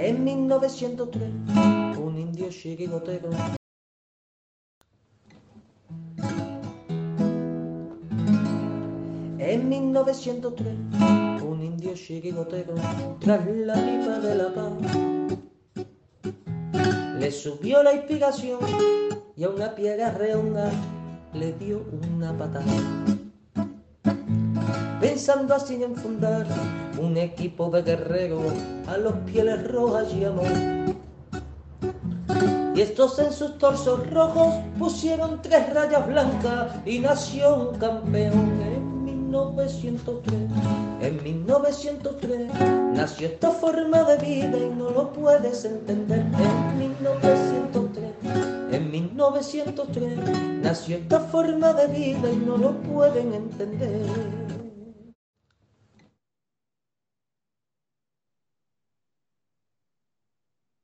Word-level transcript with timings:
En 0.00 0.22
1903, 0.22 1.28
un 1.98 2.18
indio 2.20 2.48
chirigotero 2.50 3.30
En 9.40 9.68
1903, 9.68 10.72
un 11.42 11.64
indio 11.64 11.94
chirigotero, 11.94 12.74
tras 13.18 13.44
la 13.44 13.74
pipa 13.74 14.20
de 14.20 14.34
la 14.36 14.54
paz, 14.54 14.72
le 17.18 17.30
subió 17.32 17.82
la 17.82 17.94
inspiración 17.94 18.60
y 19.36 19.42
a 19.42 19.48
una 19.48 19.74
piedra 19.74 20.12
redonda 20.12 20.70
le 21.34 21.52
dio 21.54 21.84
una 22.08 22.38
patada. 22.38 23.17
Pensando 25.00 25.54
así 25.54 25.80
en 25.82 25.94
fundar 25.94 26.44
un 27.00 27.16
equipo 27.16 27.70
de 27.70 27.82
guerreros 27.82 28.52
a 28.88 28.96
los 28.96 29.12
pieles 29.26 29.70
rojas 29.70 30.12
llamó. 30.12 30.42
Y 32.74 32.80
estos 32.80 33.18
en 33.20 33.32
sus 33.32 33.56
torsos 33.58 34.10
rojos 34.10 34.54
pusieron 34.76 35.40
tres 35.40 35.72
rayas 35.72 36.04
blancas 36.06 36.74
y 36.84 36.98
nació 36.98 37.70
un 37.70 37.78
campeón 37.78 38.60
en 38.60 39.04
1903. 39.04 40.36
En 41.00 41.22
1903 41.22 42.50
nació 42.94 43.28
esta 43.28 43.50
forma 43.50 44.02
de 44.02 44.16
vida 44.16 44.58
y 44.58 44.74
no 44.76 44.90
lo 44.90 45.12
puedes 45.12 45.64
entender. 45.64 46.18
En 46.18 46.78
1903, 46.78 48.04
en 48.72 48.90
1903 48.90 50.18
nació 50.60 50.96
esta 50.96 51.20
forma 51.20 51.72
de 51.72 51.86
vida 51.86 52.30
y 52.32 52.36
no 52.36 52.56
lo 52.56 52.72
pueden 52.82 53.32
entender. 53.32 54.47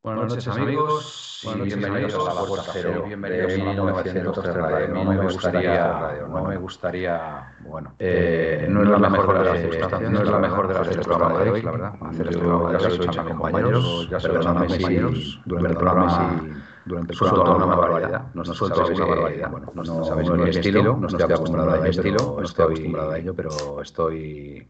Buenas 0.04 0.28
noches, 0.28 0.48
amigos, 0.48 1.40
y 1.44 1.60
bienvenidos 1.62 2.28
a 2.28 2.34
la 2.34 2.44
Puerta 2.44 2.70
Cero 2.74 3.04
bienvenidos 3.06 3.54
a 3.54 3.56
1903 3.56 4.54
Radio. 4.54 4.88
No 4.88 5.04
me 5.04 5.16
gustaría, 5.16 6.26
no 6.28 6.44
me 6.44 6.56
gustaría, 6.58 7.54
bueno, 7.60 7.94
eh, 7.98 8.66
no 8.68 8.82
es 8.82 9.00
la 9.00 9.08
mejor 9.08 9.38
de 9.38 9.44
las 9.46 9.60
circunstancias, 9.60 10.12
no 10.12 10.22
es 10.22 10.28
la 10.28 10.38
mejor 10.40 10.68
de 10.68 10.74
las 10.74 10.88
del 10.90 11.00
programa 11.00 11.42
de 11.42 11.50
hoy, 11.50 11.62
la 11.62 11.70
verdad. 11.70 11.94
Hacer 12.02 12.26
este 12.26 12.38
programa 12.38 12.72
lo 12.72 12.78
he 12.78 12.84
a 12.84 13.06
mis 13.06 13.16
compañeros, 13.16 14.10
ya 14.10 14.18
perdonadme 14.18 14.68
si 14.68 15.40
durante 15.46 15.68
el 15.72 15.78
programa 15.78 16.54
durante 16.84 17.12
el 17.12 17.18
suelto 17.18 17.42
alguna 17.42 17.74
barbaridad, 17.74 18.26
no 18.34 18.44
suelto 18.44 18.84
alguna 18.84 19.06
barbaridad, 19.06 19.50
bueno, 19.50 19.72
no 19.74 20.04
sabéis 20.04 20.30
mi 20.30 20.50
estilo, 20.50 20.98
no 20.98 21.06
estoy 21.06 21.22
acostumbrado 21.22 21.82
a 21.82 21.88
ello, 21.88 22.02
no 22.36 22.42
estoy 22.42 22.64
acostumbrado 22.66 23.10
a 23.10 23.18
ello, 23.18 23.34
pero 23.34 23.80
estoy, 23.80 24.68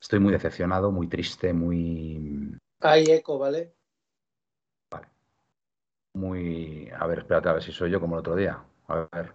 estoy 0.00 0.18
muy 0.20 0.32
decepcionado, 0.32 0.90
muy 0.90 1.06
triste, 1.06 1.52
muy... 1.52 2.56
Hay 2.80 3.04
eco, 3.10 3.38
¿vale? 3.38 3.74
Muy... 6.18 6.90
A 6.98 7.06
ver, 7.06 7.20
espérate 7.20 7.48
a 7.48 7.52
ver 7.54 7.62
si 7.62 7.72
soy 7.72 7.90
yo 7.90 8.00
como 8.00 8.16
el 8.16 8.20
otro 8.20 8.36
día. 8.36 8.62
A 8.88 9.08
ver. 9.12 9.32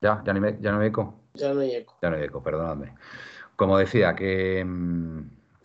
¿Ya? 0.00 0.22
¿Ya, 0.24 0.32
me, 0.34 0.58
ya 0.60 0.72
no 0.72 0.80
hay 0.80 0.88
eco? 0.88 1.14
Ya 1.34 1.52
no 1.52 1.60
hay 1.60 1.74
eco. 1.74 1.98
Ya 2.02 2.10
no 2.10 2.16
hay 2.16 2.24
eco, 2.24 2.42
perdonadme. 2.42 2.94
Como 3.56 3.78
decía, 3.78 4.14
que... 4.14 4.64
mm, 4.64 5.20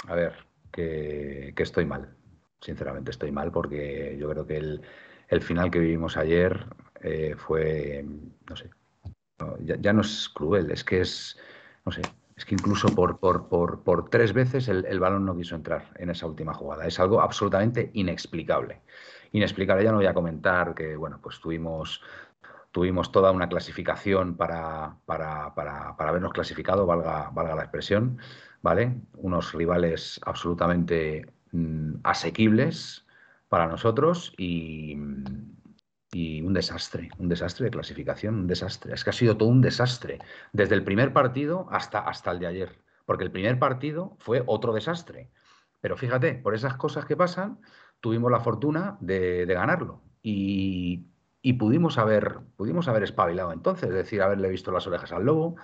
A 0.10 0.16
ver, 0.16 0.34
que, 0.72 1.54
que 1.56 1.64
estoy 1.64 1.86
mal. 1.86 2.16
Sinceramente 2.62 3.12
estoy 3.12 3.32
mal 3.32 3.52
porque 3.52 4.18
yo 4.20 4.30
creo 4.30 4.48
que 4.48 4.58
el, 4.58 4.82
el 5.30 5.42
final 5.42 5.72
que 5.72 5.80
vivimos 5.80 6.18
ayer 6.18 6.68
eh, 7.02 7.36
fue, 7.38 8.06
no 8.50 8.56
sé, 8.56 8.72
ya, 9.62 9.76
ya 9.80 9.94
no 9.94 10.02
es 10.02 10.30
cruel, 10.30 10.72
es 10.72 10.84
que 10.84 11.02
es, 11.02 11.38
no 11.86 11.92
sé, 11.92 12.02
es 12.36 12.46
que 12.46 12.56
incluso 12.56 12.94
por, 12.96 13.20
por, 13.20 13.48
por, 13.50 13.84
por 13.84 14.10
tres 14.10 14.34
veces 14.34 14.68
el, 14.68 14.86
el 14.86 15.00
balón 15.00 15.26
no 15.26 15.36
quiso 15.38 15.56
entrar 15.56 15.92
en 15.98 16.10
esa 16.10 16.28
última 16.28 16.54
jugada. 16.54 16.88
Es 16.88 17.00
algo 17.00 17.22
absolutamente 17.22 17.92
inexplicable 17.94 18.82
inexplicable. 19.36 19.84
Ya 19.84 19.92
no 19.92 19.98
voy 19.98 20.06
a 20.06 20.14
comentar 20.14 20.74
que, 20.74 20.96
bueno, 20.96 21.20
pues 21.22 21.40
tuvimos, 21.40 22.02
tuvimos 22.72 23.12
toda 23.12 23.32
una 23.32 23.50
clasificación 23.50 24.38
para, 24.38 24.98
para, 25.06 25.54
para, 25.54 25.96
para 25.96 26.10
habernos 26.10 26.34
clasificado, 26.34 26.86
valga, 26.86 27.30
valga 27.32 27.56
la 27.56 27.64
expresión, 27.64 28.18
¿vale? 28.62 29.02
Unos 29.18 29.54
rivales 29.54 30.20
absolutamente 30.26 31.26
mm, 31.52 31.96
asequibles 32.04 33.06
para 33.50 33.68
nosotros 33.68 34.34
y, 34.38 34.98
y 36.12 36.42
un 36.42 36.54
desastre, 36.54 37.10
un 37.18 37.28
desastre 37.28 37.66
de 37.66 37.72
clasificación, 37.72 38.36
un 38.36 38.48
desastre. 38.48 38.94
Es 38.94 39.04
que 39.04 39.10
ha 39.10 39.14
sido 39.14 39.36
todo 39.38 39.50
un 39.50 39.62
desastre, 39.62 40.20
desde 40.54 40.76
el 40.76 40.84
primer 40.84 41.12
partido 41.12 41.68
hasta, 41.72 42.00
hasta 42.00 42.32
el 42.32 42.40
de 42.40 42.48
ayer, 42.48 42.80
porque 43.06 43.26
el 43.26 43.32
primer 43.32 43.60
partido 43.60 44.16
fue 44.20 44.42
otro 44.46 44.74
desastre. 44.74 45.30
Pero 45.82 45.98
fíjate, 45.98 46.36
por 46.36 46.56
esas 46.56 46.78
cosas 46.78 47.06
que 47.06 47.18
pasan, 47.18 47.60
tuvimos 48.06 48.30
la 48.32 48.40
fortuna 48.40 48.98
de, 49.00 49.48
de 49.48 49.54
ganarlo 49.56 50.00
y, 50.22 51.08
y, 51.42 51.54
pudimos, 51.54 51.98
haber, 51.98 52.38
pudimos 52.56 52.88
haber 52.88 53.02
espabilado 53.02 53.52
entonces, 53.52 53.90
es 53.90 53.96
decir, 53.96 54.22
haberle 54.22 54.48
visto 54.48 54.72
las 54.72 54.86
orejas 54.86 55.12
al 55.12 55.26
lobo 55.26 55.56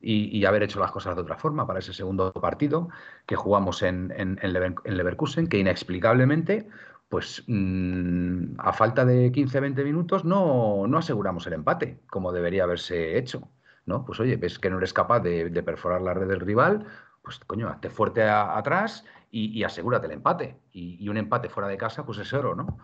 y, 0.00 0.34
y 0.34 0.46
haber 0.46 0.62
hecho 0.62 0.80
las 0.80 0.92
cosas 0.92 1.14
de 1.14 1.20
otra 1.20 1.36
forma 1.36 1.66
para 1.66 1.80
ese 1.80 1.92
segundo 1.92 2.32
partido 2.32 2.88
que 3.26 3.36
jugamos 3.36 3.82
en, 3.82 4.14
en, 4.16 4.38
en, 4.40 4.52
Lever, 4.54 4.76
en 4.84 4.96
Leverkusen, 4.96 5.46
que 5.46 5.58
inexplicablemente, 5.58 6.68
pues 7.10 7.44
mmm, 7.46 8.54
a 8.56 8.72
falta 8.72 9.04
de 9.04 9.30
15-20 9.30 9.84
minutos 9.84 10.24
no, 10.24 10.86
no 10.86 10.96
aseguramos 10.96 11.46
el 11.48 11.52
empate, 11.52 12.00
como 12.08 12.32
debería 12.32 12.64
haberse 12.64 13.18
hecho. 13.18 13.46
¿no? 13.84 14.06
Pues 14.06 14.20
oye, 14.20 14.38
ves 14.38 14.58
que 14.58 14.70
no 14.70 14.78
eres 14.78 14.94
capaz 14.94 15.20
de, 15.20 15.50
de 15.50 15.62
perforar 15.62 16.00
la 16.00 16.14
red 16.14 16.28
del 16.28 16.40
rival, 16.40 16.86
pues 17.20 17.38
coño, 17.40 17.68
hazte 17.68 17.90
fuerte 17.90 18.22
a, 18.22 18.56
atrás 18.56 19.04
y, 19.30 19.62
asegúrate 19.62 20.06
el 20.06 20.12
empate. 20.12 20.56
Y, 20.72 21.08
un 21.08 21.16
empate 21.16 21.48
fuera 21.48 21.68
de 21.68 21.76
casa, 21.76 22.04
pues 22.04 22.18
es 22.18 22.32
oro, 22.32 22.54
¿no? 22.54 22.78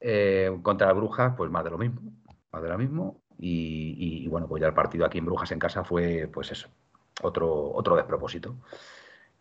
Eh, 0.00 0.58
contra 0.62 0.92
Brujas, 0.92 1.34
pues 1.36 1.50
más 1.50 1.64
de 1.64 1.70
lo 1.70 1.78
mismo, 1.78 2.00
más 2.52 2.62
de 2.62 2.68
lo 2.68 2.78
mismo. 2.78 3.22
Y, 3.38 4.26
bueno, 4.28 4.48
pues 4.48 4.60
ya 4.60 4.66
el 4.66 4.74
partido 4.74 5.06
aquí 5.06 5.18
en 5.18 5.26
Brujas 5.26 5.52
en 5.52 5.58
casa 5.58 5.84
fue, 5.84 6.28
pues 6.32 6.50
eso, 6.52 6.68
otro, 7.22 7.72
otro 7.72 7.96
despropósito. 7.96 8.56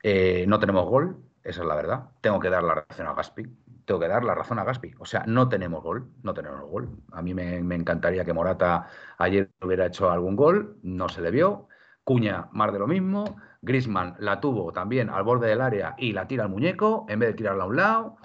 Eh, 0.04 0.46
no 0.48 0.60
tenemos 0.60 0.86
gol, 0.86 1.18
esa 1.44 1.62
es 1.62 1.68
la 1.68 1.76
verdad. 1.76 2.10
Tengo 2.22 2.40
que 2.40 2.50
dar 2.50 2.64
la 2.64 2.76
razón 2.76 3.08
a 3.08 3.14
Gaspi. 3.14 3.44
Tengo 3.86 4.00
que 4.00 4.08
dar 4.08 4.24
la 4.24 4.36
razón 4.36 4.60
a 4.60 4.64
Gaspi. 4.64 4.94
O 5.00 5.06
sea, 5.06 5.24
no 5.26 5.50
tenemos 5.50 5.84
gol, 5.84 6.10
no 6.24 6.34
tenemos 6.34 6.62
gol. 6.70 6.90
A 7.12 7.22
mí 7.22 7.34
me 7.34 7.76
encantaría 7.76 8.24
que 8.24 8.34
Morata 8.34 8.88
ayer 9.18 9.50
hubiera 9.62 9.88
hecho 9.88 10.12
algún 10.12 10.36
gol, 10.36 10.78
no 10.84 11.10
se 11.10 11.22
le 11.22 11.32
vio. 11.32 11.70
Cuña, 12.04 12.50
más 12.52 12.74
de 12.74 12.80
lo 12.80 12.88
mismo. 12.88 13.38
Grisman 13.62 14.16
la 14.20 14.40
tuvo 14.40 14.72
también 14.72 15.10
al 15.10 15.24
borde 15.24 15.48
del 15.48 15.62
área 15.62 15.96
y 15.98 16.14
la 16.14 16.28
tira 16.28 16.44
al 16.44 16.50
muñeco 16.50 17.06
en 17.10 17.20
vez 17.20 17.30
de 17.30 17.36
tirarla 17.36 17.64
a 17.64 17.68
un 17.68 17.76
lado. 17.76 18.18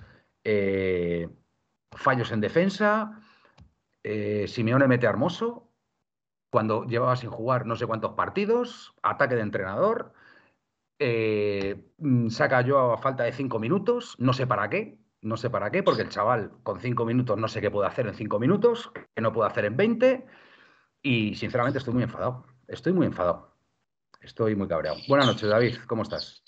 Eh, 0.44 1.28
fallos 1.92 2.30
en 2.32 2.40
defensa. 2.40 3.20
Eh, 4.02 4.46
Simeone 4.48 4.86
mete 4.88 5.06
a 5.06 5.10
Hermoso 5.10 5.70
cuando 6.50 6.84
llevaba 6.84 7.16
sin 7.16 7.30
jugar 7.30 7.66
no 7.66 7.76
sé 7.76 7.86
cuántos 7.86 8.12
partidos. 8.12 8.94
Ataque 9.02 9.34
de 9.34 9.42
entrenador. 9.42 10.12
Eh, 10.98 11.90
saca 12.28 12.60
yo 12.62 12.92
a 12.92 12.98
falta 12.98 13.24
de 13.24 13.32
cinco 13.32 13.58
minutos. 13.58 14.16
No 14.18 14.32
sé 14.32 14.46
para 14.46 14.70
qué. 14.70 14.98
No 15.24 15.38
sé 15.38 15.48
para 15.48 15.70
qué, 15.70 15.82
porque 15.82 16.02
el 16.02 16.10
chaval 16.10 16.52
con 16.62 16.80
cinco 16.80 17.06
minutos 17.06 17.38
no 17.38 17.48
sé 17.48 17.62
qué 17.62 17.70
puede 17.70 17.88
hacer 17.88 18.06
en 18.06 18.14
cinco 18.14 18.38
minutos, 18.38 18.92
que 18.92 19.22
no 19.22 19.32
puede 19.32 19.48
hacer 19.48 19.64
en 19.64 19.76
20. 19.76 20.26
Y 21.02 21.34
sinceramente 21.34 21.78
estoy 21.78 21.94
muy 21.94 22.02
enfadado. 22.02 22.46
Estoy 22.68 22.92
muy 22.92 23.06
enfadado. 23.06 23.53
Estoy 24.24 24.56
muy 24.56 24.66
cabreado. 24.66 24.96
Buenas 25.06 25.26
noches, 25.26 25.50
David. 25.50 25.76
¿Cómo 25.86 26.02
estás? 26.02 26.42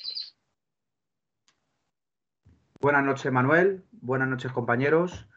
Buenas 2.81 3.05
noches, 3.05 3.31
Manuel. 3.31 3.85
Buenas 3.93 4.29
noches, 4.29 4.51
compañeros. 4.51 5.29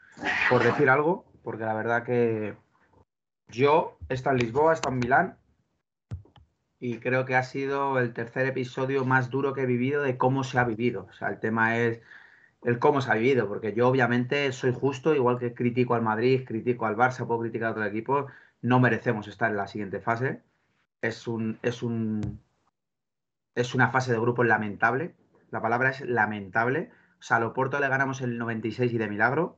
Por 0.49 0.63
decir 0.63 0.89
algo, 0.89 1.25
porque 1.43 1.65
la 1.65 1.73
verdad 1.73 2.03
que 2.03 2.55
yo 3.49 3.97
he 4.07 4.13
estado 4.13 4.37
en 4.37 4.43
Lisboa, 4.43 4.71
he 4.71 4.75
estado 4.75 4.93
en 4.93 4.99
Milán 4.99 5.37
y 6.79 6.99
creo 6.99 7.25
que 7.25 7.35
ha 7.35 7.43
sido 7.43 7.99
el 7.99 8.13
tercer 8.13 8.45
episodio 8.45 9.03
más 9.03 9.29
duro 9.29 9.53
que 9.53 9.63
he 9.63 9.65
vivido 9.65 10.01
de 10.01 10.17
cómo 10.17 10.45
se 10.45 10.59
ha 10.59 10.63
vivido. 10.63 11.07
O 11.09 11.13
sea, 11.13 11.27
el 11.27 11.41
tema 11.41 11.77
es 11.77 11.99
el 12.63 12.79
cómo 12.79 13.01
se 13.01 13.11
ha 13.11 13.15
vivido, 13.15 13.49
porque 13.49 13.73
yo 13.73 13.89
obviamente 13.89 14.49
soy 14.53 14.73
justo, 14.73 15.13
igual 15.13 15.39
que 15.39 15.53
critico 15.53 15.93
al 15.93 16.03
Madrid, 16.03 16.45
critico 16.45 16.85
al 16.85 16.95
Barça, 16.95 17.27
puedo 17.27 17.41
criticar 17.41 17.69
a 17.69 17.71
otro 17.71 17.85
equipo, 17.85 18.27
no 18.61 18.79
merecemos 18.79 19.27
estar 19.27 19.51
en 19.51 19.57
la 19.57 19.67
siguiente 19.67 19.99
fase 19.99 20.41
es 21.01 21.27
un, 21.27 21.59
es 21.61 21.83
un 21.83 22.41
es 23.55 23.75
una 23.75 23.89
fase 23.89 24.11
de 24.11 24.19
grupo 24.19 24.43
lamentable. 24.43 25.15
La 25.51 25.61
palabra 25.61 25.89
es 25.89 26.01
lamentable. 26.01 26.91
O 27.19 27.23
sea, 27.23 27.37
a 27.37 27.39
Loporto 27.39 27.79
le 27.79 27.87
ganamos 27.87 28.21
el 28.21 28.37
96 28.37 28.93
y 28.93 28.97
de 28.97 29.09
milagro. 29.09 29.57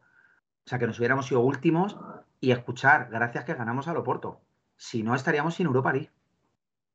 O 0.66 0.70
sea, 0.70 0.80
que 0.80 0.88
nos 0.88 0.98
hubiéramos 1.00 1.28
sido 1.28 1.42
últimos 1.42 1.98
y 2.40 2.52
escuchar, 2.52 3.10
gracias 3.12 3.46
que 3.46 3.54
ganamos 3.54 3.88
a 3.88 3.94
Loporto. 3.94 4.42
Si 4.76 5.04
no, 5.04 5.14
estaríamos 5.14 5.56
sin 5.56 5.68
Europa 5.68 5.94
League. 5.94 6.12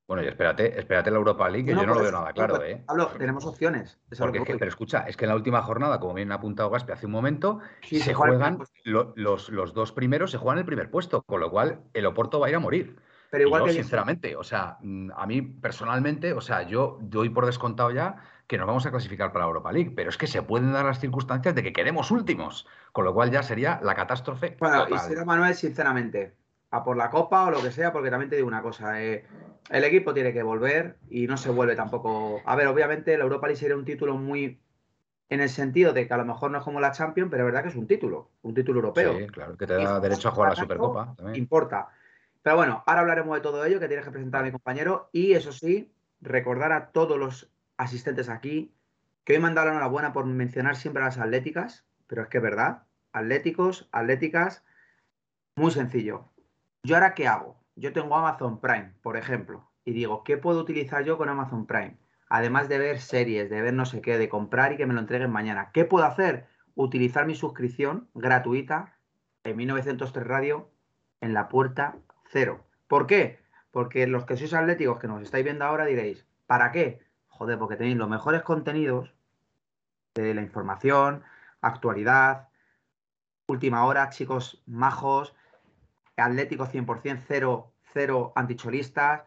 Bueno, 0.08 0.22
y 0.22 0.28
espérate, 0.28 0.78
espérate 0.78 1.10
la 1.10 1.18
Europa 1.18 1.48
League, 1.48 1.66
que 1.66 1.74
no, 1.74 1.80
yo 1.80 1.86
no 1.88 1.94
lo 1.94 2.00
veo 2.00 2.12
nada 2.12 2.32
claro, 2.32 2.62
¿eh? 2.62 2.84
Pablo, 2.86 3.08
tenemos 3.18 3.44
opciones. 3.44 3.98
Porque 4.16 4.38
es 4.38 4.44
que, 4.44 4.56
pero 4.56 4.68
escucha, 4.68 5.00
es 5.00 5.16
que 5.16 5.24
en 5.24 5.30
la 5.30 5.34
última 5.34 5.62
jornada, 5.62 5.98
como 5.98 6.14
bien 6.14 6.30
ha 6.30 6.36
apuntado 6.36 6.70
Gaspi 6.70 6.92
hace 6.92 7.06
un 7.06 7.12
momento, 7.12 7.58
sí, 7.82 7.98
se, 7.98 8.06
se 8.06 8.14
juegan 8.14 8.58
lo, 8.84 9.12
los, 9.16 9.48
los 9.48 9.74
dos 9.74 9.90
primeros, 9.90 10.30
se 10.30 10.38
juegan 10.38 10.58
el 10.58 10.64
primer 10.64 10.90
puesto, 10.90 11.22
con 11.22 11.40
lo 11.40 11.50
cual 11.50 11.80
el 11.92 12.06
Oporto 12.06 12.38
va 12.38 12.46
a 12.46 12.50
ir 12.50 12.56
a 12.56 12.60
morir. 12.60 12.96
Pero 13.30 13.44
igual 13.44 13.62
yo, 13.62 13.66
que 13.66 13.72
sinceramente, 13.72 14.36
o 14.36 14.44
sea, 14.44 14.78
mm, 14.80 15.10
a 15.16 15.26
mí 15.26 15.42
personalmente, 15.42 16.32
o 16.32 16.40
sea, 16.40 16.62
yo 16.62 16.98
doy 17.00 17.30
por 17.30 17.46
descontado 17.46 17.90
ya 17.90 18.16
que 18.46 18.58
nos 18.58 18.66
vamos 18.66 18.86
a 18.86 18.90
clasificar 18.90 19.32
para 19.32 19.44
la 19.44 19.48
Europa 19.48 19.72
League, 19.72 19.92
pero 19.94 20.10
es 20.10 20.16
que 20.16 20.26
se 20.26 20.42
pueden 20.42 20.72
dar 20.72 20.84
las 20.84 21.00
circunstancias 21.00 21.54
de 21.54 21.62
que 21.62 21.72
queremos 21.72 22.10
últimos, 22.10 22.66
con 22.92 23.04
lo 23.04 23.12
cual 23.12 23.30
ya 23.30 23.42
sería 23.42 23.80
la 23.82 23.94
catástrofe. 23.94 24.56
Bueno, 24.60 24.86
y 24.88 24.98
será 24.98 25.24
Manuel, 25.24 25.54
sinceramente, 25.54 26.34
a 26.70 26.84
por 26.84 26.96
la 26.96 27.10
copa 27.10 27.44
o 27.44 27.50
lo 27.50 27.60
que 27.62 27.72
sea, 27.72 27.92
porque 27.92 28.10
también 28.10 28.30
te 28.30 28.36
digo 28.36 28.46
una 28.46 28.62
cosa, 28.62 29.02
eh, 29.02 29.24
el 29.70 29.84
equipo 29.84 30.14
tiene 30.14 30.32
que 30.32 30.42
volver 30.42 30.96
y 31.10 31.26
no 31.26 31.36
se 31.36 31.50
vuelve 31.50 31.74
tampoco. 31.74 32.40
A 32.44 32.54
ver, 32.54 32.68
obviamente 32.68 33.16
la 33.18 33.24
Europa 33.24 33.48
League 33.48 33.58
sería 33.58 33.76
un 33.76 33.84
título 33.84 34.16
muy 34.16 34.60
en 35.28 35.40
el 35.40 35.48
sentido 35.48 35.92
de 35.92 36.06
que 36.06 36.14
a 36.14 36.18
lo 36.18 36.24
mejor 36.24 36.52
no 36.52 36.58
es 36.58 36.64
como 36.64 36.78
la 36.78 36.92
Champions, 36.92 37.30
pero 37.30 37.42
es 37.42 37.46
verdad 37.46 37.62
que 37.62 37.70
es 37.70 37.76
un 37.76 37.88
título, 37.88 38.30
un 38.42 38.54
título 38.54 38.78
europeo. 38.78 39.18
Sí, 39.18 39.26
claro, 39.26 39.56
que 39.56 39.66
te 39.66 39.74
da 39.74 39.98
derecho 39.98 40.28
a 40.28 40.32
jugar 40.32 40.50
la 40.50 40.56
Supercopa. 40.56 41.14
También. 41.16 41.36
Importa. 41.36 41.88
Pero 42.46 42.58
bueno, 42.58 42.84
ahora 42.86 43.00
hablaremos 43.00 43.34
de 43.34 43.40
todo 43.40 43.64
ello, 43.64 43.80
que 43.80 43.88
tienes 43.88 44.04
que 44.04 44.12
presentar 44.12 44.42
a 44.42 44.44
mi 44.44 44.52
compañero. 44.52 45.10
Y 45.10 45.32
eso 45.32 45.50
sí, 45.50 45.92
recordar 46.20 46.70
a 46.70 46.92
todos 46.92 47.18
los 47.18 47.50
asistentes 47.76 48.28
aquí 48.28 48.72
que 49.24 49.32
hoy 49.32 49.40
me 49.40 49.48
han 49.48 49.56
dado 49.56 49.66
la 49.66 49.72
enhorabuena 49.72 50.12
por 50.12 50.26
mencionar 50.26 50.76
siempre 50.76 51.02
a 51.02 51.06
las 51.06 51.18
atléticas, 51.18 51.84
pero 52.06 52.22
es 52.22 52.28
que 52.28 52.36
es 52.36 52.44
verdad. 52.44 52.84
Atléticos, 53.12 53.88
atléticas, 53.90 54.64
muy 55.56 55.72
sencillo. 55.72 56.30
¿Yo 56.84 56.94
ahora 56.94 57.14
qué 57.14 57.26
hago? 57.26 57.60
Yo 57.74 57.92
tengo 57.92 58.14
Amazon 58.14 58.60
Prime, 58.60 58.94
por 59.02 59.16
ejemplo, 59.16 59.68
y 59.84 59.92
digo, 59.92 60.22
¿qué 60.22 60.36
puedo 60.36 60.60
utilizar 60.60 61.02
yo 61.02 61.18
con 61.18 61.28
Amazon 61.28 61.66
Prime? 61.66 61.98
además 62.28 62.68
de 62.68 62.78
ver 62.78 63.00
series, 63.00 63.50
de 63.50 63.60
ver 63.60 63.74
no 63.74 63.86
sé 63.86 64.00
qué, 64.00 64.18
de 64.18 64.28
comprar 64.28 64.72
y 64.72 64.76
que 64.76 64.86
me 64.86 64.94
lo 64.94 65.00
entreguen 65.00 65.32
mañana. 65.32 65.70
¿Qué 65.72 65.84
puedo 65.84 66.04
hacer? 66.04 66.46
Utilizar 66.76 67.26
mi 67.26 67.34
suscripción 67.34 68.08
gratuita 68.14 68.96
en 69.42 69.56
1903 69.56 70.24
Radio 70.24 70.70
en 71.20 71.34
la 71.34 71.48
puerta 71.48 71.96
cero. 72.36 72.66
¿Por 72.86 73.06
qué? 73.06 73.38
Porque 73.70 74.06
los 74.06 74.26
que 74.26 74.36
sois 74.36 74.52
atléticos 74.52 74.98
que 74.98 75.08
nos 75.08 75.22
estáis 75.22 75.42
viendo 75.42 75.64
ahora 75.64 75.86
diréis, 75.86 76.26
¿para 76.46 76.70
qué? 76.70 77.00
Joder, 77.28 77.58
porque 77.58 77.76
tenéis 77.76 77.96
los 77.96 78.10
mejores 78.10 78.42
contenidos 78.42 79.14
de 80.14 80.34
la 80.34 80.42
información, 80.42 81.22
actualidad, 81.62 82.48
última 83.46 83.86
hora, 83.86 84.10
chicos 84.10 84.62
majos, 84.66 85.34
atléticos 86.18 86.68
100%, 86.68 87.22
cero, 87.26 87.72
cero 87.94 88.32
anticholistas. 88.36 89.22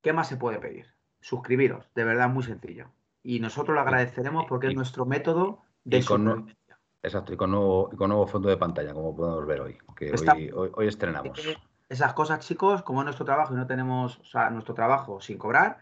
¿Qué 0.00 0.14
más 0.14 0.28
se 0.28 0.38
puede 0.38 0.58
pedir? 0.58 0.86
suscribiros, 1.20 1.84
de 1.94 2.04
verdad 2.04 2.28
muy 2.28 2.42
sencillo. 2.42 2.86
Y 3.22 3.40
nosotros 3.40 3.74
lo 3.74 3.80
agradeceremos 3.80 4.46
porque 4.48 4.68
es 4.68 4.74
nuestro 4.74 5.04
método 5.04 5.62
de 5.84 6.04
con, 6.04 6.54
Exacto, 7.02 7.32
y 7.32 7.36
con, 7.36 7.50
nuevo, 7.50 7.90
con 7.96 8.08
nuevo 8.08 8.26
fondo 8.26 8.48
de 8.48 8.56
pantalla, 8.56 8.92
como 8.94 9.14
podemos 9.14 9.46
ver 9.46 9.60
hoy, 9.60 9.78
que 9.96 10.12
hoy, 10.54 10.86
estrenamos. 10.86 11.38
Esas 11.88 12.12
cosas, 12.12 12.46
chicos, 12.46 12.82
como 12.82 13.00
es 13.00 13.04
nuestro 13.04 13.24
trabajo 13.24 13.54
y 13.54 13.56
no 13.56 13.66
tenemos, 13.66 14.18
o 14.18 14.24
sea, 14.24 14.50
nuestro 14.50 14.74
trabajo 14.74 15.20
sin 15.20 15.38
cobrar, 15.38 15.78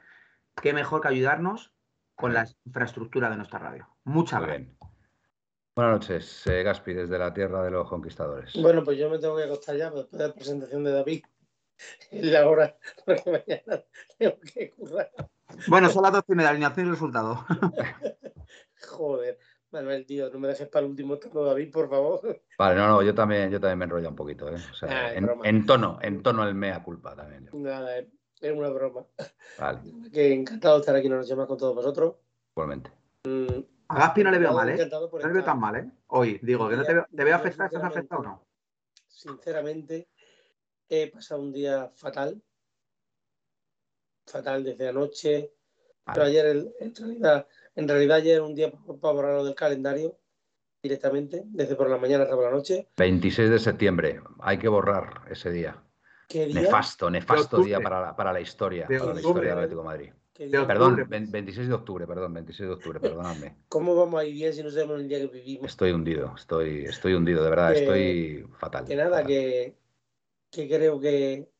qué 0.61 0.73
mejor 0.73 1.01
que 1.01 1.09
ayudarnos 1.09 1.73
con 2.15 2.33
la 2.33 2.47
infraestructura 2.65 3.29
de 3.29 3.37
nuestra 3.37 3.59
radio. 3.59 3.89
Muchas 4.05 4.41
gracias. 4.43 4.77
Buenas 5.77 5.93
noches, 5.93 6.47
eh, 6.47 6.63
Gaspi, 6.63 6.95
desde 6.95 7.19
la 7.19 7.35
tierra 7.35 7.63
de 7.63 7.71
los 7.71 7.87
conquistadores. 7.89 8.51
Bueno, 8.63 8.83
pues 8.83 8.97
yo 8.97 9.11
me 9.11 9.19
tengo 9.19 9.37
que 9.37 9.45
acostar 9.45 9.77
ya 9.77 9.91
después 9.91 10.11
de 10.11 10.29
la 10.29 10.35
presentación 10.35 10.85
de 10.85 10.93
David. 10.93 11.25
Y 12.11 12.23
la 12.23 12.49
hora, 12.49 12.75
porque 13.05 13.31
mañana 13.31 13.85
tengo 14.17 14.39
que 14.41 14.71
currar. 14.71 15.11
Bueno, 15.69 15.91
son 15.91 16.05
las 16.05 16.13
12 16.13 16.33
y 16.33 16.35
media, 16.35 16.49
alineación 16.49 16.87
y 16.87 16.91
resultado. 16.91 17.45
Joder, 18.89 19.39
Manuel, 19.71 20.07
tío, 20.07 20.31
no 20.31 20.39
me 20.39 20.49
dejes 20.49 20.69
para 20.69 20.85
el 20.85 20.91
último 20.91 21.19
turno, 21.19 21.45
David, 21.45 21.71
por 21.73 21.89
favor. 21.89 22.21
Vale, 22.59 22.77
no, 22.77 22.89
no, 22.89 23.03
yo 23.03 23.15
también, 23.15 23.51
yo 23.51 23.61
también 23.61 23.79
me 23.79 23.85
enrollo 23.85 24.09
un 24.09 24.17
poquito, 24.17 24.49
¿eh? 24.49 24.57
O 24.71 24.75
sea, 24.75 25.13
en, 25.15 25.67
tono, 25.67 25.99
en 26.01 26.23
tono 26.23 26.47
el 26.47 26.55
mea 26.55 26.83
culpa 26.83 27.15
también. 27.15 27.49
Nada, 27.53 27.99
es 27.99 28.07
una 28.53 28.69
broma. 28.71 29.07
Vale. 29.59 29.81
Que 30.13 30.33
encantado 30.33 30.77
de 30.77 30.81
estar 30.81 30.97
aquí 30.97 31.09
una 31.09 31.19
noche 31.19 31.37
más 31.37 31.47
con 31.47 31.59
todos 31.59 31.75
vosotros. 31.75 32.15
Igualmente. 32.55 32.91
Mm, 33.25 33.61
a 33.89 33.99
Gaspi 33.99 34.25
no 34.25 34.31
le 34.31 34.39
veo 34.39 34.53
mal, 34.53 34.69
¿eh? 34.69 34.89
No 34.91 35.19
le 35.19 35.33
veo 35.33 35.45
tan 35.45 35.61
mal, 35.61 35.77
¿eh? 35.77 35.91
Hoy, 36.09 36.39
digo, 36.43 36.69
que 36.69 36.77
no 36.77 36.85
te 36.85 36.95
veo, 36.95 37.07
¿te 37.15 37.25
veo 37.25 37.37
afectar, 37.37 37.67
¿estás 37.67 37.85
afectado 37.85 38.21
o 38.21 38.25
no? 38.25 38.47
Sinceramente, 39.09 40.09
he 40.89 41.11
pasado 41.11 41.43
un 41.43 41.53
día 41.53 41.91
fatal. 41.95 42.41
Fatal 44.27 44.65
desde 44.65 44.89
anoche. 44.89 45.53
Pero 46.05 46.23
ayer, 46.23 46.73
en 46.79 46.95
realidad, 46.95 47.49
en 47.77 47.89
realidad 47.89 48.19
ayer 48.19 48.41
un 48.41 48.55
día 48.55 48.73
para 49.01 49.15
borrarlo 49.15 49.45
del 49.45 49.55
calendario 49.55 50.19
directamente, 50.83 51.43
desde 51.47 51.77
por 51.77 51.89
la 51.89 51.97
mañana 51.99 52.25
hasta 52.25 52.35
por 52.35 52.45
la 52.45 52.51
noche. 52.51 52.89
26 52.97 53.51
de 53.51 53.59
septiembre, 53.59 54.21
hay 54.41 54.59
que 54.59 54.69
borrar 54.69 55.23
ese 55.31 55.51
día. 55.51 55.83
¿Qué 56.29 56.47
día? 56.47 56.63
Nefasto, 56.63 57.09
nefasto 57.11 57.63
día 57.63 57.81
para 57.81 58.01
la, 58.01 58.17
para 58.17 58.33
la 58.33 58.41
historia, 58.41 58.87
para 58.87 59.15
la 59.15 59.21
historia 59.21 59.51
del 59.51 59.59
Atlético 59.59 59.83
de 59.83 59.87
Madrid. 59.87 60.13
Perdón, 60.67 61.07
26 61.09 61.69
de 61.69 61.75
octubre, 61.75 62.07
perdón, 62.07 62.35
26 62.35 62.69
de 62.69 62.75
octubre, 62.75 63.01
perdóname. 63.01 63.57
¿Cómo 63.69 63.95
vamos 63.95 64.21
a 64.21 64.25
ir 64.25 64.35
bien 64.35 64.53
si 64.53 64.63
no 64.63 64.71
sabemos 64.71 65.01
el 65.01 65.09
día 65.09 65.19
que 65.21 65.29
vivimos? 65.29 65.71
Estoy 65.71 65.93
hundido, 65.93 66.35
estoy, 66.37 66.85
estoy 66.85 67.15
hundido, 67.15 67.43
de 67.43 67.51
verdad, 67.51 67.73
estoy 67.73 68.47
fatal. 68.59 68.85
Que 68.85 68.97
nada, 68.97 69.25
que 69.25 69.77
que 70.51 70.69
creo 70.69 70.99
que 71.01 71.51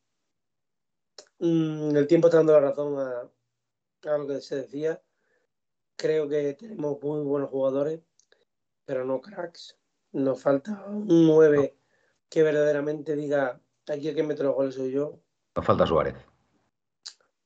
mm, 1.39 1.95
el 1.95 2.07
tiempo 2.07 2.27
está 2.27 2.37
dando 2.37 2.53
la 2.53 2.59
razón 2.61 2.97
a, 2.99 4.17
lo 4.17 4.27
que 4.27 4.41
se 4.41 4.55
decía. 4.55 5.01
Creo 5.97 6.29
que 6.29 6.53
tenemos 6.53 7.01
muy 7.01 7.21
buenos 7.21 7.49
jugadores, 7.49 7.99
pero 8.85 9.03
no 9.03 9.19
cracks. 9.19 9.77
Nos 10.13 10.41
falta 10.41 10.85
un 10.87 11.27
9 11.27 11.75
que 12.29 12.43
verdaderamente 12.43 13.15
diga 13.15 13.59
aquí 13.87 14.07
el 14.07 14.15
que 14.15 14.23
mete 14.23 14.43
los 14.43 14.55
goles 14.55 14.75
soy 14.75 14.91
yo. 14.91 15.19
Nos 15.55 15.65
falta 15.65 15.85
Suárez. 15.85 16.15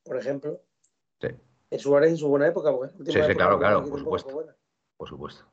Por 0.04 0.18
ejemplo. 0.18 0.62
Sí. 1.20 1.30
Suárez 1.80 2.12
en 2.12 2.18
su 2.18 2.28
buena 2.28 2.48
época. 2.48 2.72
sí, 3.06 3.12
sí, 3.12 3.36
claro, 3.36 3.58
claro, 3.58 3.86
por 3.86 4.00
supuesto. 4.00 4.46
Por 4.98 5.08
supuesto. 5.08 5.46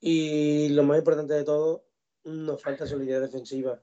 Y 0.00 0.68
lo 0.70 0.84
más 0.84 0.98
importante 0.98 1.34
de 1.34 1.44
todo, 1.44 1.84
nos 2.24 2.62
falta 2.62 2.86
solidez 2.86 3.20
defensiva. 3.20 3.80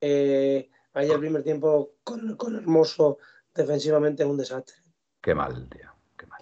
Eh, 0.00 0.68
ayer 0.92 1.12
el 1.12 1.20
primer 1.20 1.42
tiempo 1.42 1.94
con, 2.04 2.36
con, 2.36 2.56
Hermoso 2.56 3.18
defensivamente 3.54 4.22
es 4.22 4.28
un 4.28 4.36
desastre. 4.36 4.76
Qué 5.22 5.34
mal, 5.34 5.68
tío. 5.68 5.87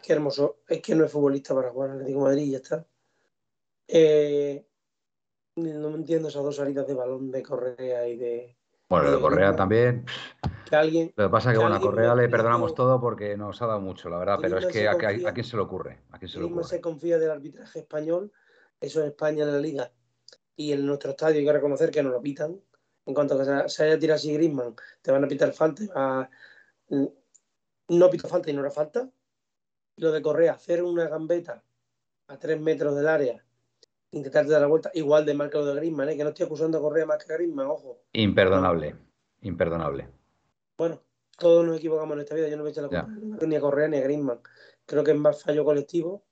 Qué 0.07 0.13
hermoso. 0.13 0.59
Es 0.69 0.81
que 0.81 0.95
no 0.95 1.05
es 1.05 1.11
futbolista 1.11 1.53
para 1.53 1.71
jugar 1.71 1.91
al 1.91 1.97
Atlético 1.97 2.21
de 2.21 2.25
Madrid 2.27 2.43
y 2.45 2.51
ya 2.53 2.59
está. 2.59 2.87
Eh, 3.89 4.65
no 5.57 5.91
me 5.91 5.97
entiendo 5.97 6.29
esas 6.29 6.45
dos 6.45 6.55
salidas 6.55 6.87
de 6.87 6.95
balón 6.95 7.33
de 7.33 7.43
Correa 7.43 8.07
y 8.07 8.17
de. 8.17 8.57
Bueno, 8.89 9.11
de, 9.11 9.21
Correa 9.21 9.57
también. 9.57 10.07
Que 10.71 10.77
alguien. 10.77 11.13
Lo 11.17 11.25
que 11.25 11.31
pasa 11.31 11.51
es 11.51 11.59
que, 11.59 11.61
bueno, 11.61 11.75
a 11.75 11.81
Correa 11.81 12.15
le 12.15 12.29
perdonamos 12.29 12.73
todo 12.73 13.01
porque 13.01 13.37
nos 13.37 13.61
ha 13.63 13.67
dado 13.67 13.81
mucho, 13.81 14.09
la 14.09 14.19
verdad, 14.19 14.39
pero 14.41 14.59
es 14.59 14.67
que 14.67 14.87
a, 14.87 14.97
quién 14.97 15.45
se 15.45 15.57
le 15.57 15.63
ocurre. 15.63 15.99
¿A 16.13 16.21
quién 16.21 16.29
se 16.29 16.39
le 16.39 16.45
ocurre? 16.45 16.63
se 16.63 16.81
confía 16.81 17.19
del 17.19 17.33
arbitraje 17.33 17.81
español, 17.81 18.31
eso 18.81 19.01
en 19.01 19.09
España 19.09 19.43
en 19.43 19.53
la 19.55 19.59
liga. 19.59 19.91
Y 20.55 20.71
en 20.71 20.87
nuestro 20.87 21.11
estadio 21.11 21.41
hay 21.41 21.45
que 21.45 21.53
reconocer 21.53 21.91
que 21.91 22.05
nos 22.05 22.13
lo 22.13 22.23
pitan 22.23 22.61
en 23.07 23.13
cuanto 23.15 23.35
a 23.35 23.39
que 23.39 23.69
se 23.69 23.83
haya 23.83 23.99
tirado 23.99 24.17
así 24.17 24.33
Griezmann, 24.33 24.77
te 25.03 25.11
van 25.11 25.25
a 25.25 25.29
pitar 25.29 25.53
falta. 25.53 26.31
No 27.89 28.11
pito 28.11 28.29
falta 28.29 28.51
y 28.51 28.53
no 28.53 28.61
era 28.61 28.71
falta. 28.71 29.11
Lo 29.97 30.13
de 30.13 30.23
Correa, 30.23 30.53
hacer 30.53 30.83
una 30.83 31.09
gambeta 31.09 31.65
a 32.29 32.39
tres 32.39 32.61
metros 32.61 32.95
del 32.97 33.09
área, 33.09 33.45
intentar 34.11 34.47
dar 34.47 34.61
la 34.61 34.67
vuelta, 34.67 34.91
igual 34.95 35.25
de 35.25 35.35
mal 35.35 35.51
que 35.51 35.59
lo 35.59 35.67
de 35.67 35.75
Griezmann, 35.75 36.09
¿eh? 36.11 36.17
que 36.17 36.25
no 36.25 36.31
estoy 36.31 36.47
acusando 36.47 36.79
a 36.79 36.81
Correa 36.81 37.07
más 37.07 37.25
que 37.25 37.33
a 37.33 37.37
Griezmann, 37.37 37.67
ojo. 37.67 38.03
Imperdonable, 38.13 38.97
imperdonable. 39.43 40.09
Bueno, 40.77 41.03
todos 41.39 41.65
nos 41.67 41.79
equivocamos 41.79 42.15
en 42.15 42.21
esta 42.21 42.35
vida, 42.35 42.49
yo 42.49 42.57
no 42.57 42.63
voy 42.63 42.71
a 42.71 42.73
echar 42.73 42.85
la 42.85 43.05
culpa 43.05 43.47
ni 43.47 43.57
a 43.57 43.61
Correa 43.61 43.89
ni 43.89 43.97
a 43.99 44.03
Griezmann. 44.03 44.41
Creo 44.85 45.05
que 45.05 45.13
es 45.13 45.17
más 45.17 45.43
fallo 45.43 45.65
colectivo 45.65 46.25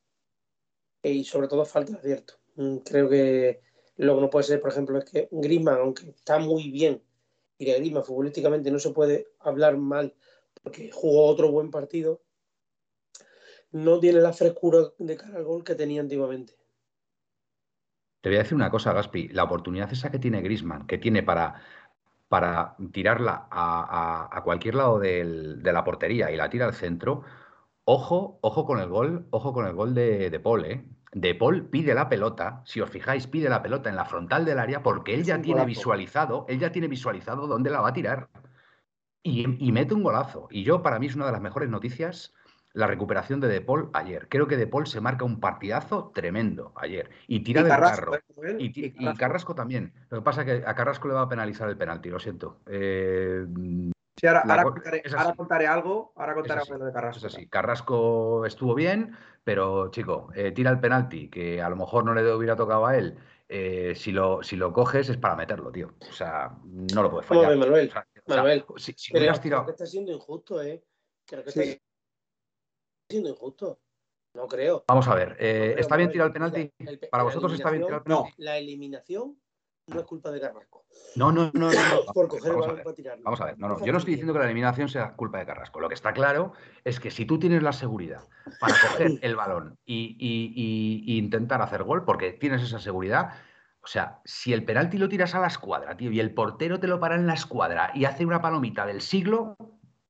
y 1.03 1.25
sobre 1.25 1.49
todo 1.49 1.65
falta 1.65 1.93
de 1.93 1.99
acierto. 1.99 2.35
Mm, 2.57 2.79
creo 2.79 3.09
que 3.09 3.61
lo 3.97 4.15
que 4.15 4.21
no 4.21 4.31
puede 4.31 4.45
ser, 4.45 4.61
por 4.61 4.71
ejemplo, 4.71 4.99
es 4.99 5.05
que 5.05 5.29
Griezmann, 5.31 5.79
aunque 5.79 6.11
está 6.11 6.39
muy 6.39 6.71
bien, 6.71 7.03
y 7.59 7.67
de 7.67 7.75
Griezmann 7.75 8.05
futbolísticamente 8.05 8.71
no 8.71 8.79
se 8.79 8.91
puede 8.91 9.29
hablar 9.39 9.77
mal 9.77 10.15
porque 10.63 10.91
jugó 10.91 11.27
otro 11.27 11.51
buen 11.51 11.71
partido, 11.71 12.23
no 13.75 13.99
tiene 13.99 14.21
la 14.21 14.33
frescura 14.33 14.79
de 14.99 15.17
cara 15.17 15.37
al 15.37 15.45
gol 15.45 15.65
que 15.65 15.75
tenía 15.75 16.01
antiguamente. 16.01 16.55
Te 18.21 18.31
voy 18.31 18.37
a 18.37 18.43
decir 18.43 18.55
una 18.55 18.71
cosa, 18.71 18.93
Gaspi. 18.93 19.29
La 19.29 19.45
oportunidad 19.45 19.93
esa 19.93 20.11
que 20.11 20.19
tiene 20.19 20.41
Grisman, 20.41 20.87
que 20.87 20.97
tiene 20.97 21.23
para, 21.23 21.61
para 22.29 22.77
tirarla 22.93 23.49
a, 23.51 24.41
cualquier 24.45 24.77
lado 24.77 24.99
de 24.99 25.61
la 25.73 25.85
portería 25.85 26.31
y 26.31 26.37
la 26.37 26.49
tira 26.49 26.67
al 26.67 26.75
centro, 26.75 27.25
ojo, 27.85 28.39
ojo 28.43 28.65
con 28.65 28.79
el 28.79 28.89
gol, 28.89 29.27
ojo 29.31 29.53
con 29.53 29.67
el 29.67 29.75
gol 29.75 29.95
de, 29.95 30.31
de 30.31 30.41
Paul, 30.41 30.65
¿eh? 30.65 30.89
De 31.13 31.35
Paul 31.35 31.67
pide 31.67 31.95
la 31.95 32.09
pelota, 32.09 32.63
si 32.65 32.81
os 32.81 32.91
fijáis, 32.91 33.27
pide 33.27 33.49
la 33.49 33.63
pelota 33.63 33.91
en 33.91 33.97
la 33.97 34.05
frontal 34.05 34.45
del 34.45 34.59
área 34.59 34.83
porque 34.83 35.15
él 35.15 35.25
ya 35.25 35.41
tiene 35.43 35.65
visualizado, 35.65 36.47
él 36.49 36.59
ya 36.59 36.73
tiene 36.73 36.89
visualizado 36.89 37.47
dónde 37.47 37.71
la 37.71 37.81
va 37.81 37.89
a 37.91 37.93
tirar. 37.93 38.29
Y, 39.23 39.47
mete 39.73 39.95
un 39.95 40.03
golazo. 40.03 40.49
Y 40.51 40.65
yo, 40.65 40.83
para 40.83 40.99
mí, 40.99 41.07
es 41.07 41.15
una 41.15 41.27
de 41.27 41.33
las 41.33 41.41
mejores 41.41 41.71
noticias 41.71 42.35
la 42.75 42.87
recuperación 42.87 43.41
de 43.41 43.49
De 43.49 43.61
Paul 43.61 43.89
ayer. 43.95 44.29
Creo 44.29 44.47
que 44.47 44.57
De 44.57 44.67
Paul 44.67 44.87
se 44.87 45.01
marca 45.01 45.25
un 45.25 45.41
partidazo 45.41 46.11
tremendo 46.15 46.73
ayer. 46.77 47.09
Y 47.29 47.41
tira 47.45 47.63
del 47.63 47.71
carro. 47.71 48.15
¿eh? 48.17 48.57
Y, 48.59 49.15
Carrasco. 49.17 49.55
también. 49.55 49.93
Lo 50.11 50.19
que 50.19 50.23
pasa 50.25 50.43
es 50.43 50.47
que 50.61 50.67
a 50.67 50.75
Carrasco 50.75 51.09
le 51.09 51.15
va 51.15 51.23
a 51.23 51.29
penalizar 51.29 51.69
el 51.69 51.77
penalti, 51.79 52.11
lo 52.11 52.19
siento. 52.21 52.61
Eh, 52.67 53.47
Sí, 54.17 54.29
ahora, 54.29 54.43
ahora 54.49 54.63
co- 54.63 54.71
contaré, 54.75 55.03
ahora 55.17 55.35
contaré 55.35 55.67
algo, 55.67 56.13
ahora 56.15 56.35
contaré 56.35 56.61
así, 56.61 56.73
algo 56.73 56.85
de 56.85 56.93
Carrasco. 56.93 57.27
Es 57.27 57.35
así. 57.35 57.49
Carrasco 57.49 58.47
estuvo 58.47 58.73
bien, 58.75 59.17
pero 59.43 59.91
chico, 59.91 60.31
eh, 60.37 60.53
tira 60.53 60.71
el 60.71 60.79
penalti, 60.79 61.29
que 61.29 61.61
a 61.61 61.69
lo 61.69 61.75
mejor 61.75 62.05
no 62.05 62.15
le 62.15 62.33
hubiera 62.33 62.55
tocado 62.57 62.87
a 62.87 62.97
él. 62.97 63.17
eh, 63.49 63.93
si, 63.97 64.11
lo, 64.13 64.43
si 64.43 64.57
lo 64.57 64.73
coges 64.73 65.09
es 65.11 65.17
para 65.19 65.37
meterlo, 65.37 65.71
tío. 65.71 65.95
O 66.09 66.13
sea, 66.13 66.57
no 66.65 67.03
lo 67.03 67.11
puedes 67.11 67.27
fallar. 67.27 67.49
ver, 67.51 67.59
Manuel. 67.59 67.89
O 67.89 67.93
sea, 67.93 68.07
o 68.27 68.33
sea, 68.33 68.37
Manuel, 68.43 68.65
si, 68.77 68.95
si 68.97 69.13
Pero 69.13 69.21
hubieras 69.23 69.39
creo 69.39 69.43
tirado. 69.43 69.65
que 69.67 69.71
está 69.73 69.87
siendo 69.87 70.13
injusto, 70.13 70.63
¿eh? 70.63 70.83
Creo 71.27 71.45
que 71.45 71.51
Sí. 71.51 71.61
está 71.61 71.83
siendo 73.15 73.31
injusto. 73.31 73.79
No 74.35 74.49
creo. 74.49 74.85
Vamos 74.89 75.07
a 75.07 75.15
ver, 75.15 75.37
eh, 75.39 75.71
creo, 75.75 75.79
¿está 75.79 75.97
bien 75.97 76.11
tirar 76.11 76.27
el 76.27 76.33
penalti? 76.33 76.73
el 76.81 76.99
¿Para 77.11 77.23
vosotros 77.23 77.53
está 77.53 77.71
bien 77.71 77.85
tirar 77.85 78.01
el 78.01 78.05
penalti? 78.05 78.33
La 78.39 78.59
eliminación 78.59 79.39
no 79.87 80.01
es 80.01 80.07
culpa 80.07 80.33
de 80.33 80.41
Carrasco. 80.41 80.87
No, 81.15 81.31
no, 81.31 81.53
no, 81.55 81.71
no. 81.71 81.73
no. 81.73 82.05
Por 82.13 82.27
coger 82.27 82.47
el 82.47 82.59
Vamos 82.59 82.65
a 82.65 82.67
balón 82.67 82.77
ver. 82.77 82.85
para 82.85 82.97
tirarlo. 82.97 83.23
Vamos 83.25 83.41
a 83.41 83.45
ver, 83.45 83.59
no, 83.59 83.69
no, 83.69 83.85
yo 83.85 83.93
no 83.93 83.99
estoy 83.99 84.15
diciendo 84.15 84.33
que 84.33 84.41
la 84.41 84.47
eliminación 84.47 84.89
sea 84.89 85.15
culpa 85.15 85.39
de 85.39 85.47
Carrasco. 85.47 85.79
Lo 85.79 85.89
que 85.89 85.95
está 85.95 86.13
claro 86.13 86.53
es 86.83 86.99
que 86.99 87.13
si 87.13 87.25
tú 87.27 87.39
tienes 87.39 87.63
la 87.63 87.73
seguridad 87.73 88.23
para 88.59 88.75
coger 88.81 89.21
el 89.23 89.37
balón 89.37 89.79
y, 89.85 90.17
y- 90.19 90.53
y- 90.57 91.15
y 91.15 91.19
intentar 91.19 91.63
hacer 91.63 91.85
gol, 91.85 92.05
porque 92.05 92.33
tienes 92.33 92.61
esa 92.63 92.81
seguridad, 92.81 93.35
o 93.83 93.87
sea, 93.87 94.21
si 94.25 94.53
el 94.53 94.65
penalti 94.65 94.99
lo 94.99 95.09
tiras 95.09 95.37
a 95.37 95.39
la 95.41 95.47
escuadra, 95.47 95.97
tío, 95.97 96.11
y 96.11 96.19
el 96.19 96.35
portero 96.35 96.81
te 96.81 96.89
lo 96.89 96.99
para 96.99 97.15
en 97.15 97.29
la 97.29 97.35
escuadra 97.35 97.93
y 97.95 98.07
hace 98.07 98.27
una 98.27 98.41
palomita 98.43 98.85
del 98.85 99.01
siglo, 99.01 99.57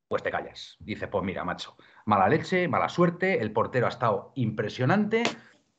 pues 0.08 0.22
te 0.22 0.30
callas. 0.30 0.76
Dices, 0.78 1.08
pues 1.10 1.24
mira, 1.24 1.44
macho, 1.44 1.76
mala 2.04 2.28
leche, 2.28 2.68
mala 2.68 2.88
suerte, 2.88 3.40
el 3.40 3.52
portero 3.52 3.86
ha 3.86 3.90
estado 3.90 4.32
impresionante 4.34 5.22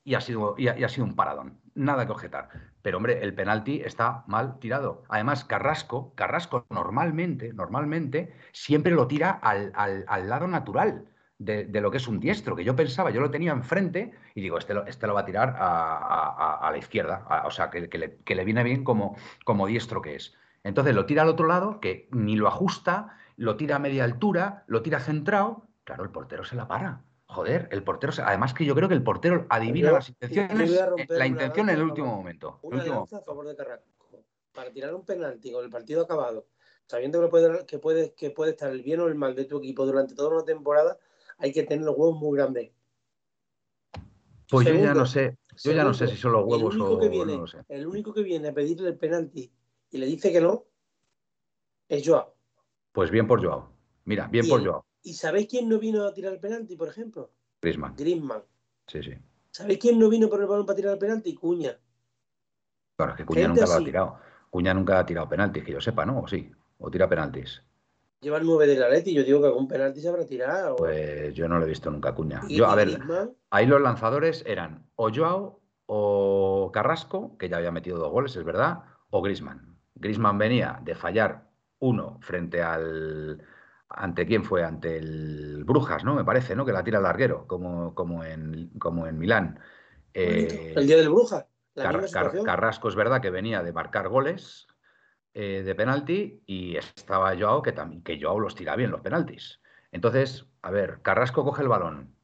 y 0.04 0.16
ha 0.16 0.22
sido, 0.22 0.56
y 0.58 0.68
ha- 0.68 0.90
sido 0.90 1.06
un 1.06 1.16
paradón. 1.16 1.60
Nada 1.74 2.06
que 2.06 2.12
objetar. 2.12 2.50
Pero, 2.82 2.98
hombre, 2.98 3.22
el 3.24 3.34
penalti 3.34 3.82
está 3.84 4.24
mal 4.28 4.60
tirado. 4.60 5.04
Además, 5.10 5.44
Carrasco, 5.46 6.14
Carrasco 6.16 6.66
normalmente, 6.70 7.52
normalmente, 7.54 8.34
siempre 8.54 8.94
lo 8.94 9.08
tira 9.08 9.32
al, 9.32 9.72
al- 9.76 10.06
al 10.08 10.30
lado 10.30 10.48
natural 10.48 11.06
de, 11.38 11.66
de 11.66 11.82
lo 11.82 11.92
que 11.92 11.98
es 11.98 12.08
un 12.08 12.20
diestro, 12.20 12.56
que 12.56 12.64
yo 12.64 12.76
pensaba, 12.76 13.10
yo 13.10 13.20
lo 13.20 13.30
tenía 13.32 13.52
enfrente 13.52 14.14
y 14.36 14.42
digo, 14.42 14.58
este 14.58 14.74
lo, 14.74 14.86
este 14.86 15.06
lo 15.08 15.14
va 15.16 15.22
a 15.22 15.26
tirar 15.26 15.56
a, 15.58 16.60
a- 16.68 16.72
la 16.72 16.78
izquierda, 16.78 17.26
o 17.46 17.52
sea, 17.52 17.70
que, 17.70 17.90
que 17.90 17.98
le, 17.98 18.18
que 18.24 18.36
le 18.36 18.46
viene 18.46 18.64
bien 18.64 18.84
como, 18.84 19.18
como 19.44 19.68
diestro 19.68 20.02
que 20.02 20.16
es. 20.16 20.34
Entonces 20.64 20.96
lo 20.96 21.06
tira 21.06 21.24
al 21.24 21.30
otro 21.30 21.48
lado, 21.48 21.80
que 21.80 22.08
ni 22.12 22.36
lo 22.38 22.48
ajusta, 22.48 23.18
lo 23.38 23.58
tira 23.58 23.76
a 23.76 23.80
media 23.80 24.04
altura, 24.06 24.64
lo 24.68 24.82
tira 24.82 25.00
centrado, 25.00 25.65
claro, 25.86 26.04
el 26.04 26.10
portero 26.10 26.44
se 26.44 26.56
la 26.58 26.68
para. 26.68 27.02
Joder, 27.28 27.70
el 27.72 27.84
portero, 27.84 28.12
se- 28.12 28.22
además 28.22 28.54
que 28.54 28.66
yo 28.66 28.76
creo 28.76 28.88
que 28.90 28.94
el 28.94 29.02
portero 29.04 29.46
adivina 29.50 29.90
Yo- 29.90 29.96
las 29.96 30.10
intenciones, 30.10 30.72
eh, 30.72 31.06
la 31.10 31.26
intención 31.26 31.70
en 31.70 31.76
el 31.78 31.84
último 31.84 32.08
favor- 32.08 32.18
momento. 32.20 32.60
el 32.64 32.68
Una 32.68 32.78
último 32.78 32.96
lanza 32.98 33.16
a 33.16 33.20
momento. 33.20 33.26
favor 33.32 33.48
de 33.48 33.56
Carrasco. 33.56 34.24
Para 34.54 34.72
tirar 34.72 34.94
un 34.94 35.06
penalti 35.06 35.52
con 35.52 35.64
el 35.64 35.70
partido 35.70 36.04
acabado, 36.04 36.48
sabiendo 36.86 37.18
que, 37.20 37.24
lo 37.24 37.30
puede, 37.30 37.66
que, 37.66 37.80
puede, 37.80 38.14
que 38.14 38.30
puede 38.32 38.52
estar 38.52 38.72
el 38.72 38.84
bien 38.84 39.00
o 39.00 39.08
el 39.08 39.16
mal 39.16 39.36
de 39.36 39.46
tu 39.46 39.58
equipo 39.58 39.86
durante 39.86 40.14
toda 40.16 40.30
una 40.36 40.46
temporada, 40.46 40.98
hay 41.38 41.52
que 41.52 41.64
tener 41.64 41.84
los 41.86 41.96
huevos 41.98 42.18
muy 42.20 42.38
grandes. 42.38 42.72
Pues 44.50 44.68
yo 44.68 44.76
ya 44.76 44.94
no 44.94 45.06
sé, 45.08 45.38
yo 45.64 45.72
ya 45.72 45.84
no 45.84 45.94
sé 45.94 46.08
si 46.08 46.16
son 46.18 46.32
los 46.34 46.42
el 46.44 46.48
huevos 46.48 46.76
único 46.76 46.92
o 46.94 47.00
que 47.00 47.10
viene, 47.10 47.34
no 47.34 47.42
lo 47.42 47.48
sé. 47.48 47.58
El 47.68 47.88
único 47.88 48.14
que 48.14 48.22
viene 48.22 48.50
a 48.50 48.54
pedirle 48.54 48.90
el 48.90 48.98
penalti 48.98 49.52
y 49.90 49.98
le 49.98 50.06
dice 50.06 50.32
que 50.32 50.40
no 50.40 50.66
es 51.90 52.08
Joao. 52.08 52.36
Pues 52.92 53.10
bien 53.10 53.28
por 53.28 53.44
Joao. 53.44 53.72
Mira, 54.06 54.28
bien 54.28 54.46
Y 54.46 54.50
por 54.50 54.62
el- 54.62 54.68
Joao. 54.68 54.86
¿Y 55.06 55.14
sabéis 55.14 55.48
quién 55.48 55.70
no 55.70 55.78
vino 55.78 56.04
a 56.04 56.14
tirar 56.16 56.34
el 56.34 56.40
penalti, 56.40 56.76
por 56.76 56.88
ejemplo? 56.88 57.32
Griezmann. 57.62 57.96
Griezmann. 57.96 58.42
Sí, 58.88 59.04
sí. 59.04 59.14
¿Sabéis 59.52 59.78
quién 59.78 60.00
no 60.00 60.10
vino 60.10 60.28
por 60.28 60.42
el 60.42 60.48
balón 60.48 60.66
para 60.66 60.76
tirar 60.76 60.94
el 60.94 61.00
penalti? 61.00 61.36
Cuña. 61.36 61.78
Claro, 62.98 63.12
es 63.12 63.18
que 63.18 63.26
Cuña 63.26 63.48
nunca 63.48 63.68
lo 63.68 63.74
ha 63.74 63.84
tirado. 63.84 64.20
Cuña 64.50 64.74
nunca 64.74 64.98
ha 64.98 65.06
tirado 65.06 65.30
penaltis, 65.30 65.64
que 65.64 65.74
yo 65.74 65.80
sepa, 65.80 66.08
¿no? 66.08 66.22
O 66.22 66.28
sí. 66.28 66.52
O 66.80 66.90
tira 66.90 67.08
penaltis. 67.08 67.62
Lleva 68.20 68.40
el 68.40 68.46
9 68.46 68.66
del 68.66 68.82
Atleti. 68.82 69.14
Yo 69.14 69.24
digo 69.24 69.42
que 69.42 69.48
algún 69.48 69.68
penalti 69.68 70.02
se 70.02 70.10
habrá 70.10 70.26
tirado. 70.26 70.76
Pues 70.76 71.36
yo 71.36 71.48
no 71.48 71.60
lo 71.60 71.66
he 71.66 71.70
visto 71.70 71.92
nunca 71.92 72.16
Cuña. 72.16 72.42
Yo, 72.50 72.66
a 72.66 72.74
ver, 72.74 72.90
Griezmann, 72.90 73.38
ahí 73.52 73.68
los 73.68 73.82
lanzadores 73.82 74.44
eran 74.48 74.88
o 74.96 75.12
Joao 75.14 75.62
o 75.86 76.72
Carrasco, 76.74 77.38
que 77.38 77.48
ya 77.48 77.58
había 77.58 77.72
metido 77.72 78.00
dos 78.00 78.12
goles, 78.12 78.36
es 78.36 78.44
verdad, 78.44 78.80
o 79.12 79.22
Griezmann. 79.22 79.78
Griezmann 79.94 80.40
venía 80.40 80.80
de 80.84 80.96
fallar 80.96 81.48
uno 81.78 82.18
frente 82.22 82.64
al... 82.64 83.46
¿Ante 83.90 84.26
quién 84.26 84.44
fue? 84.44 84.64
Ante 84.64 84.98
el 84.98 85.64
Brujas, 85.64 86.04
¿no? 86.04 86.16
Me 86.16 86.26
parece, 86.26 86.56
¿no? 86.56 86.66
Que 86.66 86.74
la 86.74 86.84
tira 86.84 86.98
el 86.98 87.04
larguero, 87.04 87.46
como, 87.48 87.94
como, 87.94 88.24
en, 88.24 88.70
como 88.80 89.08
en 89.08 89.18
Milán. 89.18 89.60
Eh, 90.14 90.74
el 90.76 90.88
día 90.88 90.98
del 90.98 91.10
Bruja. 91.10 91.48
La 91.76 91.84
Car- 91.84 91.94
misma 91.94 92.08
Car- 92.08 92.26
situación. 92.26 92.46
Carrasco 92.46 92.88
es 92.90 92.96
verdad 92.96 93.22
que 93.22 93.30
venía 93.30 93.62
de 93.62 93.74
marcar 93.74 94.08
goles 94.08 94.68
eh, 95.34 95.62
de 95.64 95.76
penalti 95.76 96.42
y 96.46 96.78
estaba 96.78 97.36
Joao 97.38 97.62
que 97.62 97.74
también 97.74 98.02
que 98.02 98.20
Joao 98.20 98.40
los 98.40 98.56
tira 98.56 98.76
bien 98.76 98.92
los 98.92 99.02
penaltis. 99.02 99.62
Entonces, 99.92 100.46
a 100.62 100.72
ver, 100.72 101.02
Carrasco 101.02 101.44
coge 101.44 101.62
el 101.62 101.68
balón. 101.68 102.16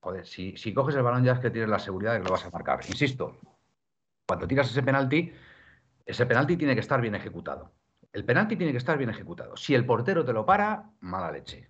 Joder, 0.00 0.26
si, 0.26 0.56
si 0.56 0.74
coges 0.74 0.96
el 0.96 1.02
balón 1.02 1.22
ya 1.22 1.32
es 1.32 1.38
que 1.40 1.50
tienes 1.50 1.70
la 1.70 1.78
seguridad 1.78 2.12
de 2.14 2.18
que 2.18 2.24
lo 2.24 2.32
vas 2.32 2.44
a 2.44 2.50
marcar. 2.50 2.80
Insisto, 2.88 3.38
cuando 4.26 4.48
tiras 4.48 4.68
ese 4.70 4.82
penalti, 4.82 5.32
ese 6.04 6.26
penalti 6.26 6.56
tiene 6.56 6.74
que 6.74 6.80
estar 6.80 7.00
bien 7.00 7.14
ejecutado. 7.14 7.72
El 8.12 8.24
penalti 8.24 8.56
tiene 8.56 8.72
que 8.72 8.78
estar 8.78 8.98
bien 8.98 9.10
ejecutado. 9.10 9.56
Si 9.56 9.74
el 9.74 9.86
portero 9.86 10.24
te 10.24 10.32
lo 10.32 10.44
para, 10.44 10.90
mala 11.00 11.32
leche. 11.32 11.68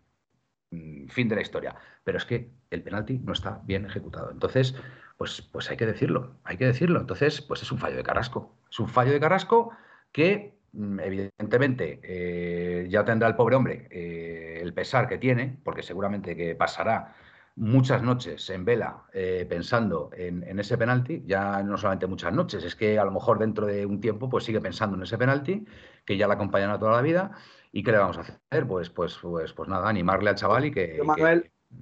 Mm, 0.70 1.08
Fin 1.08 1.28
de 1.28 1.36
la 1.36 1.42
historia. 1.42 1.76
Pero 2.04 2.18
es 2.18 2.24
que 2.24 2.50
el 2.70 2.82
penalti 2.82 3.18
no 3.18 3.32
está 3.32 3.60
bien 3.64 3.86
ejecutado. 3.86 4.30
Entonces, 4.30 4.74
pues, 5.16 5.42
pues 5.42 5.70
hay 5.70 5.76
que 5.76 5.86
decirlo, 5.86 6.40
hay 6.44 6.56
que 6.56 6.66
decirlo. 6.66 7.00
Entonces, 7.00 7.40
pues 7.42 7.62
es 7.62 7.70
un 7.70 7.78
fallo 7.78 7.96
de 7.96 8.02
Carrasco. 8.02 8.56
Es 8.70 8.80
un 8.80 8.88
fallo 8.88 9.12
de 9.12 9.20
Carrasco 9.20 9.70
que, 10.10 10.58
mm, 10.72 11.00
evidentemente, 11.00 12.00
eh, 12.02 12.88
ya 12.88 13.04
tendrá 13.04 13.28
el 13.28 13.36
pobre 13.36 13.56
hombre 13.56 13.88
eh, 13.90 14.58
el 14.62 14.74
pesar 14.74 15.08
que 15.08 15.18
tiene, 15.18 15.58
porque 15.64 15.82
seguramente 15.82 16.36
que 16.36 16.54
pasará 16.56 17.14
muchas 17.54 18.02
noches 18.02 18.48
en 18.50 18.64
vela 18.64 19.04
eh, 19.12 19.46
pensando 19.48 20.10
en, 20.14 20.42
en 20.42 20.58
ese 20.58 20.78
penalti, 20.78 21.22
ya 21.26 21.62
no 21.62 21.76
solamente 21.76 22.06
muchas 22.06 22.32
noches, 22.32 22.64
es 22.64 22.74
que 22.74 22.98
a 22.98 23.04
lo 23.04 23.10
mejor 23.10 23.38
dentro 23.38 23.66
de 23.66 23.84
un 23.84 24.00
tiempo 24.00 24.28
pues 24.30 24.44
sigue 24.44 24.60
pensando 24.60 24.96
en 24.96 25.02
ese 25.02 25.18
penalti, 25.18 25.64
que 26.04 26.16
ya 26.16 26.26
le 26.26 26.34
acompañará 26.34 26.78
toda 26.78 26.92
la 26.92 27.02
vida, 27.02 27.32
¿y 27.70 27.82
qué 27.82 27.92
le 27.92 27.98
vamos 27.98 28.18
a 28.18 28.22
hacer? 28.22 28.66
Pues, 28.66 28.88
pues, 28.90 29.18
pues, 29.20 29.52
pues 29.52 29.68
nada, 29.68 29.88
animarle 29.88 30.30
al 30.30 30.36
chaval 30.36 30.64
y 30.66 30.70
que, 30.72 30.96
y 31.04 31.14
que- 31.14 31.22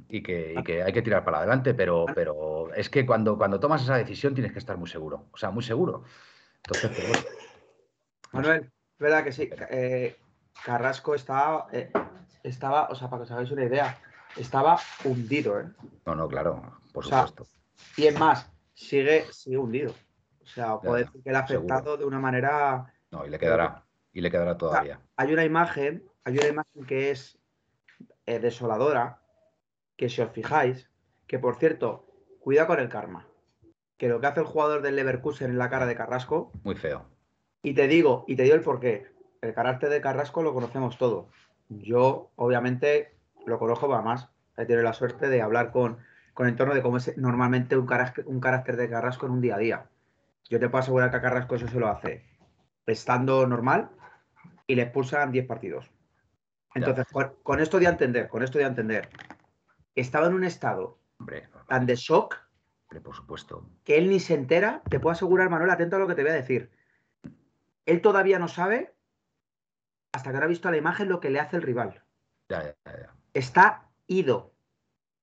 y 0.08 0.22
que, 0.22 0.54
y 0.54 0.62
que 0.64 0.82
hay 0.84 0.92
que 0.92 1.02
tirar 1.02 1.24
para 1.24 1.38
adelante, 1.38 1.74
pero, 1.74 2.06
pero 2.14 2.72
es 2.74 2.88
que 2.90 3.04
cuando, 3.06 3.36
cuando 3.36 3.58
tomas 3.58 3.82
esa 3.82 3.96
decisión 3.96 4.34
tienes 4.34 4.52
que 4.52 4.58
estar 4.60 4.76
muy 4.76 4.88
seguro, 4.88 5.26
o 5.32 5.36
sea, 5.36 5.50
muy 5.50 5.62
seguro. 5.64 6.04
Entonces, 6.64 6.90
pues, 6.90 7.08
bueno, 7.08 7.24
Manuel, 8.32 8.60
es 8.62 8.98
verdad 8.98 9.24
que 9.24 9.32
sí. 9.32 9.50
eh, 9.70 10.16
Carrasco 10.64 11.14
estaba, 11.14 11.66
eh, 11.72 11.90
estaba, 12.44 12.88
o 12.88 12.94
sea, 12.94 13.08
para 13.10 13.20
que 13.20 13.24
os 13.24 13.30
hagáis 13.32 13.50
una 13.50 13.64
idea, 13.64 13.98
estaba 14.36 14.78
hundido, 15.04 15.60
¿eh? 15.60 15.66
no, 16.06 16.14
no, 16.14 16.28
claro, 16.28 16.78
por 16.92 17.04
O 17.04 17.08
sea, 17.08 17.26
supuesto. 17.26 17.56
Y 17.96 18.06
es 18.06 18.18
más, 18.18 18.50
sigue, 18.74 19.24
sigue 19.32 19.58
hundido. 19.58 19.92
O 20.42 20.46
sea, 20.46 20.78
puede 20.78 21.04
decir 21.04 21.22
que 21.22 21.30
le 21.30 21.36
ha 21.36 21.40
afectado 21.40 21.80
seguro. 21.80 21.96
de 21.98 22.04
una 22.06 22.18
manera. 22.18 22.92
No, 23.10 23.24
y 23.26 23.30
le 23.30 23.38
quedará, 23.38 23.84
y 24.12 24.20
le 24.20 24.30
quedará 24.30 24.56
todavía. 24.56 25.00
Hay 25.16 25.32
una 25.32 25.44
imagen, 25.44 26.04
hay 26.24 26.38
una 26.38 26.48
imagen 26.48 26.84
que 26.86 27.10
es 27.10 27.38
eh, 28.26 28.38
desoladora, 28.38 29.22
que 29.96 30.08
si 30.08 30.20
os 30.22 30.30
fijáis, 30.32 30.88
que 31.26 31.38
por 31.38 31.56
cierto, 31.56 32.06
cuida 32.40 32.66
con 32.66 32.80
el 32.80 32.88
karma. 32.88 33.26
Que 33.96 34.08
lo 34.08 34.20
que 34.20 34.26
hace 34.28 34.40
el 34.40 34.46
jugador 34.46 34.80
del 34.82 34.96
Leverkusen 34.96 35.50
en 35.50 35.58
la 35.58 35.68
cara 35.70 35.86
de 35.86 35.94
Carrasco, 35.94 36.52
Muy 36.62 36.74
feo. 36.74 37.04
y 37.62 37.74
te 37.74 37.86
digo, 37.86 38.24
y 38.26 38.34
te 38.36 38.44
digo 38.44 38.54
el 38.54 38.62
porqué. 38.62 39.06
El 39.42 39.54
carácter 39.54 39.90
de 39.90 40.00
Carrasco 40.00 40.42
lo 40.42 40.52
conocemos 40.54 40.96
todo. 40.98 41.28
Yo, 41.68 42.30
obviamente, 42.36 43.14
lo 43.46 43.58
conozco 43.58 43.88
para 43.88 44.02
más. 44.02 44.28
He 44.56 44.66
tenido 44.66 44.82
la 44.82 44.92
suerte 44.92 45.28
de 45.28 45.42
hablar 45.42 45.72
con, 45.72 45.98
con 46.34 46.46
el 46.46 46.52
entorno 46.52 46.74
de 46.74 46.82
cómo 46.82 46.98
es 46.98 47.16
normalmente 47.16 47.76
un 47.76 47.86
carácter, 47.86 48.26
un 48.26 48.40
carácter 48.40 48.76
de 48.76 48.90
Carrasco 48.90 49.26
en 49.26 49.32
un 49.32 49.40
día 49.40 49.56
a 49.56 49.58
día. 49.58 49.86
Yo 50.48 50.58
te 50.58 50.68
puedo 50.68 50.82
asegurar 50.82 51.10
que 51.10 51.16
a 51.16 51.22
Carrasco 51.22 51.54
eso 51.54 51.68
se 51.68 51.78
lo 51.78 51.88
hace 51.88 52.24
estando 52.86 53.46
normal 53.46 53.90
y 54.66 54.74
le 54.74 54.82
expulsan 54.82 55.32
10 55.32 55.46
partidos. 55.46 55.90
Entonces, 56.74 57.06
con, 57.12 57.34
con 57.42 57.60
esto 57.60 57.78
de 57.78 57.86
entender, 57.86 58.28
con 58.28 58.42
esto 58.42 58.58
de 58.58 58.64
entender, 58.64 59.08
estaba 59.94 60.26
en 60.26 60.34
un 60.34 60.44
estado 60.44 60.98
Hombre, 61.18 61.48
tan 61.68 61.86
de 61.86 61.96
shock 61.96 62.36
hombre, 62.84 63.00
por 63.00 63.14
supuesto. 63.14 63.66
que 63.84 63.98
él 63.98 64.08
ni 64.08 64.20
se 64.20 64.34
entera. 64.34 64.82
Te 64.88 65.00
puedo 65.00 65.12
asegurar, 65.12 65.50
Manuel, 65.50 65.70
atento 65.70 65.96
a 65.96 65.98
lo 65.98 66.06
que 66.06 66.14
te 66.14 66.22
voy 66.22 66.30
a 66.30 66.34
decir. 66.34 66.70
Él 67.86 68.00
todavía 68.00 68.38
no 68.38 68.48
sabe, 68.48 68.94
hasta 70.12 70.30
que 70.30 70.36
ahora 70.36 70.46
ha 70.46 70.48
visto 70.48 70.70
la 70.70 70.76
imagen, 70.76 71.08
lo 71.08 71.20
que 71.20 71.30
le 71.30 71.40
hace 71.40 71.56
el 71.56 71.62
rival. 71.62 72.02
Ya, 72.48 72.64
ya, 72.64 72.74
ya, 72.84 73.14
Está 73.34 73.88
ido. 74.06 74.52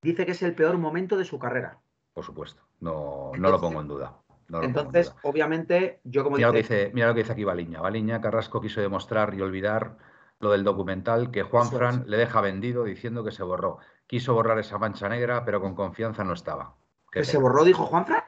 Dice 0.02 0.24
que 0.24 0.32
es 0.32 0.42
el 0.42 0.54
peor 0.54 0.78
momento 0.78 1.16
de 1.16 1.24
su 1.24 1.38
carrera. 1.38 1.78
por 2.14 2.24
supuesto. 2.24 2.62
No, 2.80 3.32
no 3.36 3.50
lo 3.50 3.60
pongo 3.60 3.80
en 3.80 3.88
duda. 3.88 4.16
no 4.48 4.58
en 4.58 4.70
Entonces, 4.70 5.10
duda. 5.10 5.20
obviamente, 5.24 6.00
yo 6.04 6.24
como 6.24 6.36
Mira 6.36 6.48
lo, 6.48 6.52
que 6.52 6.60
dice, 6.60 6.76
dice, 6.76 6.90
mira 6.94 7.08
lo 7.08 7.14
que 7.14 7.20
dice 7.20 7.32
aquí 7.32 7.44
Baliña. 7.44 7.80
Baliña, 7.80 8.20
Carrasco 8.20 8.60
quiso 8.60 8.80
demostrar 8.80 9.34
y 9.34 9.40
olvidar 9.40 9.96
lo 10.40 10.52
del 10.52 10.62
documental 10.64 11.30
que 11.30 11.42
Juan 11.42 11.68
Fran 11.68 12.04
le 12.06 12.16
deja 12.16 12.40
vendido 12.40 12.84
diciendo 12.84 13.24
que 13.24 13.32
se 13.32 13.42
borró. 13.42 13.78
Quiso 14.06 14.34
borrar 14.34 14.58
esa 14.58 14.78
mancha 14.78 15.08
negra, 15.08 15.44
pero 15.44 15.60
con 15.60 15.74
confianza 15.74 16.22
no 16.24 16.32
estaba. 16.32 16.76
Que 17.10 17.24
se 17.24 17.38
borró, 17.38 17.64
dijo 17.64 17.84
Juanfran. 17.86 18.22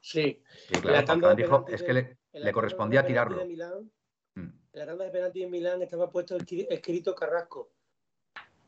Sí. 0.00 0.42
Sí, 0.68 0.74
la 0.74 0.80
claro, 0.80 1.06
Juan 1.06 1.20
Fran 1.20 1.36
dijo, 1.36 1.64
es 1.68 1.82
que 1.82 2.18
le, 2.32 2.52
correspondía 2.52 3.06
tirarlo. 3.06 3.42
Mm. 4.34 4.40
En 4.40 4.54
la 4.72 4.86
tanda 4.86 5.04
de 5.04 5.10
penalti 5.10 5.42
en 5.42 5.50
Milán 5.50 5.82
estaba 5.82 6.10
puesto 6.10 6.36
escrito 6.36 7.14
Carrasco 7.14 7.70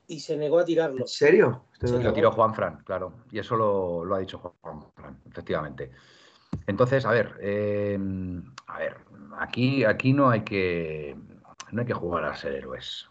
y 0.08 0.20
se 0.20 0.36
negó 0.36 0.58
a 0.58 0.64
tirarlo. 0.64 1.00
¿En 1.00 1.06
serio? 1.06 1.66
Se 1.80 2.02
lo 2.02 2.12
tiró 2.12 2.32
Juan 2.32 2.54
Fran, 2.54 2.82
claro. 2.84 3.12
Y 3.30 3.38
eso 3.38 3.56
lo, 3.56 4.14
ha 4.14 4.18
dicho 4.18 4.38
Juan 4.38 4.82
Fran, 4.96 5.20
efectivamente. 5.30 5.92
Entonces, 6.66 7.04
a 7.04 7.10
ver, 7.10 7.36
eh, 7.40 7.98
a 8.66 8.78
ver, 8.78 8.96
aquí, 9.38 9.84
aquí 9.84 10.12
no 10.12 10.30
hay 10.30 10.40
que 10.40 11.14
no 11.70 11.82
hay 11.82 11.86
que 11.86 11.94
jugar 11.94 12.24
a 12.24 12.34
ser 12.34 12.54
héroes, 12.54 13.06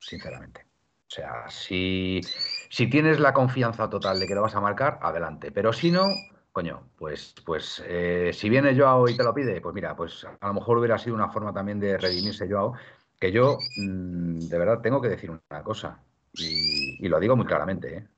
sinceramente. 0.00 0.66
O 1.06 1.12
sea, 1.12 1.48
si, 1.48 2.20
si 2.68 2.88
tienes 2.88 3.20
la 3.20 3.32
confianza 3.32 3.88
total 3.88 4.18
de 4.18 4.26
que 4.26 4.34
lo 4.34 4.42
vas 4.42 4.54
a 4.54 4.60
marcar, 4.60 4.98
adelante. 5.02 5.52
Pero 5.52 5.72
si 5.72 5.90
no, 5.90 6.06
coño, 6.52 6.88
pues, 6.96 7.34
pues 7.44 7.82
eh, 7.86 8.30
si 8.32 8.48
viene 8.48 8.76
Joao 8.76 9.08
y 9.08 9.16
te 9.16 9.24
lo 9.24 9.34
pide, 9.34 9.60
pues 9.60 9.74
mira, 9.74 9.94
pues 9.96 10.24
a 10.24 10.46
lo 10.46 10.54
mejor 10.54 10.78
hubiera 10.78 10.98
sido 10.98 11.14
una 11.14 11.30
forma 11.30 11.52
también 11.52 11.78
de 11.78 11.96
redimirse 11.98 12.48
Joao, 12.48 12.74
que 13.18 13.32
yo 13.32 13.58
mm, 13.76 14.38
de 14.48 14.58
verdad 14.58 14.80
tengo 14.80 15.00
que 15.00 15.08
decir 15.08 15.30
una 15.30 15.62
cosa, 15.62 16.00
y, 16.32 17.08
lo 17.08 17.18
digo 17.18 17.36
muy 17.36 17.46
claramente, 17.46 17.96
¿eh? 17.96 18.08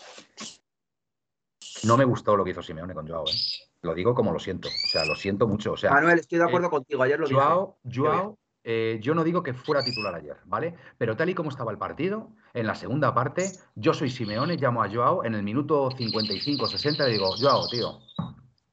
no 1.84 1.96
me 1.96 2.04
gustó 2.04 2.36
lo 2.36 2.44
que 2.44 2.50
hizo 2.50 2.62
Simeone 2.62 2.94
con 2.94 3.08
Joao, 3.08 3.24
¿eh? 3.26 3.36
lo 3.82 3.94
digo 3.94 4.14
como 4.14 4.32
lo 4.32 4.38
siento, 4.38 4.68
o 4.68 4.88
sea, 4.88 5.04
lo 5.04 5.16
siento 5.16 5.46
mucho. 5.46 5.72
O 5.72 5.76
sea, 5.76 5.90
Manuel, 5.90 6.18
estoy 6.18 6.38
de 6.38 6.44
acuerdo 6.44 6.70
contigo, 6.70 7.02
ayer 7.02 7.18
lo 7.18 7.28
Joao, 7.28 7.78
Joao 7.92 8.38
eh, 8.64 9.00
yo 9.02 9.14
no 9.14 9.24
digo 9.24 9.42
que 9.42 9.54
fuera 9.54 9.82
titular 9.82 10.14
ayer, 10.14 10.36
¿vale? 10.44 10.76
Pero 10.96 11.16
tal 11.16 11.28
y 11.28 11.34
como 11.34 11.50
estaba 11.50 11.72
el 11.72 11.78
partido, 11.78 12.30
en 12.54 12.66
la 12.66 12.76
segunda 12.76 13.12
parte, 13.12 13.50
yo 13.74 13.92
soy 13.92 14.08
Simeone, 14.08 14.56
llamo 14.56 14.82
a 14.82 14.88
Joao 14.88 15.24
en 15.24 15.34
el 15.34 15.42
minuto 15.42 15.90
55-60 15.90 17.08
y 17.08 17.12
digo, 17.12 17.34
Joao, 17.36 17.66
tío, 17.68 17.98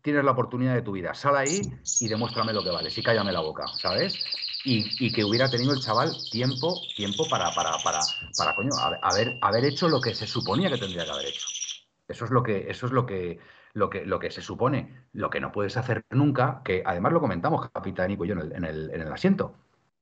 tienes 0.01 0.24
la 0.24 0.31
oportunidad 0.31 0.75
de 0.75 0.84
tu 0.84 0.91
vida, 0.91 1.15
sal 1.15 1.38
ahí 1.38 1.62
y 2.01 2.08
demuéstrame 2.08 2.53
lo 2.53 2.63
que 2.63 2.69
vales 2.69 2.96
y 2.98 3.01
cállame 3.01 3.31
la 3.31 3.41
boca, 3.41 3.65
¿sabes? 3.67 4.24
Y, 4.65 5.11
que 5.13 5.23
hubiera 5.23 5.49
tenido 5.49 5.71
el 5.71 5.79
chaval 5.79 6.27
tiempo, 6.29 6.81
tiempo 6.95 7.27
para, 7.29 7.53
para, 7.55 7.77
para, 7.83 8.01
para 8.35 8.55
coño, 8.55 8.77
haber, 8.77 9.37
haber 9.41 9.65
hecho 9.65 9.87
lo 9.87 10.01
que 10.01 10.13
se 10.13 10.27
suponía 10.27 10.69
que 10.69 10.77
tendría 10.77 11.05
que 11.05 11.11
haber 11.11 11.27
hecho. 11.27 11.47
Eso 12.07 12.25
es 12.25 12.31
lo 12.31 12.43
que, 12.43 12.69
eso 12.69 12.85
es 12.87 12.91
lo 12.91 13.05
que, 13.05 13.39
lo 13.73 13.89
que, 13.89 14.05
lo 14.05 14.19
que 14.19 14.31
se 14.31 14.41
supone. 14.41 15.05
Lo 15.13 15.29
que 15.29 15.39
no 15.39 15.51
puedes 15.51 15.77
hacer 15.77 16.03
nunca, 16.09 16.61
que 16.65 16.83
además 16.85 17.13
lo 17.13 17.21
comentamos, 17.21 17.69
capitán 17.69 18.11
y 18.11 18.17
yo, 18.17 18.33
en 18.33 18.65
el, 18.65 18.91
en 18.91 19.01
el 19.01 19.11
asiento 19.13 19.55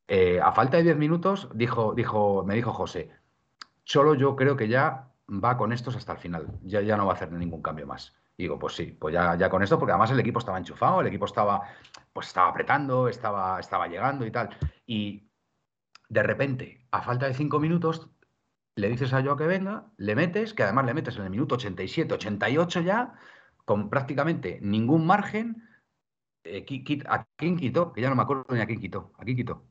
eh, 0.08 0.40
a 0.42 0.52
falta 0.54 0.78
de 0.78 0.84
10 0.84 0.98
minutos, 0.98 1.50
dijo, 1.54 1.94
dijo, 1.94 2.44
me 2.46 2.56
dijo 2.56 2.72
José, 2.72 3.10
solo 3.84 4.16
yo 4.16 4.36
creo 4.36 4.56
que 4.56 4.70
ya 4.70 5.10
va 5.28 5.58
con 5.58 5.74
estos 5.74 5.96
hasta 5.96 6.14
el 6.14 6.18
final, 6.18 6.48
ya, 6.64 6.82
ya 6.82 6.96
no 6.96 7.06
va 7.06 7.14
a 7.14 7.16
hacer 7.16 7.32
ningún 7.32 7.62
cambio 7.62 7.86
más. 7.86 8.14
Y 8.38 8.44
digo, 8.44 8.60
pues 8.60 8.76
sí, 8.76 8.86
pues 8.88 9.14
ya, 9.14 9.36
ya 9.36 9.50
con 9.50 9.64
esto, 9.64 9.80
porque 9.80 9.92
además 9.92 10.12
el 10.12 10.20
equipo 10.20 10.40
estaba 10.40 10.58
enchufado, 10.58 11.02
el 11.02 11.08
equipo 11.08 11.26
estaba, 11.26 11.64
pues 12.14 12.28
estaba 12.28 12.50
apretando, 12.50 13.08
estaba, 13.08 13.60
estaba 13.60 13.88
llegando 13.88 14.26
y 14.26 14.32
tal. 14.32 14.56
Y 14.86 15.28
de 16.08 16.24
repente, 16.24 16.86
a 16.92 17.02
falta 17.02 17.28
de 17.28 17.34
5 17.34 17.60
minutos, 17.60 18.10
le 18.76 18.90
dices 18.90 19.12
a 19.14 19.24
Joao 19.24 19.38
que 19.38 19.48
venga, 19.48 19.92
le 19.98 20.16
metes, 20.16 20.54
que 20.54 20.64
además 20.64 20.86
le 20.86 20.94
metes 20.94 21.18
en 21.18 21.24
el 21.24 21.32
minuto 21.32 21.56
87, 21.56 22.14
88 22.14 22.82
ya, 22.82 23.16
con 23.66 23.90
prácticamente 23.90 24.60
ningún 24.62 25.08
margen. 25.08 25.68
Eh, 26.44 26.64
¿A 27.08 27.26
quién 27.36 27.58
quitó? 27.58 27.92
Que 27.92 28.02
ya 28.02 28.10
no 28.10 28.16
me 28.16 28.22
acuerdo 28.22 28.46
ni 28.52 28.62
a 28.62 28.68
quién 28.68 28.80
quitó. 28.80 29.12
¿A 29.18 29.24
quién 29.24 29.36
quitó? 29.36 29.66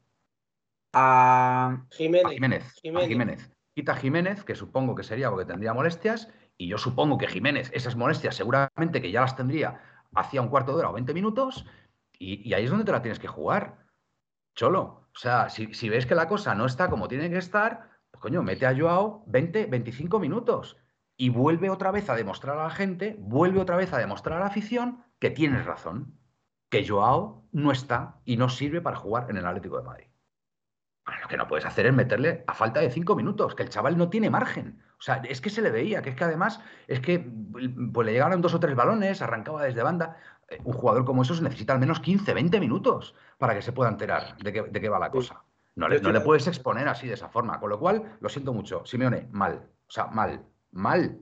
a 0.96 1.84
Jiménez. 1.90 2.80
Jiménez. 2.82 3.50
Quita 3.74 3.94
Jiménez, 3.94 4.42
que 4.44 4.54
supongo 4.54 4.94
que 4.94 5.02
sería 5.02 5.28
porque 5.28 5.44
tendría 5.44 5.74
molestias, 5.74 6.30
y 6.58 6.68
yo 6.68 6.78
supongo 6.78 7.18
que 7.18 7.28
Jiménez, 7.28 7.70
esas 7.74 7.96
molestias 7.96 8.36
seguramente 8.36 9.02
que 9.02 9.10
ya 9.10 9.20
las 9.20 9.36
tendría 9.36 9.80
hacía 10.14 10.40
un 10.40 10.48
cuarto 10.48 10.72
de 10.72 10.78
hora 10.78 10.90
o 10.90 10.94
20 10.94 11.12
minutos, 11.14 11.66
y, 12.18 12.52
ahí 12.54 12.64
es 12.64 12.70
donde 12.70 12.84
te 12.86 12.92
la 12.92 13.02
tienes 13.02 13.18
que 13.18 13.28
jugar. 13.28 13.86
Cholo. 14.54 15.08
O 15.14 15.18
sea, 15.18 15.50
si, 15.50 15.74
si, 15.74 15.88
ves 15.88 16.06
que 16.06 16.14
la 16.14 16.28
cosa 16.28 16.54
no 16.54 16.66
está 16.66 16.88
como 16.88 17.08
tiene 17.08 17.30
que 17.30 17.38
estar, 17.38 17.90
pues 18.10 18.20
coño, 18.22 18.42
mete 18.42 18.66
a 18.66 18.74
Joao 18.76 19.24
20, 19.26 19.66
25 19.66 20.18
minutos 20.18 20.78
y 21.16 21.28
vuelve 21.30 21.70
otra 21.70 21.90
vez 21.90 22.08
a 22.10 22.14
demostrar 22.14 22.58
a 22.58 22.64
la 22.64 22.70
gente, 22.70 23.16
vuelve 23.18 23.60
otra 23.60 23.76
vez 23.76 23.92
a 23.92 23.98
demostrar 23.98 24.38
a 24.38 24.40
la 24.40 24.46
afición 24.46 25.04
que 25.18 25.30
tienes 25.30 25.64
razón, 25.64 26.18
que 26.70 26.86
Joao 26.86 27.46
no 27.52 27.72
está 27.72 28.20
y 28.24 28.36
no 28.36 28.48
sirve 28.48 28.80
para 28.80 28.96
jugar 28.96 29.30
en 29.30 29.38
el 29.38 29.46
Atlético 29.46 29.78
de 29.78 29.84
Madrid 29.84 30.06
lo 31.22 31.28
que 31.28 31.36
no 31.36 31.46
puedes 31.46 31.64
hacer 31.64 31.86
es 31.86 31.94
meterle 31.94 32.44
a 32.46 32.54
falta 32.54 32.80
de 32.80 32.90
cinco 32.90 33.14
minutos, 33.14 33.54
que 33.54 33.62
el 33.62 33.68
chaval 33.68 33.96
no 33.96 34.10
tiene 34.10 34.30
margen. 34.30 34.82
O 34.98 35.02
sea, 35.02 35.16
es 35.28 35.40
que 35.40 35.50
se 35.50 35.62
le 35.62 35.70
veía, 35.70 36.02
que 36.02 36.10
es 36.10 36.16
que 36.16 36.24
además 36.24 36.60
es 36.86 37.00
que 37.00 37.18
pues, 37.18 38.06
le 38.06 38.12
llegaron 38.12 38.40
dos 38.40 38.54
o 38.54 38.60
tres 38.60 38.74
balones, 38.74 39.20
arrancaba 39.20 39.62
desde 39.64 39.82
banda. 39.82 40.16
Eh, 40.48 40.58
un 40.64 40.72
jugador 40.72 41.04
como 41.04 41.22
eso 41.22 41.40
necesita 41.42 41.74
al 41.74 41.80
menos 41.80 42.00
15, 42.00 42.32
20 42.32 42.60
minutos 42.60 43.14
para 43.38 43.54
que 43.54 43.62
se 43.62 43.72
pueda 43.72 43.90
enterar 43.90 44.36
de 44.38 44.52
qué, 44.52 44.88
va 44.88 44.98
la 44.98 45.10
cosa. 45.10 45.42
No 45.74 45.88
le, 45.88 46.00
no 46.00 46.10
le 46.10 46.20
puedes 46.22 46.46
exponer 46.46 46.88
así 46.88 47.06
de 47.06 47.14
esa 47.14 47.28
forma. 47.28 47.60
Con 47.60 47.68
lo 47.68 47.78
cual, 47.78 48.16
lo 48.20 48.28
siento 48.30 48.54
mucho. 48.54 48.84
Simeone, 48.86 49.28
mal. 49.30 49.68
O 49.86 49.90
sea, 49.90 50.06
mal. 50.06 50.42
Mal. 50.70 51.18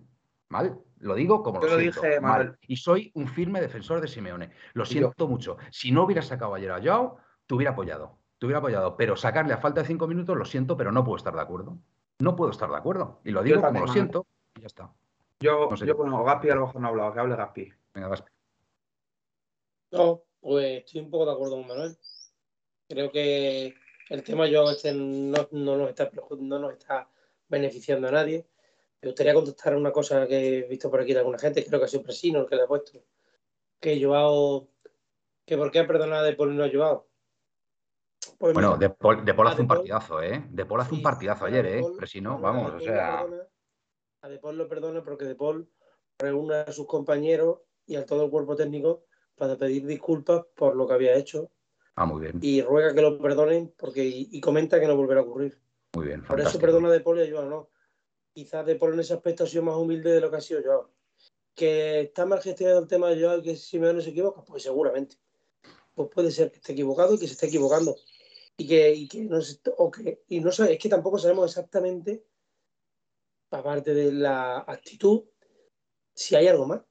Mal. 0.48 0.78
Lo 0.98 1.16
digo 1.16 1.42
como 1.42 1.60
lo, 1.60 1.78
siento. 1.78 2.00
Dije, 2.00 2.20
mal. 2.20 2.56
Y 2.68 2.76
soy 2.76 3.10
un 3.14 3.26
firme 3.26 3.60
defensor 3.60 4.00
de 4.00 4.06
Simeone. 4.06 4.50
Lo 4.74 4.84
siento 4.84 5.26
mucho. 5.26 5.56
Si 5.72 5.90
no 5.90 6.04
hubiera 6.04 6.22
sacado 6.22 6.54
ayer 6.54 6.70
a 6.70 6.80
Joao, 6.80 7.18
te 7.46 7.54
hubiera 7.54 7.72
apoyado 7.72 8.18
te 8.38 8.46
hubiera 8.46 8.58
apoyado, 8.58 8.96
pero 8.96 9.16
sacarle 9.16 9.54
a 9.54 9.58
falta 9.58 9.80
de 9.80 9.86
cinco 9.86 10.06
minutos, 10.06 10.36
lo 10.36 10.44
siento, 10.44 10.76
pero 10.76 10.92
no 10.92 11.02
puedo 11.02 11.16
estar 11.16 11.34
de 11.34 11.40
acuerdo. 11.40 11.78
No 12.24 12.34
puedo 12.34 12.50
estar 12.50 12.70
de 12.70 12.76
acuerdo. 12.76 13.20
Y 13.22 13.32
lo 13.32 13.42
digo 13.42 13.60
como 13.60 13.80
lo 13.80 13.88
siento 13.88 14.26
y 14.56 14.62
ya 14.62 14.66
está. 14.66 14.90
Yo, 15.40 15.68
no 15.70 15.76
yo 15.76 15.94
bueno, 15.94 16.24
Gaspi 16.24 16.48
a 16.48 16.54
lo 16.54 16.66
mejor 16.66 16.80
no 16.80 16.86
ha 16.86 16.90
hablado, 16.90 17.12
que 17.12 17.20
hable 17.20 17.36
Gaspi. 17.36 17.72
Venga, 17.92 18.08
Gaspi. 18.08 18.32
No, 19.90 20.22
pues 20.40 20.84
estoy 20.84 21.02
un 21.02 21.10
poco 21.10 21.26
de 21.26 21.32
acuerdo 21.32 21.56
con 21.56 21.66
Manuel. 21.66 21.98
Creo 22.88 23.12
que 23.12 23.74
el 24.08 24.22
tema 24.22 24.46
yo 24.46 24.70
este 24.70 24.94
no, 24.94 25.36
nos 25.50 25.88
está, 25.90 26.10
no 26.30 26.58
nos 26.58 26.72
está 26.72 27.10
beneficiando 27.48 28.08
a 28.08 28.12
nadie. 28.12 28.46
Me 29.02 29.08
gustaría 29.08 29.34
contestar 29.34 29.76
una 29.76 29.92
cosa 29.92 30.26
que 30.26 30.60
he 30.60 30.62
visto 30.62 30.90
por 30.90 31.02
aquí 31.02 31.12
de 31.12 31.18
alguna 31.18 31.38
gente, 31.38 31.62
creo 31.62 31.78
que 31.78 31.84
ha 31.84 31.88
sido 31.88 32.04
Presino 32.04 32.40
el 32.40 32.46
que 32.46 32.56
le 32.56 32.62
ha 32.62 32.66
puesto. 32.66 33.04
Que 33.78 34.02
Joao, 34.02 34.66
que 35.44 35.58
por 35.58 35.70
qué 35.70 35.80
ha 35.80 35.86
perdonado 35.86 36.24
de 36.24 36.32
Paul 36.32 36.56
no 36.56 36.64
ha 36.64 36.70
Joao. 36.72 37.06
Bueno, 38.52 38.76
de 38.76 38.90
Paul, 38.90 39.24
de 39.24 39.32
hace 39.32 39.62
un 39.62 39.68
partidazo, 39.68 40.22
¿eh? 40.22 40.44
De 40.50 40.66
Paul 40.66 40.80
hace 40.82 40.94
un 40.94 41.02
partidazo 41.02 41.46
ayer, 41.46 41.64
¿eh? 41.66 41.82
Pero 41.94 42.06
si 42.06 42.20
no, 42.20 42.38
vamos, 42.38 42.74
o 42.74 42.80
sea. 42.80 43.26
a 44.20 44.28
De 44.28 44.38
Paul 44.38 44.58
lo 44.58 44.68
perdona 44.68 45.02
porque 45.02 45.24
De 45.24 45.34
Paul 45.34 45.70
reúne 46.18 46.56
a 46.56 46.72
sus 46.72 46.86
compañeros 46.86 47.60
y 47.86 47.96
a 47.96 48.04
todo 48.04 48.24
el 48.24 48.30
cuerpo 48.30 48.54
técnico 48.54 49.04
para 49.34 49.56
pedir 49.56 49.86
disculpas 49.86 50.44
por 50.54 50.76
lo 50.76 50.86
que 50.86 50.94
había 50.94 51.16
hecho. 51.16 51.50
Ah, 51.96 52.04
muy 52.04 52.20
bien. 52.20 52.38
Y 52.42 52.60
ruega 52.60 52.94
que 52.94 53.00
lo 53.00 53.18
perdonen 53.18 53.72
porque 53.78 54.04
y, 54.04 54.40
comenta 54.40 54.78
que 54.78 54.86
no 54.86 54.96
volverá 54.96 55.20
a 55.20 55.24
ocurrir. 55.24 55.58
Muy 55.94 56.06
bien, 56.06 56.22
Por 56.24 56.40
eso 56.40 56.58
perdona 56.58 56.88
a 56.88 56.92
De 56.92 57.00
Paul 57.00 57.20
y 57.20 57.36
a 57.36 57.42
¿no? 57.42 57.70
Quizás 58.34 58.66
De 58.66 58.74
Paul 58.74 58.94
en 58.94 59.00
ese 59.00 59.14
aspecto 59.14 59.44
ha 59.44 59.46
sido 59.46 59.62
más 59.62 59.76
humilde 59.76 60.12
de 60.12 60.20
lo 60.20 60.30
que 60.30 60.36
ha 60.36 60.40
sido 60.40 60.60
yo. 60.62 60.90
¿Que 61.54 62.00
está 62.02 62.26
mal 62.26 62.42
gestionado 62.42 62.80
el 62.80 62.88
tema 62.88 63.08
de 63.08 63.22
Joao 63.22 63.42
que 63.42 63.56
si 63.56 63.78
me 63.78 63.92
no 63.92 64.00
se 64.00 64.10
equivoca? 64.10 64.42
Pues 64.44 64.64
seguramente. 64.64 65.16
Pues 65.94 66.10
puede 66.12 66.32
ser 66.32 66.50
que 66.50 66.56
esté 66.56 66.72
equivocado 66.72 67.14
y 67.14 67.18
que 67.18 67.28
se 67.28 67.34
esté 67.34 67.46
equivocando 67.46 67.94
y 68.56 68.68
que, 68.68 68.94
y 68.94 69.08
que 69.08 69.22
no 69.22 69.38
o 69.78 69.90
que, 69.90 70.22
y 70.28 70.40
no 70.40 70.50
es 70.50 70.78
que 70.78 70.88
tampoco 70.88 71.18
sabemos 71.18 71.50
exactamente, 71.50 72.24
aparte 73.50 73.94
de 73.94 74.12
la 74.12 74.58
actitud, 74.58 75.24
si 76.14 76.36
hay 76.36 76.48
algo 76.48 76.66
más. 76.66 76.82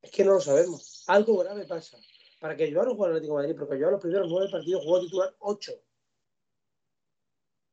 Es 0.00 0.10
que 0.10 0.24
no 0.24 0.32
lo 0.32 0.40
sabemos. 0.40 1.04
Algo 1.08 1.36
grave 1.38 1.66
pasa. 1.66 1.98
Para 2.38 2.56
que 2.56 2.70
yo 2.70 2.82
no 2.82 2.94
juegue 2.94 3.10
al 3.12 3.16
Atlético 3.16 3.36
de 3.36 3.42
Madrid, 3.42 3.58
porque 3.58 3.78
yo 3.78 3.88
a 3.88 3.90
los 3.90 4.00
primeros 4.00 4.28
nueve 4.30 4.48
partidos 4.50 4.84
jugó 4.84 5.00
titular 5.00 5.36
ocho. 5.40 5.72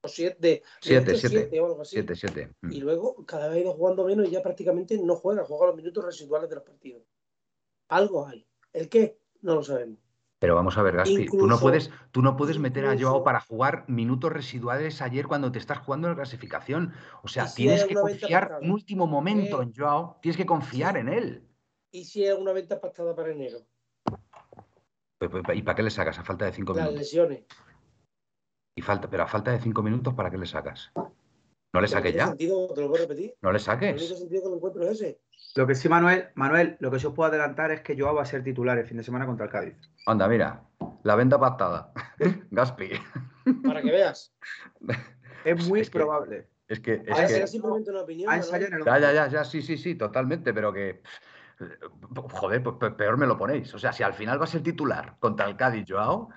O 0.01 0.07
siete. 0.09 0.63
Siete, 0.81 1.15
siete, 1.15 1.59
o 1.59 1.65
algo 1.67 1.81
así. 1.81 1.95
Siete, 1.95 2.15
siete. 2.15 2.53
Mm. 2.61 2.71
Y 2.71 2.79
luego 2.81 3.25
cada 3.25 3.47
vez 3.47 3.57
ha 3.57 3.61
ido 3.61 3.73
jugando 3.73 4.03
menos 4.03 4.27
y 4.27 4.31
ya 4.31 4.41
prácticamente 4.41 4.97
no 4.97 5.15
juega, 5.15 5.45
juega 5.45 5.67
los 5.67 5.75
minutos 5.75 6.03
residuales 6.03 6.49
de 6.49 6.55
los 6.55 6.65
partidos. 6.65 7.03
Algo 7.87 8.27
hay. 8.27 8.45
¿El 8.73 8.89
qué? 8.89 9.19
No 9.41 9.55
lo 9.55 9.63
sabemos. 9.63 9.99
Pero 10.39 10.53
vamos 10.53 10.77
a 10.77 10.83
ver, 10.83 10.95
Gaspi, 10.95 11.25
tú 11.25 11.47
no 11.47 11.59
puedes, 11.59 11.89
tú 12.11 12.21
no 12.21 12.37
puedes 12.37 12.59
meter 12.59 12.85
a 12.85 12.95
Joao 12.97 13.23
para 13.23 13.39
jugar 13.39 13.85
minutos 13.87 14.31
residuales 14.31 15.01
ayer 15.01 15.25
cuando 15.25 15.51
te 15.51 15.57
estás 15.57 15.79
jugando 15.79 16.07
en 16.07 16.11
la 16.11 16.17
clasificación. 16.17 16.93
O 17.23 17.27
sea, 17.27 17.51
tienes 17.51 17.85
que 17.85 17.95
confiar 17.95 18.59
un 18.61 18.71
último 18.71 19.07
momento 19.07 19.61
en 19.63 19.73
Joao, 19.73 20.19
tienes 20.21 20.37
que 20.37 20.45
confiar 20.45 20.97
en 20.97 21.09
él. 21.09 21.47
¿Y 21.91 22.05
si 22.05 22.23
es 22.23 22.37
una 22.37 22.51
venta 22.51 22.79
pactada 22.79 23.15
para 23.15 23.31
enero? 23.31 23.59
Pues, 25.17 25.31
pues, 25.31 25.43
¿Y 25.57 25.63
para 25.63 25.75
qué 25.75 25.83
le 25.83 25.89
sacas 25.89 26.19
a 26.19 26.23
falta 26.23 26.45
de 26.45 26.51
cinco 26.51 26.73
minutos? 26.73 26.93
Las 26.93 27.01
lesiones. 27.01 27.45
Y 28.75 28.81
falta, 28.83 29.09
pero 29.09 29.23
a 29.23 29.27
falta 29.27 29.51
de 29.51 29.59
cinco 29.59 29.81
minutos, 29.81 30.13
¿para 30.13 30.29
qué 30.29 30.37
le 30.37 30.45
sacas? 30.45 30.91
¿No 31.77 31.81
le 31.81 31.87
saques 31.87 32.15
ya? 32.15 32.27
Sentido, 32.29 32.73
¿Te 32.73 32.81
lo 32.81 32.87
puedo 32.89 33.03
repetir? 33.03 33.35
¿No 33.39 33.51
le 33.51 33.59
saques? 33.59 33.89
El 33.89 33.97
único 34.01 34.15
sentido 34.15 34.41
que 34.41 34.49
lo 34.49 34.55
encuentro 34.55 34.83
es 34.83 34.89
ese. 34.99 35.19
Lo 35.55 35.67
que 35.67 35.75
sí, 35.75 35.87
Manuel, 35.87 36.29
Manuel, 36.33 36.75
lo 36.79 36.89
que 36.89 36.97
yo 36.97 37.13
puedo 37.13 37.29
adelantar 37.29 37.69
es 37.69 37.81
que 37.81 37.95
Joao 37.95 38.15
va 38.15 38.23
a 38.23 38.25
ser 38.25 38.43
titular 38.43 38.75
el 38.79 38.85
fin 38.87 38.97
de 38.97 39.03
semana 39.03 39.27
contra 39.27 39.45
el 39.45 39.51
Cádiz. 39.51 39.75
Anda, 40.07 40.27
mira, 40.27 40.63
la 41.03 41.15
venta 41.15 41.39
pactada. 41.39 41.91
Gaspi. 42.51 42.89
Para 43.63 43.81
que 43.83 43.91
veas. 43.91 44.33
Es 45.45 45.69
muy 45.69 45.83
probable. 45.85 46.49
Es 46.67 46.79
que. 46.79 47.03
Es 47.05 47.31
que... 47.31 47.47
simplemente 47.47 47.91
una 47.91 48.01
opinión. 48.01 48.33
Ya, 48.85 48.99
ya, 48.99 49.13
ya, 49.13 49.27
ya, 49.27 49.45
sí, 49.45 49.61
sí, 49.61 49.77
sí, 49.77 49.93
totalmente, 49.95 50.51
pero 50.53 50.73
que. 50.73 51.01
Joder, 52.31 52.63
pues 52.63 52.93
peor 52.93 53.17
me 53.17 53.27
lo 53.27 53.37
ponéis. 53.37 53.73
O 53.73 53.79
sea, 53.79 53.93
si 53.93 54.01
al 54.03 54.13
final 54.13 54.41
va 54.41 54.45
a 54.45 54.47
ser 54.47 54.61
titular 54.63 55.15
contra 55.19 55.45
el 55.47 55.55
Cádiz, 55.55 55.85
Joao, 55.87 56.29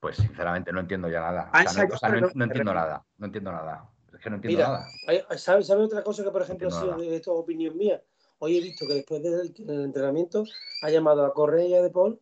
Pues 0.00 0.16
sinceramente 0.16 0.72
no 0.72 0.80
entiendo 0.80 1.08
ya 1.08 1.20
nada. 1.20 1.50
O 1.52 1.68
sea, 1.68 1.84
no, 1.84 1.94
o 1.94 1.98
sea, 1.98 2.08
no- 2.08 2.28
no 2.34 2.44
entiendo 2.44 2.74
nada. 2.74 3.04
No 3.18 3.26
entiendo 3.26 3.52
nada. 3.52 3.88
Es 4.16 4.22
que 4.22 4.30
no 4.30 4.36
entiendo 4.36 4.58
Mira, 4.58 4.92
nada. 5.04 5.38
¿sabes 5.38 5.66
sabe 5.66 5.82
otra 5.84 6.02
cosa 6.02 6.24
que, 6.24 6.30
por 6.30 6.40
ejemplo, 6.42 6.68
ha 6.68 6.70
sido 6.70 6.92
nada. 6.92 7.02
de 7.02 7.16
esto 7.16 7.32
es 7.34 7.38
opinión 7.42 7.76
mía? 7.76 8.02
Hoy 8.38 8.56
he 8.56 8.60
visto 8.62 8.86
que 8.86 8.94
después 8.94 9.22
del 9.22 9.52
del 9.52 9.84
entrenamiento 9.84 10.44
ha 10.82 10.90
llamado 10.90 11.24
a 11.24 11.34
Correa 11.34 11.66
y 11.66 11.74
a 11.74 11.82
De 11.82 11.90
Paul. 11.90 12.18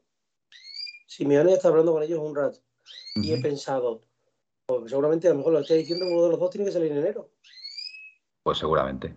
Simeone 1.07 1.53
está 1.53 1.69
hablando 1.69 1.93
con 1.93 2.03
ellos 2.03 2.19
un 2.21 2.35
rato. 2.35 2.59
Y 3.15 3.33
he 3.33 3.39
pensado, 3.39 4.03
pues 4.67 4.91
seguramente 4.91 5.29
a 5.29 5.31
lo 5.31 5.37
mejor 5.39 5.53
lo 5.53 5.61
está 5.61 5.75
diciendo 5.75 6.05
que 6.07 6.13
uno 6.13 6.25
de 6.25 6.31
los 6.31 6.41
dos 6.41 6.51
tiene 6.51 6.67
que 6.67 6.73
salir 6.73 6.91
en 6.91 6.99
enero. 6.99 7.31
Pues 8.43 8.59
seguramente. 8.59 9.15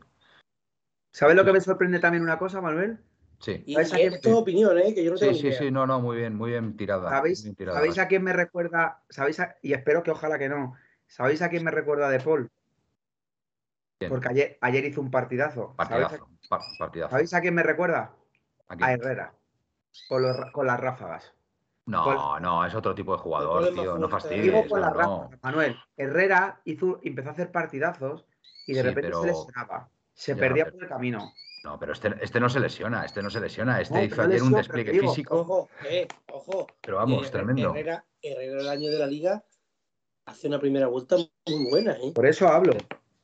¿Sabes 1.11 1.35
lo 1.35 1.43
que 1.43 1.53
me 1.53 1.61
sorprende 1.61 1.99
también 1.99 2.21
una 2.23 2.37
cosa, 2.37 2.61
Manuel? 2.61 2.99
Sí. 3.39 3.63
Y, 3.65 3.73
¿Sabes 3.73 3.93
a 3.93 3.95
y 3.97 3.99
quién- 4.01 4.13
esto 4.13 4.29
es 4.29 4.35
opinión, 4.35 4.77
¿eh? 4.77 4.93
que 4.93 5.03
yo 5.03 5.11
no 5.11 5.17
tengo 5.17 5.31
Sí, 5.33 5.37
ni 5.37 5.41
sí, 5.41 5.47
idea. 5.47 5.59
sí, 5.59 5.71
no, 5.71 5.87
no, 5.87 5.99
muy 5.99 6.17
bien, 6.17 6.35
muy 6.35 6.51
bien 6.51 6.77
tirada. 6.77 7.09
¿Sabéis, 7.09 7.39
muy 7.39 7.45
bien 7.49 7.55
tirada, 7.55 7.77
¿sabéis 7.77 7.95
Gaspi. 7.95 8.05
a 8.05 8.07
quién 8.07 8.23
me 8.23 8.33
recuerda? 8.33 9.03
¿Sabéis 9.09 9.39
a- 9.39 9.55
y 9.63 9.73
espero 9.73 10.03
que 10.03 10.11
ojalá 10.11 10.37
que 10.37 10.49
no. 10.49 10.75
¿Sabéis 11.07 11.41
a 11.41 11.49
quién 11.49 11.63
me 11.63 11.71
recuerda 11.71 12.09
de 12.09 12.19
Paul? 12.19 12.49
Porque 14.07 14.27
ayer, 14.29 14.57
ayer 14.61 14.85
hizo 14.85 15.01
un 15.01 15.09
partidazo. 15.09 15.73
¿Sabéis 15.77 16.05
a, 16.05 16.09
Partidazo. 16.09 16.29
pa- 16.49 16.61
partidazo. 16.77 17.11
¿sabéis 17.11 17.33
a 17.33 17.41
quién 17.41 17.55
me 17.55 17.63
recuerda? 17.63 18.13
¿A 18.67 18.75
quién? 18.75 18.83
A 18.89 18.93
Herrera. 18.93 19.33
Con, 20.07 20.21
los 20.21 20.35
ra- 20.37 20.51
con 20.51 20.67
las 20.67 20.79
ráfagas. 20.79 21.33
No, 21.87 22.39
no, 22.39 22.65
es 22.65 22.75
otro 22.75 22.93
tipo 22.93 23.13
de 23.13 23.19
jugador, 23.19 23.73
tío. 23.73 23.97
No 23.97 24.09
fastidies. 24.09 24.43
Digo 24.43 24.67
con 24.67 24.81
no, 24.81 24.85
las 24.87 24.93
no. 24.93 24.99
ráfagas, 24.99 25.39
Manuel. 25.41 25.75
Herrera 25.95 26.61
hizo, 26.65 26.99
empezó 27.01 27.29
a 27.29 27.31
hacer 27.31 27.51
partidazos 27.51 28.25
y 28.67 28.73
de 28.73 28.81
Sí, 28.81 28.87
repente 28.87 29.09
pero- 29.09 29.21
se 29.21 29.27
lesionaba. 29.27 29.89
Se 30.13 30.33
Ya, 30.33 30.39
perdía 30.39 30.65
pero- 30.65 30.75
por 30.75 30.83
el 30.83 30.89
camino. 30.89 31.33
No, 31.63 31.79
pero 31.79 31.93
este, 31.93 32.13
este 32.21 32.39
no 32.39 32.49
se 32.49 32.59
lesiona, 32.59 33.03
este 33.03 33.21
no 33.23 33.29
se 33.29 33.39
lesiona. 33.39 33.81
Este 33.81 33.95
No, 33.95 34.03
hizo 34.03 34.21
ayer 34.21 34.41
un 34.43 34.51
despliegue 34.53 34.91
digo, 34.91 35.09
físico, 35.09 35.39
Ojo, 35.41 35.69
eh, 35.89 36.07
ojo. 36.31 36.67
pero 36.81 36.97
vamos, 36.97 37.27
Eh, 37.27 37.31
tremendo. 37.31 37.71
Herrera, 37.71 38.05
Herrera 38.21 38.61
el 38.61 38.69
año 38.69 38.91
de 38.91 38.99
la 38.99 39.07
liga 39.07 39.43
hace 40.25 40.47
una 40.47 40.59
primera 40.59 40.87
vuelta 40.87 41.15
muy 41.47 41.69
buena, 41.69 41.93
¿eh? 41.93 42.11
Por 42.13 42.25
eso 42.27 42.47
hablo. 42.47 42.73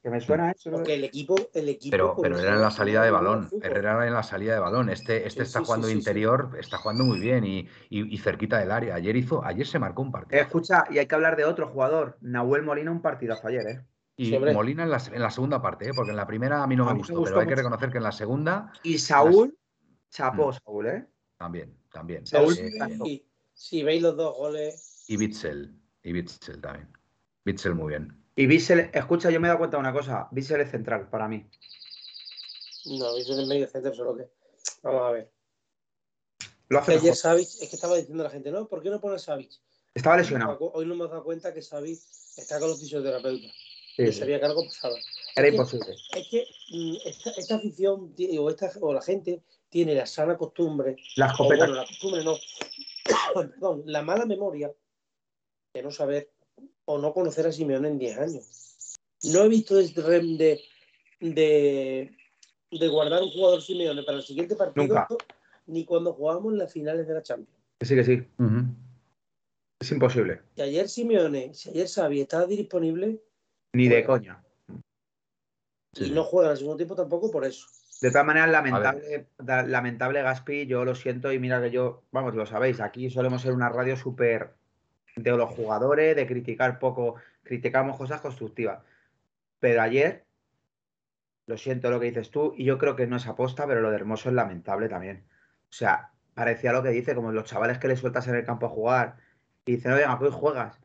Que 0.04 0.10
me 0.10 0.20
suena 0.20 0.52
eso. 0.52 0.70
Porque 0.70 0.96
el 0.96 1.06
equipo, 1.06 1.36
el 1.54 1.70
equipo. 1.70 2.18
Pero, 2.22 2.38
era 2.38 2.56
en 2.56 2.62
la 2.62 2.72
salida 2.72 3.04
de 3.04 3.10
balón. 3.10 3.50
Herrera 3.62 3.94
era 3.94 4.08
en 4.08 4.14
la 4.14 4.22
salida 4.22 4.54
de 4.54 4.60
balón. 4.60 4.90
Este, 4.90 5.26
este 5.26 5.46
Sí, 5.46 5.48
está 5.48 5.60
sí, 5.60 5.66
jugando 5.66 5.88
sí, 5.88 5.94
sí, 5.94 6.00
interior, 6.00 6.58
está 6.60 6.78
jugando 6.78 7.06
muy 7.06 7.20
bien 7.20 7.46
y, 7.46 7.60
y- 7.90 8.14
y 8.14 8.18
cerquita 8.18 8.60
del 8.60 8.72
área. 8.72 8.96
Ayer 8.96 9.16
hizo, 9.16 9.46
ayer 9.46 9.66
se 9.66 9.80
marcó 9.80 10.02
un 10.02 10.10
Eh, 10.10 10.12
partido. 10.12 10.42
escucha, 10.42 10.84
y 10.92 10.98
hay 10.98 11.08
que 11.08 11.16
hablar 11.16 11.38
de 11.38 11.46
otro 11.46 11.70
jugador. 11.70 12.18
Nahuel 12.20 12.64
Molina, 12.64 12.92
un 12.92 13.02
partidazo 13.02 13.48
ayer, 13.48 13.66
¿eh? 13.66 13.86
Y. 14.18 14.38
Molina 14.38 14.84
en 14.84 14.92
la, 14.92 15.02
en 15.12 15.22
la 15.22 15.32
segunda 15.32 15.62
parte, 15.62 15.88
¿eh? 15.88 15.94
porque 15.96 16.12
en 16.12 16.18
la 16.18 16.28
primera 16.28 16.62
a 16.62 16.68
mí 16.68 16.76
no 16.76 16.84
A 16.84 16.88
me 16.88 16.92
mí 16.92 16.96
me 16.98 17.00
gustó, 17.00 17.14
gustó 17.16 17.30
pero 17.36 17.42
hay 17.42 17.48
que 17.48 17.56
reconocer 17.56 17.90
que 17.90 17.98
en 17.98 18.04
la 18.04 18.12
segunda 18.12 18.74
Y 18.84 18.98
Saúl, 19.00 19.58
chapó 20.10 20.52
Mm. 20.52 20.54
Saúl, 20.54 20.88
¿eh? 20.88 21.08
también, 21.38 21.78
también. 21.92 22.28
Saúl 22.28 22.54
Eh, 22.60 22.70
si, 22.70 22.98
si- 23.06 23.30
si 23.54 23.84
veis 23.84 24.02
los 24.04 24.18
dos 24.18 24.36
goles, 24.36 25.06
y 25.08 25.16
Bitzel, 25.18 25.80
y 26.04 26.12
Bitzel 26.12 26.62
también. 26.62 26.90
Bitzel 27.46 27.74
muy 27.74 27.90
bien. 27.90 28.23
Y 28.36 28.48
Bissell, 28.48 28.90
escucha, 28.94 29.30
yo 29.30 29.40
me 29.40 29.48
he 29.48 29.50
dado 29.50 29.60
cuenta 29.60 29.78
de 29.78 29.82
una 29.82 29.94
cosa. 29.94 30.28
Bissell 30.32 30.62
es 30.62 30.72
central 30.72 31.10
para 31.10 31.28
mí. 31.28 31.46
no, 32.86 33.18
en 33.18 33.40
el 33.40 33.48
medio 33.48 33.68
centro, 33.68 33.94
solo 33.94 34.16
que. 34.18 34.28
Vamos 34.82 35.02
a 35.04 35.12
ver. 35.12 35.32
Lo 36.70 36.80
Que 36.80 36.84
hace 36.94 36.94
ayer. 36.96 37.16
Savic, 37.16 37.48
es 37.62 37.70
que 37.70 37.76
estaba 37.76 37.96
diciendo 37.96 38.24
la 38.24 38.30
gente, 38.30 38.52
¿no? 38.52 38.68
¿Por 38.68 38.82
qué 38.82 38.90
no 38.90 39.00
pone 39.00 39.20
Savic? 39.20 39.52
Estaba 39.94 40.18
lesionado. 40.18 40.58
Hoy 40.74 40.86
no 40.88 40.96
me 40.96 41.06
he 41.06 41.08
dado 41.08 41.24
cuenta 41.24 41.54
que 41.54 41.62
Savic 41.62 42.00
está 42.38 42.60
con 42.60 42.70
los 42.70 42.80
fisioterapeutas. 42.80 43.52
Sí, 43.96 44.02
y 44.04 44.08
sí. 44.08 44.14
sabía 44.20 44.40
que 44.40 44.46
algo 44.46 44.66
pasaba. 44.66 44.96
Era 45.36 45.48
Es 45.48 45.52
que- 45.52 45.56
imposible. 45.58 45.96
Es 46.16 46.28
que 46.30 46.46
mm, 46.72 46.96
esta, 47.06 47.30
esta 47.32 47.56
afición 47.56 48.16
o, 48.40 48.50
esta, 48.50 48.72
o 48.82 48.92
la 48.94 49.02
gente 49.04 49.44
tiene 49.70 49.94
la 49.94 50.08
sana 50.08 50.36
costumbre, 50.38 50.96
La 51.16 51.28
o 51.28 51.32
escopeta. 51.32 51.66
bueno, 51.66 51.76
la 51.76 51.86
costumbre 51.86 52.24
no, 52.24 52.36
perdón, 53.36 53.84
la 53.86 54.02
mala 54.02 54.26
memoria 54.26 54.72
de 55.74 55.84
no 55.84 55.92
saber 55.92 56.32
o 56.86 56.98
no 56.98 57.14
conocer 57.14 57.48
a 57.48 57.52
Simeone 57.52 57.88
en 57.88 58.00
10 58.00 58.18
años. 58.18 58.96
No 59.32 59.44
he 59.44 59.50
visto 59.50 59.80
este 59.80 60.02
rem 60.02 60.38
de, 60.38 60.60
de, 61.20 62.16
de 62.72 62.88
guardar 62.88 63.24
un 63.24 63.32
jugador 63.32 63.62
Simeone 63.62 64.04
para 64.04 64.18
el 64.18 64.24
siguiente 64.24 64.56
partido 64.56 64.88
Nunca. 64.88 65.08
ni 65.68 65.86
cuando 65.86 66.14
jugábamos 66.14 66.54
las 66.54 66.72
finales 66.74 67.08
de 67.08 67.14
la 67.14 67.22
Champions. 67.24 67.58
Que 67.80 67.86
sí, 67.86 67.96
que 67.96 68.04
sí. 68.04 68.24
Es 69.80 69.92
imposible. 69.92 70.42
Si 70.56 70.62
ayer 70.62 70.90
Simeone, 70.90 71.54
si 71.54 71.70
ayer 71.70 71.88
Xavi 71.88 72.22
estaba 72.22 72.46
disponible 72.46 73.22
Ni 73.74 73.88
de 73.88 74.04
Bueno. 74.04 74.08
coña. 74.08 74.44
Sí, 75.94 76.06
y 76.06 76.08
sí. 76.08 76.12
no 76.12 76.24
juega 76.24 76.52
al 76.52 76.58
segundo 76.58 76.78
tiempo 76.78 76.96
tampoco 76.96 77.30
por 77.32 77.46
eso. 77.46 77.68
De 78.02 78.10
todas 78.12 78.26
maneras, 78.26 78.50
lamentable, 78.50 79.28
lamentable 79.68 80.22
Gaspi, 80.22 80.66
yo 80.66 80.84
lo 80.84 80.94
siento 80.96 81.32
y 81.32 81.40
mira 81.40 81.62
que 81.62 81.72
yo, 81.72 82.04
vamos, 82.12 82.36
lo 82.36 82.46
sabéis, 82.46 82.82
aquí 82.82 83.10
solemos 83.10 83.42
ser 83.42 83.54
una 83.54 83.70
radio 83.70 83.96
súper 83.96 84.56
de 85.16 85.32
los 85.32 85.50
jugadores, 85.50 86.16
de 86.16 86.28
criticar 86.28 86.80
poco, 86.80 87.16
criticamos 87.44 87.98
cosas 87.98 88.22
constructivas. 88.22 88.80
Pero 89.60 89.82
ayer, 89.82 90.26
lo 91.46 91.58
siento 91.58 91.90
lo 91.90 92.00
que 92.00 92.08
dices 92.08 92.32
tú, 92.32 92.54
y 92.58 92.66
yo 92.66 92.78
creo 92.78 92.96
que 92.96 93.08
no 93.08 93.18
es 93.18 93.28
aposta, 93.28 93.68
pero 93.68 93.82
lo 93.82 93.90
de 93.90 93.96
Hermoso 93.96 94.30
es 94.30 94.36
lamentable 94.36 94.90
también. 94.90 95.26
O 95.70 95.76
sea, 95.76 96.12
parecía 96.34 96.74
lo 96.74 96.84
que 96.84 96.90
dice, 96.90 97.16
como 97.16 97.32
los 97.32 97.46
chavales 97.46 97.78
que 97.78 97.88
le 97.88 97.96
sueltas 97.96 98.28
en 98.28 98.36
el 98.36 98.46
campo 98.46 98.66
a 98.66 98.70
jugar 98.70 99.18
y 99.66 99.76
dicen, 99.76 99.94
que 99.96 100.26
hoy 100.26 100.32
juegas. 100.32 100.80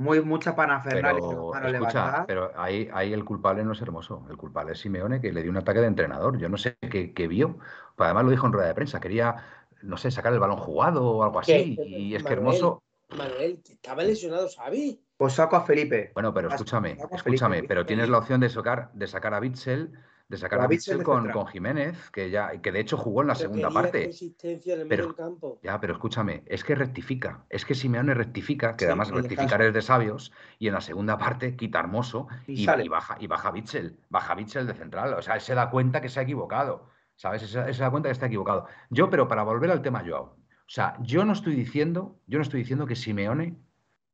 Muy, 0.00 0.20
mucha 0.22 0.54
parafernalia, 0.54 1.20
Pero, 1.20 1.52
escucha, 1.66 2.24
pero 2.26 2.52
ahí, 2.56 2.88
ahí 2.92 3.12
el 3.12 3.24
culpable 3.24 3.64
no 3.64 3.72
es 3.72 3.82
hermoso. 3.82 4.24
El 4.30 4.36
culpable 4.36 4.72
es 4.72 4.78
Simeone, 4.78 5.20
que 5.20 5.32
le 5.32 5.42
dio 5.42 5.50
un 5.50 5.56
ataque 5.56 5.80
de 5.80 5.88
entrenador. 5.88 6.38
Yo 6.38 6.48
no 6.48 6.56
sé 6.56 6.76
qué, 6.88 7.12
qué 7.12 7.26
vio. 7.26 7.58
Pues 7.96 8.06
además 8.06 8.24
lo 8.24 8.30
dijo 8.30 8.46
en 8.46 8.52
rueda 8.52 8.68
de 8.68 8.74
prensa. 8.74 9.00
Quería, 9.00 9.34
no 9.82 9.96
sé, 9.96 10.12
sacar 10.12 10.32
el 10.32 10.38
balón 10.38 10.58
jugado 10.58 11.04
o 11.04 11.24
algo 11.24 11.40
así. 11.40 11.74
¿Qué? 11.74 11.84
Y 11.84 12.14
es 12.14 12.22
que 12.22 12.32
hermoso. 12.32 12.84
Manuel, 13.16 13.62
estaba 13.68 14.02
lesionado 14.04 14.48
Xavi. 14.48 15.00
Pues 15.16 15.32
saco 15.34 15.56
a 15.56 15.62
Felipe. 15.64 16.12
Bueno, 16.14 16.32
pero 16.32 16.48
escúchame, 16.48 16.90
a 17.00 17.16
escúchame, 17.16 17.56
Felipe, 17.56 17.68
pero 17.68 17.80
Felipe. 17.80 17.84
tienes 17.88 18.08
la 18.08 18.18
opción 18.18 18.40
de 18.40 18.48
sacar, 18.48 18.90
de 18.92 19.06
sacar 19.06 19.34
a 19.34 19.40
Bitzel, 19.40 19.92
de 20.28 20.36
sacar 20.36 20.60
a 20.60 20.64
a 20.64 20.66
Bitzel 20.66 21.02
con, 21.02 21.30
con 21.30 21.46
Jiménez, 21.46 22.10
que 22.10 22.30
ya, 22.30 22.50
que 22.60 22.70
de 22.70 22.80
hecho 22.80 22.96
jugó 22.98 23.22
en 23.22 23.28
la 23.28 23.34
Pero 23.34 23.48
segunda 23.48 23.70
parte. 23.70 24.04
consistencia 24.04 24.74
en 24.74 24.80
el 24.82 24.88
Pero- 24.88 25.04
medio 25.04 25.16
del 25.16 25.24
campo. 25.24 25.58
Ya, 25.62 25.80
pero 25.80 25.94
escúchame, 25.94 26.42
es 26.46 26.62
que 26.62 26.74
rectifica, 26.74 27.46
es 27.48 27.64
que 27.64 27.74
Simeone 27.74 28.12
rectifica, 28.14 28.76
que 28.76 28.84
Sí, 28.84 28.88
además 28.88 29.10
rectificar 29.10 29.62
es 29.62 29.72
de 29.72 29.82
sabios, 29.82 30.30
y 30.58 30.68
en 30.68 30.74
la 30.74 30.80
segunda 30.82 31.16
parte 31.18 31.56
quita 31.56 31.80
Hermoso 31.80 32.28
Y 32.46 32.52
y, 32.60 32.64
sale. 32.66 32.84
y 32.84 32.88
baja, 32.88 33.16
y 33.18 33.26
baja 33.26 33.50
Bitzel, 33.50 33.98
baja 34.10 34.34
Bitzel 34.34 34.66
de 34.66 34.74
central, 34.74 35.14
o 35.14 35.22
sea, 35.22 35.34
él 35.34 35.40
se 35.40 35.54
da 35.54 35.70
cuenta 35.70 36.00
que 36.02 36.10
se 36.10 36.20
ha 36.20 36.24
equivocado, 36.24 36.90
¿sabes? 37.16 37.42
Se, 37.42 37.48
se 37.72 37.82
da 37.82 37.90
cuenta 37.90 38.10
que 38.10 38.12
está 38.12 38.26
equivocado. 38.26 38.66
Yo, 38.90 39.08
pero 39.10 39.26
para 39.26 39.42
volver 39.42 39.70
al 39.72 39.80
tema 39.82 40.04
Joao, 40.06 40.36
o 40.68 40.70
sea, 40.70 40.96
yo 41.00 41.24
no 41.24 41.32
estoy 41.32 41.54
diciendo, 41.54 42.20
yo 42.26 42.38
no 42.38 42.42
estoy 42.42 42.60
diciendo 42.60 42.84
que 42.86 42.94
Simeone 42.94 43.56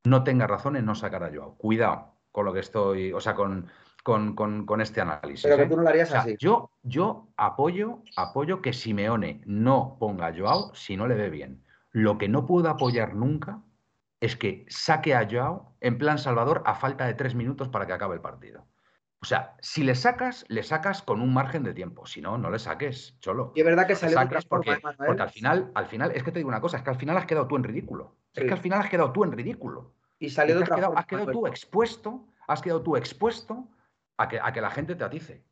no 0.04 0.22
tenga 0.22 0.46
razón 0.46 0.76
en 0.76 0.84
no 0.84 0.94
sacar 0.94 1.24
a 1.24 1.30
Joao. 1.34 1.56
Cuidado 1.56 2.14
con 2.30 2.44
lo 2.46 2.52
que 2.52 2.60
estoy, 2.60 3.12
o 3.12 3.20
sea, 3.20 3.34
con, 3.34 3.66
con, 4.04 4.34
con- 4.36 4.64
con 4.64 4.80
este 4.80 5.00
análisis. 5.00 5.42
Pero 5.42 5.56
que 5.56 5.62
¿eh? 5.64 5.66
tú 5.66 5.76
no 5.76 5.82
lo 5.82 5.88
harías 5.88 6.08
O 6.10 6.12
sea, 6.12 6.20
así. 6.20 6.36
yo, 6.38 6.70
yo 6.84 7.28
apoyo, 7.36 8.02
apoyo 8.16 8.62
que 8.62 8.72
Simeone 8.72 9.40
no 9.46 9.96
ponga 9.98 10.28
a 10.28 10.34
Joao 10.36 10.72
si 10.74 10.96
no 10.96 11.08
le 11.08 11.16
ve 11.16 11.28
bien. 11.30 11.64
Lo 11.90 12.18
que 12.18 12.28
no 12.28 12.46
puedo 12.46 12.68
apoyar 12.68 13.14
nunca 13.14 13.60
es 14.20 14.36
que 14.36 14.64
saque 14.68 15.14
a 15.14 15.28
Joao 15.30 15.74
en 15.80 15.98
plan 15.98 16.18
Salvador 16.18 16.62
a 16.66 16.74
falta 16.76 17.06
de 17.06 17.14
tres 17.14 17.34
minutos 17.34 17.68
para 17.68 17.86
que 17.86 17.92
acabe 17.94 18.14
el 18.14 18.20
partido. 18.20 18.64
O 19.24 19.26
sea, 19.26 19.56
si 19.62 19.82
le 19.84 19.94
sacas, 19.94 20.44
le 20.48 20.62
sacas 20.62 21.00
con 21.00 21.22
un 21.22 21.32
margen 21.32 21.62
de 21.62 21.72
tiempo. 21.72 22.04
Si 22.04 22.20
no, 22.20 22.36
no 22.36 22.50
le 22.50 22.58
saques, 22.58 23.18
cholo. 23.20 23.52
Y 23.54 23.60
es 23.60 23.64
verdad 23.64 23.86
que 23.86 23.94
salió 23.94 24.18
forma, 24.18 24.38
porque, 24.50 24.72
¿eh, 24.72 24.80
porque 24.98 25.22
al 25.22 25.30
final, 25.30 25.72
al 25.74 25.86
final, 25.86 26.12
es 26.14 26.22
que 26.22 26.30
te 26.30 26.40
digo 26.40 26.50
una 26.50 26.60
cosa, 26.60 26.76
es 26.76 26.82
que 26.82 26.90
al 26.90 26.98
final 26.98 27.16
has 27.16 27.24
quedado 27.24 27.48
tú 27.48 27.56
en 27.56 27.64
ridículo. 27.64 28.18
Es 28.34 28.44
que 28.44 28.52
al 28.52 28.58
final 28.58 28.82
has 28.82 28.90
quedado 28.90 29.12
tú 29.12 29.24
en 29.24 29.32
ridículo. 29.32 29.94
Y 30.18 30.28
salió 30.28 30.56
Es 30.56 30.60
de 30.60 30.66
que 30.66 30.72
has 30.72 30.76
quedado, 30.76 30.98
has 30.98 31.06
quedado 31.06 31.30
tú 31.32 31.46
expuesto, 31.46 32.28
has 32.46 32.60
quedado 32.60 32.82
tú 32.82 32.98
expuesto 32.98 33.66
a 34.18 34.28
que, 34.28 34.38
a 34.38 34.52
que 34.52 34.60
la 34.60 34.70
gente 34.70 34.94
te 34.94 35.04
atice. 35.04 35.42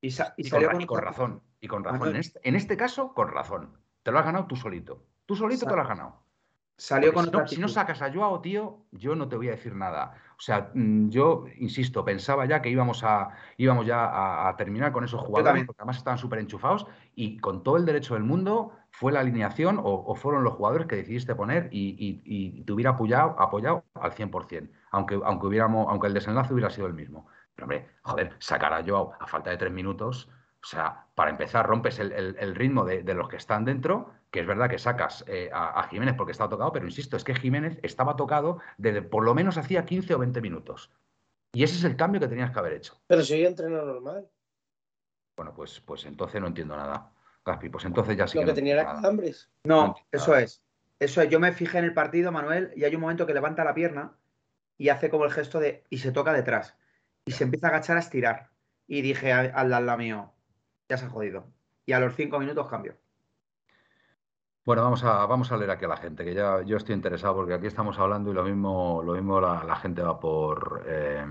Y, 0.00 0.10
sa- 0.10 0.34
y 0.36 0.44
Y, 0.44 0.50
salió 0.50 0.72
con, 0.72 0.80
y 0.82 0.86
razón, 1.00 1.42
y 1.60 1.68
con 1.68 1.84
razón. 1.84 2.08
En 2.08 2.16
este, 2.16 2.40
en 2.42 2.56
este 2.56 2.76
caso, 2.76 3.14
con 3.14 3.28
razón. 3.28 3.78
Te 4.02 4.10
lo 4.10 4.18
has 4.18 4.24
ganado 4.24 4.48
tú 4.48 4.56
solito. 4.56 5.06
Tú 5.26 5.36
solito 5.36 5.64
te 5.64 5.76
lo 5.76 5.82
has 5.82 5.86
ganado. 5.88 6.24
Salió 6.84 7.12
Porque 7.12 7.14
con 7.14 7.24
si, 7.26 7.30
no, 7.30 7.46
si 7.46 7.60
no 7.60 7.68
actitud. 7.68 7.68
sacas 7.68 8.02
a 8.02 8.12
Joao, 8.12 8.40
tío, 8.40 8.86
yo 8.90 9.14
no 9.14 9.28
te 9.28 9.36
voy 9.36 9.46
a 9.48 9.52
decir 9.52 9.74
nada. 9.76 10.14
O 10.36 10.40
sea, 10.40 10.72
mm, 10.74 11.10
yo 11.10 11.44
insisto, 11.58 12.04
pensaba 12.04 12.44
ya 12.46 12.60
que 12.60 12.70
íbamos 12.70 13.04
a 13.04 13.30
íbamos 13.56 13.86
ya 13.86 14.04
a, 14.04 14.48
a 14.48 14.56
terminar 14.56 14.90
con 14.92 15.04
esos 15.04 15.20
jugadores, 15.20 15.64
porque 15.64 15.80
además 15.80 15.98
estaban 15.98 16.18
súper 16.18 16.40
enchufados, 16.40 16.86
y 17.14 17.38
con 17.38 17.62
todo 17.62 17.76
el 17.76 17.84
derecho 17.86 18.14
del 18.14 18.24
mundo 18.24 18.72
fue 18.90 19.12
la 19.12 19.20
alineación 19.20 19.78
o, 19.78 19.84
o 19.84 20.14
fueron 20.16 20.42
los 20.42 20.54
jugadores 20.54 20.88
que 20.88 20.96
decidiste 20.96 21.34
poner 21.36 21.68
y, 21.70 21.90
y- 21.90 22.22
y 22.24 22.64
te 22.64 22.72
hubiera 22.72 22.90
apoyado, 22.90 23.36
apoyado 23.40 23.84
al 23.94 24.12
100%, 24.12 24.70
aunque, 24.90 25.20
aunque, 25.24 25.46
hubiéramos, 25.46 25.86
aunque 25.88 26.08
el 26.08 26.14
desenlace 26.14 26.52
hubiera 26.52 26.70
sido 26.70 26.88
el 26.88 26.94
mismo. 26.94 27.28
Pero 27.54 27.66
hombre, 27.66 27.88
joder, 28.02 28.34
sacar 28.40 28.72
a 28.72 28.82
Joao 28.84 29.12
a 29.20 29.26
falta 29.28 29.50
de 29.50 29.56
tres 29.56 29.72
minutos, 29.72 30.28
o 30.62 30.66
sea, 30.66 31.06
para 31.14 31.30
empezar 31.30 31.66
rompes 31.66 31.98
el, 31.98 32.12
el- 32.12 32.36
el 32.38 32.54
ritmo 32.54 32.84
de, 32.84 33.02
de 33.02 33.14
los 33.14 33.28
que 33.28 33.36
están 33.36 33.64
dentro, 33.64 34.12
que 34.30 34.40
es 34.40 34.46
verdad 34.46 34.70
que 34.70 34.78
sacas 34.78 35.24
eh, 35.26 35.50
a, 35.52 35.80
a 35.80 35.88
Jiménez 35.88 36.14
porque 36.16 36.32
está 36.32 36.48
tocado, 36.48 36.72
pero 36.72 36.86
insisto, 36.86 37.16
es 37.16 37.24
que 37.24 37.34
Jiménez 37.34 37.78
estaba 37.82 38.16
tocado 38.16 38.60
desde 38.78 39.02
por 39.02 39.24
lo 39.24 39.34
menos 39.34 39.58
hacía 39.58 39.84
15 39.84 40.14
o 40.14 40.18
20 40.18 40.40
minutos. 40.40 40.90
Y 41.52 41.64
ese 41.64 41.74
es 41.76 41.84
el 41.84 41.96
cambio 41.96 42.20
que 42.20 42.28
tenías 42.28 42.50
que 42.50 42.58
haber 42.58 42.72
hecho. 42.74 42.94
Pero 43.08 43.22
si 43.22 43.34
hoy 43.34 43.44
entrenado 43.44 43.86
normal. 43.86 44.28
Bueno, 45.36 45.52
pues, 45.54 45.80
pues 45.80 46.04
entonces 46.06 46.40
no 46.40 46.46
entiendo 46.46 46.76
nada. 46.76 47.10
Gaspi, 47.44 47.68
pues 47.68 47.84
entonces 47.84 48.16
ya 48.16 48.26
sí 48.28 48.36
Lo 48.38 48.42
que 48.42 48.46
que 48.46 48.50
no 48.52 48.54
tenía 48.54 48.74
era 48.74 48.84
calambres. 48.84 49.50
No, 49.64 49.88
No, 49.88 49.96
eso 50.12 50.30
nada. 50.30 50.42
es. 50.42 50.64
Eso 51.00 51.20
es, 51.20 51.28
yo 51.28 51.40
me 51.40 51.52
fijé 51.52 51.78
en 51.78 51.84
el 51.84 51.94
partido, 51.94 52.30
Manuel, 52.30 52.72
y 52.76 52.84
hay 52.84 52.94
un 52.94 53.00
momento 53.00 53.26
que 53.26 53.34
levanta 53.34 53.64
la 53.64 53.74
pierna 53.74 54.16
y 54.78 54.90
hace 54.90 55.10
como 55.10 55.24
el 55.24 55.32
gesto 55.32 55.58
de. 55.58 55.84
y 55.90 55.98
se 55.98 56.12
toca 56.12 56.32
detrás. 56.32 56.76
Y 57.24 57.32
se 57.32 57.42
empieza 57.44 57.66
a 57.66 57.70
agachar 57.70 57.96
a 57.96 58.00
estirar. 58.00 58.50
Y 58.86 59.02
dije 59.02 59.32
al, 59.32 59.52
al 59.54 59.70
lado 59.70 59.98
mío, 59.98 60.32
ya 60.92 60.98
se 60.98 61.06
ha 61.06 61.08
jodido. 61.08 61.44
Y 61.86 61.92
a 61.92 62.00
los 62.00 62.14
cinco 62.14 62.38
minutos 62.38 62.68
cambio. 62.68 62.94
Bueno, 64.66 64.82
vamos 64.82 65.02
a, 65.04 65.24
vamos 65.26 65.50
a 65.50 65.56
leer 65.56 65.70
aquí 65.70 65.86
a 65.86 65.88
la 65.88 65.96
gente, 65.96 66.22
que 66.22 66.34
ya 66.34 66.62
yo 66.62 66.76
estoy 66.76 66.94
interesado 66.94 67.34
porque 67.34 67.54
aquí 67.54 67.66
estamos 67.66 67.98
hablando 67.98 68.30
y 68.30 68.34
lo 68.34 68.44
mismo, 68.44 69.02
lo 69.02 69.14
mismo 69.14 69.40
la, 69.40 69.64
la 69.64 69.76
gente 69.76 70.02
va 70.02 70.20
por, 70.20 70.84
eh, 70.86 71.24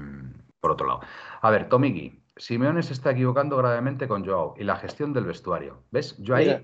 por 0.59 0.71
otro 0.71 0.87
lado. 0.87 1.01
A 1.41 1.51
ver, 1.51 1.69
Tomiki, 1.69 2.23
Simeone 2.35 2.81
se 2.81 2.93
está 2.93 3.11
equivocando 3.11 3.55
gravemente 3.57 4.07
con 4.07 4.25
Joao 4.25 4.55
y 4.57 4.63
la 4.63 4.75
gestión 4.77 5.13
del 5.13 5.25
vestuario. 5.25 5.83
¿Ves? 5.91 6.17
Yo 6.17 6.35
ahí, 6.35 6.47
Mira. 6.47 6.63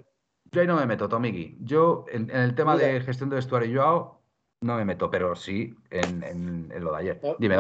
yo 0.52 0.62
ahí 0.62 0.68
no 0.68 0.76
me 0.76 0.88
meto, 0.88 1.08
Tomiki. 1.08 1.58
Yo 1.62 2.04
en, 2.12 2.30
en 2.32 2.38
el 2.42 2.56
tema 2.56 2.76
Mira. 2.76 2.88
de 2.88 3.02
gestión 3.02 3.30
de 3.30 3.36
vestuario 3.38 3.70
y 3.72 3.76
Joao 3.76 4.22
no 4.62 4.76
me 4.76 4.86
meto, 4.86 5.10
pero 5.12 5.36
sí 5.36 5.74
en, 5.92 6.24
en- 6.24 6.72
en 6.74 6.84
lo 6.84 6.92
de 6.94 6.98
ayer. 6.98 7.20
Ma- 7.24 7.36
Dime. 7.38 7.56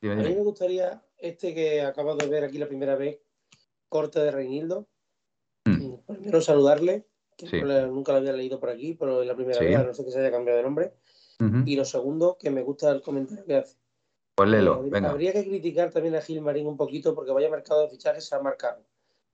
Dime, 0.00 0.14
a 0.14 0.16
mí 0.16 0.34
me 0.34 0.42
gustaría 0.42 1.02
este 1.18 1.54
que 1.54 1.82
acabo 1.82 2.16
de 2.16 2.26
ver 2.28 2.44
aquí 2.44 2.58
la 2.58 2.66
primera 2.66 2.96
vez, 2.96 3.20
corte 3.92 4.20
de 4.20 4.30
Reinildo. 4.30 4.88
Mm. 5.66 5.96
Primero 6.06 6.40
saludarle, 6.40 7.06
que 7.36 7.46
Sí. 7.46 7.60
nunca 7.60 8.12
lo 8.12 8.18
había 8.18 8.32
leído 8.32 8.58
por 8.58 8.70
aquí, 8.70 8.94
pero 8.94 9.20
es 9.20 9.28
la 9.28 9.36
primera 9.36 9.58
Sí. 9.58 9.66
vez, 9.66 9.76
a 9.76 9.82
no 9.84 9.92
sé 9.92 10.02
que 10.04 10.10
se 10.10 10.18
haya 10.20 10.30
cambiado 10.30 10.56
de 10.56 10.62
nombre. 10.64 10.94
Y 11.66 11.74
lo 11.74 11.84
segundo, 11.84 12.36
que 12.38 12.50
me 12.50 12.62
gusta 12.62 12.90
el 12.92 13.02
comentario 13.02 13.44
que 13.44 13.56
hace. 13.56 13.76
Pues 14.36 14.48
léelo, 14.48 14.74
Habría- 14.74 14.92
venga. 14.92 15.10
Habría 15.10 15.32
que 15.32 15.42
criticar 15.44 15.90
también 15.90 16.14
a 16.14 16.20
Gilmarín 16.22 16.68
un 16.68 16.76
poquito 16.76 17.14
porque 17.16 17.32
vaya 17.32 17.50
mercado 17.50 17.82
de 17.82 17.88
fichajes 17.90 18.24
se 18.24 18.34
ha 18.36 18.40
marcado. 18.40 18.84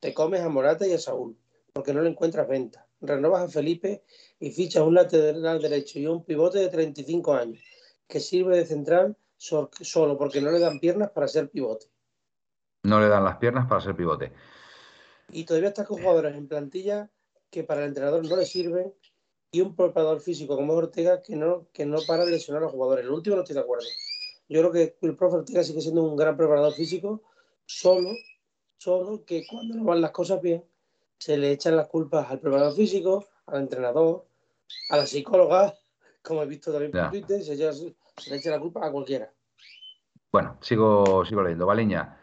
Te 0.01 0.14
comes 0.14 0.40
a 0.40 0.49
Morata 0.49 0.87
y 0.87 0.94
a 0.94 0.99
Saúl 0.99 1.37
porque 1.75 1.92
no 1.92 2.01
le 2.01 2.09
encuentras 2.09 2.49
venta. 2.49 2.87
Renovas 3.03 3.42
a 3.42 3.49
Felipe 3.49 4.03
y 4.40 4.51
fichas 4.53 4.83
un 4.85 4.94
lateral 4.94 5.61
derecho 5.61 5.99
y 6.01 6.07
un 6.07 6.25
pivote 6.25 6.59
de 6.61 6.68
35 6.68 7.35
años 7.35 7.61
que 8.09 8.21
sirve 8.21 8.57
de 8.57 8.64
central 8.64 9.14
so- 9.37 9.71
solo 9.83 10.16
porque 10.16 10.40
no 10.40 10.51
le 10.51 10.59
dan 10.61 10.81
piernas 10.81 11.11
para 11.11 11.29
ser 11.29 11.51
pivote. 11.51 11.87
No 12.82 13.00
le 13.00 13.08
dan 13.08 13.24
las 13.24 13.36
piernas 13.36 13.66
para 13.66 13.80
ser 13.80 13.96
pivote. 13.96 14.32
Y 15.30 15.44
todavía 15.44 15.68
estás 15.68 15.86
con 15.86 15.98
jugadores 15.98 16.34
en 16.34 16.48
plantilla 16.48 17.10
que 17.50 17.64
para 17.64 17.82
el 17.82 17.88
entrenador 17.88 18.24
no 18.26 18.36
le 18.36 18.46
sirven 18.46 18.94
y 19.50 19.60
un 19.60 19.74
preparador 19.74 20.20
físico 20.20 20.56
como 20.56 20.72
es 20.74 20.78
Ortega 20.78 21.22
que 21.22 21.36
no, 21.36 21.66
que 21.72 21.86
no 21.86 21.98
para 22.06 22.24
de 22.24 22.32
lesionar 22.32 22.62
a 22.62 22.66
los 22.66 22.72
jugadores. 22.72 23.04
El 23.04 23.10
último 23.10 23.36
no 23.36 23.42
estoy 23.42 23.54
de 23.54 23.60
acuerdo. 23.60 23.86
Yo 24.48 24.60
creo 24.60 24.72
que 24.72 24.96
el 25.02 25.16
profe 25.16 25.36
Ortega 25.36 25.64
sigue 25.64 25.80
siendo 25.80 26.02
un 26.02 26.16
gran 26.16 26.36
preparador 26.36 26.72
físico, 26.72 27.22
solo, 27.66 28.10
solo 28.76 29.24
que 29.24 29.46
cuando 29.46 29.74
no 29.76 29.84
van 29.84 30.00
las 30.00 30.10
cosas 30.10 30.40
bien, 30.40 30.64
se 31.18 31.36
le 31.36 31.50
echan 31.52 31.76
las 31.76 31.88
culpas 31.88 32.30
al 32.30 32.40
preparador 32.40 32.74
físico, 32.74 33.26
al 33.46 33.62
entrenador, 33.62 34.26
a 34.90 34.96
la 34.96 35.06
psicóloga, 35.06 35.74
como 36.22 36.42
he 36.42 36.46
visto 36.46 36.70
también 36.72 36.92
por. 36.92 37.10
Twitter, 37.10 37.42
se, 37.42 37.56
se 37.56 38.30
le 38.30 38.36
echa 38.36 38.50
la 38.50 38.60
culpa 38.60 38.86
a 38.86 38.92
cualquiera. 38.92 39.32
Bueno, 40.30 40.58
sigo, 40.60 41.24
sigo 41.24 41.42
leyendo. 41.42 41.66
Baliña. 41.66 42.17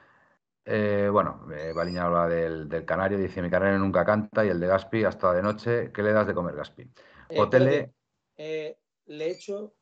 Eh, 0.67 1.09
bueno, 1.11 1.45
eh, 1.55 1.73
Baliña 1.75 2.05
habla 2.05 2.27
del, 2.27 2.67
del 2.67 2.85
canario, 2.85 3.19
dice 3.19 3.41
mi 3.41 3.51
canario 3.51 3.77
nunca 3.77 4.03
canta 4.03 4.43
y 4.43 4.49
el 4.49 4.59
de 4.59 4.65
Gaspi 4.67 5.03
hasta 5.03 5.31
de 5.31 5.43
noche. 5.43 5.91
¿Qué 5.91 6.01
le 6.01 6.11
das 6.11 6.25
de 6.25 6.33
comer, 6.33 6.55
Gaspi? 6.55 6.81
Eh, 7.29 7.39
Otele, 7.39 7.93
eh, 8.35 8.77
le 9.05 9.29
echo 9.29 9.75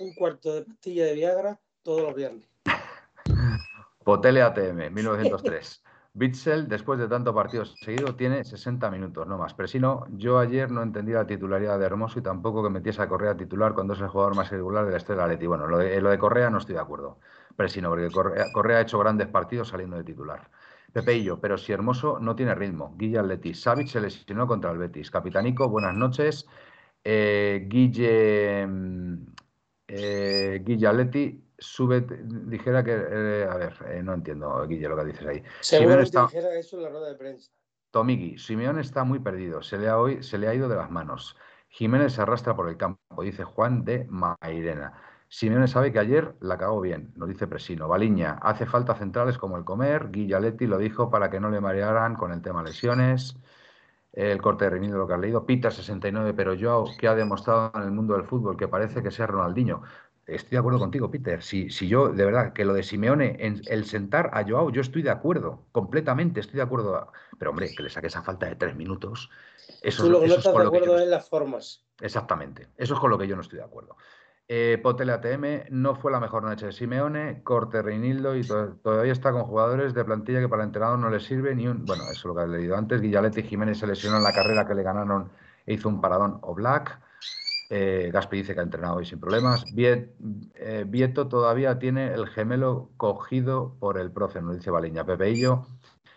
un 0.00 0.14
cuarto 0.14 0.54
de 0.54 0.62
pastilla 0.62 1.04
de 1.04 1.14
Viagra 1.14 1.60
todos 1.82 2.02
los 2.02 2.14
viernes. 2.14 2.48
Potele 4.04 4.42
ATM, 4.42 4.90
1903. 4.90 5.84
Bitzel, 6.14 6.66
después 6.66 6.98
de 6.98 7.06
tanto 7.06 7.32
partido 7.32 7.64
seguido, 7.64 8.16
tiene 8.16 8.42
60 8.42 8.90
minutos, 8.90 9.24
no 9.26 9.38
más. 9.38 9.54
Pero 9.54 9.68
si 9.68 9.78
no, 9.78 10.04
yo 10.10 10.38
ayer 10.40 10.68
no 10.70 10.82
entendí 10.82 11.12
la 11.12 11.26
titularidad 11.26 11.78
de 11.78 11.86
Hermoso 11.86 12.18
y 12.18 12.22
tampoco 12.22 12.62
que 12.64 12.70
metiese 12.70 13.02
a 13.02 13.08
Correa 13.08 13.36
titular 13.36 13.74
cuando 13.74 13.92
es 13.92 14.00
el 14.00 14.08
jugador 14.08 14.34
más 14.34 14.50
irregular 14.50 14.84
de 14.84 14.92
la 14.92 14.96
historia 14.96 15.22
del 15.22 15.32
Atleti. 15.32 15.46
Bueno, 15.46 15.68
lo 15.68 15.78
de, 15.78 16.00
lo 16.00 16.10
de 16.10 16.18
Correa 16.18 16.50
no 16.50 16.58
estoy 16.58 16.74
de 16.74 16.80
acuerdo. 16.80 17.20
Pero 17.58 17.68
si 17.68 17.82
no, 17.82 17.88
porque 17.88 18.08
Correa, 18.08 18.44
Correa 18.52 18.78
ha 18.78 18.82
hecho 18.82 19.00
grandes 19.00 19.26
partidos 19.26 19.66
saliendo 19.66 19.96
de 19.96 20.04
titular. 20.04 20.48
Pepeillo, 20.92 21.40
pero 21.40 21.58
si 21.58 21.72
Hermoso 21.72 22.20
no 22.20 22.36
tiene 22.36 22.54
ritmo. 22.54 22.94
Guille 22.96 23.18
Atleti. 23.18 23.52
Savic 23.52 23.88
se 23.88 24.00
lesionó 24.00 24.46
contra 24.46 24.70
el 24.70 24.78
Betis. 24.78 25.10
Capitanico, 25.10 25.68
buenas 25.68 25.92
noches. 25.92 26.46
Eh, 27.02 27.66
Guille, 27.68 28.64
mm, 28.64 29.26
eh, 29.88 30.62
Guille 30.64 30.86
Atleti 30.86 31.42
sube, 31.58 32.06
dijera 32.22 32.84
que, 32.84 32.92
eh, 32.92 33.48
a 33.50 33.56
ver, 33.56 33.74
eh, 33.88 34.02
no 34.04 34.14
entiendo, 34.14 34.64
Guille, 34.68 34.88
lo 34.88 34.96
que 34.96 35.06
dices 35.06 35.26
ahí. 35.26 35.42
Seguramente 35.58 36.16
está- 36.16 36.26
dijera 36.26 36.54
eso 36.54 36.76
en 36.76 36.82
la 36.84 36.90
rueda 36.90 37.08
de 37.08 37.16
prensa. 37.16 37.50
Tomigi, 37.90 38.38
Simeón 38.38 38.78
está 38.78 39.02
muy 39.02 39.18
perdido, 39.18 39.62
se 39.62 39.78
le, 39.78 39.88
ha, 39.88 39.98
hoy- 39.98 40.22
se 40.22 40.38
le 40.38 40.46
ha 40.46 40.54
ido 40.54 40.68
de 40.68 40.76
las 40.76 40.92
manos. 40.92 41.36
Jiménez 41.70 42.12
se 42.12 42.22
arrastra 42.22 42.54
por 42.54 42.68
el 42.68 42.76
campo, 42.76 43.20
dice 43.24 43.42
Juan 43.42 43.84
de 43.84 44.06
Mairena. 44.08 45.02
Simeone 45.28 45.68
sabe 45.68 45.92
que 45.92 45.98
ayer 45.98 46.34
la 46.40 46.56
cagó 46.56 46.80
bien, 46.80 47.12
nos 47.16 47.28
dice 47.28 47.46
Presino. 47.46 47.86
Baliña, 47.86 48.38
hace 48.40 48.64
falta 48.66 48.94
centrales 48.94 49.36
como 49.36 49.58
el 49.58 49.64
comer. 49.64 50.10
Guillaletti 50.10 50.66
lo 50.66 50.78
dijo 50.78 51.10
para 51.10 51.28
que 51.28 51.38
no 51.38 51.50
le 51.50 51.60
marearan 51.60 52.16
con 52.16 52.32
el 52.32 52.40
tema 52.40 52.62
lesiones. 52.62 53.36
El 54.12 54.40
corte 54.40 54.64
de 54.64 54.70
Reinildo, 54.70 54.96
lo 54.96 55.06
que 55.06 55.14
has 55.14 55.20
leído. 55.20 55.44
Pita 55.44 55.70
69, 55.70 56.32
pero 56.34 56.56
Joao, 56.58 56.86
que 56.98 57.08
ha 57.08 57.14
demostrado 57.14 57.70
en 57.74 57.82
el 57.82 57.90
mundo 57.90 58.14
del 58.14 58.24
fútbol 58.24 58.56
que 58.56 58.68
parece 58.68 59.02
que 59.02 59.10
sea 59.10 59.26
Ronaldinho. 59.26 59.82
Estoy 60.26 60.50
de 60.50 60.58
acuerdo 60.58 60.78
contigo, 60.78 61.10
Peter. 61.10 61.42
Si, 61.42 61.70
si 61.70 61.88
yo, 61.88 62.08
de 62.08 62.24
verdad, 62.24 62.52
que 62.52 62.64
lo 62.64 62.74
de 62.74 62.82
Simeone, 62.82 63.36
en 63.38 63.62
el 63.66 63.84
sentar 63.84 64.30
a 64.32 64.44
Joao, 64.44 64.70
yo 64.70 64.80
estoy 64.80 65.02
de 65.02 65.10
acuerdo, 65.10 65.66
completamente 65.72 66.40
estoy 66.40 66.56
de 66.56 66.62
acuerdo. 66.62 67.12
Pero, 67.38 67.50
hombre, 67.50 67.70
que 67.74 67.82
le 67.82 67.90
saque 67.90 68.08
esa 68.08 68.22
falta 68.22 68.46
de 68.46 68.56
tres 68.56 68.74
minutos. 68.76 69.30
Eso, 69.82 70.04
Tú 70.04 70.10
lo 70.10 70.20
que 70.20 70.26
eso 70.26 70.34
no 70.34 70.38
es 70.38 70.46
estás 70.46 70.52
con 70.52 70.60
de 70.60 70.64
yo 70.64 70.68
acuerdo 70.68 70.96
no 70.96 71.02
es 71.02 71.08
las 71.08 71.28
formas. 71.28 71.84
Exactamente. 72.00 72.68
Eso 72.76 72.94
es 72.94 73.00
con 73.00 73.10
lo 73.10 73.18
que 73.18 73.26
yo 73.26 73.36
no 73.36 73.42
estoy 73.42 73.58
de 73.58 73.64
acuerdo. 73.64 73.96
Eh, 74.50 74.80
Potele 74.82 75.12
ATM 75.12 75.66
no 75.70 75.94
fue 75.94 76.10
la 76.10 76.20
mejor 76.20 76.42
noche 76.42 76.66
de 76.66 76.72
Simeone, 76.72 77.42
corte 77.42 77.82
Reinildo 77.82 78.34
y 78.34 78.42
to- 78.42 78.76
todavía 78.82 79.12
está 79.12 79.30
con 79.30 79.42
jugadores 79.44 79.92
de 79.92 80.04
plantilla 80.06 80.40
que 80.40 80.48
para 80.48 80.62
el 80.62 80.68
entrenador 80.68 80.98
no 80.98 81.10
le 81.10 81.20
sirve 81.20 81.54
ni 81.54 81.68
un. 81.68 81.84
Bueno, 81.84 82.04
eso 82.04 82.12
es 82.20 82.24
lo 82.24 82.34
que 82.34 82.42
he 82.44 82.48
leído 82.48 82.74
antes. 82.76 83.02
Guillaletti 83.02 83.42
Jiménez 83.42 83.78
se 83.78 83.86
lesionó 83.86 84.16
en 84.16 84.22
la 84.22 84.32
carrera 84.32 84.66
que 84.66 84.74
le 84.74 84.82
ganaron 84.82 85.30
e 85.66 85.74
hizo 85.74 85.90
un 85.90 86.00
paradón 86.00 86.38
o 86.40 86.54
Black. 86.54 86.98
Eh, 87.68 88.08
Gaspi 88.10 88.38
dice 88.38 88.54
que 88.54 88.60
ha 88.60 88.62
entrenado 88.62 88.96
hoy 88.96 89.04
sin 89.04 89.20
problemas. 89.20 89.66
Eh, 89.76 90.84
Vieto 90.88 91.28
todavía 91.28 91.78
tiene 91.78 92.14
el 92.14 92.26
gemelo 92.28 92.88
cogido 92.96 93.74
por 93.78 93.98
el 93.98 94.10
profe, 94.10 94.40
nos 94.40 94.56
dice 94.56 94.70
Baliña. 94.70 95.04
Pepeillo, 95.04 95.66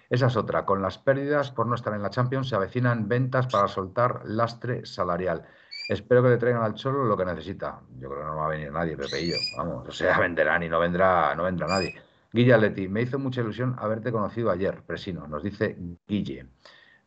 esa 0.10 0.28
es 0.28 0.38
otra. 0.38 0.66
Con 0.66 0.82
las 0.82 0.98
pérdidas 0.98 1.52
por 1.52 1.68
no 1.68 1.76
estar 1.76 1.94
en 1.94 2.02
la 2.02 2.10
Champions 2.10 2.48
se 2.48 2.56
avecinan 2.56 3.10
ventas 3.10 3.48
para 3.48 3.68
soltar 3.68 4.22
lastre 4.24 4.86
salarial. 4.86 5.44
Espero 5.92 6.24
que 6.24 6.30
le 6.30 6.38
traigan 6.38 6.64
al 6.64 6.74
Cholo 6.74 7.04
lo 7.04 7.18
que 7.18 7.26
necesita. 7.26 7.82
Yo 8.00 8.08
creo 8.10 8.22
que 8.22 8.26
no 8.26 8.38
va 8.38 8.46
a 8.46 8.50
venir 8.50 8.72
nadie, 8.72 8.96
Pepeillo. 8.96 9.36
Vamos, 9.58 9.90
o 9.90 9.92
sea, 9.92 10.18
venderán 10.20 10.64
y 10.64 10.70
no 10.70 10.80
vendrá, 10.80 11.36
no 11.36 11.44
vendrá 11.44 11.68
nadie. 11.68 11.94
Guille 12.32 12.54
Atleti, 12.54 12.88
me 12.88 13.02
hizo 13.02 13.20
mucha 13.20 13.42
ilusión 13.42 13.76
haberte 13.78 14.10
conocido 14.10 14.50
ayer, 14.50 14.84
Presino, 14.84 15.28
nos 15.28 15.44
dice 15.44 15.76
Guille. 16.08 16.48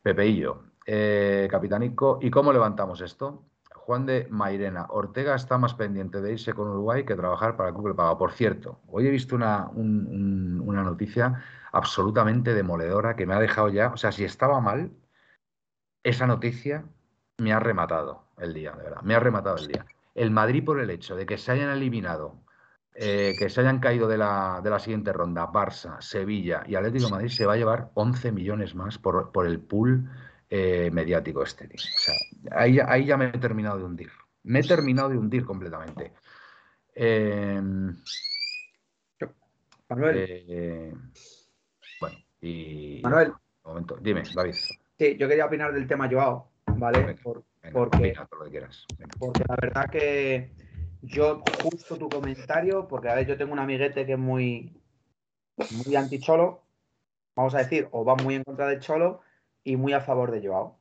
Pepeillo, 0.02 0.64
eh, 0.84 1.48
Capitanico, 1.50 2.18
¿y 2.20 2.30
cómo 2.30 2.52
levantamos 2.52 3.00
esto? 3.00 3.46
Juan 3.74 4.04
de 4.04 4.26
Mairena, 4.28 4.86
Ortega 4.90 5.34
está 5.34 5.56
más 5.56 5.72
pendiente 5.72 6.20
de 6.20 6.32
irse 6.32 6.52
con 6.52 6.68
Uruguay 6.68 7.06
que 7.06 7.14
trabajar 7.14 7.56
para 7.56 7.72
que 7.72 7.94
paga. 7.94 8.18
Por 8.18 8.32
cierto, 8.32 8.80
hoy 8.88 9.06
he 9.06 9.10
visto 9.10 9.34
una, 9.34 9.66
un- 9.70 10.06
un- 10.06 10.62
una 10.62 10.82
noticia 10.82 11.42
absolutamente 11.72 12.52
demoledora 12.52 13.16
que 13.16 13.24
me 13.24 13.32
ha 13.32 13.40
dejado 13.40 13.70
ya, 13.70 13.88
o 13.94 13.96
sea, 13.96 14.12
si 14.12 14.24
estaba 14.24 14.60
mal, 14.60 14.90
esa 16.02 16.26
noticia 16.26 16.84
me 17.38 17.52
ha 17.52 17.60
rematado 17.60 18.24
el 18.38 18.54
día, 18.54 18.72
de 18.72 18.84
verdad, 18.84 19.02
me 19.02 19.14
ha 19.14 19.20
rematado 19.20 19.56
el 19.56 19.68
día. 19.68 19.86
El 20.14 20.30
Madrid 20.30 20.64
por 20.64 20.80
el 20.80 20.90
hecho 20.90 21.16
de 21.16 21.26
que 21.26 21.38
se 21.38 21.52
hayan 21.52 21.70
eliminado, 21.70 22.40
eh, 22.94 23.34
que 23.38 23.50
se 23.50 23.60
hayan 23.60 23.80
caído 23.80 24.06
de 24.06 24.18
la, 24.18 24.60
de 24.62 24.70
la 24.70 24.78
siguiente 24.78 25.12
ronda, 25.12 25.50
Barça, 25.50 26.00
Sevilla 26.00 26.62
y 26.66 26.76
Atlético 26.76 27.06
de 27.06 27.10
Madrid 27.10 27.28
se 27.30 27.46
va 27.46 27.54
a 27.54 27.56
llevar 27.56 27.90
11 27.94 28.30
millones 28.30 28.74
más 28.74 28.98
por, 28.98 29.32
por 29.32 29.46
el 29.46 29.58
pool 29.60 30.08
eh, 30.48 30.90
mediático 30.92 31.42
este. 31.42 31.66
tío. 31.66 31.80
O 31.82 31.98
sea, 31.98 32.14
ahí, 32.52 32.74
ya- 32.74 32.86
ahí 32.88 33.04
ya 33.06 33.16
me 33.16 33.26
he 33.26 33.38
terminado 33.38 33.78
de 33.78 33.84
hundir. 33.84 34.10
Me 34.44 34.60
he 34.60 34.62
terminado 34.62 35.08
de 35.08 35.18
hundir 35.18 35.44
completamente. 35.44 36.12
Eh, 36.94 37.60
Manuel, 39.88 40.16
eh, 40.28 40.94
bueno, 42.00 42.16
y... 42.40 43.00
Manuel, 43.02 43.28
Un 43.30 43.36
momento. 43.64 43.96
Dime, 44.00 44.22
David. 44.34 44.54
sí, 44.98 45.16
yo 45.18 45.28
quería 45.28 45.46
opinar 45.46 45.72
del 45.72 45.86
tema 45.86 46.08
Joao, 46.10 46.50
¿vale? 46.66 47.02
Venga. 47.04 47.22
Por- 47.22 47.44
Venga, 47.62 47.72
¿Por 47.74 47.90
qué? 47.90 47.96
opina 47.96 48.26
todo 48.26 48.38
lo 48.40 48.44
que 48.46 48.50
quieras. 48.50 48.86
Venga. 48.98 49.14
porque 49.18 49.44
la 49.48 49.56
verdad 49.60 49.90
que 49.90 50.50
yo 51.02 51.40
justo 51.40 51.96
tu 51.96 52.08
comentario, 52.08 52.86
porque 52.88 53.08
a 53.08 53.14
ver, 53.14 53.26
yo 53.26 53.36
tengo 53.36 53.52
un 53.52 53.58
amiguete 53.58 54.04
que 54.06 54.12
es 54.12 54.18
muy, 54.18 54.72
muy 55.84 55.96
anti-cholo, 55.96 56.62
vamos 57.36 57.54
a 57.54 57.58
decir, 57.58 57.88
o 57.90 58.04
va 58.04 58.14
muy 58.16 58.34
en 58.34 58.44
contra 58.44 58.66
del 58.68 58.80
cholo 58.80 59.20
y 59.62 59.76
muy 59.76 59.92
a 59.92 60.00
favor 60.00 60.30
de 60.30 60.46
Joao, 60.46 60.78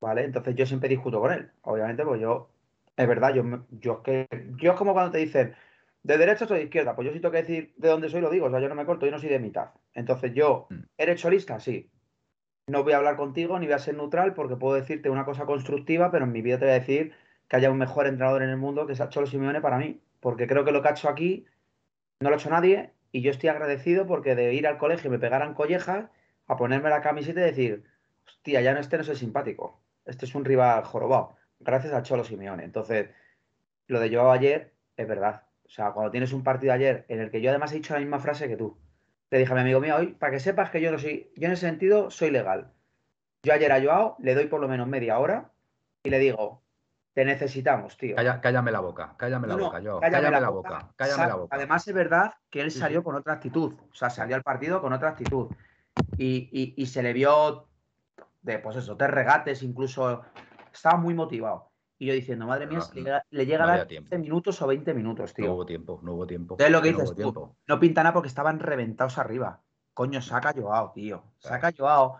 ¿vale? 0.00 0.24
Entonces 0.24 0.54
yo 0.54 0.66
siempre 0.66 0.88
discuto 0.88 1.20
con 1.20 1.32
él, 1.32 1.50
obviamente, 1.62 2.04
pues 2.04 2.20
yo, 2.20 2.50
es 2.96 3.08
verdad, 3.08 3.34
yo, 3.34 3.42
yo 3.70 3.94
es 3.94 3.98
que, 4.28 4.28
yo 4.56 4.72
es 4.72 4.78
como 4.78 4.92
cuando 4.92 5.12
te 5.12 5.18
dicen, 5.18 5.54
de 6.02 6.18
derecha 6.18 6.44
o 6.44 6.48
de 6.48 6.64
izquierda, 6.64 6.94
pues 6.96 7.06
yo 7.06 7.12
si 7.14 7.20
tengo 7.20 7.32
que 7.32 7.38
decir 7.42 7.74
de 7.76 7.88
dónde 7.88 8.08
soy, 8.10 8.20
lo 8.20 8.30
digo, 8.30 8.46
o 8.46 8.50
sea, 8.50 8.60
yo 8.60 8.68
no 8.68 8.74
me 8.74 8.84
corto, 8.84 9.06
yo 9.06 9.12
no 9.12 9.18
soy 9.18 9.28
de 9.30 9.38
mitad. 9.38 9.70
Entonces 9.94 10.32
yo, 10.34 10.66
Mm. 10.70 10.80
¿eres 10.98 11.20
cholista? 11.20 11.58
Sí. 11.60 11.90
No 12.68 12.84
voy 12.84 12.92
a 12.92 12.98
hablar 12.98 13.16
contigo 13.16 13.58
ni 13.58 13.66
voy 13.66 13.74
a 13.74 13.78
ser 13.78 13.96
neutral 13.96 14.34
porque 14.34 14.56
puedo 14.56 14.74
decirte 14.74 15.10
una 15.10 15.24
cosa 15.24 15.46
constructiva, 15.46 16.10
pero 16.10 16.24
en 16.24 16.32
mi 16.32 16.42
vida 16.42 16.58
te 16.58 16.64
voy 16.66 16.74
a 16.74 16.78
decir 16.78 17.12
que 17.48 17.56
haya 17.56 17.70
un 17.70 17.78
mejor 17.78 18.06
entrenador 18.06 18.42
en 18.42 18.50
el 18.50 18.56
mundo 18.56 18.86
que 18.86 18.94
sea 18.94 19.08
Cholo 19.08 19.26
Simeone 19.26 19.60
para 19.60 19.78
mí. 19.78 20.00
Porque 20.20 20.46
creo 20.46 20.64
que 20.64 20.72
lo 20.72 20.82
que 20.82 20.88
ha 20.88 20.92
hecho 20.92 21.08
aquí 21.08 21.46
no 22.20 22.30
lo 22.30 22.36
ha 22.36 22.38
hecho 22.38 22.50
nadie 22.50 22.92
y 23.10 23.20
yo 23.20 23.30
estoy 23.30 23.48
agradecido 23.50 24.06
porque 24.06 24.34
de 24.34 24.54
ir 24.54 24.66
al 24.66 24.78
colegio 24.78 25.08
y 25.08 25.10
me 25.10 25.18
pegaran 25.18 25.54
collejas 25.54 26.06
a 26.46 26.56
ponerme 26.56 26.88
la 26.88 27.02
camiseta 27.02 27.40
y 27.40 27.44
decir, 27.44 27.84
hostia, 28.26 28.60
ya 28.60 28.72
no 28.72 28.80
este 28.80 28.96
no 28.96 29.02
es 29.02 29.08
el 29.08 29.16
simpático, 29.16 29.80
este 30.06 30.26
es 30.26 30.34
un 30.34 30.44
rival 30.44 30.84
jorobado, 30.84 31.36
gracias 31.60 31.92
a 31.92 32.02
Cholo 32.02 32.24
Simeone. 32.24 32.64
Entonces, 32.64 33.10
lo 33.86 34.00
de 34.00 34.14
Joao 34.14 34.30
ayer 34.32 34.72
es 34.96 35.08
verdad. 35.08 35.42
O 35.66 35.68
sea, 35.68 35.92
cuando 35.92 36.10
tienes 36.10 36.32
un 36.32 36.44
partido 36.44 36.72
ayer 36.72 37.04
en 37.08 37.20
el 37.20 37.30
que 37.30 37.40
yo 37.40 37.50
además 37.50 37.72
he 37.72 37.76
dicho 37.76 37.94
la 37.94 38.00
misma 38.00 38.18
frase 38.20 38.48
que 38.48 38.56
tú, 38.56 38.78
le 39.32 39.38
dije 39.38 39.50
a 39.50 39.54
mi 39.54 39.62
amigo 39.62 39.80
mío 39.80 39.96
hoy, 39.96 40.08
para 40.08 40.30
que 40.30 40.40
sepas 40.40 40.68
que 40.68 40.82
yo 40.82 40.92
no 40.92 40.98
soy, 40.98 41.32
yo 41.36 41.46
en 41.46 41.52
ese 41.52 41.66
sentido 41.66 42.10
soy 42.10 42.30
legal. 42.30 42.70
Yo 43.42 43.54
ayer 43.54 43.72
a 43.72 43.82
Joao 43.82 44.14
le 44.18 44.34
doy 44.34 44.46
por 44.46 44.60
lo 44.60 44.68
menos 44.68 44.86
media 44.86 45.18
hora 45.18 45.50
y 46.02 46.10
le 46.10 46.18
digo, 46.18 46.62
te 47.14 47.24
necesitamos, 47.24 47.96
tío. 47.96 48.14
cállame 48.14 48.70
la 48.70 48.80
boca, 48.80 49.14
cállame 49.16 49.48
la 49.48 49.56
boca, 49.56 49.80
Joao. 49.82 50.00
Cállame, 50.00 50.30
la, 50.38 50.50
boca, 50.50 50.90
cállame 50.96 51.26
la 51.26 51.34
boca. 51.36 51.56
Además 51.56 51.88
es 51.88 51.94
verdad 51.94 52.34
que 52.50 52.60
él 52.60 52.70
salió 52.70 53.02
con 53.02 53.14
otra 53.14 53.32
actitud, 53.32 53.72
o 53.72 53.94
sea, 53.94 54.10
salió 54.10 54.36
al 54.36 54.42
partido 54.42 54.82
con 54.82 54.92
otra 54.92 55.08
actitud. 55.08 55.48
Y, 56.18 56.74
y 56.76 56.86
se 56.86 57.02
le 57.02 57.14
vio 57.14 57.68
de, 58.42 58.58
pues 58.58 58.76
eso, 58.76 58.98
tres 58.98 59.10
regates, 59.10 59.62
incluso 59.62 60.24
estaba 60.70 60.98
muy 60.98 61.14
motivado. 61.14 61.71
Y 62.02 62.06
yo 62.06 62.14
diciendo, 62.14 62.48
madre 62.48 62.66
mía, 62.66 62.80
le, 63.30 63.46
llega 63.46 63.62
a 63.62 63.76
dar 63.76 63.86
15 63.86 64.18
minutos 64.18 64.60
o 64.60 64.66
20 64.66 64.92
minutos, 64.92 65.32
tío. 65.34 65.46
No 65.46 65.54
hubo 65.54 65.64
tiempo, 65.64 66.00
no 66.02 66.14
hubo 66.14 66.26
tiempo. 66.26 66.56
Es 66.58 66.68
lo 66.68 66.82
que 66.82 66.92
dices 66.92 67.14
tú. 67.14 67.54
No 67.68 67.78
pinta 67.78 68.02
nada 68.02 68.12
porque 68.12 68.26
estaban 68.26 68.58
reventados 68.58 69.18
arriba. 69.18 69.62
Coño, 69.94 70.20
saca 70.20 70.52
Joao, 70.52 70.90
tío. 70.92 71.22
Saca 71.38 71.70
Joao. 71.70 72.18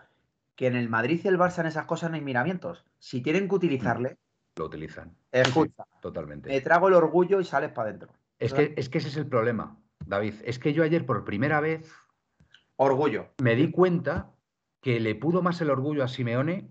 Que 0.55 0.67
en 0.67 0.77
el 0.77 0.87
Madrid 0.87 1.19
y 1.21 1.27
el 1.27 1.37
Barça 1.37 1.59
en 1.59 1.65
esas 1.65 1.85
cosas 1.85 2.09
no 2.09 2.15
hay 2.15 2.21
miramientos. 2.21 2.85
Si 2.97 3.19
tienen 3.19 3.49
que 3.49 3.55
utilizarle. 3.55 4.17
Lo 4.55 4.67
utilizan. 4.67 5.17
Escucha. 5.33 5.83
totalmente. 5.99 6.47
Me 6.47 6.61
trago 6.61 6.87
el 6.87 6.93
orgullo 6.93 7.41
y 7.41 7.43
sales 7.43 7.73
para 7.73 7.89
adentro. 7.89 8.13
Es 8.39 8.53
que, 8.53 8.73
es 8.77 8.87
que 8.87 8.99
ese 8.99 9.09
es 9.09 9.17
el 9.17 9.27
problema, 9.27 9.77
David. 10.05 10.35
Es 10.45 10.59
que 10.59 10.71
yo 10.71 10.85
ayer 10.85 11.05
por 11.05 11.25
primera 11.25 11.59
vez. 11.59 11.91
Orgullo. 12.77 13.33
Me 13.41 13.57
di 13.57 13.69
cuenta 13.69 14.31
que 14.79 15.01
le 15.01 15.13
pudo 15.15 15.41
más 15.41 15.59
el 15.59 15.69
orgullo 15.69 16.05
a 16.05 16.07
Simeone 16.07 16.69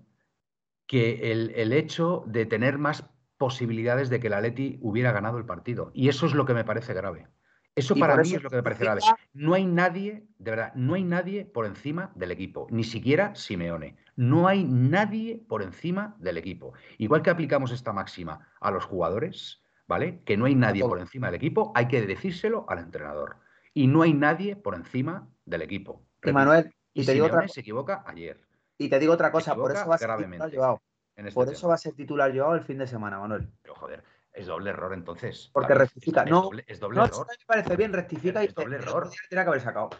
que 0.92 1.32
el, 1.32 1.72
hecho 1.72 2.22
de 2.26 2.44
tener 2.44 2.76
más 2.76 3.06
posibilidades 3.38 4.10
de 4.10 4.20
que 4.20 4.26
el 4.26 4.34
Atleti 4.34 4.78
hubiera 4.82 5.10
ganado 5.10 5.38
el 5.38 5.46
partido. 5.46 5.90
Y 5.94 6.10
eso 6.10 6.26
es 6.26 6.34
lo 6.34 6.44
que 6.44 6.52
me 6.52 6.66
parece 6.66 6.92
grave. 6.92 7.28
Eso 7.74 7.96
para 7.96 8.14
mí 8.16 8.34
es 8.34 8.42
lo 8.42 8.50
que 8.50 8.56
me 8.56 8.62
parece 8.62 8.84
grave. 8.84 9.00
No 9.32 9.54
hay 9.54 9.64
nadie, 9.64 10.26
de 10.36 10.50
verdad, 10.50 10.74
no 10.74 10.92
hay 10.92 11.04
nadie 11.04 11.46
por 11.46 11.64
encima 11.64 12.12
del 12.14 12.30
equipo, 12.30 12.66
ni 12.70 12.84
siquiera 12.84 13.34
Simeone. 13.34 13.96
No 14.16 14.48
hay 14.48 14.64
nadie 14.64 15.42
por 15.48 15.62
encima 15.62 16.14
del 16.18 16.36
equipo. 16.36 16.74
Igual 16.98 17.22
que 17.22 17.30
aplicamos 17.30 17.72
esta 17.72 17.94
máxima 17.94 18.46
a 18.60 18.70
los 18.70 18.84
jugadores, 18.84 19.62
¿vale? 19.88 20.20
Que 20.26 20.36
no 20.36 20.44
hay 20.44 20.54
nadie 20.54 20.82
por 20.82 21.00
encima 21.00 21.28
del 21.28 21.36
equipo, 21.36 21.72
hay 21.74 21.88
que 21.88 22.06
decírselo 22.06 22.66
al 22.68 22.80
entrenador. 22.80 23.36
Y 23.72 23.86
no 23.86 24.02
hay 24.02 24.12
nadie 24.12 24.56
por 24.56 24.74
encima 24.74 25.26
del 25.46 25.62
equipo. 25.62 26.04
Manuel, 26.30 26.70
y, 26.92 27.06
te 27.06 27.14
digo 27.14 27.28
otra... 27.28 27.48
se 27.48 27.60
equivoca 27.60 28.04
ayer. 28.06 28.51
Y 28.82 28.88
te 28.88 28.98
digo 28.98 29.12
otra 29.12 29.30
cosa, 29.30 29.54
por 29.54 29.70
eso 29.70 29.86
va 29.86 29.94
a 29.94 29.98
ser 29.98 30.16
titular 30.16 30.52
Joao. 30.52 30.82
Este 31.14 31.32
por 31.32 31.48
eso 31.48 31.68
va 31.68 31.74
a 31.74 31.78
ser 31.78 31.94
titular 31.94 32.36
Joao 32.36 32.54
el 32.54 32.62
fin 32.62 32.78
de 32.78 32.86
semana, 32.88 33.20
Manuel. 33.20 33.48
Pero 33.62 33.76
joder, 33.76 34.02
es 34.32 34.46
doble 34.46 34.70
error 34.70 34.92
entonces. 34.92 35.50
Porque 35.52 35.74
rectifica. 35.74 36.24
no, 36.24 36.50
es 36.66 36.80
doble, 36.80 37.00
error. 37.00 37.26
me 37.28 37.46
parece 37.46 37.76
bien, 37.76 37.92
rectifica 37.92 38.42
y 38.42 38.48
es 38.48 38.54
doble 38.54 38.76
error. 38.76 39.08
Tiene 39.28 39.44
que 39.44 39.48
haber 39.48 39.60
sacado. 39.60 39.90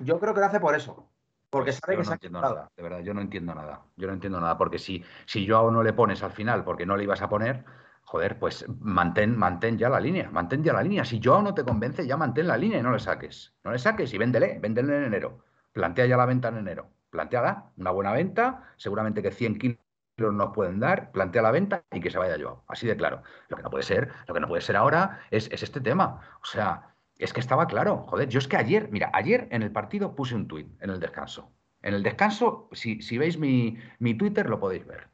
Yo 0.00 0.18
creo 0.18 0.34
que 0.34 0.40
lo 0.40 0.46
hace 0.46 0.58
por 0.58 0.74
eso. 0.74 1.08
Porque 1.48 1.70
pues 1.70 1.76
sabe 1.76 1.96
que 1.96 2.02
no 2.02 2.12
entiendo 2.12 2.40
nada, 2.40 2.72
de 2.76 2.82
verdad, 2.82 2.98
yo 2.98 3.14
no 3.14 3.20
entiendo 3.20 3.54
nada. 3.54 3.82
Yo 3.94 4.08
no 4.08 4.14
entiendo 4.14 4.40
nada, 4.40 4.58
porque 4.58 4.80
si, 4.80 5.04
si 5.24 5.46
Joao 5.46 5.70
no 5.70 5.84
le 5.84 5.92
pones 5.92 6.24
al 6.24 6.32
final 6.32 6.64
porque 6.64 6.84
no 6.84 6.96
le 6.96 7.04
ibas 7.04 7.22
a 7.22 7.28
poner, 7.28 7.64
joder, 8.02 8.40
pues 8.40 8.66
mantén, 8.80 9.38
mantén 9.38 9.78
ya 9.78 9.88
la 9.88 10.00
línea, 10.00 10.28
mantén 10.32 10.64
ya 10.64 10.72
la 10.72 10.82
línea. 10.82 11.04
Si 11.04 11.20
Joao 11.22 11.42
no 11.42 11.54
te 11.54 11.62
convence, 11.62 12.04
ya 12.04 12.16
mantén 12.16 12.48
la 12.48 12.56
línea 12.56 12.80
y 12.80 12.82
no 12.82 12.90
le 12.90 12.98
saques. 12.98 13.54
No 13.62 13.70
le 13.70 13.78
saques 13.78 14.12
y 14.12 14.18
véndele, 14.18 14.58
véndele 14.58 14.96
en 14.96 15.04
enero. 15.04 15.44
Plantea 15.72 16.06
ya 16.06 16.16
la 16.16 16.26
venta 16.26 16.48
en 16.48 16.58
enero. 16.58 16.90
Planteala, 17.14 17.70
una 17.76 17.92
buena 17.92 18.12
venta, 18.12 18.64
seguramente 18.76 19.22
que 19.22 19.30
100 19.30 19.58
kilos 19.58 19.78
nos 20.18 20.52
pueden 20.52 20.80
dar, 20.80 21.12
plantea 21.12 21.42
la 21.42 21.52
venta 21.52 21.84
y 21.92 22.00
que 22.00 22.10
se 22.10 22.18
vaya 22.18 22.36
yo. 22.36 22.64
Así 22.66 22.88
de 22.88 22.96
claro. 22.96 23.22
Lo 23.48 23.56
que 23.56 23.62
no 23.62 23.70
puede 23.70 23.84
ser, 23.84 24.10
lo 24.26 24.34
que 24.34 24.40
no 24.40 24.48
puede 24.48 24.62
ser 24.62 24.74
ahora 24.74 25.20
es, 25.30 25.48
este 25.52 25.80
tema. 25.80 26.20
O 26.42 26.44
sea, 26.44 26.96
es 27.16 27.32
que 27.32 27.38
estaba 27.38 27.68
claro. 27.68 27.98
Joder, 28.08 28.28
yo 28.28 28.40
es 28.40 28.48
que 28.48 28.56
ayer, 28.56 28.88
mira, 28.90 29.12
ayer 29.12 29.46
en 29.52 29.62
el 29.62 29.70
partido 29.70 30.16
puse 30.16 30.34
un 30.34 30.48
tuit 30.48 30.66
en 30.82 30.90
el 30.90 30.98
descanso. 30.98 31.52
En 31.82 31.94
el 31.94 32.02
descanso, 32.02 32.68
si, 32.72 32.98
veis 33.16 33.38
mi, 33.38 33.78
Twitter, 34.18 34.50
lo 34.50 34.58
podéis 34.58 34.84
ver. 34.84 35.06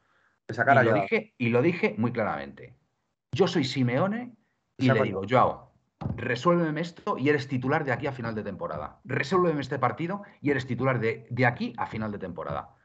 Y 0.49 0.85
lo, 0.85 0.95
dije, 0.95 1.35
y 1.37 1.49
lo 1.51 1.61
dije 1.61 1.95
muy 1.99 2.13
claramente. 2.13 2.79
Yo 3.33 3.47
soy 3.47 3.65
Simeone 3.65 4.35
y 4.79 4.91
le 4.91 5.03
digo, 5.03 5.21
Joao, 5.29 5.70
resuélveme 6.17 6.81
esto 6.81 7.19
y 7.19 7.29
eres 7.29 7.49
titular 7.49 7.85
de 7.85 7.93
aquí 7.93 8.07
a 8.07 8.13
final 8.13 8.35
de 8.35 8.43
temporada. 8.43 9.01
Resuélveme 9.05 9.61
este 9.61 9.79
partido 9.79 10.23
y 10.41 10.51
eres 10.51 10.67
titular 10.67 11.01
de, 11.01 11.27
de 11.31 11.47
aquí 11.47 11.75
a 11.77 11.87
final 11.87 12.13
de 12.13 12.19
temporada. 12.19 12.77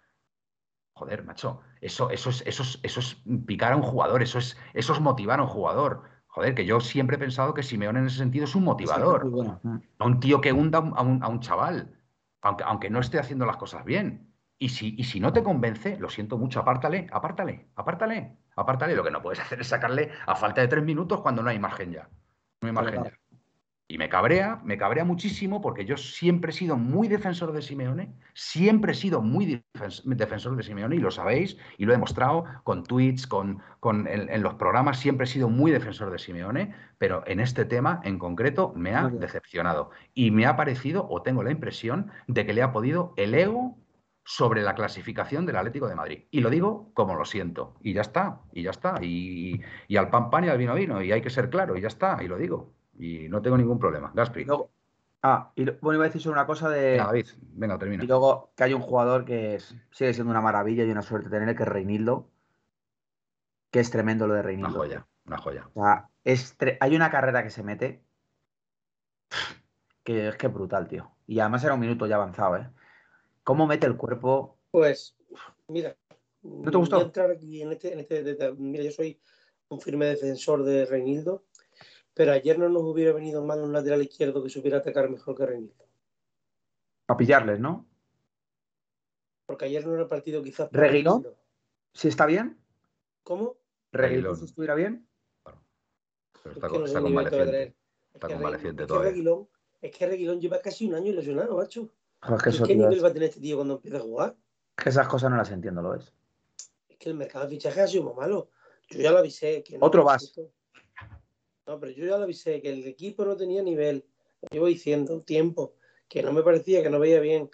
Joder, 0.93 1.25
macho, 1.25 1.59
eso, 1.81 2.09
eso, 2.09 2.29
es, 2.29 2.43
eso, 2.45 2.63
eso 2.81 2.99
es 3.01 3.21
picar 3.45 3.73
a 3.73 3.75
un 3.75 3.81
jugador, 3.81 4.23
eso 4.23 4.39
es, 4.39 4.57
eso 4.73 4.93
es 4.93 5.01
motivar 5.01 5.39
a 5.39 5.43
un 5.43 5.49
jugador. 5.49 6.03
Joder, 6.27 6.55
que 6.55 6.65
yo 6.65 6.79
siempre 6.79 7.17
he 7.17 7.19
pensado 7.19 7.53
que 7.53 7.63
Simeone 7.63 7.99
en 7.99 8.07
ese 8.07 8.17
sentido 8.17 8.45
es 8.45 8.55
un 8.55 8.63
motivador. 8.63 9.25
A 9.99 10.05
un 10.05 10.19
tío 10.19 10.39
que 10.41 10.53
hunda 10.53 10.79
a 10.79 11.01
un, 11.01 11.23
a 11.23 11.27
un 11.27 11.39
chaval, 11.41 11.99
aunque, 12.41 12.63
aunque, 12.63 12.89
no 12.89 12.99
esté 12.99 13.19
haciendo 13.19 13.45
las 13.45 13.57
cosas 13.57 13.83
bien. 13.83 14.33
Y 14.57 14.69
si, 14.69 14.95
y 14.97 15.03
si 15.03 15.19
no 15.19 15.33
te 15.33 15.43
convence, 15.43 15.97
lo 15.97 16.09
siento 16.09 16.37
mucho, 16.37 16.61
apártale, 16.61 17.07
apártale, 17.11 17.69
apártale, 17.75 18.37
apártale. 18.55 18.95
Lo 18.95 19.03
que 19.03 19.11
no 19.11 19.21
puedes 19.21 19.41
hacer 19.41 19.59
es 19.59 19.67
sacarle 19.67 20.11
a 20.25 20.35
falta 20.35 20.61
de 20.61 20.69
tres 20.69 20.83
minutos 20.83 21.21
cuando 21.21 21.43
no 21.43 21.49
hay 21.49 21.59
margen 21.59 21.91
ya. 21.91 22.09
Hay 22.65 22.73
margen 22.73 23.03
ya. 23.03 23.11
Y 23.87 23.99
me 23.99 24.09
cabrea, 24.09 24.61
me 24.63 24.79
cabrea 24.79 25.05
muchísimo 25.05 25.61
porque 25.61 25.85
yo 25.85 25.95
siempre 25.95 26.49
he 26.49 26.53
sido 26.53 26.75
muy 26.75 27.07
defensor 27.07 27.51
de 27.51 27.61
Simeone, 27.61 28.15
siempre 28.33 28.93
he 28.93 28.95
sido 28.95 29.21
muy 29.21 29.63
defensor 30.05 30.55
de 30.55 30.63
Simeone 30.63 30.95
y 30.95 30.99
lo 30.99 31.11
sabéis 31.11 31.55
y 31.77 31.85
lo 31.85 31.91
he 31.91 31.95
demostrado 31.95 32.45
con 32.63 32.83
tweets, 32.83 33.27
con, 33.27 33.61
con 33.79 34.07
en, 34.07 34.41
los 34.41 34.55
programas, 34.55 34.99
siempre 34.99 35.25
he 35.25 35.27
sido 35.27 35.49
muy 35.49 35.71
defensor 35.71 36.09
de 36.09 36.17
Simeone, 36.17 36.73
pero 36.97 37.21
en 37.27 37.39
este 37.39 37.63
tema 37.63 38.01
en 38.03 38.17
concreto 38.17 38.73
me 38.75 38.95
ha 38.95 39.07
decepcionado. 39.07 39.91
Y 40.15 40.31
me 40.31 40.47
ha 40.47 40.55
parecido 40.55 41.07
o 41.07 41.21
tengo 41.21 41.43
la 41.43 41.51
impresión 41.51 42.09
de 42.27 42.43
que 42.43 42.53
le 42.53 42.63
ha 42.63 42.71
podido 42.71 43.13
el 43.17 43.35
ego 43.35 43.77
sobre 44.27 44.63
la 44.63 44.73
clasificación 44.73 45.45
del 45.45 45.55
Atlético 45.55 45.87
de 45.87 45.95
Madrid. 45.95 46.23
Y 46.31 46.41
lo 46.41 46.49
digo 46.49 46.91
como 46.93 47.15
lo 47.15 47.25
siento. 47.25 47.75
Y 47.81 47.93
ya 47.93 48.01
está, 48.01 48.41
y 48.51 48.63
ya 48.63 48.71
está. 48.71 48.97
Y, 49.01 49.61
y 49.87 49.97
al 49.97 50.09
pan 50.09 50.31
pan 50.31 50.45
y 50.45 50.49
al 50.49 50.57
vino 50.57 50.73
vino. 50.73 51.01
Y 51.01 51.11
hay 51.11 51.21
que 51.21 51.29
ser 51.29 51.49
claro, 51.49 51.77
y 51.77 51.81
ya 51.81 51.87
está, 51.87 52.17
y 52.23 52.27
lo 52.27 52.37
digo. 52.37 52.73
Y 52.97 53.29
no 53.29 53.41
tengo 53.41 53.55
ningún 53.55 53.77
problema. 53.77 54.11
Gaspi. 54.15 54.47
ah, 55.21 55.51
y 55.55 55.65
bueno, 55.65 55.97
iba 55.97 56.05
a 56.05 56.07
decir 56.07 56.21
solo 56.21 56.33
una 56.33 56.47
cosa 56.47 56.69
de. 56.69 56.97
David, 56.97 57.27
venga, 57.53 57.77
termina. 57.77 58.03
Y 58.03 58.07
luego 58.07 58.51
que 58.57 58.63
hay 58.63 58.73
un 58.73 58.81
jugador 58.81 59.25
que 59.25 59.59
sigue 59.91 60.13
siendo 60.13 60.31
una 60.31 60.41
maravilla 60.41 60.83
y 60.83 60.91
una 60.91 61.03
suerte 61.03 61.29
tener, 61.29 61.55
que 61.55 61.63
es 61.63 61.69
Reinildo. 61.69 62.31
Que 63.69 63.79
es 63.79 63.91
tremendo 63.91 64.25
lo 64.25 64.33
de 64.33 64.41
Reinildo. 64.41 64.69
Una 64.69 64.77
joya, 64.79 65.07
una 65.25 65.37
joya. 65.37 65.69
O 65.75 65.83
sea, 65.83 66.09
es 66.23 66.57
hay 66.79 66.95
una 66.95 67.11
carrera 67.11 67.43
que 67.43 67.51
se 67.51 67.61
mete. 67.61 68.03
Que 70.03 70.29
es 70.29 70.35
que 70.35 70.47
brutal, 70.47 70.87
tío. 70.87 71.11
Y 71.27 71.39
además 71.39 71.63
era 71.63 71.75
un 71.75 71.79
minuto 71.79 72.07
ya 72.07 72.15
avanzado, 72.15 72.57
¿eh? 72.57 72.69
¿Cómo 73.45 73.65
mete 73.65 73.87
el 73.87 73.95
cuerpo? 73.95 74.57
Pues, 74.71 75.15
mira. 75.69 75.95
¿No 76.41 76.69
te 76.69 76.77
gustó? 76.77 77.01
entrar 77.01 77.31
aquí 77.31 77.61
en 77.61 77.71
este, 77.71 77.93
en 77.93 77.99
este, 77.99 78.51
mira, 78.57 78.83
yo 78.83 78.91
soy 78.91 79.17
un 79.69 79.79
firme 79.79 80.07
defensor 80.07 80.63
de 80.63 80.85
Reinildo 80.85 81.45
pero 82.15 82.31
ayer 82.31 82.57
no 82.57 82.69
nos 82.69 82.83
hubiera 82.83 83.11
venido 83.11 83.43
mal 83.43 83.61
un 83.61 83.73
lateral 83.73 84.01
izquierdo 84.01 84.41
que 84.41 84.49
supiera 84.49 84.77
atacar 84.77 85.09
mejor 85.09 85.35
que 85.35 85.45
Reinildo. 85.45 85.85
Para 87.05 87.17
pillarles, 87.17 87.59
¿no? 87.59 87.85
Porque 89.45 89.65
ayer 89.65 89.85
no 89.85 89.93
era 89.93 90.07
partido 90.07 90.41
quizás. 90.41 90.69
¿Reguilón? 90.71 91.27
¿Si 91.93 92.07
está 92.07 92.25
bien? 92.25 92.57
¿Cómo? 93.23 93.57
¿Reguilón 93.91 94.37
si 94.37 94.45
estuviera 94.45 94.75
bien? 94.75 95.05
Pero 95.43 96.55
está, 96.55 96.67
es 96.67 96.83
está 96.85 97.01
convaleciente. 97.01 97.75
Está 98.13 98.27
convaleciente 98.29 98.87
todavía. 98.87 99.35
Es 99.81 99.91
que 99.95 100.07
Reguilón 100.07 100.39
lleva 100.39 100.61
casi 100.61 100.87
un 100.87 100.95
año 100.95 101.11
lesionado, 101.11 101.57
macho. 101.57 101.91
Es 102.45 102.61
¿Qué 102.61 102.75
nivel 102.75 103.03
va 103.03 103.09
a 103.09 103.13
tener 103.13 103.29
este 103.29 103.41
tío 103.41 103.57
cuando 103.57 103.75
empiece 103.75 103.97
a 103.97 104.01
jugar? 104.01 104.35
Que 104.75 104.89
esas 104.89 105.07
cosas 105.07 105.31
no 105.31 105.37
las 105.37 105.51
entiendo, 105.51 105.81
lo 105.81 105.95
es. 105.95 106.13
Es 106.89 106.97
que 106.97 107.09
el 107.09 107.15
mercado 107.15 107.45
de 107.45 107.51
fichaje 107.51 107.81
ha 107.81 107.87
sido 107.87 108.03
muy 108.03 108.13
malo. 108.13 108.49
Yo 108.89 108.99
ya 108.99 109.11
lo 109.11 109.19
avisé. 109.19 109.63
Que 109.63 109.77
Otro 109.79 110.03
vas. 110.03 110.33
No, 111.67 111.79
pero 111.79 111.91
yo 111.91 112.05
ya 112.05 112.17
lo 112.17 112.23
avisé, 112.23 112.61
que 112.61 112.71
el 112.71 112.85
equipo 112.85 113.25
no 113.25 113.35
tenía 113.35 113.63
nivel. 113.63 114.05
Lo 114.41 114.49
llevo 114.51 114.67
diciendo 114.67 115.21
tiempo, 115.21 115.73
que 116.07 116.21
no 116.21 116.31
me 116.31 116.43
parecía, 116.43 116.83
que 116.83 116.89
no 116.89 116.99
veía 116.99 117.19
bien. 117.19 117.49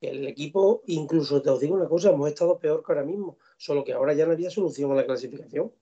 Que 0.00 0.10
el 0.10 0.26
equipo, 0.26 0.82
incluso 0.86 1.40
te 1.42 1.50
os 1.50 1.60
digo 1.60 1.76
una 1.76 1.88
cosa, 1.88 2.10
hemos 2.10 2.28
estado 2.28 2.58
peor 2.58 2.82
que 2.84 2.90
ahora 2.90 3.04
mismo, 3.04 3.38
solo 3.56 3.84
que 3.84 3.92
ahora 3.92 4.14
ya 4.14 4.26
no 4.26 4.32
había 4.32 4.50
solución 4.50 4.90
a 4.90 4.96
la 4.96 5.06
clasificación. 5.06 5.72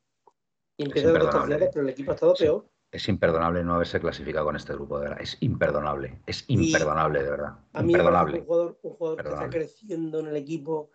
Y 0.76 0.85
empieza 0.85 1.11
a 1.11 1.70
pero 1.72 1.83
el 1.83 1.89
equipo 1.89 2.11
ha 2.11 2.14
estado 2.14 2.35
peor. 2.35 2.66
Es 2.93 3.09
imperdonable 3.09 3.62
no 3.62 3.74
haberse 3.74 4.01
clasificado 4.01 4.47
con 4.47 4.57
este 4.57 4.72
grupo, 4.72 4.99
de 4.99 5.09
verdad. 5.09 5.22
Es 5.22 5.36
imperdonable. 5.41 6.22
Es 6.26 6.45
imperdonable, 6.49 7.22
de 7.22 7.30
verdad. 7.30 7.59
A 7.72 7.82
mí 7.82 7.93
imperdonable. 7.93 8.41
un 8.41 8.47
jugador, 8.47 8.78
un 8.82 8.93
jugador 8.93 9.22
que 9.22 9.28
está 9.28 9.51
creciendo 9.51 10.20
en 10.20 10.26
el 10.26 10.36
equipo 10.36 10.91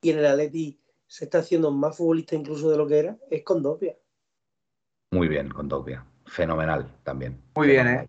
y 0.00 0.10
en 0.10 0.18
el 0.18 0.26
Atleti 0.26 0.80
se 1.06 1.24
está 1.24 1.38
haciendo 1.38 1.72
más 1.72 1.96
futbolista 1.96 2.36
incluso 2.36 2.70
de 2.70 2.76
lo 2.76 2.86
que 2.86 2.98
era, 3.00 3.18
es 3.30 3.42
con 3.42 3.62
Dopia. 3.62 3.96
Muy 5.10 5.26
bien, 5.26 5.48
con 5.48 5.68
Dopia. 5.68 6.06
Fenomenal 6.24 7.00
también. 7.02 7.42
Muy 7.56 7.66
bien, 7.66 7.88
¿eh? 7.88 8.08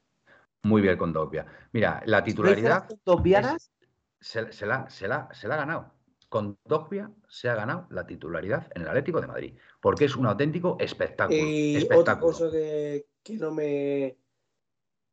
Muy 0.61 0.83
bien 0.83 0.97
con 0.97 1.11
Dopia. 1.11 1.47
Mira, 1.71 2.03
la 2.05 2.23
titularidad. 2.23 2.87
¿Dopianas? 3.03 3.71
Se, 4.19 4.51
se, 4.51 4.67
la, 4.67 4.87
se, 4.91 5.07
la, 5.07 5.27
se 5.33 5.47
la 5.47 5.55
ha 5.55 5.57
ganado. 5.57 5.91
Con 6.29 6.59
Dopia 6.63 7.11
se 7.27 7.49
ha 7.49 7.55
ganado 7.55 7.87
la 7.89 8.05
titularidad 8.05 8.67
en 8.75 8.83
el 8.83 8.89
Atlético 8.89 9.19
de 9.19 9.27
Madrid, 9.27 9.57
porque 9.81 10.05
es 10.05 10.15
un 10.15 10.27
auténtico 10.27 10.77
espectáculo. 10.79 11.39
Y 11.39 11.77
espectáculo. 11.77 12.01
otra 12.01 12.19
cosa 12.19 12.51
que, 12.51 13.07
que 13.23 13.33
no 13.37 13.51
me 13.51 14.17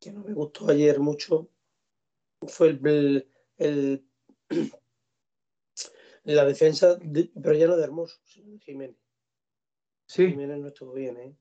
que 0.00 0.12
no 0.12 0.22
me 0.22 0.32
gustó 0.32 0.70
ayer 0.70 1.00
mucho 1.00 1.50
fue 2.46 2.68
el, 2.68 2.86
el, 2.86 3.28
el 3.58 4.04
la 6.24 6.44
defensa, 6.44 6.94
de, 6.96 7.30
pero 7.42 7.54
ya 7.54 7.66
no 7.66 7.76
de 7.76 7.84
Hermoso, 7.84 8.20
sino 8.24 8.52
de 8.52 8.58
Jiménez. 8.60 8.96
Sí. 10.06 10.28
Jiménez 10.28 10.58
no 10.58 10.68
estuvo 10.68 10.92
bien, 10.92 11.16
¿eh? 11.18 11.36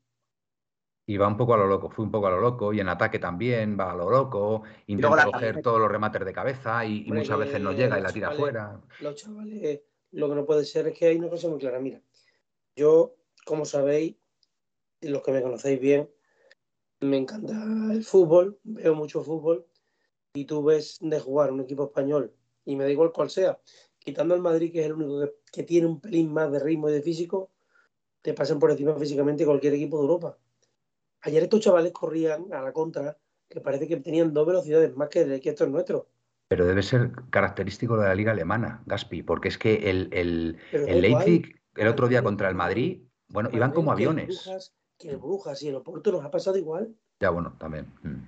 Y 1.09 1.15
va 1.17 1.27
un 1.27 1.37
poco 1.37 1.53
a 1.53 1.57
lo 1.57 1.67
loco, 1.67 1.89
fue 1.89 2.03
un 2.03 2.11
poco 2.11 2.27
a 2.27 2.31
lo 2.31 2.41
loco, 2.41 2.73
y 2.73 2.81
en 2.81 2.89
ataque 2.89 3.17
también 3.17 3.77
va 3.79 3.91
a 3.91 3.95
lo 3.95 4.09
loco, 4.09 4.63
intenta 4.87 5.23
coger 5.23 5.61
todos 5.61 5.79
los 5.79 5.89
remates 5.89 6.25
de 6.25 6.33
cabeza 6.33 6.83
y, 6.83 7.07
y 7.07 7.11
muchas 7.11 7.39
veces 7.39 7.61
no 7.61 7.71
llega 7.71 7.97
y 7.97 8.01
la 8.01 8.11
tira 8.11 8.29
chavales- 8.29 8.37
fuera. 8.37 8.81
Los 8.99 9.15
chavales, 9.15 9.81
lo 10.11 10.27
que 10.27 10.35
no 10.35 10.45
puede 10.45 10.65
ser 10.65 10.87
es 10.87 10.97
que 10.99 11.05
hay 11.07 11.17
una 11.17 11.29
cosa 11.29 11.47
muy 11.47 11.59
clara. 11.59 11.79
Mira, 11.79 12.01
yo, 12.75 13.15
como 13.45 13.63
sabéis, 13.63 14.17
y 14.99 15.07
los 15.07 15.21
que 15.21 15.31
me 15.31 15.41
conocéis 15.41 15.79
bien, 15.79 16.09
me 16.99 17.17
encanta 17.17 17.53
el 17.91 18.03
fútbol, 18.03 18.59
veo 18.63 18.95
mucho 18.95 19.23
fútbol, 19.23 19.65
y 20.33 20.45
tú 20.45 20.63
ves 20.63 20.97
de 21.01 21.19
jugar 21.19 21.51
un 21.51 21.61
equipo 21.61 21.85
español, 21.85 22.33
y 22.65 22.75
me 22.75 22.83
da 22.83 22.91
igual 22.91 23.11
cuál 23.11 23.29
sea, 23.29 23.59
quitando 23.99 24.33
al 24.33 24.41
Madrid, 24.41 24.71
que 24.71 24.81
es 24.81 24.85
el 24.87 24.93
único 24.93 25.21
que, 25.21 25.33
que 25.51 25.63
tiene 25.63 25.87
un 25.87 25.99
pelín 25.99 26.31
más 26.31 26.51
de 26.51 26.59
ritmo 26.59 26.89
y 26.89 26.93
de 26.93 27.01
físico, 27.01 27.51
te 28.21 28.33
pasan 28.33 28.59
por 28.59 28.71
encima 28.71 28.95
físicamente 28.95 29.45
cualquier 29.45 29.73
equipo 29.73 29.97
de 29.97 30.03
Europa. 30.03 30.37
Ayer 31.21 31.43
estos 31.43 31.61
chavales 31.61 31.91
corrían 31.93 32.53
a 32.53 32.61
la 32.61 32.73
contra, 32.73 33.17
que 33.49 33.61
parece 33.61 33.87
que 33.87 33.97
tenían 33.97 34.33
dos 34.33 34.45
velocidades 34.45 34.95
más 34.95 35.09
que, 35.09 35.39
que 35.39 35.49
estos 35.49 35.69
nuestros. 35.69 36.03
Pero 36.47 36.65
debe 36.65 36.83
ser 36.83 37.11
característico 37.29 37.97
de 37.97 38.07
la 38.07 38.15
liga 38.15 38.31
alemana, 38.31 38.83
Gaspi, 38.85 39.23
porque 39.23 39.49
es 39.49 39.57
que 39.57 39.89
el, 39.89 40.09
el. 40.13 40.57
Leipzig, 41.01 41.59
el 41.75 41.87
otro 41.87 42.07
día 42.07 42.23
contra 42.23 42.47
el 42.47 42.55
Madrid, 42.55 43.03
bueno, 43.27 43.49
iban 43.51 43.71
como 43.71 43.91
aviones. 43.91 44.27
Brujas, 44.27 44.73
que 44.97 45.09
el 45.09 45.17
Brujas 45.17 45.61
y 45.63 45.69
el 45.69 45.75
Oporto 45.75 46.11
nos 46.11 46.23
ha 46.25 46.31
pasado 46.31 46.57
igual. 46.57 46.95
Ya, 47.19 47.29
bueno, 47.29 47.55
también. 47.59 47.85
mm. 48.03 48.27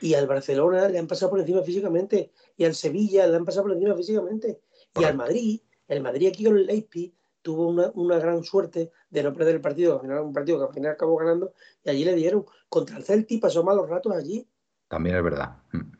Y 0.00 0.14
al 0.14 0.26
Barcelona 0.26 0.88
le 0.88 0.98
han 0.98 1.06
pasado 1.06 1.30
por 1.30 1.40
encima 1.40 1.62
físicamente. 1.62 2.32
Y 2.56 2.64
al 2.64 2.74
Sevilla 2.74 3.26
le 3.26 3.36
han 3.36 3.44
pasado 3.44 3.64
por 3.64 3.72
encima 3.72 3.94
físicamente. 3.94 4.60
Y 4.94 5.04
al. 5.04 5.16
Madrid, 5.16 5.60
el 5.88 6.02
Madrid 6.02 6.28
aquí 6.28 6.44
con 6.44 6.56
el 6.56 6.66
Leipzig 6.66 7.14
tuvo 7.42 7.68
una, 7.68 7.90
una 7.94 8.18
gran 8.18 8.42
suerte 8.42 8.90
de 9.10 9.22
no 9.22 9.32
perder 9.32 9.56
el 9.56 9.60
partido, 9.60 9.94
al 9.94 10.00
final 10.00 10.20
un 10.20 10.32
partido 10.32 10.58
que 10.58 10.64
al 10.66 10.72
final 10.72 10.92
acabó 10.92 11.16
ganando, 11.16 11.52
y 11.84 11.90
allí 11.90 12.04
le 12.04 12.14
dieron 12.14 12.46
contra 12.70 12.96
el 12.96 13.04
Celtic, 13.04 13.40
pasó 13.40 13.62
malos 13.62 13.88
ratos 13.88 14.14
allí. 14.14 14.48
También 14.88 15.16
es 15.16 15.22
verdad. 15.22 15.58
mm. 15.72 15.92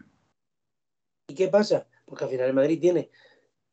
¿Y 1.28 1.34
qué 1.34 1.48
pasa? 1.48 1.86
Porque 2.06 2.24
al 2.24 2.30
final 2.30 2.48
el 2.48 2.54
Madrid 2.54 2.80
tiene 2.80 3.10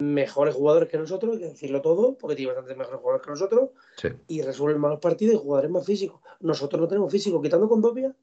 mejores 0.01 0.55
jugadores 0.55 0.89
que 0.89 0.97
nosotros, 0.97 1.33
hay 1.33 1.39
que 1.39 1.49
decirlo 1.49 1.81
todo, 1.81 2.17
porque 2.17 2.35
tiene 2.35 2.51
bastantes 2.51 2.77
mejores 2.77 2.99
jugadores 2.99 3.25
que 3.25 3.31
nosotros, 3.31 3.69
Sí. 3.97 4.07
y 4.27 4.41
resuelven 4.41 4.81
malos 4.81 4.99
partidos 4.99 5.35
y 5.35 5.37
jugadores 5.37 5.71
más 5.71 5.85
físicos. 5.85 6.21
Nosotros 6.39 6.81
no 6.81 6.87
tenemos 6.87 7.11
físico, 7.11 7.41
quitando 7.41 7.67
con 7.69 7.81
Dopia, 7.81 8.15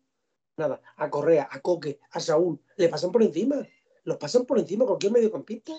nada. 0.57 0.81
A 0.97 1.09
Correa, 1.11 1.49
a 1.51 1.61
Coque, 1.61 2.01
a 2.11 2.21
Saúl, 2.21 2.61
le 2.77 2.89
pasan 2.89 3.13
por 3.13 3.23
encima. 3.23 3.67
Los 4.05 4.17
pasan 4.17 4.45
por 4.47 4.59
encima 4.59 4.87
cualquier 4.87 5.13
mediocampista. 5.13 5.73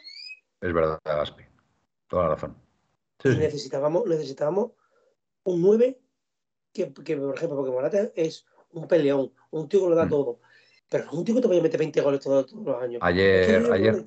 Es 0.62 0.74
verdad, 0.74 1.00
Gaspi. 1.04 1.43
Toda 2.08 2.24
la 2.24 2.30
razón. 2.36 2.56
Sí, 3.22 3.30
Y 3.30 3.32
sí. 3.34 3.38
necesitábamos, 3.39 4.06
necesitábamos 4.08 4.72
un 5.43 5.62
9 5.62 6.00
que, 6.74 6.93
que, 6.93 7.18
por 7.18 7.36
ejemplo, 7.36 7.58
porque 7.58 7.72
Morata 7.72 8.12
es 8.16 8.45
un 8.72 8.88
peleón, 8.88 9.34
un 9.52 9.68
tío 9.68 9.82
que 9.84 9.89
lo 9.89 9.95
da 9.95 10.06
Mm. 10.06 10.10
todo. 10.10 10.39
Pero 10.90 11.06
no 11.06 11.12
es 11.12 11.18
un 11.18 11.24
tío 11.24 11.36
que 11.36 11.42
te 11.42 11.48
vaya 11.48 11.60
a 11.60 11.64
meter 11.64 11.80
20 11.80 12.02
goles 12.02 12.20
todos, 12.20 12.48
todos 12.48 12.66
los 12.66 12.82
años. 12.82 13.00
Ayer, 13.04 13.62
yo 13.62 13.72
ayer. 13.74 14.06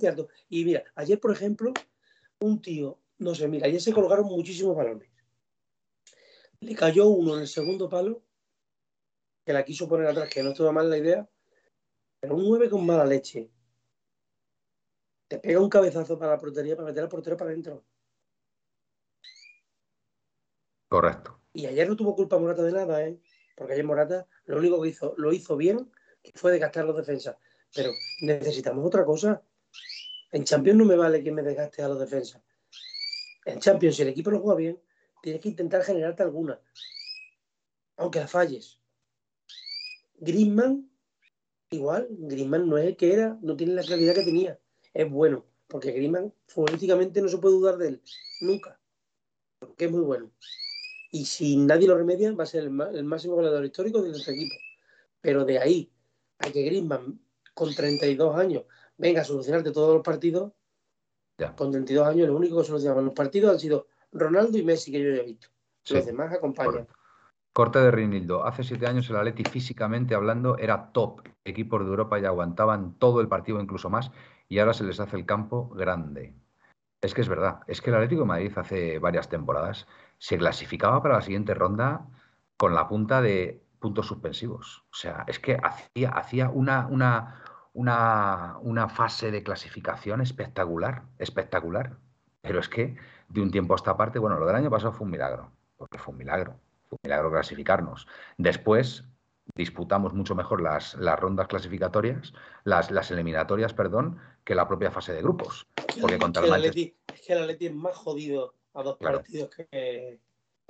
Y 0.49 0.65
mira, 0.65 0.83
ayer, 0.97 1.21
por 1.21 1.31
ejemplo, 1.31 1.73
un 2.41 2.61
tío, 2.61 2.99
no 3.19 3.35
sé, 3.35 3.47
mira, 3.47 3.67
ayer 3.67 3.81
se 3.81 3.93
colgaron 3.93 4.27
muchísimos 4.27 4.77
balones. 4.77 5.09
Le 6.61 6.75
cayó 6.75 7.07
uno 7.09 7.37
en 7.37 7.43
el 7.43 7.49
segundo 7.49 7.89
palo, 7.89 8.25
que 9.45 9.53
la 9.53 9.65
quiso 9.65 9.89
poner 9.89 10.09
atrás, 10.09 10.29
que 10.29 10.43
no 10.43 10.51
estuvo 10.51 10.73
mal 10.73 10.91
la 10.91 10.99
idea, 10.99 11.29
pero 12.21 12.35
un 12.35 12.49
9 12.49 12.69
con 12.69 12.85
mala 12.85 13.07
leche. 13.07 13.51
Te 15.29 15.39
pega 15.39 15.61
un 15.61 15.69
cabezazo 15.69 16.19
para 16.19 16.33
la 16.33 16.39
portería 16.39 16.77
para 16.77 16.89
meter 16.89 17.05
al 17.05 17.09
portero 17.09 17.37
para 17.37 17.51
adentro. 17.51 17.85
correcto. 20.89 21.41
Y 21.55 21.65
ayer 21.67 21.89
no 21.89 21.97
tuvo 21.97 22.15
culpa 22.15 22.39
Morata 22.39 22.63
de 22.63 22.73
nada, 22.73 23.03
¿eh? 23.03 23.19
Porque 23.57 23.73
ayer 23.73 23.85
Morata 23.85 24.27
lo 24.45 24.59
único 24.59 24.81
que 24.83 24.91
hizo, 24.91 25.15
lo 25.17 25.33
hizo 25.33 25.57
bien, 25.57 25.91
fue 26.35 26.53
desgastar 26.53 26.85
los 26.85 26.97
defensas. 26.97 27.37
Pero 27.75 27.93
necesitamos 28.21 28.87
otra 28.87 29.05
cosa. 29.05 29.43
En 30.31 30.45
Champions 30.45 30.79
no 30.79 30.85
me 30.85 30.97
vale 30.97 31.23
que 31.23 31.33
me 31.33 31.43
desgaste 31.43 31.83
a 31.83 31.89
los 31.89 31.99
defensas. 31.99 32.43
En 33.45 33.59
Champions, 33.59 33.97
si 33.97 34.03
el 34.03 34.09
equipo 34.09 34.31
no 34.31 34.41
juega 34.41 34.59
bien, 34.59 34.81
tienes 35.23 35.41
que 35.41 35.49
intentar 35.49 35.83
generarte 35.83 36.23
alguna. 36.23 36.61
Aunque 37.97 38.21
la 38.21 38.29
falles. 38.29 38.79
Griezmann, 40.15 40.91
igual, 41.71 42.07
Griezmann 42.11 42.69
no 42.69 42.79
es 42.79 42.87
el 42.87 42.97
que 42.97 43.13
era, 43.13 43.39
no 43.43 43.57
tiene 43.57 43.75
la 43.75 43.83
claridad 43.83 44.15
que 44.15 44.23
tenía. 44.23 44.59
Es 44.95 45.11
bueno, 45.11 45.47
porque 45.67 45.91
Griezmann 45.91 46.33
futbolísticamente 46.47 47.21
no 47.21 47.29
se 47.29 47.39
puede 47.39 47.57
dudar 47.57 47.77
de 47.77 47.89
él, 47.89 48.03
nunca. 48.41 48.81
Porque 49.59 49.87
es 49.87 49.91
muy 49.91 50.03
bueno. 50.03 50.31
Y 51.11 51.25
si 51.27 51.57
nadie 51.57 51.89
lo 51.89 51.97
remedia, 51.97 52.33
va 52.33 52.45
a 52.45 52.47
ser 52.47 52.65
el, 52.65 52.81
el 52.95 53.05
máximo 53.05 53.35
goleador 53.35 53.65
histórico 53.65 54.01
de 54.01 54.11
nuestro 54.11 54.33
equipo. 54.33 54.55
Pero 55.21 55.45
de 55.45 55.59
ahí 55.59 55.93
a 56.43 56.51
que 56.51 56.63
Griezmann, 56.63 57.21
con 57.55 57.75
32 57.75 58.37
años, 58.37 58.65
venga 58.97 59.23
a 59.23 59.25
solucionarte 59.25 59.73
todos 59.73 59.95
los 59.95 60.03
partidos, 60.03 60.53
Ya. 61.39 61.55
con 61.57 61.71
32 61.71 62.07
años, 62.07 62.29
lo 62.29 62.37
único 62.37 62.59
que 62.59 62.65
solucionaban 62.65 63.05
los 63.05 63.15
partidos 63.15 63.53
han 63.53 63.61
sido 63.61 63.87
Ronaldo 64.13 64.59
y 64.59 64.63
Messi, 64.63 64.93
que 64.93 65.03
yo 65.03 65.11
ya 65.11 65.23
he 65.23 65.25
visto. 65.25 65.49
Sí. 65.85 65.95
Los 65.95 66.07
demás 66.07 66.33
acompañan. 66.33 66.73
Correcto. 66.73 66.95
Corte 67.53 67.79
de 67.81 67.91
Rinildo. 67.91 68.45
Hace 68.47 68.65
siete 68.65 68.87
años 68.87 69.11
el 69.11 69.17
Atleti 69.17 69.45
físicamente 69.45 70.15
hablando 70.15 70.57
era 70.57 70.91
top. 70.93 71.21
Equipos 71.45 71.83
de 71.83 71.89
Europa 71.89 72.19
y 72.19 72.25
aguantaban 72.25 72.95
todo 72.99 73.21
el 73.21 73.29
partido, 73.29 73.61
incluso 73.61 73.91
más, 73.91 74.11
y 74.49 74.59
ahora 74.59 74.73
se 74.73 74.85
les 74.85 75.01
hace 75.01 75.17
el 75.17 75.27
campo 75.27 75.69
grande. 75.71 76.35
Es 77.03 77.13
que 77.15 77.21
es 77.21 77.29
verdad. 77.29 77.61
Es 77.67 77.83
que 77.83 77.91
el 77.91 77.97
Atlético 77.97 78.23
de 78.23 78.29
Madrid 78.29 78.53
hace 78.57 78.99
varias 78.99 79.29
temporadas 79.29 79.87
se 80.19 80.39
clasificaba 80.39 81.03
para 81.03 81.17
la 81.17 81.23
siguiente 81.23 81.53
ronda 81.53 82.07
con 82.57 82.75
la 82.75 82.89
punta 82.89 83.21
de 83.21 83.62
puntos 83.83 84.07
suspensivos. 84.07 84.85
O 84.91 84.95
sea, 84.95 85.25
es 85.27 85.39
que 85.39 85.59
hacía, 85.63 86.09
hacía 86.11 86.49
una, 86.49 86.87
una, 86.87 87.43
una, 87.75 88.57
una 88.63 88.89
fase 88.89 89.31
de 89.31 89.43
clasificación 89.43 90.23
espectacular, 90.23 91.03
espectacular. 91.19 91.99
Pero 92.41 92.61
es 92.61 92.69
que 92.71 92.97
de 93.29 93.41
un 93.43 93.51
tiempo 93.51 93.75
a 93.75 93.77
esta 93.77 93.97
parte, 93.97 94.19
bueno, 94.19 94.39
lo 94.39 94.47
del 94.47 94.57
año 94.57 94.71
pasado 94.71 94.93
fue 94.93 95.05
un 95.05 95.11
milagro, 95.11 95.53
porque 95.77 95.99
fue 95.99 96.13
un 96.13 96.19
milagro, 96.19 96.59
fue 96.89 96.97
un 96.97 97.09
milagro 97.09 97.31
clasificarnos. 97.31 98.09
Después 98.39 99.05
disputamos 99.55 100.15
mucho 100.15 100.35
mejor 100.35 100.63
las, 100.63 100.95
las 100.95 101.19
rondas 101.19 101.49
clasificatorias, 101.49 102.33
las, 102.65 102.91
las 102.91 103.11
eliminatorias, 103.11 103.75
perdón, 103.75 104.19
que 104.45 104.55
la 104.55 104.67
propia 104.67 104.91
fase 104.91 105.13
de 105.13 105.23
grupos. 105.23 105.67
Porque 106.01 106.19
contra 106.19 106.43
es, 106.43 106.49
que 106.49 106.55
el 106.57 106.63
Manchester, 106.63 106.71
Atleti, 106.71 106.97
es 107.13 107.21
que 107.27 107.33
el 107.33 107.43
Atleti 107.43 107.67
es 107.67 107.75
más 107.75 107.97
jodido 107.97 108.55
a 108.75 108.83
dos 108.83 108.97
Claro. 108.99 109.19
partidos 109.19 109.51
que. 109.51 110.21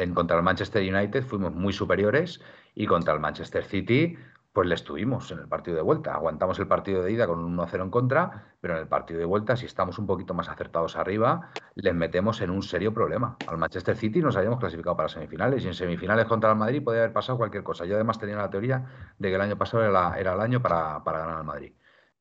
En 0.02 0.14
contra 0.14 0.36
el 0.36 0.42
Manchester 0.42 0.82
United 0.82 1.24
fuimos 1.24 1.54
muy 1.54 1.72
superiores 1.72 2.40
y 2.74 2.86
contra 2.86 3.14
el 3.14 3.20
Manchester 3.20 3.64
City 3.64 4.16
pues 4.52 4.68
le 4.68 4.74
estuvimos 4.74 5.30
en 5.30 5.38
el 5.38 5.48
partido 5.48 5.76
de 5.76 5.82
vuelta. 5.82 6.12
Aguantamos 6.14 6.58
el 6.58 6.66
partido 6.68 7.02
de 7.02 7.12
ida 7.12 7.26
con 7.26 7.38
un 7.38 7.56
1-0 7.56 7.82
en 7.82 7.90
contra, 7.90 8.54
pero 8.60 8.74
en 8.74 8.80
el 8.80 8.88
partido 8.88 9.18
de 9.18 9.24
vuelta, 9.24 9.56
si 9.56 9.64
estamos 9.64 9.98
un 9.98 10.06
poquito 10.06 10.34
más 10.34 10.48
acertados 10.48 10.96
arriba, 10.96 11.50
les 11.74 11.94
metemos 11.94 12.40
en 12.42 12.50
un 12.50 12.62
serio 12.62 12.92
problema. 12.92 13.36
Al 13.46 13.56
Manchester 13.56 13.96
City 13.96 14.20
nos 14.20 14.36
habíamos 14.36 14.60
clasificado 14.60 14.94
para 14.96 15.08
semifinales 15.08 15.64
y 15.64 15.68
en 15.68 15.74
semifinales 15.74 16.26
contra 16.26 16.50
el 16.50 16.56
Madrid 16.56 16.84
podía 16.84 17.00
haber 17.00 17.14
pasado 17.14 17.38
cualquier 17.38 17.62
cosa. 17.62 17.86
Yo 17.86 17.94
además 17.94 18.18
tenía 18.18 18.36
la 18.36 18.50
teoría 18.50 18.84
de 19.18 19.28
que 19.28 19.34
el 19.34 19.40
año 19.40 19.56
pasado 19.56 19.84
era, 19.84 20.18
el 20.18 20.40
año 20.40 20.60
para, 20.60 21.02
para 21.02 21.20
ganar 21.20 21.38
al 21.38 21.44
Madrid. 21.44 21.72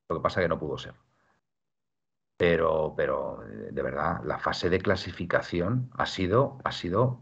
Lo 0.07 0.15
que 0.15 0.21
pasa 0.21 0.39
es 0.39 0.45
que 0.45 0.49
no 0.49 0.59
pudo 0.59 0.77
ser. 0.77 0.93
Pero, 2.37 2.93
pero 2.97 3.43
de 3.71 3.81
verdad, 3.83 4.21
la 4.23 4.39
fase 4.39 4.69
de 4.69 4.79
clasificación 4.79 5.91
ha 5.93 6.05
sido, 6.05 6.59
ha 6.63 6.71
sido, 6.71 7.21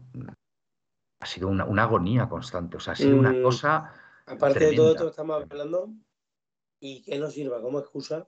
ha 1.20 1.26
sido 1.26 1.48
una, 1.48 1.64
una 1.66 1.82
agonía 1.84 2.28
constante. 2.28 2.76
O 2.78 2.80
sea, 2.80 2.94
ha 2.94 2.96
sido 2.96 3.16
una 3.16 3.32
Mm. 3.32 3.42
cosa. 3.42 3.92
Aparte 4.26 4.66
de 4.66 4.76
todo 4.76 4.92
esto 4.92 5.04
que 5.04 5.10
estamos 5.10 5.42
hablando, 5.50 5.90
y 6.80 7.02
que 7.02 7.18
nos 7.18 7.34
sirva 7.34 7.60
como 7.60 7.78
excusa, 7.78 8.26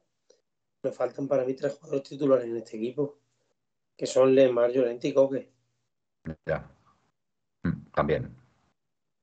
nos 0.83 0.95
faltan 0.95 1.27
para 1.27 1.45
mí 1.45 1.55
tres 1.55 1.75
jugadores 1.75 2.09
titulares 2.09 2.45
en 2.45 2.57
este 2.57 2.77
equipo, 2.77 3.19
que 3.97 4.07
son 4.07 4.35
Lemar, 4.35 4.71
Llorente 4.71 5.09
y 5.09 5.15
Coque. 5.15 5.51
Ya. 6.47 6.71
Mm, 7.63 7.91
También. 7.95 8.37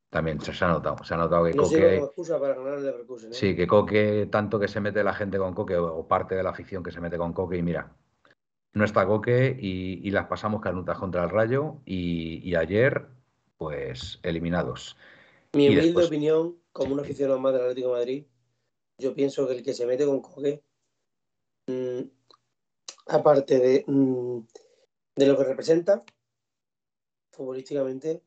También 0.10 0.40
se, 0.42 0.52
se 0.54 0.66
ha 0.66 0.70
notado. 0.70 1.04
Se 1.04 1.14
ha 1.14 1.18
notado 1.18 1.46
que 1.46 1.54
No 1.54 1.64
Coque. 1.64 1.96
como 1.96 2.06
excusa 2.08 2.40
para 2.40 2.56
ganar 2.56 2.80
el 2.80 2.86
Leverkusen. 2.86 3.30
¿eh? 3.30 3.34
Sí, 3.36 3.56
que 3.56 3.68
Coque, 3.68 4.28
tanto 4.32 4.60
que 4.60 4.68
se 4.68 4.80
mete 4.82 5.04
la 5.04 5.14
gente 5.14 5.38
con 5.38 5.54
Coque, 5.54 5.78
o 5.78 6.08
parte 6.08 6.34
de 6.34 6.42
la 6.42 6.50
afición 6.50 6.82
que 6.82 6.92
se 6.92 7.00
mete 7.02 7.18
con 7.20 7.34
Coque, 7.34 7.58
y 7.58 7.62
mira, 7.62 7.92
no 8.74 8.84
está 8.86 9.06
Coque 9.06 9.56
y, 9.60 10.10
las 10.10 10.26
pasamos 10.26 10.62
canutas 10.62 10.98
contra 10.98 11.24
el 11.24 11.30
Rayo 11.30 11.76
y, 11.86 12.56
ayer, 12.56 13.08
pues, 13.60 14.20
eliminados. 14.24 14.96
Mi 15.54 15.68
humilde 15.68 16.06
opinión, 16.06 16.58
como 16.72 16.94
un 16.94 17.02
aficionado 17.02 17.40
más 17.40 17.52
del 17.54 17.64
Atlético 17.64 17.90
de 17.90 17.94
Madrid, 17.94 18.26
yo 18.98 19.14
pienso 19.14 19.46
que 19.46 19.56
el 19.56 19.64
que 19.64 19.74
se 19.74 19.86
mete 19.86 20.06
con 20.06 20.22
Coque, 20.22 20.64
mm, 21.68 22.00
aparte 23.08 23.60
de, 23.60 23.84
mm, 23.86 24.40
de 25.16 25.28
lo 25.28 25.38
que 25.38 25.44
representa, 25.44 26.04
futbolísticamente, 27.32 28.24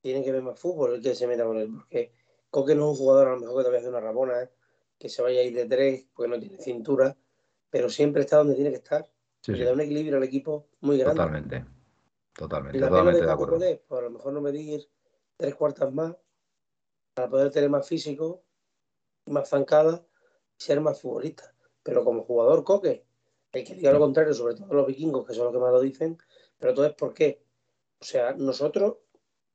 tiene 0.00 0.22
que 0.22 0.30
ver 0.30 0.42
más 0.42 0.58
fútbol 0.60 0.94
el 0.94 1.02
que 1.02 1.16
se 1.16 1.26
meta 1.26 1.44
con 1.44 1.58
él, 1.58 1.68
porque 1.74 2.12
Coque 2.48 2.76
no 2.76 2.84
es 2.84 2.90
un 2.90 2.96
jugador 3.04 3.28
a 3.28 3.30
lo 3.32 3.40
mejor 3.40 3.56
que 3.56 3.62
todavía 3.62 3.80
hace 3.80 3.88
una 3.88 4.00
rabona, 4.00 4.42
¿eh? 4.42 4.50
que 4.96 5.08
se 5.08 5.22
vaya 5.22 5.40
a 5.40 5.42
ir 5.42 5.56
de 5.56 5.66
tres 5.66 6.06
porque 6.14 6.30
no 6.30 6.38
tiene 6.38 6.58
cintura, 6.58 7.16
pero 7.68 7.90
siempre 7.90 8.22
está 8.22 8.36
donde 8.36 8.54
tiene 8.54 8.70
que 8.70 8.76
estar. 8.76 9.10
y 9.48 9.52
le 9.52 9.64
da 9.64 9.72
un 9.72 9.80
equilibrio 9.80 10.18
al 10.18 10.22
equipo 10.22 10.68
muy 10.82 10.98
grande. 10.98 11.16
Totalmente, 11.16 11.64
totalmente, 12.34 12.78
totalmente 12.78 13.24
de, 13.24 13.30
acuerdo. 13.32 13.58
pues 13.58 14.00
a 14.00 14.04
lo 14.04 14.10
mejor 14.10 14.32
no 14.32 14.40
medir 14.40 14.88
tres 15.36 15.54
cuartas 15.54 15.92
más 15.92 16.16
para 17.14 17.28
poder 17.28 17.50
tener 17.50 17.70
más 17.70 17.86
físico, 17.86 18.44
más 19.26 19.48
zancada 19.48 20.04
y 20.58 20.62
ser 20.62 20.80
más 20.80 21.00
futbolista. 21.00 21.54
Pero 21.82 22.04
como 22.04 22.24
jugador 22.24 22.64
Coque, 22.64 23.04
hay 23.52 23.64
que 23.64 23.74
diga 23.74 23.92
lo 23.92 23.98
contrario, 23.98 24.32
sobre 24.34 24.54
todo 24.54 24.72
los 24.72 24.86
vikingos, 24.86 25.26
que 25.26 25.34
son 25.34 25.44
los 25.44 25.52
que 25.52 25.58
más 25.58 25.72
lo 25.72 25.80
dicen, 25.80 26.18
pero 26.58 26.74
todo 26.74 26.86
es 26.86 26.94
por 26.94 27.12
qué. 27.12 27.44
O 28.00 28.04
sea, 28.04 28.32
nosotros 28.32 28.98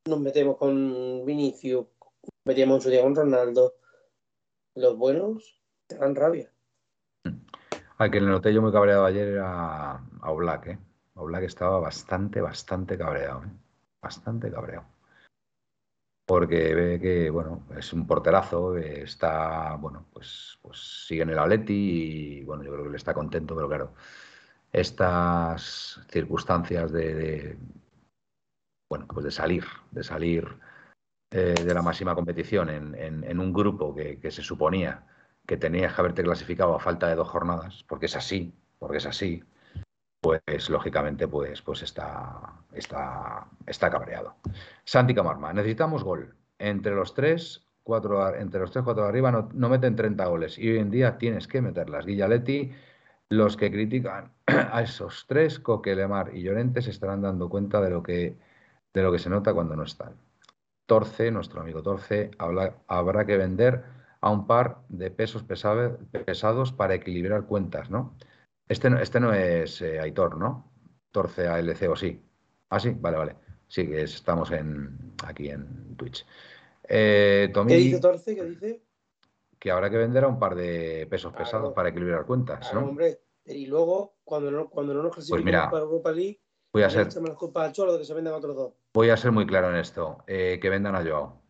nos 0.06 0.20
metemos 0.20 0.58
con 0.58 1.26
Vinicius, 1.26 1.88
metíamos 2.46 2.78
en 2.78 2.82
su 2.82 2.90
día 2.90 3.02
con 3.02 3.16
Ronaldo. 3.16 3.76
Los 4.76 4.96
buenos 4.98 5.62
te 5.88 5.98
dan 5.98 6.16
rabia. 6.16 6.52
Al 7.98 8.12
que 8.12 8.22
le 8.22 8.28
noté 8.28 8.54
yo 8.54 8.62
muy 8.62 8.72
cabreado 8.72 9.06
ayer 9.06 9.28
era 9.30 9.94
a 9.94 10.32
Oblak, 10.32 10.68
¿eh? 10.68 10.80
Oblak 11.18 11.44
estaba 11.44 11.80
bastante, 11.80 12.42
bastante 12.42 12.98
cabreado, 12.98 13.44
¿eh? 13.44 13.50
Bastante 14.02 14.52
cabreado. 14.52 14.86
Porque 16.26 16.76
ve 16.76 17.00
que, 17.00 17.30
bueno, 17.30 17.66
es 17.78 17.94
un 17.94 18.06
porterazo, 18.06 18.78
está, 18.78 19.76
bueno, 19.76 20.06
pues, 20.14 20.60
pues 20.62 21.06
sigue 21.08 21.24
en 21.24 21.30
el 21.30 21.40
Atleti 21.40 22.40
y, 22.42 22.44
bueno, 22.44 22.64
yo 22.64 22.74
creo 22.74 22.84
que 22.84 22.92
le 22.92 22.98
está 22.98 23.14
contento, 23.14 23.56
pero 23.56 23.68
claro, 23.68 23.94
estas 24.72 26.02
circunstancias 26.10 26.92
de, 26.92 27.58
bueno, 28.90 29.08
pues 29.08 29.26
de 29.26 29.32
salir, 29.32 29.66
de 29.92 30.04
salir 30.04 30.48
eh, 31.32 31.56
de 31.64 31.74
la 31.74 31.82
máxima 31.82 32.16
competición 32.16 32.70
en, 32.70 33.40
un 33.40 33.54
grupo 33.54 33.94
que, 33.96 34.32
se 34.32 34.42
suponía 34.42 35.06
que 35.46 35.58
tenías 35.58 35.94
que 35.94 36.02
haberte 36.02 36.24
clasificado 36.24 36.76
a 36.76 36.80
falta 36.80 37.08
de 37.08 37.16
dos 37.16 37.28
jornadas, 37.28 37.84
porque 37.88 38.06
es 38.08 38.16
así, 38.16 38.54
porque 38.80 38.98
es 38.98 39.06
así, 39.06 39.44
pues 40.28 40.70
lógicamente 40.70 41.26
pues, 41.26 41.62
pues 41.62 41.84
está, 41.84 42.54
está, 42.74 43.48
está 43.66 43.90
cabreado. 43.90 44.36
Santi 44.84 45.14
Camarma, 45.16 45.54
necesitamos 45.54 46.04
gol. 46.04 46.36
Entre 46.60 46.94
los 46.94 47.14
tres, 47.14 47.66
cuatro, 47.84 48.36
entre 48.36 48.60
los 48.60 48.72
tres, 48.72 48.84
cuatro 48.84 49.04
de 49.04 49.10
arriba 49.10 49.32
no, 49.32 49.70
meten 49.70 49.96
30 49.96 50.26
goles 50.26 50.60
y 50.60 50.70
hoy 50.70 50.80
en 50.80 50.92
día 50.92 51.18
tienes 51.18 51.48
que 51.48 51.62
meterlas. 51.62 52.06
Guillaletti, 52.06 52.74
los 53.30 53.56
que 53.56 53.72
critican 53.72 54.34
a 54.48 54.82
esos 54.82 55.26
tres, 55.28 55.60
Coque, 55.60 55.96
Lemar 55.96 56.36
y 56.36 56.42
Llorente, 56.42 56.82
se 56.82 56.90
estarán 56.90 57.22
dando 57.22 57.48
cuenta 57.48 57.80
de 57.80 57.90
lo 57.90 58.04
que, 58.04 58.36
de 58.94 59.02
lo 59.02 59.14
que 59.14 59.20
se 59.20 59.30
nota 59.30 59.54
cuando 59.54 59.78
no 59.78 59.84
están. 59.84 60.16
Torce, 60.88 61.32
nuestro 61.32 61.62
amigo 61.62 61.82
Torce, 61.84 62.32
habrá 62.38 63.26
que 63.26 63.38
vender 63.38 63.86
a 64.20 64.30
un 64.30 64.46
par 64.46 64.80
de 64.90 65.10
pesos 65.10 65.44
pesados 65.44 66.72
para 66.74 66.96
equilibrar 66.96 67.46
cuentas, 67.46 67.90
¿no? 67.90 68.14
Este 68.68 68.90
no, 68.90 69.00
este 69.00 69.20
no 69.20 69.34
es 69.34 69.82
eh, 69.82 70.00
Aitor, 70.00 70.38
¿no? 70.38 70.72
Torce 71.12 71.48
ALC 71.48 71.90
o 71.90 71.96
sí. 71.96 72.22
Ah, 72.70 72.80
sí, 72.80 72.96
vale, 73.00 73.18
vale. 73.18 73.36
Sí, 73.68 73.88
que 73.88 74.02
estamos 74.02 74.52
en, 74.52 75.14
aquí 75.26 75.50
en 75.50 75.96
Twitch. 75.96 76.26
Eh, 76.84 77.52
¿Qué 77.54 77.76
dice 77.76 78.00
Torce? 78.00 78.36
¿Qué 78.36 78.44
dice? 78.44 78.84
Que 79.60 79.72
habrá 79.72 79.90
que 79.90 79.98
vender 79.98 80.24
a 80.24 80.28
un 80.28 80.40
par 80.40 80.56
de 80.56 81.08
pesos 81.10 81.34
pesados 81.34 81.74
para 81.74 81.90
equilibrar 81.90 82.26
cuentas, 82.26 82.74
¿no? 82.74 82.82
hombre. 82.82 83.22
Y 83.46 83.66
luego, 83.66 84.18
cuando 84.24 84.52
no, 84.52 84.70
cuando 84.70 84.94
no 84.94 85.04
nos 85.04 85.16
pues 85.16 85.28
clasificamos 85.28 85.72
para 85.72 85.84
Europa 85.84 86.12
League, 86.12 86.42
voy 86.74 86.84
a 86.84 86.90
ser... 86.90 87.08
Voy 88.94 89.10
a 89.10 89.18
ser 89.18 89.32
muy 89.32 89.46
claro 89.46 89.70
en 89.70 89.78
esto. 89.78 90.24
Eh, 90.28 90.60
que 90.62 90.70
vendan 90.70 90.96
a 90.96 91.04
Joao. 91.04 91.42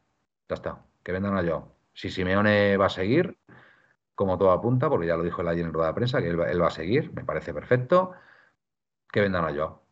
Ya 0.48 0.56
está. 0.56 0.86
Que 1.04 1.12
vendan 1.12 1.36
a 1.36 1.44
Joao. 1.44 1.76
Si 1.94 2.12
Simeone 2.12 2.78
va 2.78 2.86
a 2.86 2.90
seguir, 2.90 3.38
como 4.18 4.36
todo 4.36 4.52
apunta, 4.52 4.90
porque 4.90 5.06
ya 5.06 5.16
lo 5.16 5.22
dijo 5.22 5.44
él 5.44 5.48
ayer 5.48 5.64
en 5.64 5.72
rueda 5.72 5.90
de 5.90 5.94
prensa, 5.94 6.20
que 6.20 6.30
él, 6.30 6.40
va 6.40 6.68
a 6.68 6.72
seguir, 6.72 7.14
me 7.14 7.24
parece 7.24 7.54
perfecto, 7.54 8.14
que 9.12 9.22
vendan 9.22 9.46
a 9.46 9.54
Joao. 9.54 9.84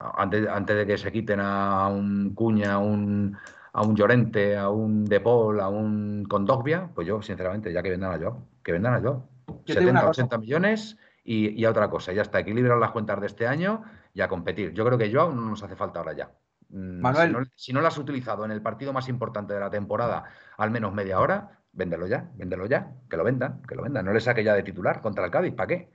Antes, 0.00 0.48
antes 0.48 0.76
de 0.76 0.84
que 0.84 0.98
se 0.98 1.12
quiten 1.12 1.38
a 1.38 1.86
un 1.86 2.34
Cuña, 2.34 2.72
a 2.72 2.78
un, 2.78 3.38
a 3.72 3.82
un 3.82 3.94
Llorente, 3.94 4.56
a 4.56 4.68
un 4.68 5.04
Depol, 5.04 5.60
a 5.60 5.68
un 5.68 6.24
Condogbia, 6.28 6.90
pues 6.92 7.06
yo, 7.06 7.22
sinceramente, 7.22 7.72
ya 7.72 7.84
que 7.84 7.90
vendan 7.90 8.14
a 8.14 8.18
Joao, 8.18 8.48
que 8.64 8.72
vendan 8.72 8.94
a 8.94 9.00
Joao. 9.00 9.28
70, 9.64 10.08
80 10.08 10.38
millones 10.38 10.98
y, 11.22 11.64
a 11.64 11.70
otra 11.70 11.88
cosa. 11.88 12.12
Ya 12.12 12.22
está, 12.22 12.40
equilibrar 12.40 12.78
las 12.78 12.90
cuentas 12.90 13.20
de 13.20 13.28
este 13.28 13.46
año 13.46 13.84
y 14.12 14.22
a 14.22 14.28
competir. 14.28 14.72
Yo 14.72 14.84
creo 14.84 14.98
que 14.98 15.12
Joao 15.12 15.30
no 15.30 15.42
nos 15.42 15.62
hace 15.62 15.76
falta 15.76 16.00
ahora 16.00 16.14
ya. 16.14 16.32
Mm, 16.70 17.00
Manuel. 17.00 17.48
Si 17.54 17.72
no, 17.72 17.80
lo 17.80 17.86
has 17.86 17.96
utilizado 17.96 18.44
en 18.44 18.50
el 18.50 18.60
partido 18.60 18.92
más 18.92 19.08
importante 19.08 19.54
de 19.54 19.60
la 19.60 19.70
temporada, 19.70 20.24
al 20.56 20.72
menos 20.72 20.92
media 20.92 21.20
hora, 21.20 21.60
véndelo 21.76 22.06
ya, 22.06 22.30
véndelo 22.34 22.66
ya, 22.66 22.92
que 23.08 23.16
lo 23.16 23.24
vendan, 23.24 23.62
que 23.62 23.74
lo 23.74 23.82
vendan. 23.82 24.04
No 24.04 24.12
le 24.12 24.20
saque 24.20 24.42
ya 24.42 24.54
de 24.54 24.62
titular 24.62 25.00
contra 25.00 25.24
el 25.24 25.30
Cádiz, 25.30 25.54
¿para 25.54 25.68
qué? 25.68 25.90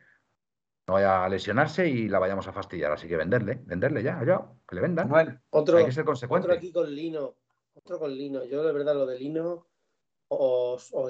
No 0.88 0.94
vaya 0.94 1.26
a 1.26 1.30
lesionarse 1.30 1.88
y 1.88 2.08
la 2.08 2.20
vayamos 2.20 2.48
a 2.48 2.54
fastidiar. 2.54 2.92
Así 2.92 3.08
que 3.08 3.18
venderle, 3.18 3.62
venderle 3.66 4.02
ya, 4.04 4.24
ya, 4.26 4.48
que 4.68 4.76
le 4.76 4.82
vendan. 4.82 5.10
Manuel, 5.10 5.40
otro, 5.50 5.78
Hay 5.78 5.86
que 5.86 5.92
ser 5.92 6.06
consecuente. 6.06 6.48
Otro 6.48 6.58
aquí 6.58 6.72
con 6.72 6.90
Lino, 6.90 7.36
otro 7.74 8.00
con 8.00 8.16
Lino. 8.16 8.44
Yo, 8.46 8.64
de 8.64 8.72
verdad, 8.72 8.96
lo 8.96 9.06
de 9.06 9.20
Lino. 9.20 9.68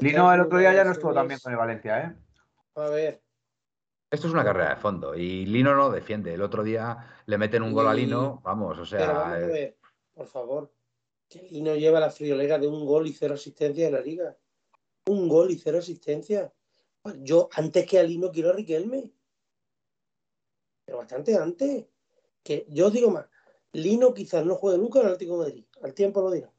Lino 0.02 0.34
el 0.34 0.42
otro 0.42 0.58
día 0.58 0.74
ya 0.74 0.84
no 0.84 0.92
estuvo 0.92 1.14
también 1.14 1.40
con 1.40 1.52
el 1.52 1.58
Valencia, 1.60 2.02
¿eh? 2.02 2.16
A 2.74 2.90
ver, 2.90 3.22
esto 4.12 4.28
es 4.28 4.34
una 4.34 4.44
carrera 4.44 4.72
de 4.72 4.76
fondo 4.76 5.16
y 5.16 5.46
Lino 5.46 5.74
no 5.74 5.90
defiende. 5.90 6.34
El 6.34 6.42
otro 6.42 6.64
día 6.64 6.98
le 7.26 7.38
meten 7.38 7.64
un 7.64 7.72
gol 7.72 7.88
a 7.88 7.94
Lino, 7.94 8.42
vamos, 8.44 8.78
o 8.78 8.86
sea. 8.86 9.40
Eh, 9.40 9.78
por 10.14 10.28
favor, 10.28 10.74
que 11.30 11.42
Lino 11.44 11.76
lleva 11.76 12.02
la 12.02 12.10
friolera 12.10 12.60
de 12.60 12.68
un 12.68 12.86
gol 12.86 13.08
y 13.08 13.14
cero 13.14 13.36
asistencia 13.36 13.88
en 13.88 13.94
la 13.94 14.02
liga. 14.02 14.36
Un 15.06 15.28
gol 15.28 15.52
y 15.52 15.56
cero 15.58 15.80
asistencia. 15.80 16.54
Yo, 17.20 17.50
antes 17.54 17.86
que 17.86 18.00
a 18.00 18.04
Lino, 18.04 18.32
quiero 18.32 18.50
a 18.50 18.54
Riquelme. 18.54 19.12
Pero 20.86 20.98
bastante 20.98 21.36
antes. 21.36 21.86
Que 22.44 22.66
yo 22.70 22.90
digo 22.90 23.12
más, 23.12 23.28
Lino 23.74 24.14
quizás 24.14 24.46
no 24.46 24.56
juegue 24.56 24.80
nunca 24.80 25.00
en 25.00 25.06
el 25.06 25.14
Atlético 25.14 25.38
de 25.38 25.50
Madrid. 25.50 25.66
Al 25.84 25.94
tiempo 25.94 26.22
lo 26.22 26.32
dirá. 26.32 26.52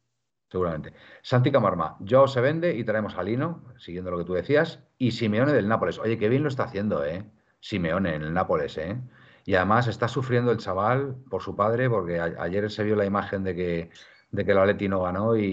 Seguramente. 0.51 0.93
Santi 1.22 1.51
Camarma, 1.51 1.97
Joao 2.07 2.28
se 2.28 2.40
vende 2.40 2.74
y 2.76 2.84
traemos 2.84 3.16
a 3.16 3.22
Lino, 3.22 3.64
siguiendo 3.78 4.11
lo 4.11 4.18
que 4.18 4.24
tú 4.24 4.34
decías, 4.34 4.80
y 4.99 5.12
Simeone 5.12 5.53
del 5.53 5.66
Nápoles. 5.66 5.99
Oye, 5.99 6.18
qué 6.18 6.28
bien 6.28 6.43
lo 6.43 6.49
está 6.49 6.64
haciendo, 6.64 7.05
¿eh? 7.05 7.24
Simeone 7.61 8.14
en 8.14 8.22
el 8.22 8.34
Nápoles, 8.34 8.76
¿eh? 8.78 9.01
Y 9.45 9.55
además 9.55 9.88
está 9.88 10.09
sufriendo 10.09 10.53
el 10.53 10.59
chaval 10.59 11.16
por 11.30 11.43
su 11.43 11.57
padre, 11.57 11.88
porque 11.88 12.20
ayer 12.20 12.70
se 12.70 12.84
vio 12.84 12.97
la 12.97 13.07
imagen 13.07 13.43
de 13.43 13.55
que, 13.57 13.90
de 14.30 14.45
que 14.45 14.53
el 14.53 14.59
Atleti 14.59 14.88
no 14.88 15.03
ganó 15.03 15.36
y, 15.36 15.45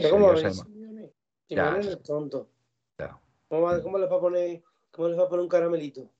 y 0.00 0.10
¿Cómo 0.10 0.34
Simeone? 0.36 0.75
Simeone 1.48 1.80
es 1.80 2.02
tonto. 2.02 2.48
¿Cómo, 3.48 3.98
les 3.98 4.10
va 4.10 4.16
a 4.16 4.20
poner, 4.20 4.62
¿Cómo 4.90 5.08
les 5.08 5.18
va 5.18 5.24
a 5.24 5.28
poner 5.28 5.42
un 5.42 5.48
caramelito? 5.48 6.10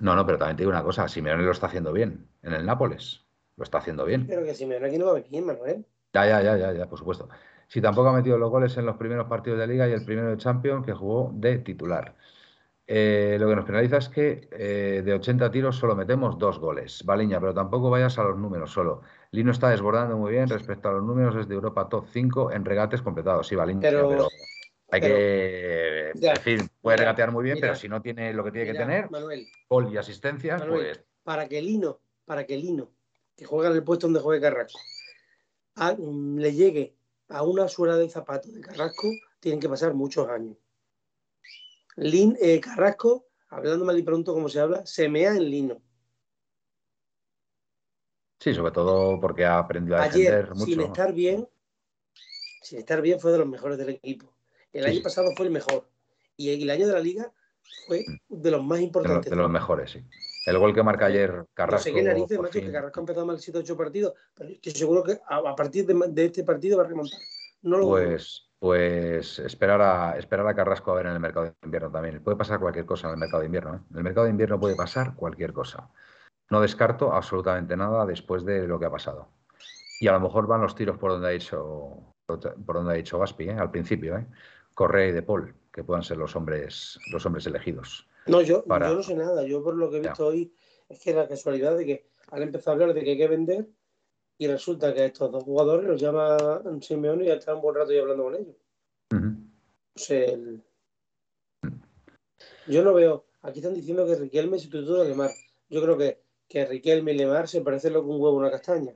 No, 0.00 0.16
no, 0.16 0.26
pero 0.26 0.38
también 0.38 0.56
te 0.56 0.62
digo 0.62 0.72
una 0.72 0.82
cosa, 0.82 1.06
Simeone 1.06 1.44
lo 1.44 1.52
está 1.52 1.68
haciendo 1.68 1.92
bien 1.92 2.28
en 2.42 2.52
el 2.54 2.66
Nápoles. 2.66 3.24
Lo 3.56 3.62
está 3.62 3.78
haciendo 3.78 4.04
bien. 4.04 4.26
Pero 4.26 4.44
que 4.44 4.54
Simeone 4.54 4.86
aquí 4.86 4.98
no 4.98 5.06
va 5.06 5.12
a 5.12 5.14
venir, 5.14 5.44
Manuel. 5.44 5.86
Ya, 6.12 6.26
ya, 6.26 6.42
ya, 6.42 6.56
ya, 6.56 6.72
ya, 6.72 6.88
por 6.88 6.98
supuesto. 6.98 7.28
Si 7.68 7.80
tampoco 7.80 8.08
ha 8.08 8.12
metido 8.12 8.36
los 8.36 8.50
goles 8.50 8.76
en 8.76 8.86
los 8.86 8.96
primeros 8.96 9.28
partidos 9.28 9.58
de 9.58 9.66
Liga 9.66 9.88
y 9.88 9.92
el 9.92 10.04
primero 10.04 10.30
de 10.30 10.36
Champions 10.36 10.84
que 10.84 10.92
jugó 10.92 11.30
de 11.34 11.58
titular. 11.58 12.16
Eh, 12.86 13.38
lo 13.40 13.48
que 13.48 13.56
nos 13.56 13.64
penaliza 13.64 13.96
es 13.96 14.08
que 14.10 14.48
eh, 14.52 15.02
de 15.02 15.14
80 15.14 15.50
tiros 15.50 15.76
solo 15.76 15.96
metemos 15.96 16.38
dos 16.38 16.58
goles. 16.58 17.02
Baliña, 17.04 17.40
pero 17.40 17.54
tampoco 17.54 17.90
vayas 17.90 18.18
a 18.18 18.24
los 18.24 18.36
números 18.36 18.72
solo. 18.72 19.02
Lino 19.34 19.50
está 19.50 19.70
desbordando 19.70 20.16
muy 20.16 20.30
bien 20.30 20.48
respecto 20.48 20.88
a 20.88 20.92
los 20.92 21.02
números, 21.02 21.34
es 21.34 21.48
de 21.48 21.56
Europa 21.56 21.88
top 21.88 22.06
5 22.12 22.52
en 22.52 22.64
regates 22.64 23.02
completados. 23.02 23.48
Sí, 23.48 23.56
Baliña, 23.56 23.80
pero, 23.80 24.28
hay 24.90 25.00
que. 25.00 26.10
en 26.14 26.36
fin, 26.36 26.68
puede 26.80 26.98
regatear 26.98 27.32
muy 27.32 27.42
bien, 27.42 27.58
pero 27.60 27.74
si 27.74 27.88
no 27.88 28.00
tiene 28.00 28.32
lo 28.32 28.44
que 28.44 28.52
tiene 28.52 28.70
que 28.70 28.78
tener, 28.78 29.08
gol 29.68 29.92
y 29.92 29.96
asistencia, 29.96 30.64
pues. 30.68 31.02
Para 31.24 31.48
que 31.48 31.60
Lino, 31.60 32.00
para 32.24 32.46
que 32.46 32.56
Lino, 32.56 32.92
que 33.34 33.44
juega 33.44 33.70
en 33.70 33.76
el 33.76 33.82
puesto 33.82 34.06
donde 34.06 34.20
juegue 34.20 34.40
Carrasco, 34.40 34.78
le 36.06 36.52
llegue 36.52 36.94
a 37.28 37.42
una 37.42 37.66
suela 37.66 37.96
de 37.96 38.08
zapato 38.08 38.52
de 38.52 38.60
Carrasco, 38.60 39.08
tienen 39.40 39.58
que 39.58 39.68
pasar 39.68 39.94
muchos 39.94 40.28
años. 40.28 40.56
Lin, 41.96 42.36
eh, 42.40 42.60
Carrasco, 42.60 43.26
hablando 43.48 43.84
mal 43.84 43.98
y 43.98 44.02
pronto 44.02 44.32
como 44.32 44.48
se 44.48 44.60
habla, 44.60 44.86
se 44.86 45.08
mea 45.08 45.32
en 45.32 45.50
lino. 45.50 45.82
Sí, 48.38 48.54
sobre 48.54 48.72
todo 48.72 49.20
porque 49.20 49.44
ha 49.44 49.58
aprendido 49.58 49.96
a 49.96 50.04
defender 50.04 50.50
mucho. 50.54 50.66
Sin 50.66 50.80
estar 50.80 51.12
bien, 51.12 51.48
sin 52.62 52.78
estar 52.78 53.00
bien 53.00 53.20
fue 53.20 53.32
de 53.32 53.38
los 53.38 53.46
mejores 53.46 53.78
del 53.78 53.90
equipo. 53.90 54.32
El 54.72 54.86
año 54.86 55.02
pasado 55.02 55.30
fue 55.36 55.46
el 55.46 55.52
mejor. 55.52 55.86
Y 56.36 56.62
el 56.62 56.68
año 56.68 56.86
de 56.86 56.92
la 56.92 57.00
liga 57.00 57.32
fue 57.86 58.04
mm. 58.06 58.42
de 58.42 58.50
los 58.50 58.64
más 58.64 58.80
importantes. 58.80 59.30
De, 59.30 59.36
los, 59.36 59.50
mejores, 59.50 59.92
sí. 59.92 60.04
El 60.46 60.58
gol 60.58 60.74
que 60.74 60.82
marca 60.82 61.06
ayer 61.06 61.46
Carrasco. 61.54 61.88
No 61.88 61.94
sé 61.94 62.00
qué 62.00 62.02
narices, 62.02 62.38
macho, 62.38 62.60
que 62.60 62.72
Carrasco 62.72 63.00
ha 63.00 63.02
empezado 63.02 63.26
mal 63.26 63.38
7-8 63.38 63.76
partidos, 63.76 64.14
pero 64.34 64.50
estoy 64.50 64.72
seguro 64.72 65.02
que 65.02 65.20
a, 65.26 65.54
partir 65.54 65.86
de, 65.86 66.24
este 66.24 66.44
partido 66.44 66.78
va 66.78 66.84
a 66.84 66.88
remontar. 66.88 67.18
No 67.62 67.78
lo 67.78 67.88
pues, 67.88 68.50
pues 68.58 69.38
esperar 69.38 69.80
a, 69.80 70.18
esperar 70.18 70.46
a 70.46 70.54
Carrasco 70.54 70.90
a 70.90 70.96
ver 70.96 71.06
en 71.06 71.12
el 71.12 71.20
mercado 71.20 71.46
de 71.46 71.54
invierno 71.62 71.90
también. 71.90 72.22
Puede 72.22 72.36
pasar 72.36 72.60
cualquier 72.60 72.84
cosa 72.84 73.06
en 73.06 73.14
el 73.14 73.20
mercado 73.20 73.40
de 73.40 73.46
invierno. 73.46 73.74
¿eh? 73.76 73.80
En 73.90 73.96
el 73.98 74.04
mercado 74.04 74.24
de 74.24 74.30
invierno 74.32 74.60
puede 74.60 74.74
pasar 74.74 75.14
cualquier 75.14 75.52
cosa. 75.52 75.88
No 76.50 76.60
descarto 76.60 77.12
absolutamente 77.12 77.76
nada 77.76 78.04
después 78.06 78.44
de 78.44 78.66
lo 78.66 78.78
que 78.78 78.86
ha 78.86 78.90
pasado. 78.90 79.28
Y 80.00 80.08
a 80.08 80.12
lo 80.12 80.20
mejor 80.20 80.46
van 80.46 80.60
los 80.60 80.74
tiros 80.74 80.98
por 80.98 81.12
donde 81.12 81.28
ha 81.28 81.30
dicho, 81.30 82.14
por 82.26 82.76
donde 82.76 82.92
ha 82.92 82.96
dicho 82.96 83.18
Gaspi, 83.18 83.48
¿eh? 83.48 83.52
al 83.52 83.70
principio, 83.70 84.16
¿eh? 84.18 84.26
Correa 84.74 85.08
y 85.08 85.12
De 85.12 85.22
Paul, 85.22 85.54
que 85.72 85.84
puedan 85.84 86.02
ser 86.02 86.16
los 86.16 86.34
hombres, 86.36 86.98
los 87.12 87.24
hombres 87.24 87.46
elegidos. 87.46 88.08
No, 88.26 88.40
yo, 88.40 88.64
yo 88.66 88.94
no 88.94 89.02
sé 89.02 89.14
nada. 89.14 89.44
Yo 89.44 89.62
por 89.62 89.76
lo 89.76 89.90
que 89.90 89.98
he 89.98 90.00
visto 90.00 90.26
hoy 90.26 90.52
es 90.88 91.00
que 91.00 91.14
la 91.14 91.28
casualidad 91.28 91.76
de 91.76 91.86
que 91.86 92.08
han 92.30 92.42
empezado 92.42 92.72
a 92.72 92.74
hablar 92.74 92.94
de 92.94 93.04
que 93.04 93.10
hay 93.10 93.18
que 93.18 93.28
vender 93.28 93.68
y 94.38 94.48
resulta 94.48 94.92
que 94.92 95.04
estos 95.04 95.30
dos 95.30 95.44
jugadores 95.44 95.86
los 95.86 96.00
llama 96.00 96.62
Simeone 96.80 97.24
y 97.24 97.26
ya 97.28 97.34
están 97.34 97.56
un 97.56 97.62
buen 97.62 97.76
rato 97.76 97.92
y 97.92 97.98
hablando 97.98 98.24
con 98.24 98.34
ellos. 98.34 98.56
Yo 102.66 102.82
no 102.82 102.94
veo. 102.94 103.26
Aquí 103.42 103.60
están 103.60 103.74
diciendo 103.74 104.06
que 104.06 104.16
Riquelme 104.16 104.56
es 104.56 104.62
sustituto 104.62 105.02
de 105.02 105.10
Lemar. 105.10 105.30
Yo 105.68 105.82
creo 105.82 105.98
que, 105.98 106.23
que 106.54 106.64
Riquelme 106.66 107.12
y 107.12 107.16
Lemar 107.16 107.48
se 107.48 107.62
parecen 107.62 107.94
lo 107.94 108.02
que 108.02 108.10
un 108.10 108.20
huevo 108.20 108.36
una 108.36 108.48
castaña. 108.48 108.94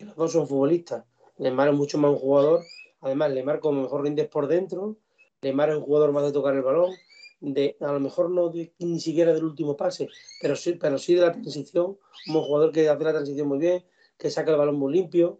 Los 0.00 0.16
dos 0.16 0.32
son 0.32 0.48
futbolistas. 0.48 1.04
Lemar 1.38 1.68
es 1.68 1.74
mucho 1.74 1.98
más 1.98 2.10
un 2.10 2.18
jugador. 2.18 2.62
Además, 3.00 3.30
Lemar 3.30 3.60
como 3.60 3.82
mejor 3.82 4.02
rindes 4.02 4.26
por 4.26 4.48
dentro. 4.48 4.96
Lemar 5.40 5.70
es 5.70 5.76
un 5.76 5.82
jugador 5.82 6.10
más 6.10 6.24
de 6.24 6.32
tocar 6.32 6.56
el 6.56 6.62
balón 6.62 6.92
de, 7.38 7.76
a 7.80 7.92
lo 7.92 8.00
mejor 8.00 8.30
no 8.30 8.50
ni 8.80 8.98
siquiera 8.98 9.32
del 9.32 9.44
último 9.44 9.76
pase, 9.76 10.08
pero 10.40 10.56
sí, 10.56 10.78
pero 10.80 10.98
sí 10.98 11.14
de 11.14 11.22
la 11.22 11.32
transición, 11.32 11.96
un 12.26 12.42
jugador 12.42 12.72
que 12.72 12.88
hace 12.88 13.04
la 13.04 13.12
transición 13.12 13.46
muy 13.46 13.58
bien, 13.58 13.84
que 14.18 14.30
saca 14.30 14.50
el 14.50 14.58
balón 14.58 14.76
muy 14.76 14.92
limpio. 14.92 15.38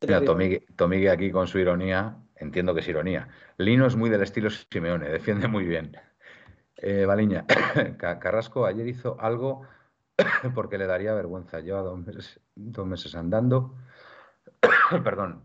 Mira, 0.00 0.22
Tomigue 0.24 1.10
aquí 1.10 1.30
con 1.30 1.46
su 1.46 1.58
ironía, 1.58 2.22
entiendo 2.36 2.72
que 2.72 2.80
es 2.80 2.88
ironía. 2.88 3.28
Lino 3.58 3.86
es 3.86 3.96
muy 3.96 4.08
del 4.08 4.22
estilo 4.22 4.48
Simeone, 4.50 5.10
defiende 5.10 5.46
muy 5.46 5.64
bien. 5.64 5.96
Eh, 6.78 7.06
Baliña, 7.06 7.46
Carrasco 7.98 8.66
ayer 8.66 8.86
hizo 8.86 9.16
algo 9.20 9.62
porque 10.54 10.78
le 10.78 10.86
daría 10.86 11.14
vergüenza. 11.14 11.60
Lleva 11.60 11.80
dos 11.82 11.98
meses, 11.98 12.40
dos 12.54 12.86
meses 12.86 13.14
andando, 13.14 13.74
perdón, 15.04 15.44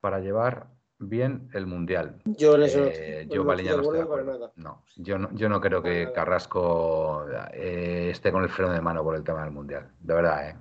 para 0.00 0.20
llevar 0.20 0.68
bien 0.98 1.48
el 1.54 1.66
Mundial. 1.66 2.20
Yo 2.24 2.54
en 2.54 2.62
eso 2.62 2.84
eh, 2.84 3.26
yo, 3.28 3.42
no, 3.42 3.52
estoy 3.52 3.96
de 3.96 4.02
acuerdo. 4.02 4.52
No, 4.56 4.84
yo 4.96 5.18
no, 5.18 5.30
yo 5.32 5.48
no 5.48 5.60
creo 5.60 5.82
que 5.82 6.12
Carrasco 6.12 7.26
eh, 7.52 8.10
esté 8.10 8.30
con 8.30 8.44
el 8.44 8.50
freno 8.50 8.72
de 8.72 8.80
mano 8.80 9.02
por 9.02 9.16
el 9.16 9.24
tema 9.24 9.42
del 9.42 9.52
Mundial. 9.52 9.90
De 9.98 10.14
verdad, 10.14 10.50
¿eh? 10.50 10.56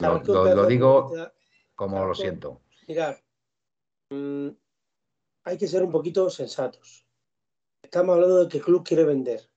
Lo, 0.00 0.66
digo 0.66 1.12
como 1.74 2.04
lo 2.04 2.14
siento. 2.14 2.60
Mirad, 2.86 3.16
mm, 4.10 4.48
hay 5.44 5.58
que 5.58 5.66
ser 5.66 5.82
un 5.82 5.90
poquito 5.90 6.30
sensatos. 6.30 7.07
Estamos 7.82 8.14
hablando 8.14 8.44
de 8.44 8.48
que 8.48 8.58
el 8.58 8.64
club 8.64 8.84
quiere 8.86 9.04
vender. 9.04 9.48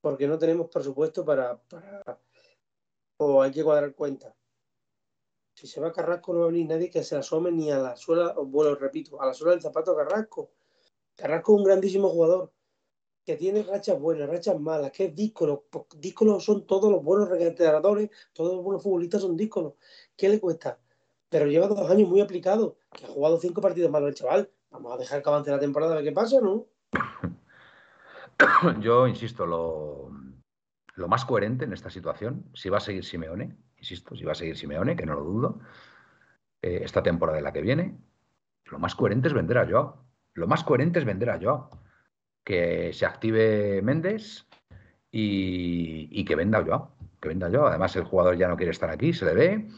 Porque 0.00 0.26
no 0.26 0.38
tenemos 0.38 0.68
presupuesto 0.68 1.24
para, 1.24 1.60
o 3.18 3.42
hay 3.42 3.52
que 3.52 3.62
cuadrar 3.62 3.94
cuentas 3.94 4.34
si 5.54 5.66
se 5.66 5.80
va 5.80 5.92
Carrasco 5.92 6.32
no 6.32 6.40
va 6.40 6.46
a 6.46 6.48
venir 6.48 6.66
nadie 6.66 6.90
que 6.90 7.04
se 7.04 7.16
asome 7.16 7.52
ni 7.52 7.70
a 7.70 7.78
la 7.78 7.96
suela, 7.96 8.34
bueno, 8.34 8.74
repito, 8.74 9.20
a 9.20 9.26
la 9.26 9.34
suela 9.34 9.52
del 9.52 9.62
zapato 9.62 9.94
Carrasco. 9.94 10.50
Carrasco 11.14 11.52
es 11.52 11.58
un 11.58 11.64
grandísimo 11.64 12.08
jugador 12.08 12.52
que 13.24 13.36
tiene 13.36 13.62
rachas 13.62 14.00
buenas, 14.00 14.28
rachas 14.28 14.58
malas, 14.58 14.90
que 14.90 15.06
es 15.06 15.14
díscolo. 15.14 15.66
Díscolo 15.96 16.40
son 16.40 16.66
todos 16.66 16.90
los 16.90 17.04
buenos 17.04 17.28
regateadores, 17.28 18.10
todos 18.32 18.54
los 18.54 18.64
buenos 18.64 18.82
futbolistas 18.82 19.22
son 19.22 19.36
díscolos. 19.36 19.74
¿Qué 20.16 20.28
le 20.28 20.40
cuesta? 20.40 20.80
Pero 21.28 21.46
lleva 21.46 21.68
dos 21.68 21.88
años 21.90 22.08
muy 22.08 22.20
aplicado, 22.20 22.76
que 22.92 23.04
ha 23.04 23.08
jugado 23.08 23.38
cinco 23.38 23.60
partidos 23.60 23.90
malos 23.90 24.08
el 24.08 24.14
chaval. 24.14 24.50
Vamos 24.70 24.94
a 24.94 24.96
dejar 24.96 25.22
que 25.22 25.28
avance 25.28 25.50
la 25.50 25.60
temporada 25.60 25.92
a 25.92 25.96
ver 25.96 26.04
qué 26.04 26.12
pasa, 26.12 26.40
¿no? 26.40 26.66
Yo 28.80 29.06
insisto, 29.06 29.46
lo, 29.46 30.10
más 31.08 31.24
coherente 31.24 31.64
en 31.64 31.72
esta 31.72 31.90
situación, 31.90 32.44
si 32.54 32.68
va 32.68 32.78
a 32.78 32.80
seguir 32.80 33.04
Simeone, 33.04 33.56
insisto, 33.78 34.14
si 34.16 34.24
va 34.24 34.32
a 34.32 34.36
seguir 34.36 34.56
Simeone, 34.56 34.96
que 34.96 35.06
no 35.06 35.14
lo 35.14 35.24
dudo, 35.24 35.60
eh, 36.60 36.80
esta 36.84 37.02
temporada 37.02 37.38
de 37.38 37.42
la 37.42 37.52
que 37.52 37.62
viene, 37.62 37.98
lo 38.72 38.78
más 38.78 38.94
coherente 38.94 39.28
es 39.28 39.34
vender 39.34 39.58
a 39.58 39.68
Joao. 39.68 40.04
Lo 40.34 40.46
más 40.46 40.64
coherente 40.64 40.98
es 40.98 41.04
vender 41.04 41.30
a 41.30 41.38
Joao. 41.38 41.70
Que 42.44 42.92
se 42.92 43.04
active 43.04 43.82
Méndez 43.82 44.46
y, 45.10 46.24
que 46.24 46.34
venda 46.36 46.58
a 46.58 46.64
Joao. 46.64 46.96
Que 47.20 47.28
venda 47.28 47.48
a 47.48 47.50
Joao. 47.50 47.66
Además, 47.66 47.94
el 47.96 48.04
jugador 48.04 48.36
ya 48.36 48.48
no 48.48 48.56
quiere 48.56 48.72
estar 48.72 48.88
aquí, 48.90 49.12
se 49.12 49.26
le 49.26 49.34
ve, 49.34 49.68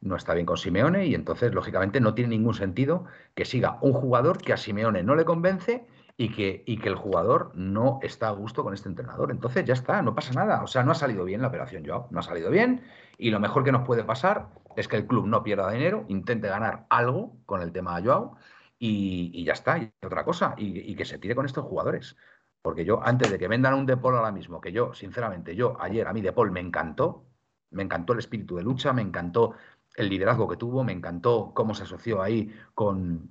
no 0.00 0.16
está 0.16 0.34
bien 0.34 0.44
con 0.44 0.56
Simeone 0.56 1.06
y 1.06 1.14
entonces, 1.14 1.54
lógicamente, 1.54 2.00
no 2.00 2.14
tiene 2.14 2.30
ningún 2.30 2.54
sentido 2.54 3.04
que 3.34 3.44
siga 3.44 3.78
un 3.80 3.92
jugador 3.92 4.38
que 4.38 4.52
a 4.52 4.56
Simeone 4.56 5.04
no 5.04 5.14
le 5.14 5.24
convence 5.24 5.86
y 6.22 6.28
que, 6.28 6.62
y 6.66 6.76
que 6.78 6.88
el 6.88 6.94
jugador 6.94 7.50
no 7.56 7.98
está 8.00 8.28
a 8.28 8.30
gusto 8.30 8.62
con 8.62 8.74
este 8.74 8.88
entrenador. 8.88 9.32
Entonces 9.32 9.64
ya 9.64 9.74
está, 9.74 10.02
no 10.02 10.14
pasa 10.14 10.32
nada. 10.32 10.62
O 10.62 10.68
sea, 10.68 10.84
no 10.84 10.92
ha 10.92 10.94
salido 10.94 11.24
bien 11.24 11.42
la 11.42 11.48
operación 11.48 11.84
Joao, 11.84 12.06
no 12.12 12.20
ha 12.20 12.22
salido 12.22 12.48
bien 12.48 12.82
y 13.18 13.30
lo 13.30 13.40
mejor 13.40 13.64
que 13.64 13.72
nos 13.72 13.84
puede 13.84 14.04
pasar 14.04 14.46
es 14.76 14.86
que 14.86 14.96
el 14.96 15.08
club 15.08 15.26
no 15.26 15.42
pierda 15.42 15.68
dinero, 15.72 16.04
intente 16.06 16.46
ganar 16.46 16.86
algo 16.90 17.36
con 17.44 17.60
el 17.60 17.72
tema 17.72 18.00
de 18.00 18.06
Joao 18.06 18.36
y, 18.78 19.44
ya 19.44 19.52
está, 19.52 19.78
y 19.78 19.92
otra 20.00 20.24
cosa, 20.24 20.54
y, 20.56 20.94
que 20.94 21.04
se 21.04 21.18
tire 21.18 21.34
con 21.34 21.44
estos 21.44 21.64
jugadores. 21.64 22.16
Porque 22.62 22.84
yo, 22.84 23.00
antes 23.04 23.28
de 23.28 23.36
que 23.36 23.48
vendan 23.48 23.74
un 23.74 23.86
Depol 23.86 24.16
ahora 24.16 24.30
mismo, 24.30 24.60
que 24.60 24.70
yo, 24.70 24.94
sinceramente, 24.94 25.56
yo 25.56 25.76
ayer 25.80 26.06
a 26.06 26.12
mí 26.12 26.20
Depol 26.20 26.52
me 26.52 26.60
encantó, 26.60 27.24
me 27.70 27.82
encantó 27.82 28.12
el 28.12 28.20
espíritu 28.20 28.54
de 28.56 28.62
lucha, 28.62 28.92
me 28.92 29.02
encantó 29.02 29.54
el 29.96 30.08
liderazgo 30.08 30.46
que 30.48 30.56
tuvo, 30.56 30.84
me 30.84 30.92
encantó 30.92 31.50
cómo 31.52 31.74
se 31.74 31.82
asoció 31.82 32.22
ahí 32.22 32.54
con, 32.74 33.30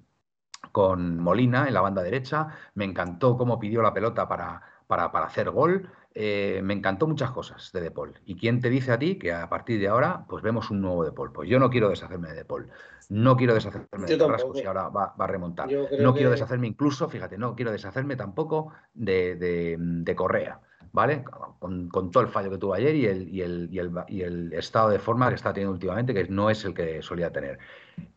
con 0.71 1.19
Molina 1.19 1.67
en 1.67 1.73
la 1.73 1.81
banda 1.81 2.01
derecha, 2.03 2.47
me 2.75 2.85
encantó 2.85 3.37
cómo 3.37 3.59
pidió 3.59 3.81
la 3.81 3.93
pelota 3.93 4.27
para, 4.27 4.61
para, 4.87 5.11
para 5.11 5.25
hacer 5.25 5.49
gol, 5.49 5.89
eh, 6.13 6.59
me 6.61 6.73
encantó 6.73 7.07
muchas 7.07 7.31
cosas 7.31 7.71
de 7.71 7.79
Depol. 7.79 8.13
¿Y 8.25 8.35
quién 8.35 8.59
te 8.59 8.69
dice 8.69 8.91
a 8.91 8.99
ti 8.99 9.17
que 9.17 9.31
a 9.31 9.47
partir 9.47 9.79
de 9.79 9.87
ahora 9.87 10.25
pues 10.27 10.43
vemos 10.43 10.69
un 10.69 10.81
nuevo 10.81 11.05
Depol? 11.05 11.31
Pues 11.31 11.49
yo 11.49 11.57
no 11.57 11.69
quiero 11.69 11.89
deshacerme 11.89 12.29
de 12.29 12.35
Depol. 12.35 12.69
No 13.09 13.37
quiero 13.37 13.53
deshacerme 13.53 14.07
de 14.07 14.17
Carrasco 14.17 14.53
si 14.53 14.63
ahora 14.65 14.89
va, 14.89 15.13
a 15.17 15.27
remontar. 15.27 15.69
No 15.99 16.13
quiero 16.13 16.31
deshacerme 16.31 16.67
incluso, 16.67 17.07
fíjate, 17.07 17.37
no 17.37 17.55
quiero 17.55 17.71
deshacerme 17.71 18.15
tampoco 18.15 18.73
de, 18.93 20.13
Correa, 20.15 20.59
¿vale? 20.91 21.23
Con, 21.59 21.89
todo 21.89 22.23
el 22.23 22.29
fallo 22.29 22.49
que 22.49 22.57
tuvo 22.57 22.73
ayer 22.73 22.95
y 22.95 23.05
el, 23.05 23.29
y, 23.29 23.41
el, 23.41 23.69
y, 24.07 24.21
el, 24.21 24.53
estado 24.53 24.89
de 24.89 24.99
forma 24.99 25.29
que 25.29 25.35
está 25.35 25.53
teniendo 25.53 25.73
últimamente, 25.73 26.13
que 26.13 26.27
no 26.27 26.49
es 26.49 26.63
el 26.65 26.73
que 26.73 27.01
solía 27.01 27.31
tener. 27.31 27.59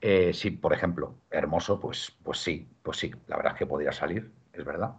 Eh, 0.00 0.32
si, 0.32 0.50
por 0.50 0.72
ejemplo, 0.72 1.14
Hermoso, 1.30 1.80
pues, 1.80 2.12
pues 2.22 2.38
sí, 2.38 2.68
pues 2.82 2.98
sí, 2.98 3.12
la 3.26 3.36
verdad 3.36 3.52
es 3.52 3.58
que 3.58 3.66
podría 3.66 3.92
salir, 3.92 4.30
es 4.52 4.64
verdad 4.64 4.94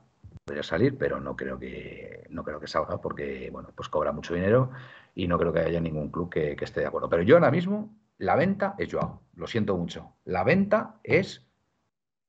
podría 0.46 0.64
salir, 0.64 0.96
pero 0.98 1.20
no 1.20 1.36
creo 1.36 1.58
que 1.58 2.28
no 2.30 2.44
creo 2.44 2.60
que 2.60 2.68
salga 2.68 3.02
porque 3.02 3.50
bueno, 3.52 3.70
pues 3.76 3.90
cobra 3.90 4.12
mucho 4.12 4.36
dinero 4.36 4.72
y 5.16 5.28
no 5.28 5.40
creo 5.40 5.52
que 5.52 5.62
haya 5.62 5.82
ningún 5.82 6.12
club 6.12 6.30
que, 6.30 6.56
esté 6.60 6.82
de 6.82 6.86
acuerdo. 6.86 7.10
Pero 7.10 7.24
yo 7.24 7.36
ahora 7.36 7.50
mismo 7.50 7.98
la 8.20 8.36
venta 8.36 8.76
es 8.78 8.94
Joao, 8.94 9.22
lo 9.36 9.48
siento 9.48 9.76
mucho. 9.76 10.14
La 10.24 10.44
venta 10.44 11.00
es 11.04 11.48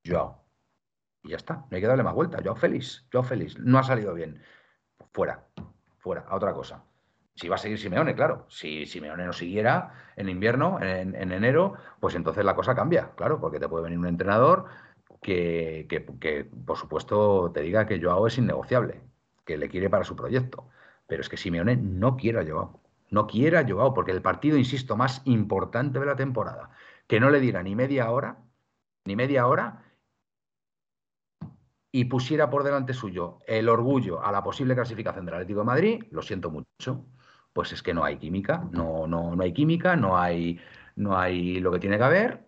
Joao. 0.06 0.42
Y 1.24 1.30
ya 1.30 1.36
está, 1.36 1.54
no 1.56 1.68
hay 1.72 1.80
que 1.80 1.86
darle 1.86 2.04
más 2.04 2.14
vuelta. 2.14 2.38
Joao 2.42 2.56
feliz, 2.56 3.06
Joao 3.12 3.22
feliz. 3.22 3.58
No 3.58 3.78
ha 3.78 3.82
salido 3.82 4.14
bien. 4.14 4.40
Fuera, 5.12 5.46
fuera, 5.98 6.24
a 6.28 6.36
otra 6.36 6.52
cosa. 6.52 6.82
Si 7.34 7.48
va 7.48 7.56
a 7.56 7.58
seguir 7.58 7.78
Simeone, 7.78 8.14
claro. 8.14 8.46
Si 8.48 8.86
Simeone 8.86 9.26
no 9.26 9.32
siguiera 9.32 9.92
en 10.16 10.28
invierno, 10.28 10.80
en, 10.80 11.14
en 11.14 11.32
enero, 11.32 11.74
pues 12.00 12.14
entonces 12.14 12.44
la 12.44 12.54
cosa 12.54 12.74
cambia, 12.74 13.10
claro, 13.14 13.40
porque 13.40 13.60
te 13.60 13.68
puede 13.68 13.84
venir 13.84 13.98
un 13.98 14.06
entrenador 14.06 14.66
que, 15.20 16.46
por 16.64 16.76
supuesto, 16.76 17.50
te 17.52 17.60
diga 17.60 17.86
que 17.86 18.00
Joao 18.00 18.26
es 18.26 18.38
innegociable, 18.38 19.00
que 19.44 19.58
le 19.58 19.68
quiere 19.68 19.90
para 19.90 20.04
su 20.04 20.16
proyecto. 20.16 20.68
Pero 21.06 21.20
es 21.20 21.28
que 21.28 21.36
Simeone 21.36 21.76
no 21.76 22.16
quiere 22.16 22.40
a 22.40 22.46
Joao. 22.46 22.80
No 23.10 23.26
quiere 23.26 23.58
a 23.58 23.66
Joao, 23.66 23.94
porque 23.94 24.12
el 24.12 24.22
partido, 24.22 24.56
insisto, 24.56 24.96
más 24.96 25.22
importante 25.24 25.98
de 25.98 26.06
la 26.06 26.16
temporada, 26.16 26.70
que 27.06 27.20
no 27.20 27.30
le 27.30 27.40
diera 27.40 27.62
ni 27.62 27.74
media 27.76 28.10
hora, 28.10 28.38
ni 29.04 29.14
media 29.14 29.46
hora, 29.46 29.84
y 31.96 32.04
pusiera 32.04 32.50
por 32.50 32.62
delante 32.62 32.92
suyo 32.92 33.38
el 33.46 33.70
orgullo 33.70 34.22
a 34.22 34.30
la 34.30 34.42
posible 34.42 34.74
clasificación 34.74 35.24
del 35.24 35.36
Atlético 35.36 35.60
de 35.60 35.64
Madrid, 35.64 36.04
lo 36.10 36.20
siento 36.20 36.50
mucho, 36.50 37.06
pues 37.54 37.72
es 37.72 37.82
que 37.82 37.94
no 37.94 38.04
hay 38.04 38.18
química, 38.18 38.68
no, 38.70 39.06
no, 39.06 39.34
no 39.34 39.42
hay 39.42 39.54
química, 39.54 39.96
no 39.96 40.18
hay, 40.18 40.60
no 40.96 41.18
hay 41.18 41.58
lo 41.58 41.72
que 41.72 41.78
tiene 41.78 41.96
que 41.96 42.04
haber, 42.04 42.44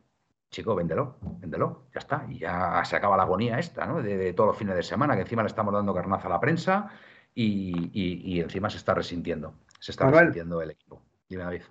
chico, 0.51 0.75
véndelo, 0.75 1.17
véndelo, 1.41 1.87
ya 1.95 2.01
está. 2.01 2.27
Y 2.29 2.41
ya 2.41 2.85
se 2.85 2.97
acaba 2.97 3.17
la 3.17 3.23
agonía 3.23 3.59
esta, 3.59 3.87
¿no? 3.87 4.03
De, 4.03 4.35
todos 4.35 4.49
los 4.49 4.59
fines 4.59 4.77
de 4.77 4.83
semana, 4.83 5.15
que 5.15 5.23
encima 5.23 5.43
le 5.43 5.49
estamos 5.49 5.73
dando 5.73 5.95
carnaza 5.95 6.27
a 6.27 6.33
la 6.33 6.41
prensa 6.41 6.91
y, 7.35 8.39
encima 8.43 8.69
se 8.69 8.77
está 8.77 8.93
resintiendo. 8.93 9.55
Se 9.81 9.93
está 9.93 10.11
resintiendo 10.11 10.61
el 10.61 10.73
equipo. 10.73 11.01
Dime, 11.27 11.45
David. 11.45 11.63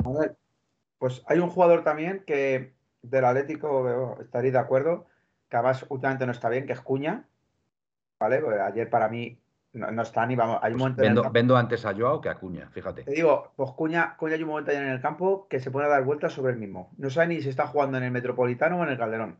pues 0.97 1.21
hay 1.27 1.37
un 1.37 1.51
jugador 1.51 1.83
también 1.83 2.23
que 2.25 2.73
del 3.03 3.25
Atlético 3.25 4.17
estaría 4.19 4.51
de 4.51 4.57
acuerdo, 4.57 5.05
que 5.47 5.57
además 5.57 5.85
últimamente 5.89 6.25
no 6.25 6.31
está 6.31 6.49
bien, 6.49 6.65
que 6.65 6.73
es 6.73 6.81
Cuña. 6.81 7.27
¿Vale? 8.19 8.39
Pues 8.39 8.59
ayer 8.59 8.89
para 8.89 9.09
mí 9.09 9.37
no, 9.73 10.01
está 10.01 10.25
ni 10.25 10.35
vamos. 10.35 10.59
Hay 10.61 10.73
un 10.73 10.79
Pues 10.79 10.91
momento 10.97 11.21
en 11.21 11.25
el 11.25 11.31
vendo, 11.31 11.55
antes 11.55 11.85
a 11.85 11.93
Joao 11.93 12.19
que 12.19 12.29
a 12.29 12.35
Cuña, 12.35 12.69
fíjate. 12.71 13.03
Te 13.03 13.11
digo, 13.11 13.51
pues 13.55 13.71
Cuña, 13.71 14.15
Cuña 14.17 14.35
hay 14.35 14.43
un 14.43 14.49
momento 14.49 14.71
en 14.71 14.87
el 14.87 15.01
campo 15.01 15.47
que 15.47 15.59
se 15.59 15.71
pone 15.71 15.85
a 15.85 15.89
dar 15.89 16.03
vueltas 16.03 16.33
sobre 16.33 16.53
el 16.53 16.59
mismo. 16.59 16.91
No 16.97 17.09
sabe 17.09 17.27
ni 17.27 17.41
si 17.41 17.49
está 17.49 17.67
jugando 17.67 17.97
en 17.97 18.03
el 18.03 18.11
Metropolitano 18.11 18.79
o 18.79 18.83
en 18.83 18.89
el 18.89 18.97
Calderón. 18.97 19.37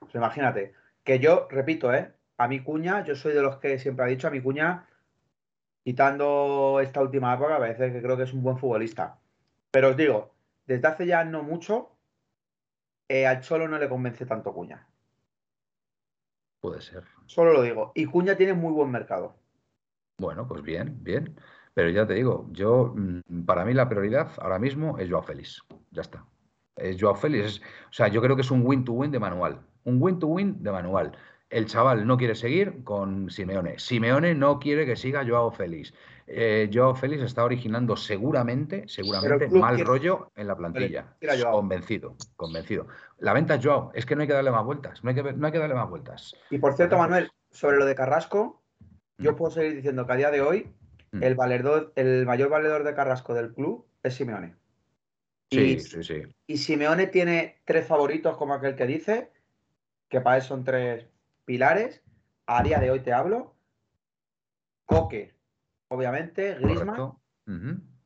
Pues 0.00 0.14
imagínate. 0.14 0.74
Que 1.04 1.20
yo, 1.20 1.46
repito, 1.50 1.94
¿eh? 1.94 2.12
A 2.38 2.48
mi 2.48 2.60
Cuña, 2.60 3.04
yo 3.04 3.14
soy 3.14 3.32
de 3.32 3.42
los 3.42 3.56
que 3.58 3.78
siempre 3.78 4.04
ha 4.04 4.08
dicho, 4.08 4.26
a 4.26 4.30
mi 4.30 4.40
Cuña, 4.40 4.86
quitando 5.84 6.80
esta 6.82 7.00
última 7.00 7.34
época, 7.34 7.56
a 7.56 7.60
veces 7.60 7.92
que 7.92 8.02
creo 8.02 8.16
que 8.16 8.24
es 8.24 8.32
un 8.32 8.42
buen 8.42 8.58
futbolista. 8.58 9.18
Pero 9.70 9.90
os 9.90 9.96
digo, 9.96 10.34
desde 10.66 10.88
hace 10.88 11.06
ya 11.06 11.22
no 11.24 11.42
mucho, 11.42 11.90
eh, 13.08 13.26
al 13.26 13.40
Cholo 13.40 13.68
no 13.68 13.78
le 13.78 13.88
convence 13.88 14.26
tanto 14.26 14.52
Cuña. 14.52 14.86
Puede 16.66 16.80
ser. 16.82 17.04
Solo 17.26 17.52
lo 17.52 17.62
digo. 17.62 17.92
Y 17.94 18.06
Cuña 18.06 18.36
tiene 18.36 18.52
muy 18.54 18.72
buen 18.72 18.90
mercado. 18.90 19.36
Bueno, 20.18 20.48
pues 20.48 20.62
bien, 20.62 20.98
bien. 21.02 21.38
Pero 21.74 21.90
ya 21.90 22.06
te 22.06 22.14
digo, 22.14 22.48
yo, 22.50 22.92
mm, 22.96 23.44
para 23.44 23.64
mí 23.64 23.72
la 23.74 23.88
prioridad 23.88 24.30
ahora 24.38 24.58
mismo 24.58 24.98
es 24.98 25.08
Joao 25.10 25.22
Félix. 25.22 25.62
Ya 25.90 26.02
está. 26.02 26.24
Es 26.76 26.96
Joao 27.00 27.14
Félix. 27.14 27.46
es- 27.46 27.60
o 27.60 27.92
sea, 27.92 28.08
yo 28.08 28.20
creo 28.20 28.34
que 28.34 28.42
es 28.42 28.50
un 28.50 28.62
win-to-win 28.66 29.10
de 29.10 29.18
manual. 29.20 29.60
Un 29.84 29.98
win-to-win 30.02 30.62
de 30.62 30.72
manual. 30.72 31.12
El 31.50 31.66
chaval 31.66 32.04
no 32.06 32.16
quiere 32.16 32.34
seguir 32.34 32.82
con 32.82 33.30
Simeone. 33.30 33.78
Simeone 33.78 34.34
no 34.34 34.58
quiere 34.58 34.84
que 34.86 34.96
siga 34.96 35.24
Joao 35.24 35.52
Félix. 35.52 35.94
Eh, 36.28 36.68
Joao 36.72 36.94
Félix 36.96 37.22
está 37.22 37.44
originando 37.44 37.96
seguramente, 37.96 38.84
seguramente, 38.88 39.48
mal 39.48 39.76
quiere- 39.76 39.88
rollo 39.88 40.32
en 40.34 40.46
la 40.48 40.56
plantilla. 40.56 41.16
Convencido, 41.50 42.16
convencido. 42.34 42.88
La 43.18 43.32
venta 43.32 43.54
es 43.54 43.64
Joao. 43.64 43.92
Es 43.94 44.04
que 44.06 44.16
no 44.16 44.22
hay 44.22 44.26
que 44.26 44.32
darle 44.34 44.50
más 44.50 44.64
vueltas. 44.64 45.04
No 45.04 45.10
hay 45.10 45.14
que, 45.16 45.22
no 45.32 45.46
hay 45.46 45.52
que 45.52 45.58
darle 45.58 45.74
más 45.76 45.88
vueltas. 45.88 46.34
Y 46.50 46.58
por 46.58 46.74
cierto, 46.74 46.98
Manuel, 46.98 47.30
sobre 47.50 47.76
lo 47.78 47.84
de 47.86 47.94
Carrasco, 47.94 48.62
yo 49.18 49.32
Mm. 49.32 49.36
puedo 49.36 49.50
seguir 49.52 49.76
diciendo 49.76 50.04
que 50.06 50.12
a 50.12 50.16
día 50.16 50.30
de 50.32 50.40
hoy 50.42 50.72
Mm. 51.12 51.22
el 51.22 51.34
valedor, 51.36 51.92
el 51.94 52.26
mayor 52.26 52.48
valedor 52.48 52.82
de 52.82 52.94
Carrasco 52.94 53.32
del 53.32 53.54
club 53.54 53.86
es 54.02 54.14
Simeone. 54.14 54.56
Sí, 55.52 55.60
Y, 55.60 55.78
sí, 55.80 56.02
sí. 56.02 56.22
y 56.48 56.56
Simeone 56.58 57.06
tiene 57.06 57.60
tres 57.64 57.86
favoritos, 57.86 58.36
como 58.36 58.54
aquel 58.54 58.74
que 58.74 58.86
dice, 58.86 59.30
que 60.08 60.20
para 60.20 60.36
él 60.38 60.42
son 60.42 60.64
tres 60.64 61.06
pilares. 61.44 62.02
A 62.46 62.64
día 62.64 62.80
de 62.80 62.90
hoy 62.90 62.98
te 63.00 63.12
hablo. 63.12 63.54
Coque, 64.84 65.34
obviamente, 65.88 66.54
Griezmann, 66.54 67.12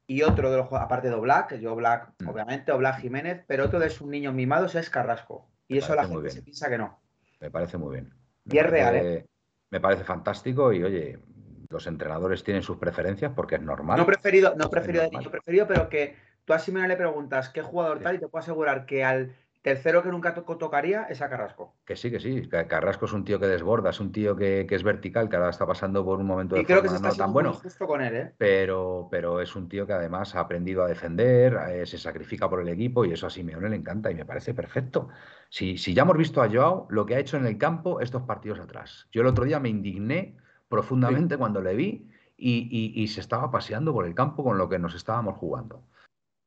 y 0.06 0.22
otro 0.22 0.50
de 0.50 0.56
los 0.56 0.72
aparte 0.72 1.08
de 1.08 1.16
que 1.48 1.60
yo 1.60 1.72
Oblak, 1.72 2.14
Mm. 2.20 2.28
obviamente, 2.28 2.72
Oblak 2.72 3.00
Jiménez, 3.00 3.44
pero 3.46 3.64
otro 3.64 3.78
de 3.78 3.90
sus 3.90 4.08
niños 4.08 4.34
mimados 4.34 4.74
es 4.74 4.90
Carrasco. 4.90 5.48
Y 5.68 5.74
Me 5.74 5.78
eso 5.80 5.94
la 5.94 6.02
gente 6.04 6.20
bien. 6.22 6.30
se 6.34 6.42
piensa 6.42 6.68
que 6.68 6.78
no. 6.78 7.00
Me 7.40 7.50
parece 7.50 7.78
muy 7.78 7.92
bien. 7.92 8.12
Me 8.44 8.54
Y 8.54 8.58
es 8.58 8.64
parece- 8.64 8.90
real, 8.90 8.96
¿eh? 9.06 9.26
Me 9.70 9.80
parece 9.80 10.02
fantástico 10.02 10.72
y, 10.72 10.82
oye, 10.82 11.20
los 11.68 11.86
entrenadores 11.86 12.42
tienen 12.42 12.62
sus 12.64 12.76
preferencias 12.78 13.32
porque 13.36 13.54
es 13.54 13.62
normal. 13.62 13.96
No 13.98 14.04
preferido, 14.04 14.54
no 14.56 14.68
preferido, 14.68 15.08
preferido, 15.30 15.68
pero 15.68 15.88
que 15.88 16.16
tú 16.44 16.52
a 16.52 16.58
Simeone 16.58 16.88
le 16.88 16.96
preguntas 16.96 17.48
qué 17.50 17.62
jugador 17.62 17.98
Sí. 17.98 18.04
tal 18.04 18.16
y 18.16 18.18
te 18.18 18.26
puedo 18.26 18.42
asegurar 18.42 18.86
que 18.86 19.04
al 19.04 19.32
tercero 19.62 20.02
que 20.02 20.08
nunca 20.10 20.34
to- 20.34 20.42
tocaría 20.56 21.04
es 21.04 21.20
a 21.22 21.28
Carrasco. 21.28 21.74
Que 21.84 21.96
sí, 21.96 22.10
que 22.10 22.20
sí. 22.20 22.48
Carrasco 22.48 23.04
es 23.06 23.12
un 23.12 23.24
tío 23.24 23.38
que 23.38 23.46
desborda, 23.46 23.90
es 23.90 24.00
un 24.00 24.12
tío 24.12 24.36
que, 24.36 24.66
que 24.68 24.74
es 24.74 24.82
vertical, 24.82 25.28
que 25.28 25.36
ahora 25.36 25.50
está 25.50 25.66
pasando 25.66 26.04
por 26.04 26.18
un 26.18 26.26
momento 26.26 26.54
de 26.54 26.62
Y 26.62 26.64
creo 26.64 26.82
que 26.82 26.88
se 26.88 26.96
está 26.96 27.08
no 27.10 27.14
tan 27.16 27.32
bueno. 27.32 27.52
justo 27.52 27.86
con 27.86 28.00
él, 28.00 28.14
¿eh? 28.16 28.34
Pero, 28.38 29.08
pero 29.10 29.40
es 29.40 29.54
un 29.54 29.68
tío 29.68 29.86
que 29.86 29.92
además 29.92 30.34
ha 30.34 30.40
aprendido 30.40 30.82
a 30.82 30.88
defender, 30.88 31.58
eh, 31.70 31.84
se 31.86 31.98
sacrifica 31.98 32.48
por 32.48 32.60
el 32.60 32.68
equipo 32.68 33.04
y 33.04 33.12
eso 33.12 33.26
a 33.26 33.30
Simeone 33.30 33.68
le 33.68 33.76
encanta 33.76 34.10
y 34.10 34.14
me 34.14 34.24
parece 34.24 34.54
perfecto. 34.54 35.08
Si, 35.50 35.76
si 35.76 35.92
ya 35.94 36.02
hemos 36.02 36.16
visto 36.16 36.40
a 36.42 36.48
Joao 36.48 36.86
lo 36.90 37.04
que 37.04 37.16
ha 37.16 37.18
hecho 37.18 37.36
en 37.36 37.44
el 37.46 37.58
campo 37.58 38.00
estos 38.00 38.22
partidos 38.22 38.60
atrás. 38.60 39.08
Yo 39.12 39.20
el 39.20 39.26
otro 39.26 39.44
día 39.44 39.60
me 39.60 39.68
indigné 39.68 40.36
profundamente 40.68 41.36
cuando 41.36 41.60
le 41.60 41.74
vi 41.74 42.08
y, 42.36 42.68
y- 42.70 43.02
y 43.02 43.08
se 43.08 43.20
estaba 43.20 43.50
paseando 43.50 43.92
por 43.92 44.06
el 44.06 44.14
campo 44.14 44.42
con 44.44 44.56
lo 44.56 44.68
que 44.68 44.78
nos 44.78 44.94
estábamos 44.94 45.36
jugando. 45.36 45.82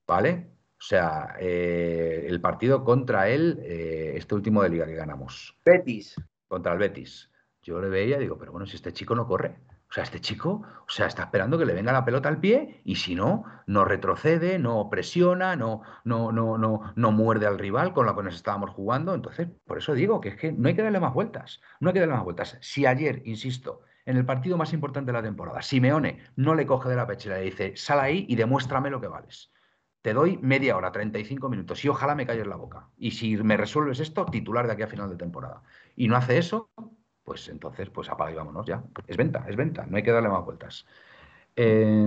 ¿Vale? 0.08 0.53
O 0.84 0.86
sea, 0.86 1.38
eh, 1.40 2.26
el 2.28 2.42
partido 2.42 2.84
contra 2.84 3.30
él, 3.30 3.58
eh, 3.64 4.16
este 4.18 4.36
último 4.36 4.62
de 4.62 4.70
liga 4.70 4.86
que 4.86 4.96
ganamos 4.96 5.58
Betis. 5.64 6.14
contra 6.50 6.74
el 6.74 6.80
Betis. 6.80 7.32
Yo 7.62 7.80
le 7.80 7.88
veía 7.88 8.18
y 8.18 8.20
digo, 8.20 8.38
pero 8.38 8.52
bueno, 8.52 8.68
si 8.68 8.76
este 8.76 8.92
chico 8.92 9.16
no 9.16 9.26
corre. 9.26 9.62
O 9.90 9.94
sea, 9.94 10.04
este 10.04 10.20
chico, 10.20 10.62
o 10.62 10.90
sea, 10.90 11.06
está 11.06 11.24
esperando 11.24 11.58
que 11.58 11.66
le 11.66 11.74
venga 11.74 11.94
la 11.94 12.04
pelota 12.04 12.28
al 12.28 12.42
pie 12.42 12.82
y 12.84 12.98
si 12.98 13.16
no, 13.16 13.46
no 13.66 13.86
retrocede, 13.86 14.60
no 14.60 14.90
presiona, 14.90 15.56
no, 15.56 15.84
no, 16.04 16.34
no, 16.34 16.58
no, 16.58 16.94
no 16.94 17.12
muerde 17.14 17.48
al 17.48 17.60
rival 17.60 17.94
con 17.94 18.06
la 18.06 18.14
que 18.14 18.24
nos 18.24 18.36
estábamos 18.36 18.72
jugando. 18.72 19.14
Entonces, 19.14 19.48
por 19.66 19.78
eso 19.78 19.94
digo 19.94 20.20
que 20.20 20.30
es 20.30 20.36
que 20.36 20.52
no 20.52 20.68
hay 20.68 20.76
que 20.76 20.84
darle 20.84 21.00
más 21.00 21.14
vueltas. 21.14 21.62
No 21.80 21.92
hay 21.92 21.94
que 21.94 22.02
darle 22.02 22.16
más 22.16 22.26
vueltas. 22.26 22.58
Si 22.60 22.86
ayer, 22.86 23.22
insisto, 23.24 23.84
en 24.06 24.18
el 24.18 24.26
partido 24.26 24.58
más 24.58 24.74
importante 24.74 25.14
de 25.14 25.18
la 25.18 25.24
temporada, 25.24 25.62
Simeone 25.62 26.20
no 26.36 26.56
le 26.56 26.66
coge 26.66 26.90
de 26.90 26.98
la 26.98 27.08
pechera 27.08 27.38
y 27.38 27.46
le 27.46 27.52
dice, 27.52 27.78
sal 27.78 28.02
ahí 28.02 28.26
y 28.28 28.36
demuéstrame 28.36 28.90
lo 28.90 29.00
que 29.00 29.08
vales. 29.08 29.50
Te 30.04 30.14
doy 30.14 30.38
media 30.38 30.76
hora, 30.76 30.92
35 30.92 31.48
minutos 31.48 31.84
y 31.86 31.88
ojalá 31.88 32.14
me 32.14 32.28
calles 32.28 32.46
la 32.46 32.58
boca. 32.58 32.90
Y 32.98 33.12
si 33.12 33.38
me 33.38 33.56
resuelves 33.56 34.02
esto, 34.02 34.26
titular 34.26 34.68
de 34.68 34.74
aquí 34.74 34.82
a 34.82 34.88
final 34.88 35.10
de 35.10 35.16
temporada. 35.16 35.64
Y 35.96 36.10
no 36.10 36.18
hace 36.18 36.38
eso, 36.38 36.70
pues 37.24 37.48
entonces, 37.48 37.90
pues 37.90 38.10
apaga 38.10 38.32
y 38.32 38.36
vámonos 38.36 38.66
ya. 38.66 38.84
Es 39.08 39.16
venta, 39.16 39.46
es 39.48 39.56
venta, 39.56 39.86
no 39.86 39.96
hay 39.96 40.04
que 40.04 40.12
darle 40.12 40.28
más 40.28 40.44
vueltas. 40.44 40.86
Eh, 41.56 42.06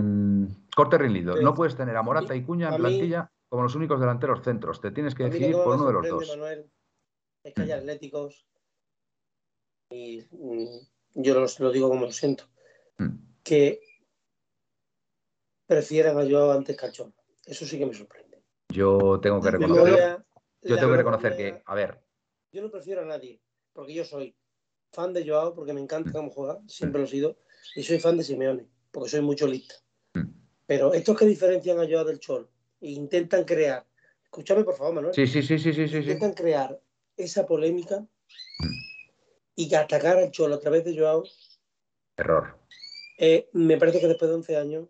corte 0.77 0.99
rindido. 0.99 1.41
No 1.41 1.55
puedes 1.55 1.75
tener 1.75 1.97
a 1.97 2.03
Morata 2.03 2.37
y 2.37 2.43
Cuña 2.43 2.69
en 2.69 2.77
plantilla 2.77 3.33
como 3.49 3.63
los 3.63 3.75
únicos 3.75 3.99
delanteros 3.99 4.43
centros. 4.43 4.83
Te 4.83 4.91
tienes 4.91 5.15
que 5.15 5.25
decidir 5.25 5.55
por 5.55 5.77
uno 5.77 5.87
de 5.87 5.93
los 5.95 6.07
dos. 6.07 6.29
Manuel, 6.29 6.71
es 7.45 7.55
que 7.55 7.63
hay 7.63 7.71
atléticos 7.71 8.47
y 9.91 10.27
yo 11.15 11.35
lo, 11.41 11.47
lo 11.61 11.73
digo 11.73 11.89
como 11.89 12.05
lo 12.05 12.13
siento, 12.13 12.45
Mm. 12.99 13.17
que 13.43 13.81
prefieren 15.67 16.19
a 16.19 16.29
Joao 16.29 16.53
antes 16.53 16.77
Cholo. 16.93 17.13
Eso 17.47 17.65
sí 17.65 17.79
que 17.79 17.87
me 17.87 17.95
sorprende. 17.95 18.43
Yo 18.69 19.21
tengo 19.21 19.41
que 19.41 19.53
reconocer, 19.53 20.19
yo 20.63 20.75
la 20.75 20.81
tengo 20.81 20.93
que 20.93 20.99
reconocer 20.99 21.37
que, 21.37 21.63
a 21.65 21.75
ver, 21.75 22.03
Yo 22.53 22.63
no 22.63 22.71
prefiero 22.71 23.03
a 23.03 23.05
nadie, 23.05 23.41
porque 23.73 23.93
yo 23.95 24.05
soy 24.05 24.35
fan 24.93 25.13
de 25.13 25.27
Joao, 25.29 25.55
porque 25.55 25.73
me 25.73 25.81
encanta 25.81 26.11
Mm. 26.11 26.13
cómo 26.13 26.31
juega, 26.31 26.61
siempre 26.67 27.01
lo 27.01 27.07
he 27.07 27.11
sido, 27.11 27.37
y 27.75 27.83
soy 27.83 27.99
fan 28.01 28.17
de 28.17 28.25
Simeone, 28.25 28.67
porque 28.91 29.11
soy 29.11 29.21
mucho 29.21 29.47
lista. 29.47 29.75
Mm. 30.15 30.31
Pero 30.67 30.95
estos 30.95 31.19
que 31.19 31.27
diferencian 31.27 31.79
a 31.79 31.87
Joao 31.87 32.05
del 32.05 32.19
Cholo 32.19 32.49
e 32.81 32.91
intentan 32.91 33.45
crear, 33.45 33.87
escúchame 34.25 34.65
por 34.65 34.75
favor, 34.75 34.95
Manuel, 34.95 35.15
sí, 35.15 35.27
sí, 35.27 35.43
sí, 35.43 35.59
sí, 35.59 35.73
sí, 35.73 35.87
sí, 35.87 35.89
sí. 35.89 35.97
intentan 35.99 36.33
crear 36.35 36.81
esa 37.17 37.47
polémica 37.47 38.07
y 39.55 39.75
atacar 39.75 40.17
al 40.19 40.31
Cholo 40.31 40.55
a 40.57 40.61
través 40.61 40.85
de 40.85 40.97
Joao, 40.99 41.25
Error. 42.17 42.59
eh, 43.19 43.49
me 43.53 43.77
parece 43.77 44.01
que 44.01 44.09
después 44.09 44.29
de 44.31 44.35
11 44.37 44.57
años 44.57 44.89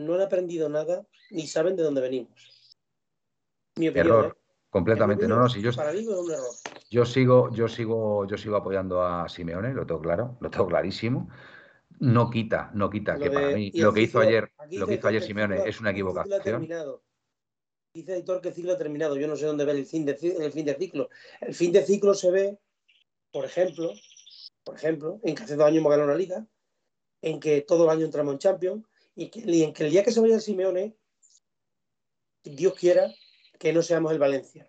no 0.00 0.14
han 0.14 0.20
aprendido 0.22 0.68
nada 0.68 1.06
ni 1.30 1.46
saben 1.46 1.76
de 1.76 1.82
dónde 1.82 2.00
venimos. 2.00 2.76
Mi 3.76 3.88
opinión, 3.88 4.06
Error. 4.18 4.36
¿eh? 4.36 4.40
Completamente. 4.70 5.26
No, 5.26 5.36
no, 5.36 5.48
si 5.48 5.60
yo, 5.60 5.72
Para 5.72 5.92
mí 5.92 6.00
es 6.00 6.06
un 6.06 6.30
error. 6.30 6.46
Yo 6.90 7.04
sigo, 7.04 7.50
yo 7.52 7.68
sigo, 7.68 8.26
yo 8.26 8.36
sigo 8.36 8.56
apoyando 8.56 9.02
a 9.02 9.28
Simeone, 9.28 9.74
lo 9.74 9.84
tengo 9.86 10.00
claro, 10.00 10.36
lo 10.40 10.50
tengo 10.50 10.66
clarísimo. 10.66 11.28
No 11.98 12.30
quita, 12.30 12.70
no 12.74 12.88
quita 12.88 13.16
Lo 13.16 13.24
que 13.24 13.30
para 13.30 13.50
mí 13.50 13.72
lo 13.74 13.92
que 13.92 14.02
hizo 14.02 14.18
ciclo- 14.20 14.28
ayer, 14.28 14.52
lo 14.72 14.86
que 14.86 14.94
hizo 14.94 15.08
ayer 15.08 15.22
Simeone 15.22 15.56
ciclo- 15.56 15.66
es 15.68 15.80
una 15.80 15.90
el 15.90 15.96
ciclo 15.96 16.10
ha 16.10 16.16
equivocación. 16.16 16.42
terminado. 16.42 17.02
Dice 17.92 18.12
Aitor 18.14 18.40
que 18.40 18.48
el 18.48 18.54
ciclo 18.54 18.72
ha 18.72 18.78
terminado. 18.78 19.16
Yo 19.16 19.26
no 19.26 19.34
sé 19.36 19.46
dónde 19.46 19.64
ver 19.64 19.74
el 19.76 19.86
fin 19.86 20.04
de, 20.04 20.12
el 20.12 20.52
fin 20.52 20.64
de 20.64 20.74
ciclo. 20.76 21.08
El 21.40 21.54
fin 21.54 21.72
de 21.72 21.82
ciclo 21.82 22.14
se 22.14 22.30
ve, 22.30 22.58
por 23.32 23.44
ejemplo, 23.44 23.92
por 24.62 24.76
ejemplo, 24.76 25.18
en 25.24 25.34
que 25.34 25.42
hace 25.42 25.56
dos 25.56 25.66
años 25.66 25.78
hemos 25.78 25.90
ganado 25.90 26.08
una 26.08 26.16
liga, 26.18 26.46
en 27.22 27.40
que 27.40 27.62
todo 27.62 27.84
el 27.84 27.90
año 27.90 28.04
entramos 28.04 28.32
en 28.34 28.38
Champions, 28.38 28.84
y, 29.14 29.28
que, 29.30 29.40
y 29.40 29.62
en 29.62 29.72
que 29.72 29.84
el 29.84 29.90
día 29.90 30.04
que 30.04 30.12
se 30.12 30.20
vaya 30.20 30.40
Simeone, 30.40 30.96
Dios 32.44 32.74
quiera 32.74 33.12
que 33.58 33.72
no 33.72 33.82
seamos 33.82 34.12
el 34.12 34.18
Valencia. 34.18 34.68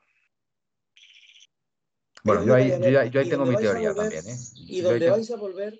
Bueno, 2.23 2.43
yo 2.45 2.53
ahí, 2.53 2.69
yo, 2.69 2.99
ahí 2.99 3.29
tengo 3.29 3.45
mi 3.45 3.55
teoría 3.57 3.91
volver- 3.91 3.95
también, 3.95 4.27
¿eh? 4.27 4.37
Y 4.67 4.81
donde 4.81 4.99
tengo- 4.99 5.15
vais 5.15 5.31
a 5.31 5.37
volver 5.37 5.79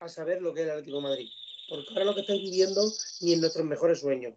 a 0.00 0.08
saber 0.08 0.40
lo 0.42 0.54
que 0.54 0.60
es 0.60 0.66
el 0.66 0.70
Atlético 0.70 0.96
de 0.98 1.02
Madrid. 1.02 1.28
Porque 1.68 1.88
ahora 1.90 2.04
lo 2.04 2.14
que 2.14 2.20
estáis 2.20 2.42
viviendo 2.42 2.82
ni 3.22 3.32
en 3.32 3.40
nuestros 3.40 3.64
mejores 3.66 4.00
sueños. 4.00 4.34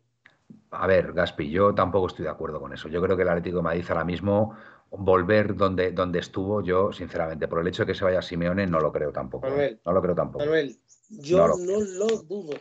A 0.72 0.88
ver, 0.88 1.14
Gaspi, 1.14 1.50
yo 1.50 1.76
tampoco 1.76 2.08
estoy 2.08 2.24
de 2.24 2.32
acuerdo 2.32 2.60
con 2.60 2.74
eso. 2.74 2.88
Yo 2.88 3.02
creo 3.02 3.16
que 3.16 3.24
el 3.24 3.30
Atlético 3.30 3.58
de 3.58 3.64
Madrid 3.64 3.86
ahora 3.90 4.06
mismo 4.06 4.58
volver 4.90 5.56
donde, 5.56 5.92
donde 5.92 6.20
estuvo, 6.20 6.64
yo 6.64 6.92
sinceramente, 6.94 7.48
por 7.48 7.60
el 7.60 7.68
hecho 7.68 7.84
de 7.84 7.88
que 7.88 7.96
se 7.96 8.06
vaya 8.06 8.22
Simeone, 8.22 8.66
no 8.66 8.80
lo 8.80 8.92
creo 8.92 9.12
tampoco. 9.12 9.48
¿eh? 9.48 9.50
Manuel, 9.52 9.82
No 9.86 9.92
lo 9.92 10.02
creo 10.02 10.16
tampoco. 10.16 10.46
Manuel, 10.46 10.80
yo 11.10 11.38
No 11.38 11.82
lo, 11.82 12.08
dudo. 12.24 12.54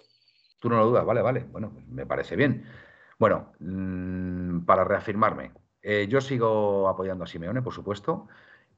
Tú 0.58 0.68
no 0.68 0.76
lo 0.78 0.86
dudas, 0.86 1.04
vale, 1.04 1.22
vale. 1.22 1.44
Bueno, 1.50 1.70
pues 1.72 1.86
me 1.88 2.06
parece 2.06 2.36
bien. 2.36 2.64
Bueno, 3.18 3.52
mm, 3.60 4.64
para 4.64 4.84
reafirmarme, 4.84 5.52
eh, 5.82 6.06
yo 6.08 6.20
sigo 6.20 6.88
apoyando 6.88 7.24
a 7.24 7.26
Simeone, 7.26 7.62
por 7.62 7.72
supuesto, 7.72 8.28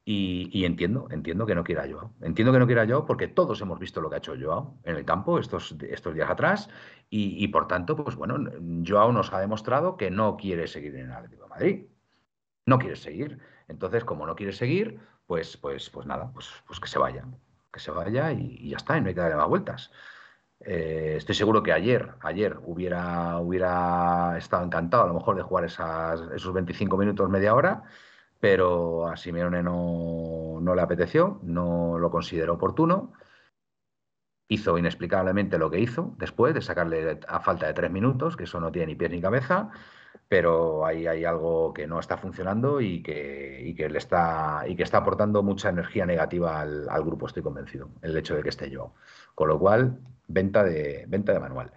y, 0.05 0.65
entiendo, 0.65 1.07
entiendo 1.11 1.45
que 1.45 1.53
no 1.55 1.63
quiera 1.63 1.87
Joao. 1.87 2.13
Entiendo 2.21 2.51
que 2.51 2.59
no 2.59 2.65
quiera 2.65 2.87
Joao 2.87 3.05
porque 3.05 3.27
todos 3.27 3.61
hemos 3.61 3.79
visto 3.79 4.01
lo 4.01 4.09
que 4.09 4.15
ha 4.15 4.17
hecho 4.19 4.33
Joao 4.39 4.79
en 4.83 4.95
el 4.95 5.05
campo 5.05 5.37
estos, 5.39 5.75
estos 5.81 6.15
días 6.15 6.29
atrás, 6.29 6.69
y, 7.09 7.43
y 7.43 7.47
por 7.49 7.67
tanto, 7.67 7.95
pues 7.95 8.15
bueno, 8.15 8.51
Joao 8.87 9.11
nos 9.11 9.31
ha 9.33 9.39
demostrado 9.39 9.97
que 9.97 10.09
no 10.09 10.35
quiere 10.37 10.67
seguir 10.67 10.95
en 10.95 11.07
el 11.07 11.11
Atlético 11.11 11.43
de 11.43 11.49
Madrid. 11.49 11.85
No 12.65 12.79
quiere 12.79 12.95
seguir. 12.95 13.39
Entonces, 13.67 14.03
como 14.05 14.25
no 14.25 14.35
quiere 14.35 14.53
seguir, 14.53 14.99
pues, 15.27 15.57
pues, 15.57 15.89
pues 15.89 16.05
nada, 16.07 16.31
pues, 16.33 16.49
pues 16.67 16.79
que 16.79 16.87
se 16.87 16.99
vaya. 16.99 17.25
Que 17.71 17.79
se 17.79 17.91
vaya 17.91 18.31
y, 18.31 18.57
y 18.59 18.69
ya 18.69 18.77
está, 18.77 18.97
y 18.97 19.01
no 19.01 19.07
hay 19.09 19.13
que 19.15 19.21
darle 19.21 19.35
más 19.37 19.47
vueltas. 19.47 19.91
Eh, 20.61 21.15
estoy 21.17 21.35
seguro 21.35 21.63
que 21.63 21.71
ayer, 21.71 22.11
ayer 22.21 22.57
hubiera, 22.63 23.39
hubiera 23.39 24.37
estado 24.37 24.65
encantado 24.65 25.03
a 25.03 25.07
lo 25.07 25.13
mejor 25.13 25.35
de 25.35 25.43
jugar 25.43 25.65
esos 25.65 26.53
25 26.53 26.97
minutos, 26.97 27.29
media 27.29 27.55
hora, 27.55 27.83
pero 28.39 29.07
a 29.07 29.17
Simeone 29.17 29.63
no, 29.63 30.59
no 30.61 30.75
le 30.75 30.81
apeteció, 30.81 31.39
no 31.43 31.97
lo 31.97 32.11
consideró 32.11 32.55
oportuno. 32.55 33.13
Hizo 34.49 34.77
inexplicablemente 34.77 35.57
lo 35.57 35.69
que 35.69 35.79
hizo 35.79 36.15
después 36.17 36.53
de 36.53 36.61
sacarle 36.61 37.19
a 37.27 37.39
falta 37.39 37.67
de 37.67 37.73
tres 37.73 37.91
minutos, 37.91 38.35
que 38.35 38.45
eso 38.45 38.59
no 38.59 38.71
tiene 38.71 38.87
ni 38.87 38.95
pies 38.95 39.11
ni 39.11 39.21
cabeza 39.21 39.71
pero 40.29 40.85
ahí 40.85 41.07
hay 41.07 41.25
algo 41.25 41.73
que 41.73 41.87
no 41.87 41.99
está 41.99 42.17
funcionando 42.17 42.81
y 42.81 43.01
que, 43.01 43.73
que 43.75 43.89
le 43.89 43.97
está, 43.97 44.63
y 44.67 44.75
que 44.75 44.83
está 44.83 44.99
aportando 44.99 45.41
mucha 45.43 45.69
energía 45.69 46.05
negativa 46.05 46.61
al, 46.61 47.03
grupo, 47.03 47.25
estoy 47.27 47.43
convencido, 47.43 47.89
el 48.03 48.15
hecho 48.15 48.35
de 48.35 48.43
que 48.43 48.49
esté 48.49 48.69
yo. 48.69 48.93
Con 49.33 49.47
lo 49.47 49.59
cual, 49.59 49.99
venta 50.29 50.63
de, 50.63 51.05
venta 51.07 51.33
de 51.33 51.39
manual. 51.39 51.73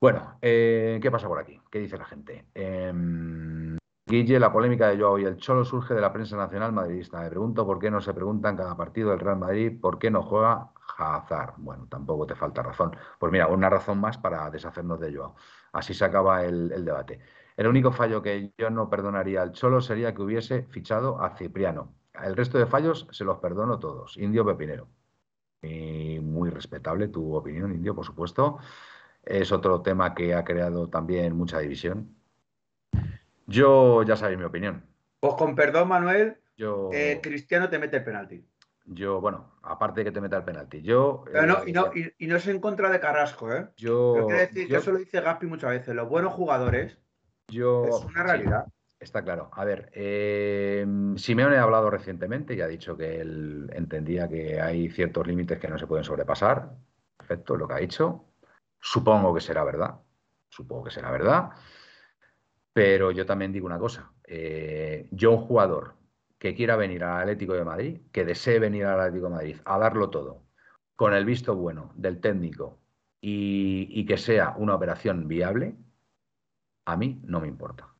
Bueno, 0.00 0.38
eh, 0.42 0.98
¿qué 1.02 1.10
pasa 1.10 1.28
por 1.28 1.38
aquí? 1.38 1.60
¿Qué 1.70 1.78
dice 1.80 1.98
la 1.98 2.04
gente? 2.04 2.46
Em, 2.54 3.76
Guille, 4.06 4.38
la 4.38 4.52
polémica 4.52 4.88
de 4.88 4.98
Joao 4.98 5.18
y 5.18 5.24
el 5.24 5.38
Cholo 5.38 5.64
surge 5.64 5.94
de 5.94 6.00
la 6.00 6.12
prensa 6.12 6.36
nacional 6.36 6.72
madridista. 6.72 7.20
Me 7.20 7.30
pregunto 7.30 7.64
por 7.64 7.78
qué 7.78 7.90
no 7.90 8.02
se 8.02 8.12
pregunta 8.12 8.50
en 8.50 8.56
cada 8.56 8.76
partido 8.76 9.10
del 9.10 9.20
Real 9.20 9.38
Madrid 9.38 9.80
por 9.80 9.98
qué 9.98 10.10
no 10.10 10.22
juega 10.22 10.72
Hazard. 10.98 11.54
Bueno, 11.56 11.86
tampoco 11.88 12.26
te 12.26 12.34
falta 12.34 12.62
razón. 12.62 12.94
Pues 13.18 13.32
mira, 13.32 13.48
una 13.48 13.70
razón 13.70 13.98
más 14.00 14.18
para 14.18 14.50
deshacernos 14.50 15.00
de 15.00 15.14
Joao. 15.14 15.36
Así 15.72 15.94
se 15.94 16.04
acaba 16.04 16.44
el, 16.44 16.84
debate. 16.84 17.20
El 17.56 17.66
único 17.66 17.92
fallo 17.92 18.20
que 18.20 18.52
yo 18.58 18.68
no 18.70 18.90
perdonaría 18.90 19.40
al 19.40 19.52
Cholo 19.52 19.80
sería 19.80 20.14
que 20.14 20.22
hubiese 20.22 20.64
fichado 20.64 21.22
a 21.22 21.36
Cipriano. 21.36 21.94
El 22.22 22.36
resto 22.36 22.58
de 22.58 22.66
fallos 22.66 23.08
se 23.10 23.24
los 23.24 23.38
perdono 23.38 23.78
todos. 23.78 24.18
Indio 24.18 24.44
Pepinero. 24.44 24.86
Y 25.64 26.20
muy 26.20 26.50
respetable 26.50 27.08
tu 27.08 27.34
opinión, 27.34 27.72
Indio, 27.72 27.94
por 27.94 28.04
supuesto. 28.04 28.58
Es 29.22 29.52
otro 29.52 29.80
tema 29.80 30.14
que 30.14 30.34
ha 30.34 30.44
creado 30.44 30.88
también 30.88 31.36
mucha 31.36 31.58
división 31.58 32.14
yo 33.46 34.02
ya 34.02 34.16
sabéis 34.16 34.38
mi 34.38 34.44
opinión. 34.44 34.84
Pues 35.20 35.34
con 35.34 35.54
perdón, 35.54 35.88
Manuel, 35.88 36.38
yo... 36.56 36.90
Eh, 36.92 37.20
Cristiano 37.22 37.68
te 37.68 37.78
mete 37.78 37.98
el 37.98 38.04
penalti. 38.04 38.46
Yo, 38.86 39.20
bueno, 39.20 39.54
aparte 39.62 40.00
de 40.00 40.04
que 40.04 40.12
te 40.12 40.20
meta 40.20 40.36
el 40.36 40.44
penalti, 40.44 40.82
yo. 40.82 41.24
y, 41.66 41.72
no, 41.72 41.90
y, 41.94 42.26
no 42.26 42.36
es 42.36 42.46
en 42.48 42.60
contra 42.60 42.90
de 42.90 43.00
Carrasco, 43.00 43.50
¿eh? 43.50 43.68
Yo. 43.78 44.26
decir, 44.26 44.68
yo, 44.68 44.78
eso 44.78 44.92
lo 44.92 44.98
dice 44.98 45.22
Gaspi 45.22 45.46
muchas 45.46 45.70
veces. 45.70 45.94
Los 45.94 46.08
buenos 46.08 46.34
jugadores. 46.34 46.98
Yo. 47.48 47.86
Es 47.86 48.04
una 48.04 48.22
realidad. 48.22 48.66
Está 48.98 49.22
claro. 49.22 49.50
A 49.52 49.64
ver, 49.64 49.90
eh, 49.94 50.86
Simeone 51.16 51.56
ha 51.56 51.62
hablado 51.62 51.90
recientemente 51.90 52.54
y 52.54 52.60
ha 52.60 52.66
dicho 52.66 52.96
que 52.96 53.20
él 53.20 53.70
entendía 53.74 54.28
que 54.28 54.60
hay 54.60 54.90
ciertos 54.90 55.26
límites 55.26 55.58
que 55.58 55.68
no 55.68 55.78
se 55.78 55.86
pueden 55.86 56.04
sobrepasar. 56.04 56.72
Perfecto, 57.16 57.56
lo 57.56 57.68
que 57.68 57.74
ha 57.74 57.78
dicho. 57.78 58.26
Supongo 58.80 59.34
que 59.34 59.40
será 59.40 59.64
verdad. 59.64 60.00
Supongo 60.48 60.84
que 60.84 60.90
será 60.90 61.10
verdad. 61.10 61.50
Pero 62.72 63.12
yo 63.12 63.24
también 63.24 63.52
digo 63.52 63.66
una 63.66 63.78
cosa, 63.78 64.12
eh, 64.24 65.08
yo 65.12 65.30
un 65.30 65.38
jugador 65.46 65.94
que 66.38 66.54
quiera 66.54 66.76
venir 66.76 67.04
al 67.04 67.22
Atlético 67.22 67.54
de 67.54 67.64
Madrid, 67.64 68.00
que 68.12 68.24
desee 68.24 68.58
venir 68.58 68.84
al 68.84 69.00
Atlético 69.00 69.28
de 69.28 69.34
Madrid 69.34 69.56
a 69.64 69.78
darlo 69.78 70.10
todo, 70.10 70.42
con 70.96 71.14
el 71.14 71.24
visto 71.24 71.54
bueno 71.56 71.92
del 71.96 72.20
técnico 72.20 72.80
y, 73.20 74.04
que 74.06 74.18
sea 74.18 74.54
una 74.58 74.74
operación 74.74 75.28
viable, 75.28 75.76
a 76.84 76.96
mí 76.96 77.22
no 77.24 77.40
me 77.40 77.48
importa. 77.48 77.93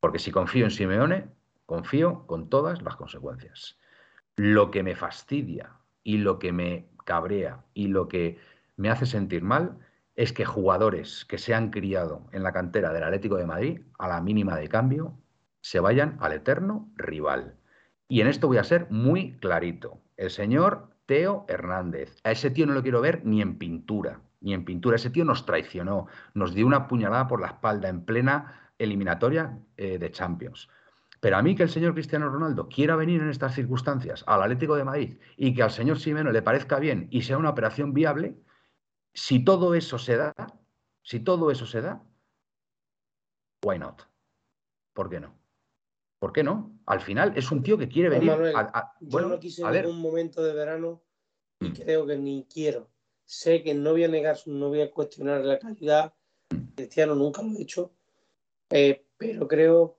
Porque 0.00 0.18
si 0.18 0.30
confío 0.30 0.64
en 0.64 0.70
Simeone, 0.70 1.28
confío 1.66 2.26
con 2.26 2.48
todas 2.48 2.82
las 2.82 2.96
consecuencias. 2.96 3.78
Lo 4.36 4.70
que 4.70 4.82
me 4.82 4.96
fastidia 4.96 5.72
y 6.02 6.18
lo 6.18 6.38
que 6.38 6.52
me 6.52 6.88
cabrea 7.04 7.64
y 7.74 7.88
lo 7.88 8.08
que 8.08 8.38
me 8.76 8.90
hace 8.90 9.06
sentir 9.06 9.42
mal 9.42 9.78
es 10.14 10.32
que 10.32 10.44
jugadores 10.44 11.24
que 11.24 11.38
se 11.38 11.54
han 11.54 11.70
criado 11.70 12.26
en 12.32 12.42
la 12.42 12.52
cantera 12.52 12.92
del 12.92 13.04
Atlético 13.04 13.36
de 13.36 13.46
Madrid, 13.46 13.82
a 13.98 14.08
la 14.08 14.20
mínima 14.20 14.56
de 14.56 14.68
cambio, 14.68 15.16
se 15.60 15.80
vayan 15.80 16.16
al 16.20 16.32
eterno 16.32 16.90
rival. 16.96 17.56
Y 18.08 18.20
en 18.20 18.26
esto 18.26 18.48
voy 18.48 18.58
a 18.58 18.64
ser 18.64 18.86
muy 18.90 19.38
clarito. 19.38 20.00
El 20.16 20.30
señor 20.30 20.90
Teo 21.06 21.44
Hernández. 21.48 22.16
A 22.24 22.32
ese 22.32 22.50
tío 22.50 22.66
no 22.66 22.74
lo 22.74 22.82
quiero 22.82 23.00
ver 23.00 23.24
ni 23.24 23.42
en 23.42 23.58
pintura, 23.58 24.20
ni 24.40 24.54
en 24.54 24.64
pintura. 24.64 24.96
Ese 24.96 25.10
tío 25.10 25.24
nos 25.24 25.46
traicionó, 25.46 26.06
nos 26.34 26.54
dio 26.54 26.66
una 26.66 26.88
puñalada 26.88 27.28
por 27.28 27.40
la 27.40 27.48
espalda 27.48 27.88
en 27.88 28.04
plena 28.04 28.67
eliminatoria 28.78 29.58
eh, 29.76 29.98
de 29.98 30.10
Champions. 30.10 30.68
Pero 31.20 31.36
a 31.36 31.42
mí 31.42 31.56
que 31.56 31.64
el 31.64 31.70
señor 31.70 31.94
Cristiano 31.94 32.28
Ronaldo 32.28 32.68
quiera 32.68 32.94
venir 32.94 33.20
en 33.20 33.30
estas 33.30 33.54
circunstancias 33.54 34.22
al 34.26 34.42
Atlético 34.42 34.76
de 34.76 34.84
Madrid 34.84 35.18
y 35.36 35.52
que 35.54 35.62
al 35.62 35.70
señor 35.70 35.98
Simeno 35.98 36.30
le 36.30 36.42
parezca 36.42 36.78
bien 36.78 37.08
y 37.10 37.22
sea 37.22 37.38
una 37.38 37.50
operación 37.50 37.92
viable, 37.92 38.36
si 39.12 39.44
todo 39.44 39.74
eso 39.74 39.98
se 39.98 40.16
da, 40.16 40.34
si 41.02 41.20
todo 41.20 41.50
eso 41.50 41.66
se 41.66 41.80
da, 41.80 42.02
why 43.64 43.78
not? 43.78 44.02
¿Por 44.92 45.10
qué 45.10 45.18
no? 45.18 45.36
¿Por 46.18 46.32
qué 46.32 46.42
no? 46.42 46.78
Al 46.86 47.00
final 47.00 47.32
es 47.36 47.50
un 47.50 47.62
tío 47.62 47.78
que 47.78 47.88
quiere 47.88 48.08
venir 48.08 48.30
a, 48.30 48.92
Yo 49.00 49.20
no 49.20 49.38
quise 49.38 49.62
en 49.62 49.72
ningún 49.72 50.00
momento 50.00 50.42
de 50.42 50.52
verano 50.52 51.02
y 51.60 51.68
mm. 51.68 51.72
creo 51.72 52.06
que 52.06 52.16
ni 52.16 52.46
quiero. 52.52 52.90
Sé 53.24 53.62
que 53.62 53.74
no 53.74 53.90
voy 53.92 54.04
a 54.04 54.08
negar, 54.08 54.38
no 54.46 54.68
voy 54.68 54.80
a 54.80 54.90
cuestionar 54.90 55.44
la 55.44 55.58
calidad. 55.58 56.14
Mm. 56.50 56.74
Cristiano 56.74 57.14
nunca 57.14 57.42
lo 57.42 57.56
he 57.56 57.62
hecho. 57.62 57.92
Eh, 58.70 59.04
pero 59.16 59.48
creo 59.48 59.98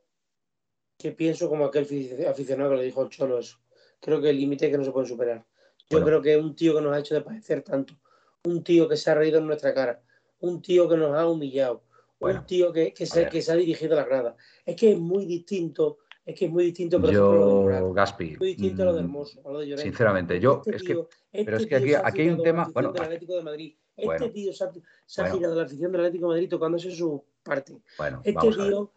que 0.97 1.11
pienso 1.11 1.49
como 1.49 1.65
aquel 1.65 1.83
aficionado 2.27 2.71
que 2.71 2.77
le 2.77 2.83
dijo 2.83 3.01
al 3.01 3.09
Cholo 3.09 3.39
eso. 3.39 3.57
Creo 3.99 4.21
que 4.21 4.29
el 4.29 4.37
límite 4.37 4.65
es 4.65 4.71
que 4.71 4.77
no 4.77 4.83
se 4.83 4.91
puede 4.91 5.07
superar. 5.07 5.45
Yo 5.89 6.03
creo 6.03 6.21
que 6.21 6.37
un 6.37 6.55
tío 6.55 6.75
que 6.75 6.81
nos 6.81 6.93
ha 6.93 6.99
hecho 6.99 7.15
de 7.15 7.21
padecer 7.21 7.63
tanto 7.63 7.95
un 8.43 8.63
tío 8.63 8.87
que 8.87 8.95
se 8.95 9.09
ha 9.09 9.15
reído 9.15 9.39
en 9.39 9.47
nuestra 9.47 9.73
cara, 9.73 10.01
un 10.39 10.61
tío 10.61 10.87
que 10.87 10.95
nos 10.95 11.15
ha 11.15 11.27
humillado, 11.27 11.83
un 12.19 12.45
tío 12.45 12.71
que, 12.71 12.93
se, 13.05 13.27
que 13.27 13.41
se 13.41 13.51
ha 13.51 13.55
dirigido 13.55 13.93
a 13.93 14.01
la 14.01 14.05
grada. 14.05 14.35
Es 14.65 14.75
que 14.75 14.91
es 14.91 14.99
muy 14.99 15.25
distinto 15.25 15.99
es 16.29 16.37
que 16.37 16.45
es 16.45 16.51
muy 16.51 16.65
distinto, 16.65 17.01
por 17.01 17.11
yo, 17.11 17.91
Gaspi, 17.91 18.37
muy 18.37 18.49
distinto 18.49 18.83
a 18.83 18.85
lo 18.85 18.93
de 18.93 19.01
mm, 19.01 19.05
Hermoso, 19.05 19.41
a 19.43 19.51
lo 19.51 19.59
de 19.61 19.77
Sinceramente, 19.79 20.39
yo 20.39 20.61
este 20.63 20.75
es 20.75 20.83
que, 20.83 20.91
este 21.31 21.45
pero 21.45 21.57
es 21.57 21.65
que 21.65 21.75
aquí, 21.75 21.93
aquí 21.95 22.21
hay 22.21 22.29
un 22.29 22.43
tema, 22.43 22.69
bueno, 22.71 22.91
del 22.91 23.01
Atlético 23.01 23.35
de 23.35 23.41
Madrid. 23.41 23.75
Este 23.97 24.29
tío 24.29 24.53
se 24.53 25.21
ha, 25.23 25.31
girado 25.31 25.55
la 25.55 25.63
afición 25.63 25.91
del 25.91 26.01
Atlético 26.01 26.27
de 26.27 26.35
Madrid 26.35 26.49
tocándose 26.49 26.91
su 26.91 27.25
parte. 27.49 27.81
Bueno, 27.97 28.21
este 28.23 28.49
tío, 28.49 28.93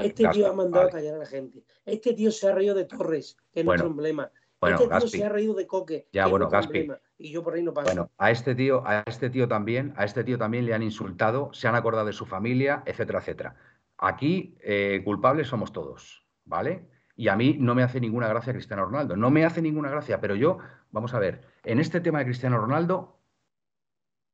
este 0.00 0.28
tío 0.28 0.48
ha 0.48 0.52
mandado 0.52 0.86
a 0.86 0.90
callar 0.90 1.14
a 1.14 1.18
la 1.18 1.26
gente. 1.26 1.64
Este 1.84 2.14
tío 2.14 2.30
se 2.30 2.48
ha 2.48 2.54
reído 2.54 2.74
de 2.74 2.84
Torres, 2.84 3.36
que 3.52 3.60
es 3.60 3.66
nuestro 3.66 3.88
emblema. 3.88 4.30
Bueno, 4.60 4.78
este 4.78 4.98
tío 4.98 5.08
se 5.08 5.24
ha 5.24 5.28
reído 5.28 5.54
de 5.54 5.66
Coque. 5.66 6.08
Ya, 6.12 6.26
bueno, 6.26 6.48
Gaspi. 6.48 6.88
Y 7.18 7.30
yo 7.30 7.42
por 7.42 7.54
ahí 7.54 7.62
no 7.62 7.72
paso. 7.72 7.86
Bueno, 7.86 8.10
a 8.18 8.30
este 8.30 8.54
tío, 8.54 8.82
a 8.86 9.02
este 9.06 9.30
tío 9.30 9.48
también, 9.48 9.94
a 9.96 10.04
este 10.04 10.24
tío 10.24 10.38
también 10.38 10.66
le 10.66 10.74
han 10.74 10.82
insultado, 10.82 11.50
se 11.52 11.68
han 11.68 11.74
acordado 11.74 12.06
de 12.06 12.12
su 12.12 12.26
familia, 12.26 12.82
etcétera, 12.86 13.20
etcétera. 13.20 13.56
Aquí 13.98 14.56
eh, 14.60 15.00
culpables 15.04 15.48
somos 15.48 15.72
todos, 15.72 16.26
¿vale? 16.44 16.88
Y 17.16 17.28
a 17.28 17.36
mí 17.36 17.56
no 17.58 17.74
me 17.74 17.82
hace 17.82 18.00
ninguna 18.00 18.28
gracia 18.28 18.52
Cristiano 18.52 18.84
Ronaldo. 18.84 19.16
No 19.16 19.30
me 19.30 19.44
hace 19.44 19.62
ninguna 19.62 19.90
gracia, 19.90 20.20
pero 20.20 20.34
yo, 20.34 20.58
vamos 20.90 21.14
a 21.14 21.18
ver, 21.18 21.42
en 21.64 21.80
este 21.80 22.00
tema 22.00 22.18
de 22.18 22.26
Cristiano 22.26 22.58
Ronaldo, 22.58 23.18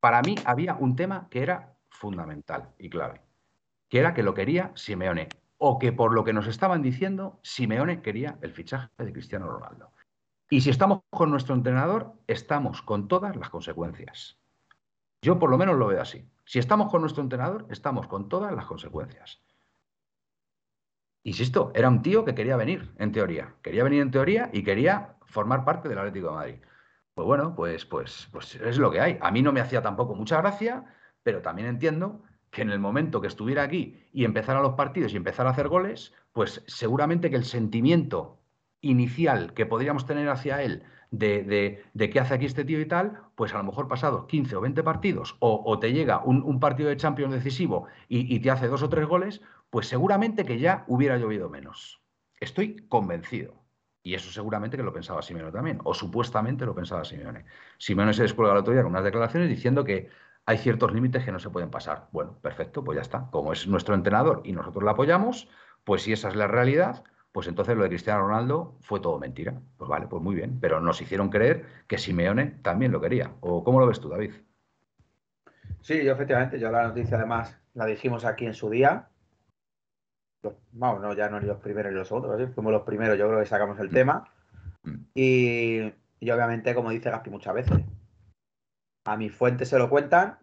para 0.00 0.20
mí 0.22 0.34
había 0.44 0.74
un 0.74 0.96
tema 0.96 1.28
que 1.30 1.42
era 1.42 1.76
fundamental 1.88 2.74
y 2.78 2.90
clave, 2.90 3.20
que 3.92 3.98
era 3.98 4.14
que 4.14 4.22
lo 4.22 4.32
quería 4.32 4.72
Simeone, 4.74 5.28
o 5.58 5.78
que 5.78 5.92
por 5.92 6.14
lo 6.14 6.24
que 6.24 6.32
nos 6.32 6.46
estaban 6.46 6.80
diciendo, 6.80 7.38
Simeone 7.42 8.00
quería 8.00 8.38
el 8.40 8.50
fichaje 8.50 8.88
de 8.96 9.12
Cristiano 9.12 9.46
Ronaldo. 9.46 9.92
Y 10.48 10.62
si 10.62 10.70
estamos 10.70 11.02
con 11.10 11.30
nuestro 11.30 11.54
entrenador, 11.54 12.14
estamos 12.26 12.80
con 12.80 13.06
todas 13.06 13.36
las 13.36 13.50
consecuencias. 13.50 14.38
Yo 15.20 15.38
por 15.38 15.50
lo 15.50 15.58
menos 15.58 15.76
lo 15.76 15.88
veo 15.88 16.00
así. 16.00 16.26
Si 16.46 16.58
estamos 16.58 16.90
con 16.90 17.02
nuestro 17.02 17.22
entrenador, 17.22 17.66
estamos 17.68 18.06
con 18.06 18.30
todas 18.30 18.50
las 18.54 18.64
consecuencias. 18.64 19.42
Insisto, 21.22 21.70
era 21.74 21.90
un 21.90 22.00
tío 22.00 22.24
que 22.24 22.34
quería 22.34 22.56
venir, 22.56 22.94
en 22.96 23.12
teoría. 23.12 23.56
Quería 23.60 23.84
venir 23.84 24.00
en 24.00 24.10
teoría 24.10 24.48
y 24.54 24.64
quería 24.64 25.16
formar 25.26 25.66
parte 25.66 25.90
del 25.90 25.98
Atlético 25.98 26.28
de 26.28 26.34
Madrid. 26.34 26.62
Pues 27.12 27.26
bueno, 27.26 27.54
pues, 27.54 27.84
pues, 27.84 28.26
pues 28.32 28.54
es 28.54 28.78
lo 28.78 28.90
que 28.90 29.02
hay. 29.02 29.18
A 29.20 29.30
mí 29.30 29.42
no 29.42 29.52
me 29.52 29.60
hacía 29.60 29.82
tampoco 29.82 30.14
mucha 30.14 30.38
gracia, 30.38 30.86
pero 31.22 31.42
también 31.42 31.68
entiendo 31.68 32.22
que 32.52 32.62
en 32.62 32.70
el 32.70 32.78
momento 32.78 33.20
que 33.20 33.26
estuviera 33.26 33.62
aquí 33.62 33.98
y 34.12 34.24
empezara 34.24 34.60
los 34.60 34.74
partidos 34.74 35.14
y 35.14 35.16
empezara 35.16 35.48
a 35.48 35.52
hacer 35.52 35.68
goles, 35.68 36.12
pues 36.32 36.62
seguramente 36.66 37.30
que 37.30 37.36
el 37.36 37.44
sentimiento 37.44 38.38
inicial 38.82 39.54
que 39.54 39.64
podríamos 39.64 40.04
tener 40.06 40.28
hacia 40.28 40.62
él 40.62 40.84
de, 41.10 41.82
de, 41.94 42.10
qué 42.10 42.20
hace 42.20 42.34
aquí 42.34 42.44
este 42.44 42.64
tío 42.64 42.80
y 42.80 42.86
tal, 42.86 43.20
pues 43.36 43.54
a 43.54 43.58
lo 43.58 43.64
mejor 43.64 43.88
pasados 43.88 44.26
15 44.26 44.56
o 44.56 44.60
20 44.60 44.82
partidos, 44.82 45.36
o, 45.40 45.78
te 45.78 45.92
llega 45.92 46.22
un, 46.24 46.60
partido 46.60 46.90
de 46.90 46.96
Champions 46.96 47.32
decisivo 47.32 47.86
y, 48.08 48.38
te 48.40 48.50
hace 48.50 48.68
dos 48.68 48.82
o 48.82 48.88
tres 48.88 49.06
goles, 49.06 49.40
pues 49.70 49.88
seguramente 49.88 50.44
que 50.44 50.58
ya 50.58 50.84
hubiera 50.88 51.16
llovido 51.16 51.48
menos. 51.48 52.02
Estoy 52.38 52.76
convencido. 52.88 53.62
Y 54.04 54.14
eso 54.14 54.32
seguramente 54.32 54.76
que 54.76 54.82
lo 54.82 54.92
pensaba 54.92 55.22
Simeone 55.22 55.52
también, 55.52 55.78
o 55.84 55.94
supuestamente 55.94 56.66
lo 56.66 56.74
pensaba 56.74 57.04
Simeone. 57.04 57.44
Simeone 57.78 58.12
se 58.12 58.22
descuelga 58.22 58.52
el 58.52 58.58
otro 58.58 58.72
día 58.72 58.82
con 58.82 58.90
unas 58.90 59.04
declaraciones 59.04 59.48
diciendo 59.48 59.84
que 59.84 60.08
hay 60.46 60.58
ciertos 60.58 60.92
límites 60.92 61.24
que 61.24 61.32
no 61.32 61.38
se 61.38 61.50
pueden 61.50 61.70
pasar. 61.70 62.08
Bueno, 62.12 62.38
perfecto, 62.40 62.82
pues 62.82 62.96
ya 62.96 63.02
está. 63.02 63.28
Como 63.30 63.52
es 63.52 63.66
nuestro 63.66 63.94
entrenador 63.94 64.42
y 64.44 64.52
nosotros 64.52 64.84
le 64.84 64.90
apoyamos, 64.90 65.48
pues 65.84 66.02
si 66.02 66.12
esa 66.12 66.28
es 66.28 66.36
la 66.36 66.48
realidad, 66.48 67.04
pues 67.32 67.46
entonces 67.46 67.76
lo 67.76 67.82
de 67.84 67.88
Cristiano 67.88 68.22
Ronaldo 68.22 68.76
fue 68.80 69.00
todo 69.00 69.18
mentira. 69.18 69.60
Pues 69.76 69.88
vale, 69.88 70.06
pues 70.06 70.22
muy 70.22 70.34
bien, 70.34 70.58
pero 70.60 70.80
nos 70.80 71.00
hicieron 71.00 71.30
creer 71.30 71.64
que 71.86 71.98
Simeone 71.98 72.58
también 72.62 72.92
lo 72.92 73.00
quería. 73.00 73.32
¿O 73.40 73.62
cómo 73.62 73.80
lo 73.80 73.86
ves 73.86 74.00
tú, 74.00 74.08
David? 74.08 74.32
Sí, 75.80 76.04
yo 76.04 76.12
efectivamente, 76.12 76.58
yo 76.58 76.70
la 76.70 76.88
noticia 76.88 77.16
además 77.16 77.58
la 77.74 77.86
dijimos 77.86 78.24
aquí 78.24 78.46
en 78.46 78.54
su 78.54 78.68
día. 78.68 79.08
Vamos, 80.72 81.00
no, 81.00 81.14
ya 81.14 81.28
no 81.28 81.38
ni 81.40 81.46
los 81.46 81.58
primeros 81.58 81.92
ni 81.92 81.98
los 81.98 82.08
segundos, 82.08 82.36
¿sí? 82.38 82.46
fuimos 82.52 82.72
los 82.72 82.82
primeros, 82.82 83.16
yo 83.16 83.28
creo 83.28 83.40
que 83.40 83.46
sacamos 83.46 83.78
el 83.78 83.90
tema. 83.90 84.24
Mm. 84.82 84.96
Y, 85.14 85.92
y 86.18 86.30
obviamente, 86.30 86.74
como 86.74 86.90
dice 86.90 87.10
Gaspi 87.10 87.30
muchas 87.30 87.54
veces, 87.54 87.78
a 89.04 89.16
mi 89.16 89.28
fuente 89.30 89.64
se 89.64 89.78
lo 89.78 89.88
cuentan 89.88 90.38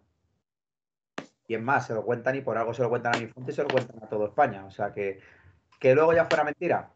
y 1.50 1.54
es 1.54 1.62
más, 1.62 1.88
se 1.88 1.94
lo 1.94 2.04
cuentan 2.04 2.36
y 2.36 2.42
por 2.42 2.56
algo 2.56 2.72
se 2.72 2.82
lo 2.82 2.88
cuentan 2.88 3.16
a 3.16 3.18
mi 3.18 3.26
fuente 3.26 3.50
y 3.50 3.54
se 3.56 3.62
lo 3.64 3.68
cuentan 3.68 4.00
a 4.02 4.08
toda 4.08 4.28
España. 4.28 4.64
O 4.66 4.70
sea 4.70 4.92
que, 4.92 5.18
que 5.80 5.96
luego 5.96 6.12
ya 6.12 6.26
fuera 6.26 6.44
mentira. 6.44 6.92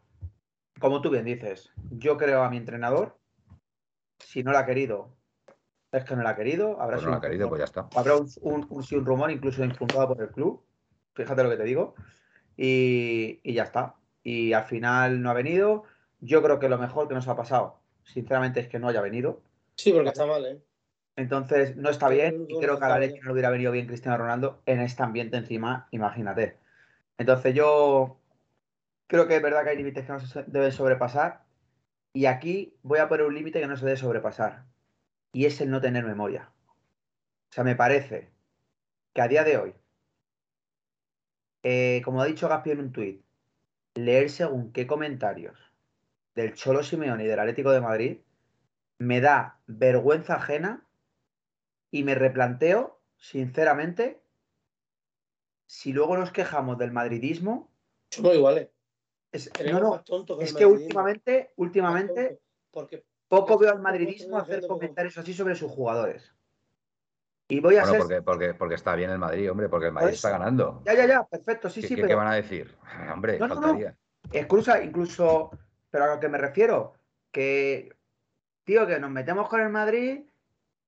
Como 0.79 1.01
tú 1.01 1.09
bien 1.09 1.25
dices, 1.25 1.73
yo 1.91 2.15
creo 2.15 2.41
a 2.41 2.49
mi 2.49 2.55
entrenador. 2.55 3.17
Si 4.17 4.43
no 4.43 4.53
lo 4.53 4.57
ha 4.57 4.65
querido, 4.65 5.13
es 5.91 6.05
que 6.05 6.15
no 6.15 6.23
lo 6.23 6.29
ha 6.29 6.37
querido. 6.37 6.81
Habrá 6.81 6.95
Pues 6.95 7.05
no 7.05 7.11
lo 7.11 7.17
ha 7.17 7.21
querido, 7.21 7.49
pues 7.49 7.59
ya 7.59 7.65
está. 7.65 7.89
Habrá 7.95 8.15
un, 8.15 8.29
un, 8.43 8.65
un, 8.69 8.85
un 8.89 9.05
rumor 9.05 9.29
incluso 9.29 9.61
infundado 9.61 10.07
por 10.07 10.21
el 10.21 10.29
club. 10.29 10.63
Fíjate 11.15 11.43
lo 11.43 11.49
que 11.49 11.57
te 11.57 11.63
digo. 11.65 11.95
Y, 12.55 13.41
y 13.43 13.53
ya 13.53 13.63
está. 13.63 13.95
Y 14.23 14.53
al 14.53 14.63
final 14.63 15.21
no 15.21 15.31
ha 15.31 15.33
venido. 15.33 15.83
Yo 16.21 16.41
creo 16.41 16.59
que 16.59 16.69
lo 16.69 16.77
mejor 16.77 17.09
que 17.09 17.13
nos 17.13 17.27
ha 17.27 17.35
pasado, 17.35 17.81
sinceramente, 18.03 18.61
es 18.61 18.69
que 18.69 18.79
no 18.79 18.87
haya 18.87 19.01
venido. 19.01 19.41
Sí, 19.75 19.91
porque 19.91 20.09
está 20.09 20.25
mal, 20.25 20.45
¿eh? 20.45 20.61
Entonces, 21.15 21.77
no 21.77 21.89
está 21.89 22.09
bien 22.09 22.45
y 22.49 22.59
creo 22.59 22.77
que 22.77 22.85
a 22.85 22.89
la 22.89 22.99
leche 22.99 23.19
no 23.21 23.27
le 23.27 23.33
hubiera 23.33 23.49
venido 23.49 23.71
bien 23.71 23.87
Cristiano 23.87 24.17
Ronaldo 24.17 24.61
en 24.65 24.81
este 24.81 25.03
ambiente 25.03 25.37
encima, 25.37 25.87
imagínate. 25.91 26.57
Entonces, 27.17 27.53
yo 27.53 28.19
creo 29.07 29.27
que 29.27 29.37
es 29.37 29.41
verdad 29.41 29.63
que 29.63 29.69
hay 29.69 29.77
límites 29.77 30.05
que 30.05 30.11
no 30.11 30.19
se 30.19 30.43
deben 30.43 30.71
sobrepasar 30.71 31.45
y 32.13 32.25
aquí 32.25 32.77
voy 32.83 32.99
a 32.99 33.07
poner 33.07 33.25
un 33.25 33.35
límite 33.35 33.61
que 33.61 33.67
no 33.67 33.77
se 33.77 33.85
debe 33.85 33.97
sobrepasar 33.97 34.65
y 35.31 35.45
es 35.45 35.59
el 35.61 35.69
no 35.69 35.81
tener 35.81 36.05
memoria. 36.05 36.51
O 37.49 37.53
sea, 37.53 37.63
me 37.63 37.75
parece 37.75 38.31
que 39.13 39.21
a 39.21 39.27
día 39.27 39.43
de 39.43 39.57
hoy, 39.57 39.75
eh, 41.63 42.01
como 42.03 42.21
ha 42.21 42.25
dicho 42.25 42.49
Gaspi 42.49 42.71
en 42.71 42.79
un 42.79 42.91
tuit, 42.91 43.23
leer 43.95 44.29
según 44.29 44.71
qué 44.73 44.87
comentarios 44.87 45.57
del 46.35 46.53
Cholo 46.53 46.83
Simeone 46.83 47.23
y 47.23 47.27
del 47.27 47.39
Atlético 47.39 47.71
de 47.71 47.81
Madrid 47.81 48.17
me 48.97 49.21
da 49.21 49.59
vergüenza 49.67 50.35
ajena 50.35 50.84
y 51.91 52.03
me 52.03 52.15
replanteo, 52.15 53.01
sinceramente, 53.17 54.21
si 55.65 55.93
luego 55.93 56.17
nos 56.17 56.31
quejamos 56.31 56.77
del 56.77 56.91
madridismo. 56.91 57.71
Somos 58.09 58.35
iguales. 58.35 58.69
Es, 59.31 59.51
no, 59.69 59.79
no, 59.79 60.37
que 60.37 60.45
es 60.45 60.53
que 60.53 60.65
últimamente, 60.65 61.51
últimamente, 61.57 62.39
porque, 62.71 63.03
poco 63.27 63.57
veo 63.57 63.71
al 63.71 63.81
madridismo 63.81 64.37
hacer 64.37 64.65
comentarios 64.65 65.17
así 65.17 65.33
sobre 65.33 65.55
sus 65.55 65.71
jugadores. 65.71 66.33
Y 67.47 67.59
voy 67.59 67.75
a 67.75 67.81
bueno, 67.81 67.91
ser... 67.91 67.99
porque, 68.01 68.21
porque, 68.21 68.53
porque, 68.55 68.75
está 68.75 68.95
bien 68.95 69.09
el 69.09 69.19
Madrid, 69.19 69.51
hombre, 69.51 69.69
porque 69.69 69.87
el 69.87 69.91
Madrid 69.91 70.13
está 70.13 70.31
ganando. 70.31 70.81
Ya, 70.85 70.93
ya, 70.93 71.05
ya, 71.05 71.23
perfecto, 71.27 71.69
sí, 71.69 71.81
¿Qué, 71.81 71.87
sí. 71.87 71.95
¿qué, 71.95 72.01
pero... 72.01 72.07
¿Qué 72.07 72.15
van 72.15 72.27
a 72.27 72.35
decir? 72.35 72.75
Hombre, 73.13 73.37
no, 73.37 73.47
no, 73.47 73.55
faltaría. 73.55 73.95
No. 74.31 74.39
Incluso, 74.39 74.81
incluso, 74.81 75.51
pero 75.89 76.05
a 76.05 76.15
lo 76.15 76.19
que 76.19 76.29
me 76.29 76.37
refiero, 76.39 76.93
que, 77.31 77.95
tío, 78.63 78.87
que 78.87 78.99
nos 78.99 79.11
metemos 79.11 79.47
con 79.47 79.61
el 79.61 79.69
Madrid 79.69 80.23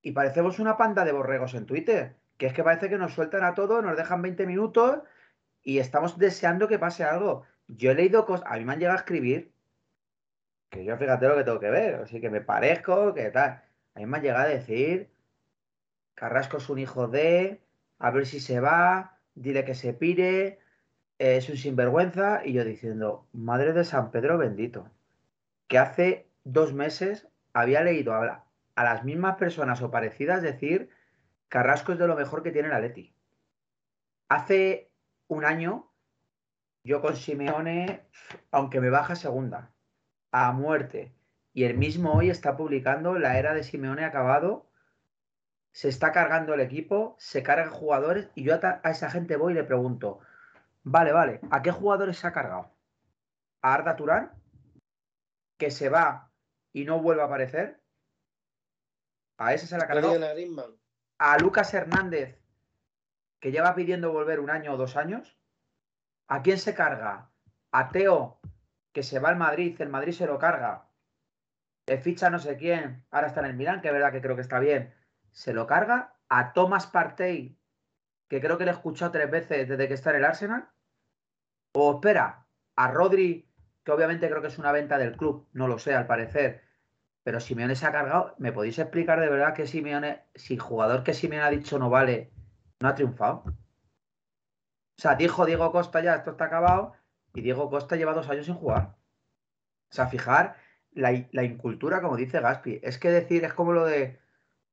y 0.07 0.13
parecemos 0.13 0.57
una 0.59 0.77
panda 0.77 1.03
de 1.03 1.11
borregos 1.11 1.53
en 1.53 1.65
Twitter. 1.65 2.15
Que 2.37 2.45
es 2.45 2.53
que 2.53 2.63
parece 2.63 2.87
que 2.87 2.97
nos 2.97 3.13
sueltan 3.13 3.43
a 3.43 3.55
todos, 3.55 3.83
nos 3.83 3.97
dejan 3.97 4.21
20 4.21 4.45
minutos 4.45 5.01
y 5.63 5.79
estamos 5.79 6.17
deseando 6.17 6.69
que 6.69 6.79
pase 6.79 7.03
algo. 7.03 7.43
Yo 7.67 7.91
he 7.91 7.95
leído 7.95 8.25
cosas, 8.25 8.49
a 8.49 8.55
mí 8.55 8.63
me 8.63 8.71
han 8.71 8.79
llegado 8.79 8.97
a 8.97 9.01
escribir, 9.01 9.51
que 10.69 10.85
yo 10.85 10.95
fíjate 10.95 11.27
lo 11.27 11.35
que 11.35 11.43
tengo 11.43 11.59
que 11.59 11.69
ver, 11.69 11.95
así 11.95 12.21
que 12.21 12.29
me 12.29 12.39
parezco, 12.39 13.13
que 13.13 13.31
tal. 13.31 13.61
A 13.95 13.99
mí 13.99 14.05
me 14.05 14.15
han 14.15 14.23
llegado 14.23 14.45
a 14.45 14.47
decir, 14.47 15.09
Carrasco 16.15 16.55
es 16.55 16.69
un 16.69 16.79
hijo 16.79 17.09
de, 17.09 17.59
a 17.99 18.09
ver 18.09 18.25
si 18.25 18.39
se 18.39 18.61
va, 18.61 19.19
dile 19.35 19.65
que 19.65 19.75
se 19.75 19.91
pire, 19.91 20.59
es 21.17 21.49
un 21.49 21.57
sinvergüenza, 21.57 22.45
y 22.45 22.53
yo 22.53 22.63
diciendo, 22.63 23.27
madre 23.33 23.73
de 23.73 23.83
San 23.83 24.11
Pedro 24.11 24.37
bendito, 24.37 24.89
que 25.67 25.77
hace 25.77 26.29
dos 26.45 26.73
meses 26.73 27.27
había 27.51 27.81
leído 27.81 28.13
a, 28.13 28.46
a 28.77 28.83
las 28.83 29.03
mismas 29.03 29.37
personas 29.37 29.81
o 29.81 29.89
parecidas 29.89 30.43
decir, 30.43 30.91
Carrasco 31.49 31.93
es 31.93 31.97
de 31.97 32.05
lo 32.05 32.15
mejor 32.15 32.43
que 32.43 32.51
tiene 32.51 32.69
la 32.69 32.79
Leti. 32.79 33.11
Hace 34.29 34.91
un 35.27 35.45
año, 35.45 35.91
yo 36.83 37.01
con 37.01 37.15
Simeone, 37.15 38.07
aunque 38.51 38.79
me 38.79 38.91
baja 38.91 39.15
segunda, 39.15 39.73
a 40.31 40.51
muerte. 40.51 41.11
Y 41.53 41.63
el 41.63 41.75
mismo 41.75 42.13
hoy 42.13 42.29
está 42.29 42.55
publicando 42.55 43.17
la 43.17 43.39
era 43.39 43.55
de 43.55 43.63
Simeone 43.63 44.05
acabado. 44.05 44.69
Se 45.71 45.89
está 45.89 46.11
cargando 46.11 46.53
el 46.53 46.59
equipo, 46.59 47.15
se 47.17 47.41
cargan 47.41 47.71
jugadores 47.71 48.29
y 48.35 48.43
yo 48.43 48.53
a, 48.53 48.79
a 48.83 48.91
esa 48.91 49.09
gente 49.09 49.37
voy 49.37 49.53
y 49.53 49.55
le 49.55 49.63
pregunto, 49.63 50.19
vale, 50.83 51.11
vale, 51.13 51.39
¿a 51.49 51.63
qué 51.63 51.71
jugadores 51.71 52.19
se 52.19 52.27
ha 52.27 52.31
cargado? 52.31 52.75
¿A 53.63 53.73
Arda 53.73 53.95
Turán? 53.95 54.33
¿Que 55.57 55.71
se 55.71 55.89
va 55.89 56.29
y 56.73 56.85
no 56.85 57.01
vuelve 57.01 57.23
a 57.23 57.25
aparecer? 57.25 57.81
A 59.37 59.53
ese 59.53 59.67
se 59.67 59.77
la 59.77 59.87
cargado. 59.87 60.13
A 61.19 61.37
Lucas 61.37 61.73
Hernández, 61.73 62.39
que 63.39 63.51
lleva 63.51 63.75
pidiendo 63.75 64.11
volver 64.11 64.39
un 64.39 64.49
año 64.49 64.73
o 64.73 64.77
dos 64.77 64.95
años. 64.95 65.37
¿A 66.27 66.41
quién 66.41 66.57
se 66.57 66.73
carga? 66.73 67.29
A 67.71 67.89
Teo, 67.89 68.39
que 68.91 69.03
se 69.03 69.19
va 69.19 69.29
al 69.29 69.37
Madrid, 69.37 69.79
el 69.79 69.89
Madrid 69.89 70.13
se 70.13 70.27
lo 70.27 70.37
carga. 70.39 70.89
Le 71.85 71.97
ficha 71.99 72.29
no 72.29 72.39
sé 72.39 72.57
quién, 72.57 73.05
ahora 73.11 73.27
está 73.27 73.39
en 73.39 73.45
el 73.47 73.55
Milán, 73.55 73.81
que 73.81 73.87
es 73.87 73.93
verdad 73.93 74.11
que 74.11 74.21
creo 74.21 74.35
que 74.35 74.41
está 74.41 74.59
bien. 74.59 74.93
Se 75.31 75.53
lo 75.53 75.67
carga 75.67 76.15
a 76.29 76.51
Thomas 76.53 76.87
Partey, 76.87 77.57
que 78.27 78.41
creo 78.41 78.57
que 78.57 78.65
le 78.65 78.71
he 78.71 78.73
escuchado 78.73 79.11
tres 79.11 79.31
veces 79.31 79.69
desde 79.69 79.87
que 79.87 79.93
está 79.93 80.09
en 80.09 80.17
el 80.17 80.25
Arsenal. 80.25 80.69
O 81.73 81.95
espera, 81.95 82.45
a 82.75 82.91
Rodri, 82.91 83.49
que 83.83 83.91
obviamente 83.91 84.27
creo 84.27 84.41
que 84.41 84.47
es 84.47 84.57
una 84.57 84.71
venta 84.71 84.97
del 84.97 85.15
club, 85.15 85.47
no 85.53 85.67
lo 85.67 85.79
sé, 85.79 85.95
al 85.95 86.07
parecer. 86.07 86.66
Pero 87.27 87.41
Simeone 87.41 87.75
se 87.75 87.85
ha 87.85 87.91
cargado. 87.91 88.35
¿Me 88.37 88.53
podéis 88.53 88.79
explicar 88.79 89.19
de 89.19 89.27
verdad 89.27 89.53
que 89.53 89.67
Simeone, 89.67 90.23
si 90.33 90.55
jugador 90.57 91.03
que 91.03 91.13
Simeone 91.13 91.43
ha 91.43 91.49
dicho 91.49 91.77
no 91.77 91.89
vale, 91.89 92.31
no 92.79 92.87
ha 92.87 92.95
triunfado? 92.95 93.43
O 93.45 93.53
sea, 94.95 95.15
dijo 95.15 95.45
Diego 95.45 95.69
Costa 95.73 95.99
ya, 95.99 96.15
esto 96.15 96.31
está 96.31 96.45
acabado, 96.45 96.93
y 97.33 97.41
Diego 97.41 97.69
Costa 97.69 97.97
lleva 97.97 98.13
dos 98.13 98.29
años 98.29 98.45
sin 98.45 98.55
jugar. 98.55 98.95
O 99.91 99.93
sea, 99.93 100.07
fijar 100.07 100.55
la, 100.91 101.27
la 101.33 101.43
incultura, 101.43 102.01
como 102.01 102.15
dice 102.15 102.39
Gaspi. 102.39 102.79
Es 102.81 102.97
que 102.97 103.11
decir, 103.11 103.43
es 103.43 103.53
como 103.53 103.73
lo 103.73 103.83
de 103.83 104.21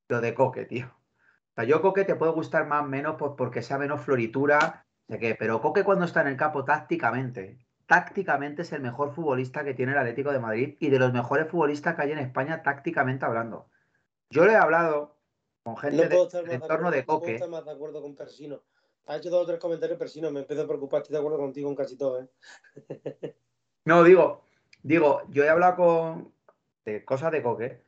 lo 0.06 0.20
de 0.20 0.32
Coque, 0.34 0.64
tío. 0.64 0.86
O 0.86 1.54
sea, 1.56 1.64
yo 1.64 1.82
Coque 1.82 2.04
te 2.04 2.14
puede 2.14 2.30
gustar 2.30 2.68
más 2.68 2.84
o 2.84 2.86
menos 2.86 3.16
pues, 3.18 3.32
porque 3.36 3.62
sea 3.62 3.78
menos 3.78 4.00
floritura, 4.00 4.86
sé 5.08 5.18
qué, 5.18 5.34
pero 5.34 5.60
Coque 5.60 5.82
cuando 5.82 6.04
está 6.04 6.20
en 6.20 6.28
el 6.28 6.36
campo 6.36 6.64
tácticamente, 6.64 7.63
tácticamente 7.86 8.62
es 8.62 8.72
el 8.72 8.80
mejor 8.80 9.14
futbolista 9.14 9.64
que 9.64 9.74
tiene 9.74 9.92
el 9.92 9.98
Atlético 9.98 10.32
de 10.32 10.38
Madrid 10.38 10.76
y 10.80 10.90
de 10.90 10.98
los 10.98 11.12
mejores 11.12 11.48
futbolistas 11.48 11.94
que 11.94 12.02
hay 12.02 12.12
en 12.12 12.18
España 12.18 12.62
tácticamente 12.62 13.24
hablando. 13.24 13.68
Yo 14.30 14.46
le 14.46 14.52
he 14.52 14.56
hablado 14.56 15.16
con 15.62 15.76
gente 15.76 16.08
no 16.08 16.26
de, 16.26 16.42
del 16.42 16.50
entorno 16.50 16.90
de, 16.90 17.04
Coque. 17.04 17.14
No 17.14 17.20
puedo 17.26 17.34
estar 17.34 17.48
más 17.48 17.64
de 17.64 17.72
acuerdo 17.72 18.02
con 18.02 18.14
Persino. 18.14 18.62
Ha 19.06 19.16
hecho 19.16 19.30
dos 19.30 19.42
o 19.42 19.46
tres 19.46 19.58
comentarios 19.58 19.98
Persino, 19.98 20.30
me 20.30 20.40
empiezo 20.40 20.62
a 20.62 20.66
preocupar, 20.66 21.02
estoy 21.02 21.14
de 21.14 21.18
acuerdo 21.18 21.38
contigo 21.38 21.68
en 21.68 21.76
casi 21.76 21.96
todo, 21.96 22.22
¿eh? 22.22 22.28
no, 23.84 24.02
digo, 24.02 24.42
digo, 24.82 25.22
yo 25.28 25.44
he 25.44 25.48
hablado 25.50 25.76
con 25.76 26.34
de 26.84 27.04
cosas 27.04 27.32
de 27.32 27.42
Coque. 27.42 27.82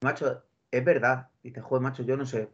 Macho, 0.00 0.42
es 0.70 0.84
verdad. 0.84 1.30
Dice, 1.42 1.60
joder, 1.60 1.82
macho, 1.82 2.02
yo 2.02 2.16
no 2.16 2.26
sé. 2.26 2.48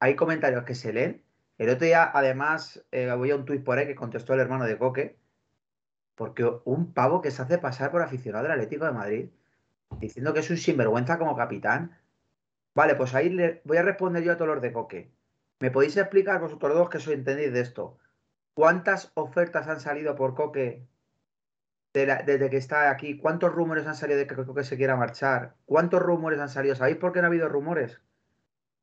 Hay 0.00 0.16
comentarios 0.16 0.64
que 0.64 0.74
se 0.74 0.92
leen. 0.92 1.24
El 1.58 1.70
otro 1.70 1.86
día, 1.86 2.10
además, 2.12 2.84
eh, 2.90 3.12
voy 3.16 3.30
a 3.30 3.36
un 3.36 3.44
tuit 3.44 3.62
por 3.62 3.78
ahí 3.78 3.86
que 3.86 3.94
contestó 3.94 4.34
el 4.34 4.40
hermano 4.40 4.64
de 4.64 4.76
Coque 4.76 5.16
porque 6.14 6.44
un 6.64 6.92
pavo 6.92 7.20
que 7.22 7.30
se 7.30 7.42
hace 7.42 7.58
pasar 7.58 7.90
por 7.90 8.02
aficionado 8.02 8.44
del 8.44 8.52
Atlético 8.52 8.84
de 8.84 8.92
Madrid, 8.92 9.28
diciendo 10.00 10.32
que 10.32 10.40
es 10.40 10.50
un 10.50 10.56
sinvergüenza 10.56 11.18
como 11.18 11.36
capitán. 11.36 11.98
Vale, 12.74 12.94
pues 12.94 13.14
ahí 13.14 13.30
le 13.30 13.62
voy 13.64 13.76
a 13.76 13.82
responder 13.82 14.22
yo 14.22 14.32
a 14.32 14.36
todos 14.36 14.54
los 14.54 14.62
de 14.62 14.72
Coque. 14.72 15.10
¿Me 15.60 15.70
podéis 15.70 15.96
explicar 15.96 16.40
vosotros 16.40 16.74
dos 16.74 16.90
que 16.90 17.00
sois 17.00 17.18
entendéis 17.18 17.52
de 17.52 17.60
esto? 17.60 17.98
¿Cuántas 18.54 19.12
ofertas 19.14 19.68
han 19.68 19.80
salido 19.80 20.14
por 20.14 20.34
Coque 20.34 20.86
desde 21.92 22.50
que 22.50 22.56
está 22.56 22.90
aquí? 22.90 23.16
¿Cuántos 23.16 23.52
rumores 23.52 23.86
han 23.86 23.94
salido 23.94 24.18
de 24.18 24.26
que 24.26 24.34
Coque 24.34 24.64
se 24.64 24.76
quiera 24.76 24.96
marchar? 24.96 25.54
¿Cuántos 25.64 26.02
rumores 26.02 26.40
han 26.40 26.48
salido? 26.48 26.74
¿Sabéis 26.74 26.96
por 26.96 27.12
qué 27.12 27.20
no 27.20 27.26
ha 27.26 27.28
habido 27.28 27.48
rumores? 27.48 28.00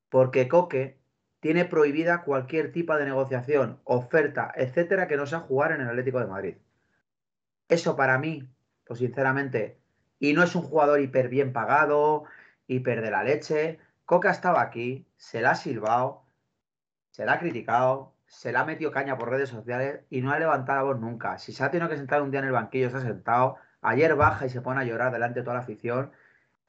Porque 0.09 0.47
Coque 0.47 0.97
tiene 1.41 1.65
prohibida 1.65 2.23
cualquier 2.23 2.71
tipo 2.71 2.95
de 2.95 3.05
negociación, 3.05 3.79
oferta, 3.83 4.51
etcétera, 4.55 5.07
que 5.07 5.17
no 5.17 5.25
sea 5.25 5.39
jugar 5.39 5.71
en 5.71 5.81
el 5.81 5.89
Atlético 5.89 6.19
de 6.19 6.27
Madrid. 6.27 6.55
Eso 7.71 7.95
para 7.95 8.17
mí, 8.19 8.49
pues 8.85 8.99
sinceramente, 8.99 9.79
y 10.19 10.33
no 10.33 10.43
es 10.43 10.55
un 10.55 10.63
jugador 10.63 10.99
hiper 11.01 11.29
bien 11.29 11.53
pagado, 11.53 12.25
hiper 12.67 13.01
de 13.01 13.11
la 13.11 13.23
leche. 13.23 13.79
Coca 14.05 14.29
estaba 14.31 14.61
aquí, 14.61 15.07
se 15.17 15.41
la 15.41 15.51
ha 15.51 15.55
silbado, 15.55 16.25
se 17.11 17.25
la 17.25 17.33
ha 17.33 17.39
criticado, 17.39 18.13
se 18.27 18.51
la 18.51 18.61
ha 18.61 18.65
metido 18.65 18.91
caña 18.91 19.17
por 19.17 19.29
redes 19.29 19.49
sociales 19.49 20.01
y 20.09 20.21
no 20.21 20.31
ha 20.31 20.39
levantado 20.39 20.79
la 20.79 20.83
voz 20.83 20.99
nunca. 20.99 21.37
Si 21.37 21.53
se 21.53 21.63
ha 21.63 21.71
tenido 21.71 21.89
que 21.89 21.97
sentar 21.97 22.21
un 22.21 22.31
día 22.31 22.41
en 22.41 22.47
el 22.47 22.51
banquillo, 22.53 22.89
se 22.89 22.97
ha 22.97 23.01
sentado. 23.01 23.57
Ayer 23.81 24.15
baja 24.15 24.45
y 24.45 24.49
se 24.49 24.61
pone 24.61 24.81
a 24.81 24.83
llorar 24.85 25.11
delante 25.13 25.39
de 25.39 25.43
toda 25.45 25.55
la 25.55 25.61
afición. 25.63 26.11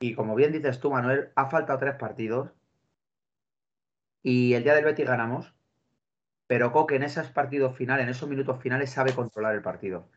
Y 0.00 0.14
como 0.14 0.34
bien 0.36 0.53
dices 0.53 0.80
tú, 0.80 0.90
Manuel, 0.92 1.32
ha 1.36 1.46
faltado 1.50 1.78
tres 1.80 1.96
partidos. 1.96 2.53
y 4.22 4.55
el 4.55 4.64
día 4.64 4.74
del 4.74 4.84
Betis 4.84 5.07
ganamos, 5.07 5.55
pero 6.46 6.72
Coque 6.72 6.96
en 6.96 7.03
esos 7.05 7.28
partidos 7.30 7.76
finales, 7.76 8.05
en 8.05 8.11
esos 8.11 8.28
minutos 8.28 8.61
finales, 8.62 8.90
sabe 8.90 9.14
controlar 9.14 9.55
el 9.55 9.62
partido. 9.62 10.09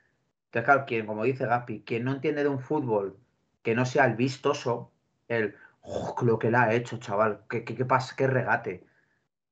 Entonces, 0.56 0.74
claro, 0.74 0.86
quien, 0.86 1.06
como 1.06 1.26
dice 1.26 1.46
Gaspi, 1.46 1.82
quien 1.82 2.06
no 2.06 2.14
entiende 2.14 2.42
de 2.44 2.48
un 2.48 2.62
fútbol 2.62 3.18
que 3.62 3.76
no 3.76 3.84
sea 3.86 4.06
el 4.06 4.16
vistoso, 4.16 4.90
el 5.28 5.54
lo 6.22 6.40
que 6.40 6.50
le 6.50 6.56
ha 6.56 6.74
hecho, 6.74 6.98
chaval, 6.98 7.42
qué, 7.50 7.66
qué, 7.66 7.84
pasa, 7.84 8.16
qué 8.16 8.26
regate. 8.26 8.88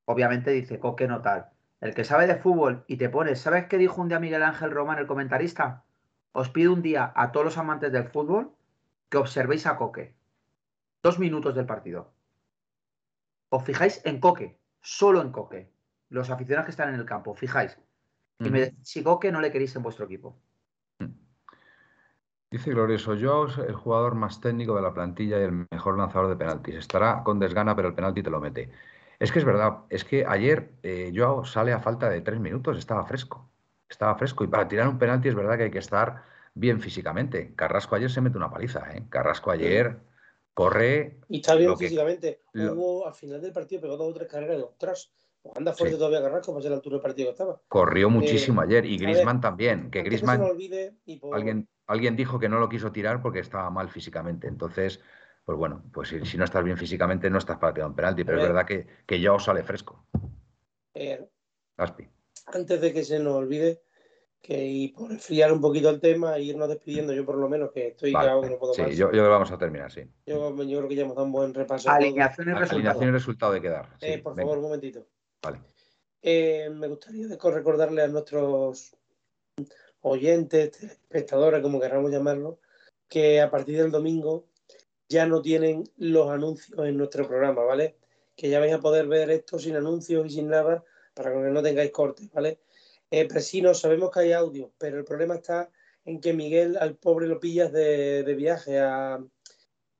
Obviamente 0.06 0.52
dice 0.52 0.80
Coque 0.80 1.10
no 1.10 1.22
tal. 1.22 1.50
El 1.82 1.94
que 1.94 2.06
sabe 2.06 2.26
de 2.26 2.38
fútbol 2.38 2.86
y 2.88 2.96
te 2.96 3.10
pones, 3.10 3.42
¿sabes 3.42 3.66
qué 3.66 3.78
dijo 3.78 4.02
un 4.02 4.08
día 4.08 4.22
Miguel 4.22 4.44
Ángel 4.44 4.72
Román, 4.72 4.98
el 4.98 5.06
comentarista? 5.06 5.84
Os 6.32 6.48
pido 6.48 6.72
un 6.72 6.82
día 6.82 7.12
a 7.18 7.34
todos 7.34 7.48
los 7.48 7.58
amantes 7.58 7.92
del 7.92 8.06
fútbol 8.06 8.54
que 9.10 9.18
observéis 9.18 9.68
a 9.68 9.76
Coque. 9.76 10.16
Dos 11.02 11.20
minutos 11.20 11.54
del 11.54 11.66
partido. 11.66 12.14
Os 13.50 13.62
fijáis 13.62 14.02
en 14.06 14.22
Coque, 14.22 14.58
solo 14.80 15.22
en 15.22 15.34
Coque. 15.34 15.70
Los 16.08 16.30
aficionados 16.30 16.68
que 16.68 16.72
están 16.72 16.94
en 16.94 16.96
el 17.02 17.06
campo, 17.06 17.36
fijáis. 17.36 17.78
Y 18.40 18.50
me 18.50 18.62
decís 18.62 18.88
si 18.88 19.04
Coque 19.04 19.34
no 19.34 19.42
le 19.42 19.52
queréis 19.52 19.76
en 19.76 19.84
vuestro 19.84 20.06
equipo. 20.06 20.40
Dice 22.54 22.70
Glorioso, 22.70 23.16
yo 23.16 23.48
el 23.68 23.74
jugador 23.74 24.14
más 24.14 24.40
técnico 24.40 24.76
de 24.76 24.84
la 24.84 24.94
plantilla 24.94 25.40
y 25.40 25.42
el 25.42 25.66
mejor 25.72 25.98
lanzador 25.98 26.30
de 26.30 26.36
penaltis. 26.36 26.76
Estará 26.76 27.24
con 27.24 27.40
desgana, 27.40 27.76
pero 27.76 27.88
el 27.88 27.96
penalti 27.96 28.22
te 28.22 28.30
lo 28.30 28.40
mete. 28.40 28.70
Es 29.18 29.32
que 29.32 29.40
es 29.40 29.46
verdad, 29.46 29.80
es 29.90 30.06
que 30.06 30.24
ayer 30.24 30.70
eh, 30.84 31.12
Joao 31.16 31.46
sale 31.46 31.74
a 31.74 31.80
falta 31.80 32.12
de 32.12 32.22
tres 32.22 32.40
minutos, 32.40 32.78
estaba 32.78 33.08
fresco. 33.08 33.50
Estaba 33.90 34.14
fresco. 34.14 34.44
Y 34.44 34.50
para 34.50 34.68
tirar 34.68 34.88
un 34.88 35.00
penalti 35.00 35.30
es 35.30 35.34
verdad 35.34 35.58
que 35.58 35.64
hay 35.64 35.72
que 35.72 35.80
estar 35.80 36.26
bien 36.54 36.80
físicamente. 36.80 37.56
Carrasco 37.56 37.96
ayer 37.96 38.12
se 38.12 38.22
mete 38.22 38.38
una 38.38 38.52
paliza, 38.52 38.86
¿eh? 38.94 39.04
Carrasco 39.10 39.50
ayer 39.50 39.98
corre. 40.54 41.22
Y 41.30 41.38
está 41.38 41.56
bien 41.56 41.76
físicamente. 41.76 42.44
Hubo 42.54 43.08
al 43.08 43.16
final 43.16 43.42
del 43.42 43.52
partido 43.52 43.82
pegó 43.82 43.98
dos 43.98 44.12
o 44.12 44.14
tres 44.14 44.30
carreras 44.30 44.58
de 44.58 44.64
atrás. 44.66 45.12
Anda 45.56 45.74
fuerte 45.74 45.98
todavía 45.98 46.22
Carrasco 46.22 46.54
para 46.54 46.62
ser 46.62 46.72
la 46.72 46.78
altura 46.78 46.96
del 46.96 47.02
partido 47.02 47.28
que 47.28 47.32
estaba. 47.32 47.62
Corrió 47.68 48.10
muchísimo 48.10 48.62
eh, 48.62 48.66
ayer. 48.66 48.86
Y 48.86 48.98
Grisman 48.98 49.42
también. 49.42 49.92
Que 49.92 50.02
Grisman. 50.02 50.42
alguien, 51.34 51.68
alguien 51.88 52.16
dijo 52.16 52.40
que 52.40 52.50
no 52.50 52.60
lo 52.60 52.70
quiso 52.70 52.92
tirar 52.92 53.22
porque 53.22 53.40
estaba 53.40 53.70
mal 53.70 53.90
físicamente. 53.90 54.48
Entonces, 54.48 55.02
pues 55.44 55.58
bueno, 55.58 55.84
pues 55.92 56.10
si, 56.10 56.38
no 56.38 56.46
estás 56.46 56.64
bien 56.64 56.78
físicamente, 56.78 57.30
no 57.30 57.38
estás 57.38 57.58
para 57.58 57.74
tirar 57.74 57.90
un 57.90 57.96
penalti. 57.96 58.24
Pero 58.24 58.40
es 58.40 58.48
verdad 58.48 58.66
que, 58.66 58.88
que 59.06 59.20
ya 59.20 59.34
os 59.34 59.44
sale 59.44 59.64
fresco. 59.64 60.06
Eh, 60.94 61.28
Antes 62.46 62.82
de 62.82 62.94
que 62.94 63.04
se 63.04 63.20
nos 63.20 63.34
olvide, 63.34 63.82
que 64.42 64.66
y 64.66 64.88
por 64.90 65.12
enfriar 65.12 65.52
un 65.52 65.62
poquito 65.62 65.90
el 65.90 66.00
tema 66.00 66.38
e 66.38 66.44
irnos 66.44 66.70
despidiendo, 66.70 67.14
yo 67.14 67.26
por 67.26 67.38
lo 67.38 67.50
menos 67.50 67.72
que 67.72 67.88
estoy 67.88 68.12
vale. 68.12 68.42
que 68.42 68.50
no 68.50 68.60
puedo 68.60 68.74
sí, 68.74 68.96
Yo, 68.96 69.12
yo 69.12 69.30
vamos 69.30 69.52
a 69.52 69.58
terminar, 69.58 69.92
sí. 69.92 70.02
Yo, 70.26 70.54
creo 70.56 70.88
que 70.88 70.96
ya 70.96 71.04
hemos 71.04 71.16
dado 71.16 71.26
un 71.26 71.32
buen 71.32 71.54
repaso. 71.54 71.90
Alineación 71.90 72.50
y 72.50 72.52
resultado. 72.52 72.76
Alineación 72.76 73.10
y 73.10 73.12
resultado 73.12 73.54
de 73.54 73.62
quedar. 73.62 73.90
Eh, 74.02 74.20
por 74.20 74.36
favor, 74.36 74.58
un 74.58 74.64
momentito. 74.64 75.08
Vale. 75.44 75.60
Eh, 76.22 76.70
me 76.70 76.88
gustaría 76.88 77.28
recordarle 77.28 78.02
a 78.02 78.08
nuestros 78.08 78.96
oyentes, 80.00 80.82
espectadores, 80.82 81.62
como 81.62 81.82
queramos 81.82 82.12
llamarlo, 82.12 82.60
que 83.10 83.42
a 83.42 83.52
partir 83.52 83.78
del 83.78 83.92
domingo 83.92 84.48
ya 85.10 85.26
no 85.26 85.42
tienen 85.42 85.84
los 85.98 86.30
anuncios 86.30 86.80
en 86.80 86.98
nuestro 86.98 87.28
programa, 87.28 87.64
¿vale? 87.64 87.98
Que 88.36 88.50
ya 88.50 88.60
vais 88.60 88.74
a 88.74 88.80
poder 88.80 89.08
ver 89.08 89.30
esto 89.32 89.60
sin 89.60 89.76
anuncios 89.76 90.26
y 90.28 90.30
sin 90.30 90.48
nada 90.48 90.84
para 91.14 91.32
que 91.32 91.38
no 91.38 91.62
tengáis 91.62 91.92
cortes, 91.92 92.32
¿vale? 92.32 92.60
Eh, 93.12 93.28
Presino, 93.28 93.74
sabemos 93.74 94.12
que 94.12 94.22
hay 94.22 94.32
audio, 94.32 94.72
pero 94.78 94.98
el 94.98 95.04
problema 95.04 95.36
está 95.36 95.70
en 96.06 96.20
que 96.22 96.34
Miguel 96.34 96.78
al 96.78 96.96
pobre 96.96 97.28
lo 97.28 97.40
pillas 97.40 97.72
de, 97.72 98.24
viaje 98.36 98.80
a, 98.80 99.24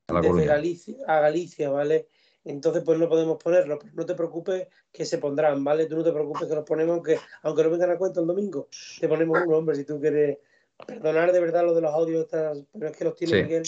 desde 0.08 0.46
Galicia, 0.46 0.96
a 1.06 1.20
Galicia, 1.20 1.70
¿vale? 1.70 2.08
Entonces, 2.44 2.82
pues 2.84 2.98
no 2.98 3.08
podemos 3.08 3.42
ponerlo. 3.42 3.78
Pero 3.78 3.92
no 3.94 4.06
te 4.06 4.14
preocupes 4.14 4.68
que 4.92 5.04
se 5.04 5.18
pondrán, 5.18 5.64
¿vale? 5.64 5.86
Tú 5.86 5.96
no 5.96 6.04
te 6.04 6.12
preocupes 6.12 6.46
que 6.46 6.54
los 6.54 6.64
ponemos, 6.64 6.94
aunque, 6.94 7.18
aunque 7.42 7.64
no 7.64 7.70
vengan 7.70 7.90
a 7.90 7.98
cuenta 7.98 8.20
el 8.20 8.26
domingo, 8.26 8.68
te 9.00 9.08
ponemos 9.08 9.40
un 9.46 9.54
hombre, 9.54 9.76
si 9.76 9.84
tú 9.84 10.00
quieres 10.00 10.38
perdonar 10.86 11.32
de 11.32 11.40
verdad 11.40 11.64
lo 11.64 11.74
de 11.74 11.80
los 11.80 11.94
audios, 11.94 12.26
pero 12.30 12.88
es 12.88 12.96
que 12.96 13.04
los 13.04 13.14
tiene 13.14 13.42
Miguel 13.42 13.64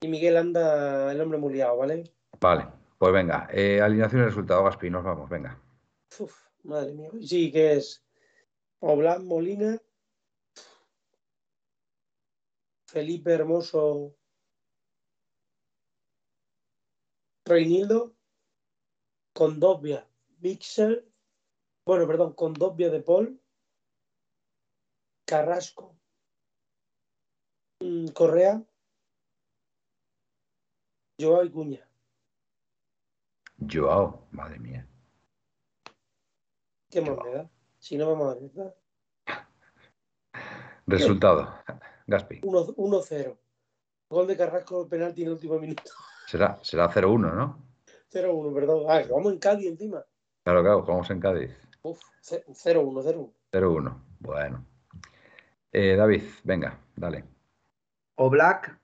y 0.00 0.08
Miguel 0.08 0.36
anda 0.36 1.12
el 1.12 1.20
hombre 1.20 1.38
muy 1.38 1.54
liado, 1.54 1.76
¿vale? 1.76 2.04
Vale, 2.40 2.66
pues 2.98 3.12
venga, 3.12 3.48
eh, 3.52 3.80
alineación 3.80 4.22
y 4.22 4.24
resultado, 4.24 4.64
Gaspi, 4.64 4.90
nos 4.90 5.04
vamos, 5.04 5.30
venga. 5.30 5.58
Uf, 6.18 6.36
madre 6.64 6.92
mía, 6.92 7.10
sí, 7.20 7.52
que 7.52 7.74
es 7.74 8.04
Oblán 8.80 9.24
Molina, 9.26 9.80
Felipe 12.86 13.32
Hermoso, 13.32 14.16
Reinildo, 17.52 18.16
Condovia, 19.34 20.08
Mixer, 20.40 21.06
bueno, 21.84 22.06
perdón, 22.06 22.32
Condovia 22.32 22.88
de 22.88 23.02
Paul, 23.02 23.38
Carrasco, 25.26 25.94
mm, 27.80 28.08
Correa, 28.08 28.64
Joao 31.20 31.44
y 31.44 31.50
Cuña. 31.50 31.88
Joao, 33.70 34.26
madre 34.30 34.58
mía. 34.58 34.88
¿Qué 36.88 37.02
moneda? 37.02 37.50
Si 37.78 37.98
no 37.98 38.06
vamos 38.06 38.34
a 38.34 38.38
ver. 38.38 38.76
Resultado, 40.86 41.54
Gaspi. 42.06 42.40
1-0. 42.40 43.38
Gol 44.08 44.26
de 44.26 44.36
Carrasco, 44.38 44.88
penalti 44.88 45.20
en 45.20 45.28
el 45.28 45.34
último 45.34 45.58
minuto. 45.58 45.92
Será 46.32 46.88
0-1, 46.90 47.34
¿no? 47.34 47.62
0-1, 48.10 48.54
perdón. 48.54 48.86
Ah, 48.88 49.02
vamos 49.10 49.34
en 49.34 49.38
Cádiz 49.38 49.66
encima. 49.66 50.02
Claro, 50.42 50.62
claro, 50.62 50.82
vamos 50.82 51.10
en 51.10 51.20
Cádiz. 51.20 51.50
Uf, 51.82 52.00
0-1, 52.22 53.02
0-1. 53.04 53.32
0-1, 53.52 54.02
bueno. 54.20 54.66
Eh, 55.72 55.94
David, 55.94 56.22
venga, 56.42 56.80
dale. 56.96 57.24
O 58.14 58.30
Black, 58.30 58.80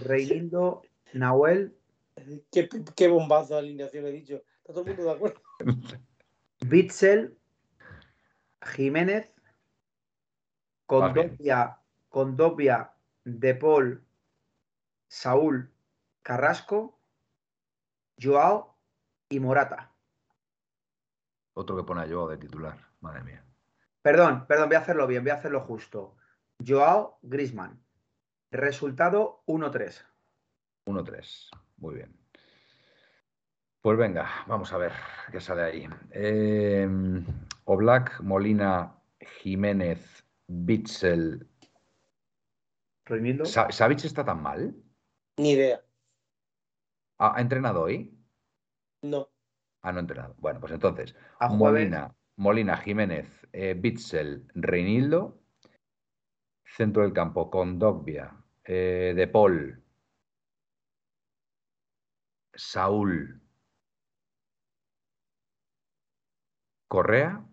Reinildo, 0.00 0.82
Nahuel. 1.14 1.74
Qué, 2.52 2.68
qué 2.94 3.08
bombazo 3.08 3.54
de 3.54 3.60
alineación 3.60 4.04
he 4.06 4.12
dicho. 4.12 4.42
¿Está 4.58 4.74
todo 4.74 4.82
el 4.82 4.88
mundo 4.88 5.04
de 5.04 5.10
acuerdo? 5.10 5.40
Bitzel, 6.66 7.38
Jiménez, 8.60 9.32
Condovia, 10.84 11.78
Condovia, 12.10 12.92
De 13.24 13.54
Paul, 13.54 14.04
Saúl, 15.06 15.72
Carrasco, 16.28 17.00
Joao 18.20 18.76
y 19.30 19.40
Morata. 19.40 19.94
Otro 21.54 21.74
que 21.74 21.84
pone 21.84 22.02
a 22.02 22.06
Joao 22.06 22.28
de 22.28 22.36
titular, 22.36 22.76
madre 23.00 23.22
mía. 23.22 23.42
Perdón, 24.02 24.46
perdón, 24.46 24.68
voy 24.68 24.76
a 24.76 24.80
hacerlo 24.80 25.06
bien, 25.06 25.24
voy 25.24 25.30
a 25.30 25.36
hacerlo 25.36 25.62
justo. 25.62 26.18
Joao 26.62 27.18
Grisman. 27.22 27.82
Resultado 28.50 29.42
1-3. 29.46 30.04
1-3, 30.84 31.48
muy 31.78 31.94
bien. 31.94 32.14
Pues 33.80 33.96
venga, 33.96 34.28
vamos 34.46 34.70
a 34.74 34.76
ver 34.76 34.92
qué 35.32 35.40
sale 35.40 35.62
ahí. 35.62 35.88
Eh, 36.10 36.86
Oblak, 37.64 38.20
Molina, 38.20 38.98
Jiménez, 39.40 40.26
Bitzel. 40.46 41.48
¿Savic 43.70 44.04
está 44.04 44.26
tan 44.26 44.42
mal? 44.42 44.74
Ni 45.38 45.52
idea. 45.52 45.87
¿Ha, 47.18 47.40
entrenado 47.40 47.82
hoy? 47.82 48.16
No. 49.02 49.28
Ah, 49.82 49.92
no 49.92 49.98
ha 49.98 50.00
entrenado. 50.00 50.34
Bueno, 50.38 50.60
pues 50.60 50.72
entonces, 50.72 51.14
Molina, 51.50 52.14
Molina, 52.36 52.76
Jiménez, 52.76 53.26
eh, 53.52 53.74
Bitzel, 53.74 54.46
Reinildo. 54.54 55.40
Centro 56.64 57.02
del 57.02 57.12
campo, 57.12 57.50
con 57.50 57.78
Dogbia, 57.78 58.32
eh, 58.64 59.12
De 59.16 59.26
Paul, 59.26 59.82
Saúl, 62.54 63.40
Correa. 66.88 67.44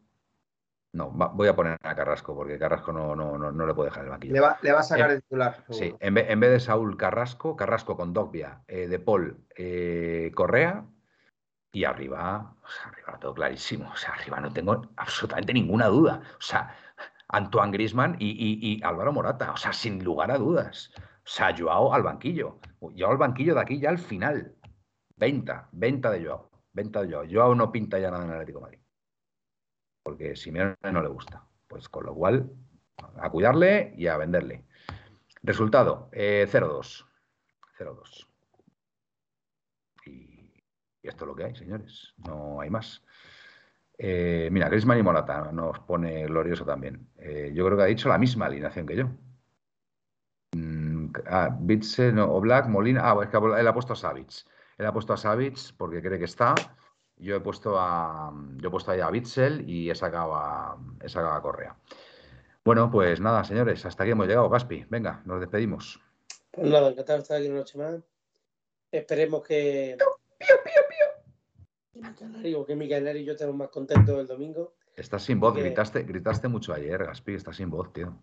No, 0.96 1.12
voy 1.12 1.50
a 1.50 1.56
poner 1.58 1.78
a 1.84 1.94
Carrasco 1.94 2.34
porque 2.34 2.58
Carrasco 2.58 2.94
no, 2.94 3.18
no, 3.18 3.38
no, 3.38 3.68
le 3.68 3.74
puede 3.74 3.90
dejar 3.90 4.06
el 4.06 4.12
banquillo. 4.12 4.34
Le 4.34 4.72
va, 4.72 4.80
a 4.80 4.84
sacar 4.84 5.12
el 5.12 5.22
titular. 5.22 5.66
Sí, 5.70 5.94
en 6.00 6.14
vez, 6.14 6.40
de 6.40 6.60
Saúl 6.62 6.96
Carrasco, 6.96 7.58
Carrasco 7.58 7.98
con 7.98 8.14
Dogbia, 8.14 8.64
eh, 8.66 8.88
De 8.88 8.98
Paul, 8.98 9.46
eh, 9.58 10.32
Correa 10.34 10.86
y 11.74 11.84
arriba, 11.84 12.56
o 12.64 12.68
sea, 12.70 12.92
arriba 12.92 13.20
todo 13.20 13.34
clarísimo. 13.34 13.92
O 13.92 13.96
sea, 13.98 14.12
arriba 14.12 14.40
no 14.40 14.54
tengo 14.54 14.84
absolutamente 14.96 15.54
ninguna 15.54 15.88
duda. 15.88 16.22
O 16.38 16.42
sea, 16.42 16.74
Antoine 17.28 17.74
Grisman 17.74 18.16
y, 18.18 18.82
Álvaro 18.82 19.12
Morata. 19.12 19.52
O 19.52 19.58
sea, 19.58 19.74
sin 19.74 20.02
lugar 20.02 20.32
a 20.32 20.38
dudas. 20.38 20.92
O 20.98 21.02
sea, 21.26 21.54
Joao 21.58 21.94
al 21.94 22.04
banquillo. 22.04 22.62
Joao 22.80 23.12
al 23.12 23.18
banquillo 23.18 23.54
de 23.54 23.60
aquí 23.60 23.82
ya 23.82 23.90
al 23.90 24.00
final. 24.00 24.56
Venta, 25.18 25.68
venta 25.74 26.10
de 26.10 26.24
Joao. 26.24 26.50
Venta 26.72 27.02
de 27.02 27.12
Joao. 27.12 27.26
Joao 27.30 27.54
no 27.54 27.70
pinta 27.70 28.00
ya 28.00 28.10
nada 28.12 28.24
en 28.24 28.30
el 28.30 28.36
Atlético 28.36 28.62
Madrid 28.62 28.80
porque 30.06 30.36
Simeone 30.36 30.76
no 30.94 31.02
le 31.02 31.10
gusta. 31.10 31.44
Pues 31.68 31.90
con 31.90 32.06
lo 32.06 32.14
cual, 32.14 32.48
a 33.18 33.30
cuidarle 33.32 33.92
y 33.98 34.06
a 34.06 34.18
venderle. 34.18 34.64
Resultado, 35.42 36.10
0-2. 36.12 36.14
Eh, 36.14 36.48
0-2. 36.48 38.28
Y, 40.06 40.54
Y 41.02 41.08
esto 41.08 41.26
es 41.26 41.28
lo 41.28 41.36
que 41.36 41.46
hay, 41.46 41.56
señores. 41.56 42.14
No 42.18 42.62
hay 42.62 42.70
más. 42.70 43.04
Eh, 43.98 44.50
mira, 44.52 44.70
Grisman 44.70 45.00
y 45.00 45.04
Morata 45.04 45.52
nos 45.52 45.80
pone 45.80 46.28
glorioso 46.28 46.66
también. 46.66 47.10
Eh, 47.18 47.52
yo 47.56 47.66
creo 47.66 47.76
que 47.76 47.84
ha 47.84 47.88
dicho 47.88 48.08
la 48.08 48.20
misma 48.20 48.46
alineación 48.46 48.86
que 48.86 48.98
yo. 48.98 49.10
Mm, 50.56 51.14
ah, 51.26 51.50
Bitse, 51.60 52.12
no, 52.12 52.40
Black, 52.42 52.68
Molina. 52.68 53.02
Ah, 53.10 53.18
es 53.24 53.30
que 53.30 53.38
él 53.38 53.68
ha 53.68 53.74
puesto 53.74 53.94
a 53.94 53.96
Savits. 53.96 54.46
Él 54.78 54.86
ha 54.86 54.94
puesto 54.94 55.14
a 55.14 55.18
Savits 55.18 55.74
porque 55.74 56.04
cree 56.04 56.20
que 56.20 56.26
está. 56.26 56.54
Yo 57.18 57.36
he 57.36 57.40
puesto 57.40 57.80
a 57.80 58.34
yo 58.58 58.68
he 58.68 58.72
puesto 58.72 58.92
ahí 58.92 59.00
a 59.00 59.10
Bitzel 59.10 59.70
y 59.70 59.90
he 59.90 59.96
sacado 59.96 60.36
a, 60.36 60.78
he 61.02 61.10
sacado 61.10 61.34
a 61.34 61.42
Correa. 61.42 61.76
Bueno, 62.64 62.90
pues 62.90 63.22
nada, 63.22 63.44
señores, 63.44 63.86
hasta 63.86 64.04
aquí 64.04 64.12
hemos 64.12 64.28
llegado, 64.28 64.50
Gaspi. 64.50 64.86
Venga, 64.90 65.22
nos 65.26 65.40
despedimos. 65.40 66.02
Pues 66.52 66.68
nada, 66.68 66.90
encantado 66.90 67.20
de 67.20 67.22
estar 67.22 67.38
aquí 67.38 67.48
una 67.48 67.60
noche 67.60 67.78
más. 67.78 67.96
Esperemos 68.92 69.44
que. 69.44 69.98
Pío, 70.40 70.48
pío, 70.64 70.82
pío. 72.42 72.66
Que 72.66 72.76
mi 72.76 72.90
canario 72.90 73.22
y 73.22 73.26
yo 73.26 73.34
estemos 73.34 73.56
más 73.56 73.70
contentos 73.70 74.20
el 74.20 74.28
domingo. 74.28 74.74
Estás 74.96 75.24
sin 75.24 75.40
voz, 75.40 75.56
gritaste, 75.56 76.04
gritaste 76.04 76.48
mucho 76.48 76.74
ayer, 76.74 77.06
Gaspi, 77.06 77.36
estás 77.36 77.58
sin 77.58 77.70
voz, 77.70 77.92
tío. 77.92 78.18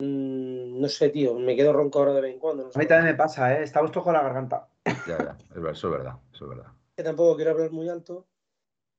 Mm, 0.00 0.80
no 0.80 0.88
sé, 0.88 1.08
tío, 1.10 1.34
me 1.38 1.54
quedo 1.54 1.72
ronco 1.72 2.00
ahora 2.00 2.12
de 2.14 2.20
vez 2.20 2.34
en 2.34 2.40
cuando. 2.40 2.70
A 2.74 2.78
mí 2.78 2.86
también 2.86 3.12
me 3.12 3.14
pasa, 3.14 3.56
¿eh? 3.56 3.62
Estamos 3.62 3.92
todos 3.92 4.04
con 4.04 4.14
la 4.14 4.22
garganta. 4.22 4.68
Ya, 5.06 5.18
ya, 5.18 5.36
eso 5.70 5.88
es 5.88 5.92
verdad, 5.92 6.16
eso 6.32 6.44
es 6.44 6.50
verdad. 6.50 6.72
Que 6.96 7.02
tampoco 7.02 7.36
quiero 7.36 7.50
hablar 7.50 7.70
muy 7.72 7.88
alto 7.88 8.28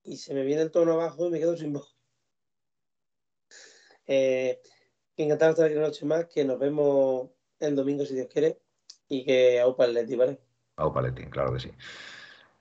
y 0.04 0.18
se 0.18 0.34
me 0.34 0.44
viene 0.44 0.62
el 0.62 0.72
tono 0.72 0.94
abajo 0.94 1.28
y 1.28 1.32
me 1.32 1.40
quedo 1.40 1.56
sin 1.58 1.74
voz. 1.74 1.96
Eh, 4.08 4.62
encantado 5.18 5.50
de 5.50 5.54
estar 5.54 5.66
aquí 5.66 5.76
una 5.78 5.88
noche 5.88 6.06
más, 6.06 6.28
que 6.28 6.46
nos 6.46 6.60
vemos 6.60 7.32
el 7.60 7.76
domingo 7.76 8.06
si 8.06 8.14
Dios 8.14 8.28
quiere 8.32 8.60
y 9.08 9.26
que 9.26 9.60
aupa 9.60 9.86
el 9.86 9.96
Leti, 9.96 10.16
¿vale? 10.16 10.40
Aupa 10.76 11.02
Leti, 11.02 11.26
claro 11.26 11.54
que 11.54 11.60
sí. 11.60 11.72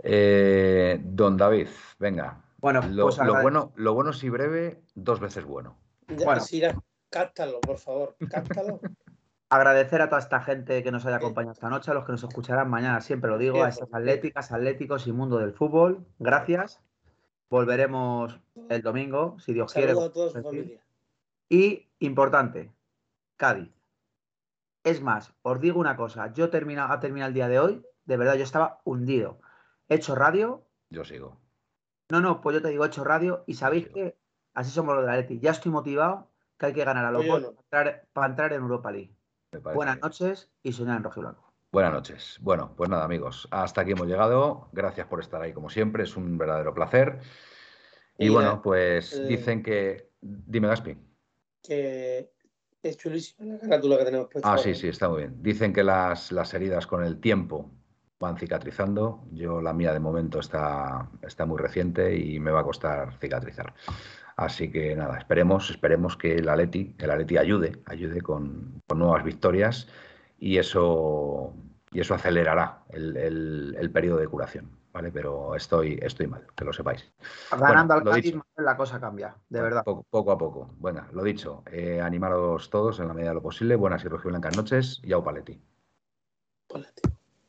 Eh, 0.02 0.98
don 1.02 1.36
David, 1.36 1.68
venga. 1.98 2.42
Bueno, 2.56 2.80
lo, 2.88 3.08
pues 3.08 3.18
lo 3.18 3.42
bueno, 3.42 3.72
lo 3.76 3.92
bueno 3.92 4.14
si 4.14 4.30
breve, 4.30 4.80
dos 4.94 5.20
veces 5.20 5.44
bueno. 5.44 5.76
Ya, 6.08 6.24
Bueno. 6.24 6.40
sí, 6.40 6.60
ya, 6.60 6.74
cáptalo, 7.10 7.60
por 7.60 7.76
favor, 7.76 8.16
cáptalo. 8.30 8.80
Agradecer 9.54 10.02
a 10.02 10.08
toda 10.08 10.20
esta 10.20 10.40
gente 10.40 10.82
que 10.82 10.90
nos 10.90 11.06
haya 11.06 11.18
acompañado 11.18 11.52
esta 11.52 11.70
noche, 11.70 11.88
a 11.92 11.94
los 11.94 12.04
que 12.04 12.10
nos 12.10 12.24
escucharán 12.24 12.68
mañana, 12.68 13.00
siempre 13.00 13.30
lo 13.30 13.38
digo, 13.38 13.62
a 13.62 13.68
estas 13.68 13.88
atléticas, 13.94 14.50
atléticos 14.50 15.06
y 15.06 15.12
mundo 15.12 15.38
del 15.38 15.52
fútbol. 15.52 16.04
Gracias. 16.18 16.80
Volveremos 17.48 18.40
el 18.68 18.82
domingo, 18.82 19.38
si 19.38 19.52
Dios 19.52 19.72
quiere. 19.72 19.90
Saludos 19.94 20.10
a 20.10 20.12
toda 20.12 20.30
su 20.30 20.42
familia. 20.42 20.80
Y 21.48 21.88
importante, 22.00 22.72
Cádiz. 23.36 23.70
Es 24.82 25.00
más, 25.00 25.32
os 25.42 25.60
digo 25.60 25.78
una 25.78 25.94
cosa, 25.94 26.32
yo 26.32 26.50
termina, 26.50 26.92
ha 26.92 26.98
terminado 26.98 27.28
el 27.28 27.34
día 27.34 27.46
de 27.46 27.60
hoy, 27.60 27.86
de 28.06 28.16
verdad, 28.16 28.34
yo 28.34 28.42
estaba 28.42 28.80
hundido. 28.82 29.38
He 29.88 29.94
hecho 29.94 30.16
radio, 30.16 30.66
Yo 30.90 31.04
sigo. 31.04 31.38
no, 32.10 32.20
no, 32.20 32.40
pues 32.40 32.54
yo 32.54 32.60
te 32.60 32.70
digo, 32.70 32.82
he 32.82 32.88
hecho 32.88 33.04
radio 33.04 33.44
y 33.46 33.54
sabéis 33.54 33.86
que 33.86 34.16
así 34.52 34.72
somos 34.72 34.96
los 34.96 35.04
de 35.04 35.10
la 35.12 35.16
Leti. 35.16 35.38
Ya 35.38 35.52
estoy 35.52 35.70
motivado 35.70 36.28
que 36.58 36.66
hay 36.66 36.72
que 36.72 36.84
ganar 36.84 37.04
a 37.04 37.12
los 37.12 37.24
no. 37.24 37.34
para, 37.34 37.46
entrar, 37.46 38.08
para 38.12 38.26
entrar 38.26 38.52
en 38.52 38.60
Europa 38.60 38.90
League. 38.90 39.14
Buenas 39.62 40.00
noches 40.00 40.50
y 40.62 40.72
soñar 40.72 40.98
en 40.98 41.04
rojo 41.04 41.20
y 41.20 41.22
blanco. 41.22 41.52
Buenas 41.72 41.92
noches. 41.92 42.38
Bueno, 42.40 42.72
pues 42.76 42.88
nada, 42.88 43.04
amigos, 43.04 43.48
hasta 43.50 43.80
aquí 43.80 43.92
hemos 43.92 44.06
llegado. 44.06 44.68
Gracias 44.72 45.06
por 45.06 45.20
estar 45.20 45.42
ahí 45.42 45.52
como 45.52 45.70
siempre, 45.70 46.04
es 46.04 46.16
un 46.16 46.38
verdadero 46.38 46.72
placer. 46.72 47.20
Y 48.16 48.28
Mira, 48.28 48.34
bueno, 48.34 48.62
pues 48.62 49.12
eh, 49.12 49.26
dicen 49.26 49.62
que. 49.62 50.10
Dime, 50.20 50.68
Gaspi. 50.68 50.96
Que 51.62 52.30
es 52.82 52.96
chulísima 52.96 53.54
la 53.54 53.58
carátula 53.58 53.98
que 53.98 54.04
tenemos 54.04 54.28
puesta. 54.28 54.52
Ah, 54.52 54.58
sí, 54.58 54.70
¿eh? 54.70 54.74
sí, 54.74 54.88
está 54.88 55.08
muy 55.08 55.22
bien. 55.22 55.42
Dicen 55.42 55.72
que 55.72 55.82
las, 55.82 56.30
las 56.30 56.54
heridas 56.54 56.86
con 56.86 57.02
el 57.02 57.18
tiempo 57.18 57.70
van 58.20 58.38
cicatrizando. 58.38 59.26
Yo, 59.32 59.60
la 59.60 59.72
mía 59.72 59.92
de 59.92 60.00
momento 60.00 60.38
está, 60.38 61.10
está 61.22 61.44
muy 61.44 61.58
reciente 61.58 62.16
y 62.16 62.38
me 62.38 62.50
va 62.50 62.60
a 62.60 62.64
costar 62.64 63.18
cicatrizar. 63.18 63.74
Así 64.36 64.70
que 64.70 64.96
nada, 64.96 65.18
esperemos, 65.18 65.70
esperemos 65.70 66.16
que 66.16 66.34
el 66.36 66.48
Atleti, 66.48 66.94
el 66.98 67.10
Atleti 67.10 67.36
ayude, 67.38 67.80
ayude 67.86 68.20
con, 68.20 68.82
con 68.88 68.98
nuevas 68.98 69.22
victorias 69.24 69.88
y 70.38 70.58
eso, 70.58 71.54
y 71.92 72.00
eso 72.00 72.14
acelerará 72.14 72.82
el, 72.90 73.16
el- 73.16 73.76
el 73.78 73.90
periodo 73.92 74.18
de 74.18 74.26
curación, 74.26 74.70
¿vale? 74.92 75.12
Pero 75.12 75.54
estoy, 75.54 75.98
estoy 76.02 76.26
mal, 76.26 76.46
que 76.56 76.64
lo 76.64 76.72
sepáis. 76.72 77.12
Ganando 77.52 77.94
Bueno, 77.94 78.10
al 78.10 78.22
Cádiz, 78.22 78.34
la 78.56 78.76
cosa 78.76 78.98
cambia, 79.00 79.36
de 79.48 79.62
verdad. 79.62 79.84
Poco, 79.84 80.04
poco 80.10 80.32
a 80.32 80.38
poco. 80.38 80.70
Bueno, 80.78 81.06
lo 81.12 81.22
dicho, 81.22 81.62
eh, 81.70 82.00
animaros 82.00 82.70
todos 82.70 82.98
en 82.98 83.06
la 83.08 83.14
medida 83.14 83.28
de 83.30 83.34
lo 83.36 83.42
posible. 83.42 83.76
Buenas 83.76 84.04
y 84.04 84.08
rojiblancas 84.08 84.56
noches 84.56 85.00
y 85.04 85.12
au 85.12 85.22
paleti. 85.22 85.60
Ponla, 86.66 86.88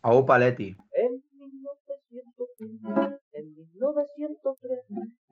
Aupa 0.04 0.38
Leti. 0.38 0.78
En 0.94 1.24
1903, 1.34 3.20
en 3.34 3.56
1903, 3.56 4.80